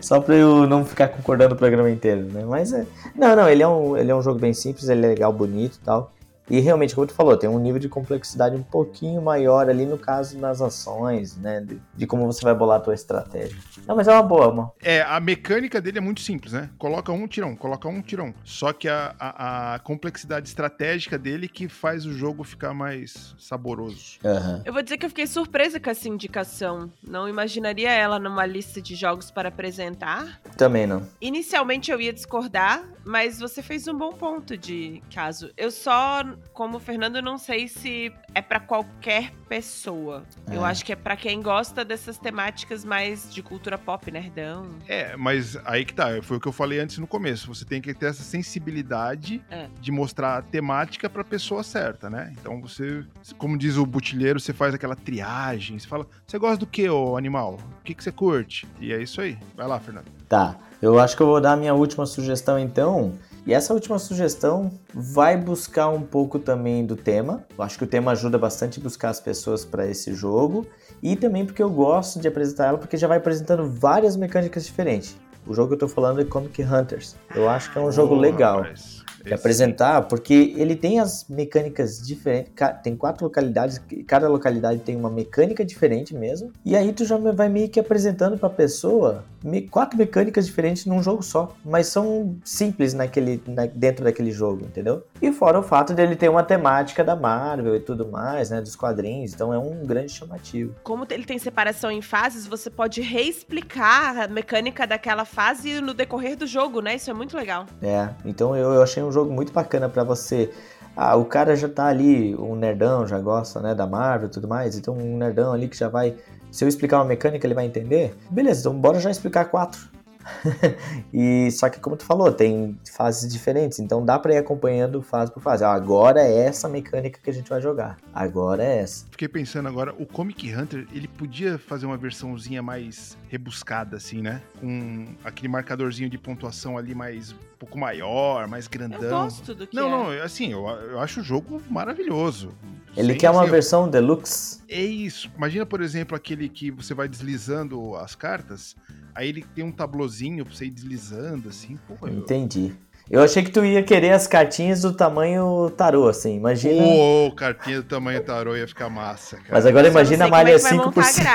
Só 0.00 0.20
pra 0.20 0.34
eu 0.34 0.66
não 0.66 0.84
ficar 0.84 1.08
concordando 1.08 1.54
o 1.54 1.58
programa 1.58 1.90
inteiro, 1.90 2.22
né? 2.32 2.44
Mas 2.46 2.72
é. 2.72 2.86
Não, 3.14 3.36
não, 3.36 3.48
ele 3.48 3.62
é 3.62 3.68
um, 3.68 3.96
ele 3.96 4.10
é 4.10 4.14
um 4.14 4.22
jogo 4.22 4.38
bem 4.38 4.54
simples, 4.54 4.88
ele 4.88 5.04
é 5.04 5.08
legal, 5.10 5.32
bonito 5.32 5.78
e 5.80 5.84
tal. 5.84 6.10
E 6.48 6.60
realmente, 6.60 6.94
como 6.94 7.06
tu 7.06 7.14
falou, 7.14 7.36
tem 7.36 7.48
um 7.48 7.58
nível 7.58 7.80
de 7.80 7.88
complexidade 7.88 8.54
um 8.54 8.62
pouquinho 8.62 9.22
maior 9.22 9.68
ali 9.68 9.86
no 9.86 9.98
caso 9.98 10.38
das 10.38 10.60
ações, 10.60 11.36
né? 11.38 11.60
De, 11.60 11.80
de, 11.94 12.06
como 12.06 12.26
você 12.26 12.42
vai 12.42 12.54
bolar 12.54 12.78
a 12.78 12.80
tua 12.80 12.94
estratégia. 12.94 13.56
Não, 13.86 13.96
mas 13.96 14.08
é 14.08 14.12
uma 14.12 14.22
boa, 14.22 14.52
mano. 14.52 14.72
É, 14.82 15.00
a 15.02 15.18
mecânica 15.20 15.80
dele 15.80 15.98
é 15.98 16.00
muito 16.00 16.20
simples, 16.20 16.52
né? 16.52 16.68
Coloca 16.78 17.10
um, 17.12 17.26
tira 17.26 17.46
um, 17.46 17.56
coloca 17.56 17.88
um, 17.88 18.02
tira 18.02 18.22
um. 18.22 18.34
Só 18.44 18.72
que 18.72 18.88
a, 18.88 19.14
a, 19.18 19.74
a 19.74 19.78
complexidade 19.78 20.48
estratégica 20.48 21.18
dele 21.18 21.48
que 21.48 21.68
faz 21.68 22.04
o 22.04 22.12
jogo 22.12 22.44
ficar 22.44 22.74
mais 22.74 23.34
saboroso. 23.38 24.18
Uhum. 24.22 24.62
Eu 24.64 24.72
vou 24.72 24.82
dizer 24.82 24.98
que 24.98 25.06
eu 25.06 25.10
fiquei 25.10 25.26
surpresa 25.26 25.80
com 25.80 25.88
essa 25.88 26.08
indicação. 26.08 26.92
Não 27.06 27.28
imaginaria 27.28 27.90
ela 27.90 28.18
numa 28.18 28.44
lista 28.44 28.82
de 28.82 28.94
jogos 28.94 29.30
para 29.30 29.48
apresentar. 29.48 30.40
Também 30.56 30.86
não. 30.86 31.06
Inicialmente 31.20 31.90
eu 31.90 32.00
ia 32.00 32.12
discordar, 32.12 32.84
mas 33.04 33.38
você 33.38 33.62
fez 33.62 33.86
um 33.88 33.96
bom 33.96 34.12
ponto 34.12 34.56
de 34.56 35.02
caso. 35.12 35.50
Eu 35.56 35.70
só 35.70 36.24
como 36.52 36.76
o 36.76 36.80
Fernando, 36.80 37.20
não 37.20 37.38
sei 37.38 37.68
se 37.68 38.12
é 38.34 38.40
para 38.40 38.60
qualquer 38.60 39.32
pessoa. 39.48 40.24
É. 40.50 40.56
Eu 40.56 40.64
acho 40.64 40.84
que 40.84 40.92
é 40.92 40.96
para 40.96 41.16
quem 41.16 41.40
gosta 41.40 41.84
dessas 41.84 42.18
temáticas 42.18 42.84
mais 42.84 43.32
de 43.32 43.42
cultura 43.42 43.78
pop, 43.78 44.10
nerdão. 44.10 44.70
É, 44.88 45.16
mas 45.16 45.56
aí 45.64 45.84
que 45.84 45.94
tá, 45.94 46.22
foi 46.22 46.38
o 46.38 46.40
que 46.40 46.48
eu 46.48 46.52
falei 46.52 46.80
antes 46.80 46.98
no 46.98 47.06
começo. 47.06 47.46
Você 47.52 47.64
tem 47.64 47.80
que 47.80 47.92
ter 47.94 48.06
essa 48.06 48.22
sensibilidade 48.22 49.42
é. 49.50 49.68
de 49.80 49.92
mostrar 49.92 50.38
a 50.38 50.42
temática 50.42 51.08
pra 51.08 51.24
pessoa 51.24 51.62
certa, 51.62 52.08
né? 52.08 52.32
Então 52.40 52.60
você, 52.60 53.04
como 53.38 53.58
diz 53.58 53.76
o 53.76 53.86
butilheiro, 53.86 54.40
você 54.40 54.52
faz 54.52 54.74
aquela 54.74 54.96
triagem, 54.96 55.78
você 55.78 55.86
fala, 55.86 56.06
você 56.26 56.38
gosta 56.38 56.58
do 56.58 56.66
que, 56.66 56.88
ô 56.88 57.16
animal? 57.16 57.58
O 57.80 57.84
que, 57.84 57.94
que 57.94 58.02
você 58.02 58.12
curte? 58.12 58.66
E 58.80 58.92
é 58.92 59.02
isso 59.02 59.20
aí. 59.20 59.38
Vai 59.54 59.66
lá, 59.66 59.78
Fernando. 59.78 60.06
Tá, 60.28 60.56
eu 60.88 60.98
acho 60.98 61.16
que 61.16 61.22
eu 61.22 61.26
vou 61.26 61.40
dar 61.40 61.52
a 61.52 61.56
minha 61.56 61.74
última 61.74 62.04
sugestão 62.04 62.58
então. 62.58 63.12
E 63.46 63.52
essa 63.52 63.74
última 63.74 63.98
sugestão 63.98 64.72
vai 64.92 65.36
buscar 65.36 65.88
um 65.88 66.00
pouco 66.00 66.38
também 66.38 66.84
do 66.84 66.96
tema. 66.96 67.44
Eu 67.56 67.62
acho 67.62 67.76
que 67.76 67.84
o 67.84 67.86
tema 67.86 68.12
ajuda 68.12 68.38
bastante 68.38 68.80
a 68.80 68.82
buscar 68.82 69.10
as 69.10 69.20
pessoas 69.20 69.64
para 69.64 69.86
esse 69.86 70.14
jogo. 70.14 70.66
E 71.02 71.14
também 71.14 71.44
porque 71.44 71.62
eu 71.62 71.70
gosto 71.70 72.18
de 72.18 72.26
apresentar 72.26 72.68
ela, 72.68 72.78
porque 72.78 72.96
já 72.96 73.06
vai 73.06 73.18
apresentando 73.18 73.68
várias 73.68 74.16
mecânicas 74.16 74.64
diferentes. 74.64 75.16
O 75.46 75.52
jogo 75.52 75.68
que 75.68 75.74
eu 75.74 75.78
tô 75.80 75.88
falando 75.88 76.22
é 76.22 76.24
Comic 76.24 76.62
Hunters. 76.62 77.16
Eu 77.34 77.48
acho 77.48 77.70
que 77.70 77.78
é 77.78 77.82
um 77.82 77.92
jogo 77.92 78.14
legal. 78.14 78.62
Rapaz 78.62 79.03
de 79.24 79.32
apresentar, 79.32 80.02
porque 80.02 80.54
ele 80.56 80.76
tem 80.76 81.00
as 81.00 81.26
mecânicas 81.28 82.00
diferentes, 82.00 82.52
tem 82.82 82.94
quatro 82.94 83.24
localidades, 83.24 83.80
cada 84.06 84.28
localidade 84.28 84.80
tem 84.80 84.96
uma 84.96 85.10
mecânica 85.10 85.64
diferente 85.64 86.14
mesmo, 86.14 86.52
e 86.64 86.76
aí 86.76 86.92
tu 86.92 87.04
já 87.04 87.16
vai 87.16 87.48
meio 87.48 87.68
que 87.68 87.80
apresentando 87.80 88.36
pra 88.36 88.50
pessoa 88.50 89.24
quatro 89.70 89.98
mecânicas 89.98 90.46
diferentes 90.46 90.86
num 90.86 91.02
jogo 91.02 91.22
só, 91.22 91.54
mas 91.64 91.86
são 91.86 92.36
simples 92.44 92.94
naquele, 92.94 93.42
na, 93.46 93.66
dentro 93.66 94.04
daquele 94.04 94.30
jogo, 94.30 94.64
entendeu? 94.64 95.02
E 95.24 95.32
fora 95.32 95.58
o 95.58 95.62
fato 95.62 95.94
dele 95.94 96.14
ter 96.14 96.28
uma 96.28 96.42
temática 96.42 97.02
da 97.02 97.16
Marvel 97.16 97.74
e 97.74 97.80
tudo 97.80 98.06
mais, 98.06 98.50
né, 98.50 98.60
dos 98.60 98.76
quadrinhos, 98.76 99.32
então 99.32 99.54
é 99.54 99.58
um 99.58 99.82
grande 99.86 100.12
chamativo. 100.12 100.74
Como 100.82 101.06
ele 101.08 101.24
tem 101.24 101.38
separação 101.38 101.90
em 101.90 102.02
fases, 102.02 102.46
você 102.46 102.68
pode 102.68 103.00
reexplicar 103.00 104.20
a 104.20 104.28
mecânica 104.28 104.86
daquela 104.86 105.24
fase 105.24 105.80
no 105.80 105.94
decorrer 105.94 106.36
do 106.36 106.46
jogo, 106.46 106.82
né? 106.82 106.96
Isso 106.96 107.10
é 107.10 107.14
muito 107.14 107.34
legal. 107.38 107.64
É, 107.80 108.10
então 108.22 108.54
eu, 108.54 108.74
eu 108.74 108.82
achei 108.82 109.02
um 109.02 109.10
jogo 109.10 109.32
muito 109.32 109.50
bacana 109.50 109.88
para 109.88 110.04
você. 110.04 110.50
Ah, 110.94 111.16
o 111.16 111.24
cara 111.24 111.56
já 111.56 111.70
tá 111.70 111.86
ali, 111.86 112.36
um 112.36 112.54
nerdão, 112.54 113.06
já 113.06 113.18
gosta, 113.18 113.60
né, 113.60 113.74
da 113.74 113.86
Marvel 113.86 114.28
e 114.28 114.30
tudo 114.30 114.46
mais, 114.46 114.76
então 114.76 114.94
um 114.94 115.16
nerdão 115.16 115.54
ali 115.54 115.68
que 115.68 115.78
já 115.78 115.88
vai. 115.88 116.16
Se 116.50 116.66
eu 116.66 116.68
explicar 116.68 116.98
uma 116.98 117.06
mecânica, 117.06 117.46
ele 117.46 117.54
vai 117.54 117.64
entender. 117.64 118.14
Beleza, 118.28 118.60
então 118.60 118.78
bora 118.78 119.00
já 119.00 119.10
explicar 119.10 119.46
quatro. 119.46 119.88
e 121.12 121.50
só 121.50 121.68
que 121.68 121.80
como 121.80 121.96
tu 121.96 122.04
falou, 122.04 122.32
tem 122.32 122.78
fases 122.92 123.32
diferentes, 123.32 123.78
então 123.78 124.04
dá 124.04 124.18
para 124.18 124.34
ir 124.34 124.38
acompanhando 124.38 125.02
fase 125.02 125.32
por 125.32 125.42
fase. 125.42 125.64
Ah, 125.64 125.72
agora 125.72 126.22
é 126.22 126.46
essa 126.46 126.68
mecânica 126.68 127.20
que 127.22 127.30
a 127.30 127.32
gente 127.32 127.48
vai 127.48 127.60
jogar. 127.60 127.98
Agora 128.12 128.64
é 128.64 128.78
essa. 128.78 129.06
Fiquei 129.10 129.28
pensando 129.28 129.68
agora, 129.68 129.94
o 129.98 130.06
Comic 130.06 130.54
Hunter, 130.54 130.86
ele 130.92 131.08
podia 131.08 131.58
fazer 131.58 131.86
uma 131.86 131.96
versãozinha 131.96 132.62
mais 132.62 133.16
rebuscada 133.34 133.96
assim, 133.96 134.22
né? 134.22 134.40
Com 134.60 135.14
aquele 135.24 135.48
marcadorzinho 135.48 136.08
de 136.08 136.16
pontuação 136.16 136.78
ali 136.78 136.94
mais 136.94 137.32
um 137.32 137.36
pouco 137.58 137.76
maior, 137.76 138.46
mais 138.46 138.68
grandão. 138.68 139.02
Eu 139.02 139.10
gosto 139.10 139.54
do 139.54 139.66
que 139.66 139.76
Não, 139.76 140.12
é. 140.12 140.16
não, 140.18 140.24
assim, 140.24 140.52
eu, 140.52 140.66
eu 140.66 141.00
acho 141.00 141.20
o 141.20 141.22
jogo 141.22 141.60
maravilhoso. 141.68 142.54
Ele 142.96 143.08
Sem, 143.08 143.18
quer 143.18 143.30
uma 143.30 143.42
assim, 143.42 143.50
versão 143.50 143.88
deluxe? 143.88 144.62
É 144.68 144.80
isso. 144.80 145.28
Imagina, 145.36 145.66
por 145.66 145.80
exemplo, 145.80 146.16
aquele 146.16 146.48
que 146.48 146.70
você 146.70 146.94
vai 146.94 147.08
deslizando 147.08 147.96
as 147.96 148.14
cartas 148.14 148.76
Aí 149.14 149.28
ele 149.28 149.44
tem 149.54 149.64
um 149.64 149.70
tablozinho 149.70 150.44
pra 150.44 150.54
você 150.54 150.66
ir 150.66 150.70
deslizando, 150.70 151.48
assim. 151.48 151.78
Porra, 151.86 152.10
Entendi. 152.10 152.74
Eu 153.10 153.22
achei 153.22 153.42
que 153.42 153.50
tu 153.50 153.62
ia 153.64 153.82
querer 153.82 154.12
as 154.12 154.26
cartinhas 154.26 154.80
do 154.80 154.92
tamanho 154.92 155.70
tarô, 155.76 156.08
assim, 156.08 156.36
imagina. 156.36 156.82
Ô, 156.82 157.26
oh, 157.26 157.32
cartinha 157.32 157.82
do 157.82 157.88
tamanho 157.88 158.22
tarô 158.22 158.56
ia 158.56 158.66
ficar 158.66 158.88
massa, 158.88 159.36
cara. 159.36 159.48
Mas 159.50 159.66
agora 159.66 159.88
imagina 159.88 160.24
a 160.24 160.28
malha 160.28 160.58
5 160.58 160.90
por 160.90 161.04
5 161.04 161.26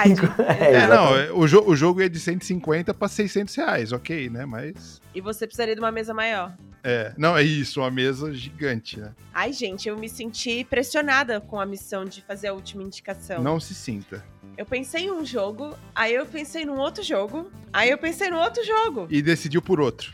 é, 0.42 0.74
é 0.74 0.88
não, 0.88 1.38
o, 1.38 1.48
jo 1.48 1.64
o 1.66 1.76
jogo 1.76 2.02
é 2.02 2.10
de 2.10 2.20
150 2.20 2.92
para 2.94 3.08
600 3.08 3.54
reais, 3.56 3.92
ok, 3.92 4.30
né, 4.32 4.46
mas... 4.46 5.00
E 5.14 5.22
você 5.22 5.46
precisaria 5.46 5.76
de 5.76 5.82
uma 5.82 5.92
mesa 5.92 6.12
maior. 6.12 6.56
É, 6.84 7.14
não, 7.16 7.38
é 7.38 7.44
isso, 7.44 7.82
uma 7.82 7.92
mesa 7.92 8.34
gigante, 8.34 9.00
né? 9.00 9.12
Ai, 9.32 9.54
gente, 9.54 9.88
eu 9.88 9.98
me 9.98 10.10
senti 10.10 10.64
pressionada 10.64 11.40
com 11.40 11.60
a 11.60 11.66
missão 11.66 12.04
de 12.04 12.24
fazer 12.24 12.48
a 12.48 12.54
última 12.54 12.82
indicação. 12.82 13.44
Não 13.44 13.60
se 13.60 13.76
sinta. 13.76 14.24
Eu 14.58 14.66
pensei 14.66 15.06
em 15.06 15.12
um 15.12 15.24
jogo, 15.24 15.76
aí 15.94 16.16
eu 16.16 16.26
pensei 16.26 16.66
num 16.66 16.78
outro 16.78 17.04
jogo, 17.04 17.50
aí 17.72 17.90
eu 17.90 17.98
pensei 17.98 18.30
num 18.30 18.40
outro 18.40 18.66
jogo. 18.66 19.08
E 19.10 19.22
decidiu 19.22 19.62
por 19.62 19.80
outro. 19.80 20.12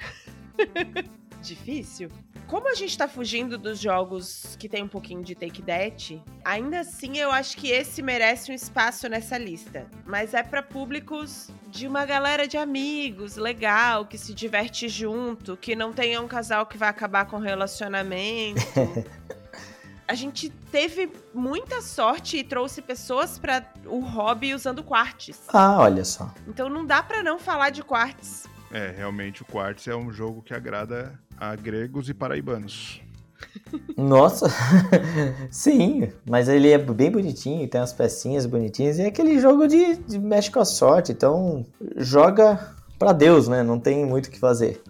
Difícil. 1.46 2.10
Como 2.48 2.70
a 2.70 2.74
gente 2.74 2.98
tá 2.98 3.08
fugindo 3.08 3.58
dos 3.58 3.80
jogos 3.80 4.56
que 4.60 4.70
tem 4.70 4.84
um 4.84 4.88
pouquinho 4.88 5.24
de 5.24 5.36
take 5.36 5.62
that, 5.62 6.22
ainda 6.43 6.80
assim 6.80 7.18
eu 7.18 7.32
acho 7.32 7.58
que 7.58 7.70
esse 7.70 8.02
merece 8.02 8.52
um 8.52 8.56
espaço 8.56 9.08
nessa 9.08 9.38
lista. 9.38 9.88
Mas 10.06 10.34
é 10.34 10.43
para 10.43 10.62
públicos 10.62 11.50
de 11.68 11.88
uma 11.88 12.06
galera 12.06 12.48
de 12.48 12.58
amigos, 12.58 13.36
legal, 13.36 14.06
que 14.06 14.18
se 14.18 14.34
diverte 14.34 14.88
junto, 14.88 15.58
que 15.58 15.76
não 15.76 15.91
tenha 15.91 16.22
um 16.22 16.28
casal 16.28 16.66
que 16.66 16.78
vai 16.78 16.89
acabar 16.89 17.26
com 17.26 17.38
relacionamento. 17.38 18.62
a 20.08 20.14
gente 20.14 20.50
teve 20.72 21.12
muita 21.34 21.82
sorte 21.82 22.38
e 22.38 22.43
trouxe 22.43 22.82
pessoas 22.82 23.39
para 23.39 23.72
o 23.86 24.00
hobby 24.00 24.54
usando 24.54 24.84
quartz. 24.84 25.41
Ah, 25.50 25.78
olha 25.80 26.06
só. 26.06 26.34
Então 26.48 26.70
não 26.70 26.86
dá 26.86 27.02
para 27.02 27.24
não 27.24 27.39
falar 27.39 27.72
de 27.72 27.84
quartz. 27.84 28.48
É, 28.72 28.91
realmente 28.91 29.41
o 29.41 29.46
quartz 29.46 29.88
é 29.88 29.96
um 29.96 30.12
jogo 30.12 30.41
que 30.41 30.54
agrada 30.54 31.20
a 31.38 31.56
gregos 31.56 32.10
e 32.10 32.14
paraibanos. 32.14 33.02
Nossa, 33.98 34.48
sim, 35.50 36.10
mas 36.30 36.48
ele 36.50 36.70
é 36.70 36.78
bem 36.78 37.12
bonitinho, 37.12 37.68
tem 37.68 37.80
umas 37.80 37.94
pecinhas 37.94 38.46
bonitinhas 38.46 38.98
e 38.98 39.04
é 39.04 39.08
aquele 39.08 39.40
jogo 39.40 39.68
de, 39.68 39.96
de 39.96 40.20
mexe 40.20 40.52
com 40.52 40.60
a 40.60 40.66
sorte, 40.66 41.12
então 41.12 41.66
joga 41.98 42.74
pra 43.00 43.14
Deus, 43.14 43.48
né? 43.48 43.64
Não 43.64 43.80
tem 43.80 44.06
muito 44.06 44.28
o 44.28 44.32
que 44.32 44.40
fazer. 44.40 44.82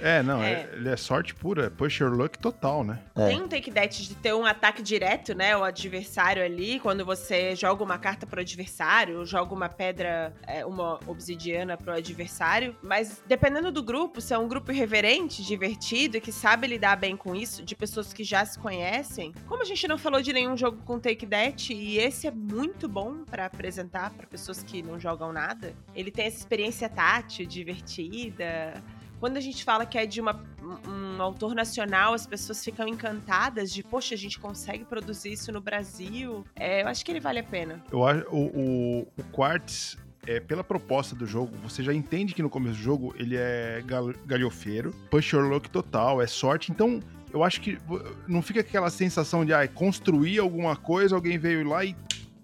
É, 0.00 0.22
não, 0.22 0.42
é. 0.42 0.68
ele 0.72 0.88
é 0.88 0.96
sorte 0.96 1.34
pura, 1.34 1.66
é 1.66 1.70
push 1.70 2.00
your 2.00 2.12
luck 2.12 2.38
total, 2.38 2.84
né? 2.84 3.00
É. 3.14 3.28
Tem 3.28 3.40
um 3.40 3.48
take 3.48 3.70
that 3.70 4.02
de 4.02 4.14
ter 4.14 4.34
um 4.34 4.44
ataque 4.44 4.82
direto, 4.82 5.34
né? 5.34 5.56
O 5.56 5.64
adversário 5.64 6.42
ali, 6.42 6.78
quando 6.80 7.04
você 7.04 7.54
joga 7.56 7.82
uma 7.82 7.98
carta 7.98 8.26
pro 8.26 8.40
adversário, 8.40 9.24
joga 9.24 9.54
uma 9.54 9.68
pedra, 9.68 10.32
é, 10.46 10.64
uma 10.64 11.00
obsidiana 11.06 11.76
pro 11.76 11.92
adversário. 11.92 12.76
Mas 12.82 13.22
dependendo 13.26 13.72
do 13.72 13.82
grupo, 13.82 14.20
se 14.20 14.34
é 14.34 14.38
um 14.38 14.48
grupo 14.48 14.70
irreverente, 14.72 15.42
divertido, 15.44 16.20
que 16.20 16.32
sabe 16.32 16.66
lidar 16.66 16.96
bem 16.96 17.16
com 17.16 17.34
isso, 17.34 17.62
de 17.62 17.74
pessoas 17.74 18.12
que 18.12 18.24
já 18.24 18.44
se 18.44 18.58
conhecem. 18.58 19.32
Como 19.46 19.62
a 19.62 19.66
gente 19.66 19.88
não 19.88 19.98
falou 19.98 20.20
de 20.22 20.32
nenhum 20.32 20.56
jogo 20.56 20.78
com 20.84 20.98
take 20.98 21.26
that, 21.26 21.72
e 21.72 21.98
esse 21.98 22.26
é 22.26 22.30
muito 22.30 22.88
bom 22.88 23.24
para 23.24 23.46
apresentar 23.46 24.10
para 24.10 24.26
pessoas 24.26 24.62
que 24.62 24.82
não 24.82 24.98
jogam 24.98 25.32
nada, 25.32 25.74
ele 25.94 26.10
tem 26.10 26.26
essa 26.26 26.38
experiência 26.38 26.88
tátil, 26.88 27.46
divertida 27.46 28.74
quando 29.20 29.36
a 29.36 29.40
gente 29.40 29.64
fala 29.64 29.86
que 29.86 29.96
é 29.98 30.06
de 30.06 30.20
uma, 30.20 30.40
um 30.86 31.22
autor 31.22 31.54
nacional, 31.54 32.14
as 32.14 32.26
pessoas 32.26 32.62
ficam 32.64 32.86
encantadas 32.86 33.72
de, 33.72 33.82
poxa, 33.82 34.14
a 34.14 34.18
gente 34.18 34.38
consegue 34.38 34.84
produzir 34.84 35.32
isso 35.32 35.50
no 35.52 35.60
Brasil. 35.60 36.44
É, 36.54 36.82
eu 36.82 36.88
acho 36.88 37.04
que 37.04 37.10
ele 37.10 37.20
vale 37.20 37.38
a 37.38 37.44
pena. 37.44 37.82
Eu 37.90 38.04
acho 38.04 38.26
o, 38.30 38.46
o, 38.46 39.08
o 39.16 39.24
Quartz 39.32 39.96
é, 40.26 40.40
pela 40.40 40.64
proposta 40.64 41.14
do 41.14 41.26
jogo, 41.26 41.56
você 41.62 41.82
já 41.82 41.94
entende 41.94 42.34
que 42.34 42.42
no 42.42 42.50
começo 42.50 42.76
do 42.76 42.82
jogo 42.82 43.14
ele 43.16 43.36
é 43.36 43.82
gal 43.86 44.12
galhofeiro, 44.26 44.92
push 45.10 45.32
your 45.32 45.44
luck 45.44 45.70
total, 45.70 46.20
é 46.20 46.26
sorte. 46.26 46.72
Então, 46.72 47.00
eu 47.32 47.44
acho 47.44 47.60
que 47.60 47.78
não 48.26 48.42
fica 48.42 48.60
aquela 48.60 48.90
sensação 48.90 49.44
de 49.44 49.54
ah, 49.54 49.66
construir 49.68 50.38
alguma 50.38 50.76
coisa, 50.76 51.14
alguém 51.14 51.38
veio 51.38 51.66
lá 51.68 51.84
e 51.84 51.94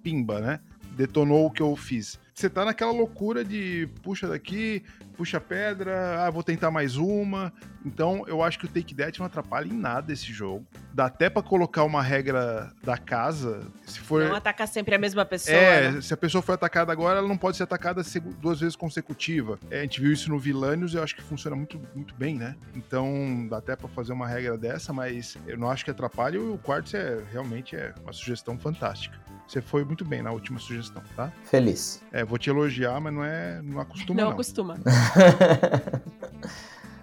pimba, 0.02 0.40
né? 0.40 0.60
Detonou 0.96 1.46
o 1.46 1.50
que 1.50 1.62
eu 1.62 1.74
fiz. 1.74 2.20
Você 2.34 2.48
tá 2.48 2.64
naquela 2.64 2.92
loucura 2.92 3.44
de 3.44 3.88
puxa 4.02 4.28
daqui, 4.28 4.82
puxa 5.22 5.40
pedra, 5.40 6.26
ah, 6.26 6.30
vou 6.30 6.42
tentar 6.42 6.72
mais 6.72 6.96
uma. 6.96 7.52
Então, 7.86 8.24
eu 8.26 8.42
acho 8.42 8.58
que 8.58 8.64
o 8.64 8.68
Take 8.68 8.92
That 8.92 9.20
não 9.20 9.26
atrapalha 9.26 9.68
em 9.68 9.72
nada 9.72 10.12
esse 10.12 10.32
jogo. 10.32 10.66
Dá 10.94 11.06
até 11.06 11.30
para 11.30 11.42
colocar 11.42 11.84
uma 11.84 12.02
regra 12.02 12.72
da 12.82 12.98
casa, 12.98 13.66
se 13.86 13.98
for... 14.00 14.24
Não 14.24 14.36
atacar 14.36 14.68
sempre 14.68 14.94
a 14.94 14.98
mesma 14.98 15.24
pessoa. 15.24 15.56
É, 15.56 15.90
né? 15.90 16.00
se 16.00 16.12
a 16.12 16.16
pessoa 16.16 16.42
foi 16.42 16.54
atacada 16.54 16.92
agora, 16.92 17.18
ela 17.18 17.28
não 17.28 17.36
pode 17.36 17.56
ser 17.56 17.62
atacada 17.62 18.02
duas 18.40 18.60
vezes 18.60 18.76
consecutiva. 18.76 19.58
É, 19.70 19.80
a 19.80 19.82
gente 19.82 20.00
viu 20.00 20.12
isso 20.12 20.28
no 20.28 20.38
Vilanius 20.38 20.92
e 20.92 20.96
eu 20.96 21.02
acho 21.02 21.16
que 21.16 21.22
funciona 21.22 21.56
muito, 21.56 21.80
muito 21.94 22.14
bem, 22.14 22.36
né? 22.36 22.56
Então, 22.74 23.46
dá 23.48 23.58
até 23.58 23.74
para 23.74 23.88
fazer 23.88 24.12
uma 24.12 24.26
regra 24.26 24.58
dessa, 24.58 24.92
mas 24.92 25.36
eu 25.46 25.56
não 25.56 25.70
acho 25.70 25.84
que 25.84 25.90
atrapalhe. 25.90 26.38
O 26.38 26.58
Quartz 26.58 26.94
é, 26.94 27.22
realmente 27.32 27.74
é 27.74 27.94
uma 28.02 28.12
sugestão 28.12 28.58
fantástica. 28.58 29.18
Você 29.46 29.60
foi 29.60 29.84
muito 29.84 30.04
bem 30.04 30.22
na 30.22 30.30
última 30.30 30.58
sugestão, 30.58 31.02
tá? 31.16 31.32
Feliz. 31.44 32.02
É, 32.12 32.24
vou 32.24 32.38
te 32.38 32.48
elogiar, 32.48 33.00
mas 33.00 33.12
não 33.12 33.24
é. 33.24 33.60
Não 33.62 33.80
acostuma, 33.80 34.16
não. 34.16 34.24
Não 34.24 34.32
acostuma. 34.32 34.78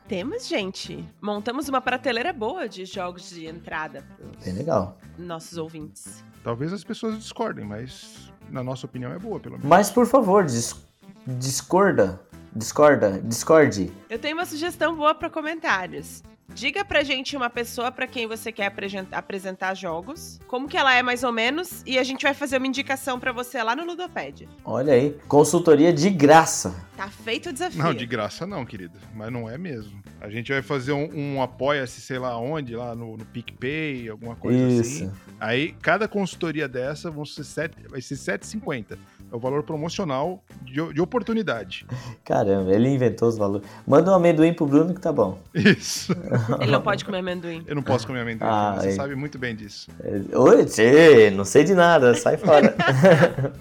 Temos, 0.09 0.47
gente. 0.47 1.07
Montamos 1.21 1.69
uma 1.69 1.79
prateleira 1.79 2.33
boa 2.33 2.67
de 2.67 2.83
jogos 2.83 3.29
de 3.29 3.45
entrada. 3.45 4.03
Bem 4.43 4.55
legal. 4.55 4.97
Nossos 5.19 5.55
ouvintes. 5.55 6.23
Talvez 6.43 6.73
as 6.73 6.83
pessoas 6.83 7.15
discordem, 7.19 7.63
mas 7.63 8.33
na 8.49 8.63
nossa 8.63 8.87
opinião 8.87 9.13
é 9.13 9.19
boa, 9.19 9.39
pelo 9.39 9.53
menos. 9.57 9.69
Mas 9.69 9.91
por 9.91 10.07
favor, 10.07 10.43
dis 10.43 10.75
discorda. 11.27 12.19
Discorda, 12.55 13.21
discorde. 13.23 13.93
Eu 14.09 14.17
tenho 14.17 14.35
uma 14.35 14.47
sugestão 14.47 14.95
boa 14.95 15.13
para 15.13 15.29
comentários. 15.29 16.23
Diga 16.53 16.83
pra 16.83 17.03
gente 17.03 17.37
uma 17.37 17.49
pessoa 17.49 17.91
para 17.91 18.07
quem 18.07 18.27
você 18.27 18.51
quer 18.51 18.73
apresentar 19.11 19.73
jogos, 19.75 20.39
como 20.47 20.67
que 20.67 20.77
ela 20.77 20.93
é 20.93 21.01
mais 21.01 21.23
ou 21.23 21.31
menos, 21.31 21.83
e 21.85 21.97
a 21.97 22.03
gente 22.03 22.23
vai 22.23 22.33
fazer 22.33 22.57
uma 22.57 22.67
indicação 22.67 23.19
para 23.19 23.31
você 23.31 23.61
lá 23.63 23.75
no 23.75 23.85
Ludopad. 23.85 24.47
Olha 24.65 24.93
aí, 24.93 25.15
consultoria 25.27 25.93
de 25.93 26.09
graça. 26.09 26.75
Tá 26.97 27.07
feito 27.07 27.49
o 27.49 27.53
desafio. 27.53 27.81
Não, 27.81 27.93
de 27.93 28.05
graça 28.05 28.45
não, 28.45 28.65
querido, 28.65 28.99
mas 29.13 29.31
não 29.31 29.49
é 29.49 29.57
mesmo. 29.57 30.01
A 30.19 30.29
gente 30.29 30.51
vai 30.51 30.61
fazer 30.61 30.91
um, 30.91 31.09
um 31.13 31.41
apoia-se, 31.41 32.01
sei 32.01 32.19
lá 32.19 32.37
onde, 32.37 32.75
lá 32.75 32.93
no, 32.93 33.15
no 33.15 33.25
PicPay, 33.25 34.09
alguma 34.09 34.35
coisa 34.35 34.59
Isso. 34.59 35.05
assim. 35.05 35.11
Aí, 35.39 35.71
cada 35.81 36.07
consultoria 36.09 36.67
dessa 36.67 37.09
vão 37.09 37.23
ser 37.23 37.45
sete, 37.45 37.75
vai 37.87 38.01
ser 38.01 38.15
7,50. 38.15 38.97
É 39.31 39.35
o 39.35 39.39
valor 39.39 39.63
promocional 39.63 40.43
de, 40.63 40.93
de, 40.93 41.01
oportunidade. 41.01 41.85
Caramba, 42.25 42.71
ele 42.71 42.89
inventou 42.89 43.29
os 43.29 43.37
valores. 43.37 43.67
Manda 43.87 44.11
um 44.11 44.15
amendoim 44.15 44.53
pro 44.53 44.65
Bruno 44.65 44.93
que 44.93 44.99
tá 44.99 45.13
bom. 45.13 45.39
Isso. 45.53 46.13
ele 46.59 46.71
não 46.71 46.81
pode 46.81 47.05
comer 47.05 47.19
amendoim. 47.19 47.63
Eu 47.67 47.75
não 47.75 47.83
posso 47.83 48.05
comer 48.05 48.21
amendoim. 48.21 48.47
Ah, 48.49 48.75
você 48.77 48.89
é... 48.89 48.91
sabe 48.91 49.15
muito 49.15 49.37
bem 49.37 49.55
disso. 49.55 49.89
Oi, 50.33 50.65
tchê, 50.65 51.29
não 51.31 51.45
sei 51.45 51.63
de 51.63 51.73
nada, 51.73 52.13
sai 52.15 52.37
fora. 52.37 52.75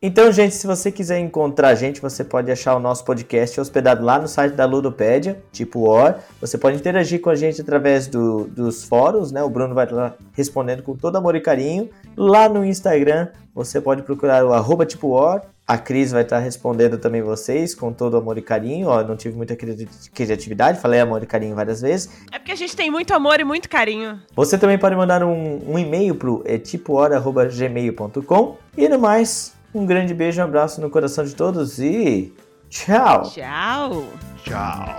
então, 0.00 0.30
gente, 0.32 0.54
se 0.54 0.66
você 0.66 0.90
quiser 0.90 1.18
encontrar 1.18 1.68
a 1.68 1.74
gente, 1.74 2.00
você 2.00 2.24
pode 2.24 2.50
achar 2.50 2.74
o 2.76 2.80
nosso 2.80 3.04
podcast 3.04 3.60
hospedado 3.60 4.04
lá 4.04 4.18
no 4.18 4.28
site 4.28 4.54
da 4.54 4.64
Ludopédia, 4.64 5.42
tipo 5.52 5.88
OR. 5.88 6.14
Você 6.40 6.58
pode 6.58 6.76
interagir 6.76 7.20
com 7.20 7.30
a 7.30 7.34
gente 7.34 7.60
através 7.60 8.06
do, 8.06 8.44
dos 8.44 8.84
fóruns, 8.84 9.32
né? 9.32 9.42
O 9.42 9.50
Bruno 9.50 9.74
vai 9.74 9.84
estar 9.84 10.16
respondendo 10.32 10.82
com 10.82 10.96
todo 10.96 11.16
amor 11.16 11.34
e 11.34 11.40
carinho. 11.40 11.90
Lá 12.16 12.48
no 12.48 12.64
Instagram, 12.64 13.28
você 13.54 13.80
pode 13.80 14.02
procurar 14.02 14.44
o 14.44 14.52
arroba 14.52 14.84
tipo 14.84 15.08
or. 15.08 15.40
A 15.66 15.76
Cris 15.76 16.12
vai 16.12 16.22
estar 16.22 16.38
respondendo 16.38 16.96
também 16.96 17.22
vocês 17.22 17.74
com 17.74 17.92
todo 17.92 18.16
amor 18.16 18.38
e 18.38 18.42
carinho. 18.42 18.86
Ó, 18.86 19.02
não 19.02 19.16
tive 19.16 19.36
muita 19.36 19.56
criatividade, 19.56 20.80
falei 20.80 21.00
amor 21.00 21.24
e 21.24 21.26
carinho 21.26 21.56
várias 21.56 21.80
vezes. 21.80 22.08
É 22.30 22.38
porque 22.38 22.52
a 22.52 22.56
gente 22.56 22.76
tem 22.76 22.88
muito 22.88 23.12
amor 23.12 23.40
e 23.40 23.44
muito 23.44 23.68
carinho. 23.68 24.22
Você 24.36 24.56
também 24.56 24.78
pode 24.78 24.94
mandar 24.94 25.24
um, 25.24 25.72
um 25.72 25.76
e-mail 25.76 26.14
pro 26.14 26.44
etipohora.gmail.com. 26.46 28.56
E 28.76 28.88
no 28.88 29.00
mais, 29.00 29.54
um 29.74 29.84
grande 29.84 30.14
beijo, 30.14 30.40
um 30.40 30.44
abraço 30.44 30.80
no 30.80 30.88
coração 30.88 31.24
de 31.24 31.34
todos 31.34 31.80
e 31.80 32.32
tchau! 32.70 33.22
Tchau! 33.22 34.04
Tchau! 34.44 34.96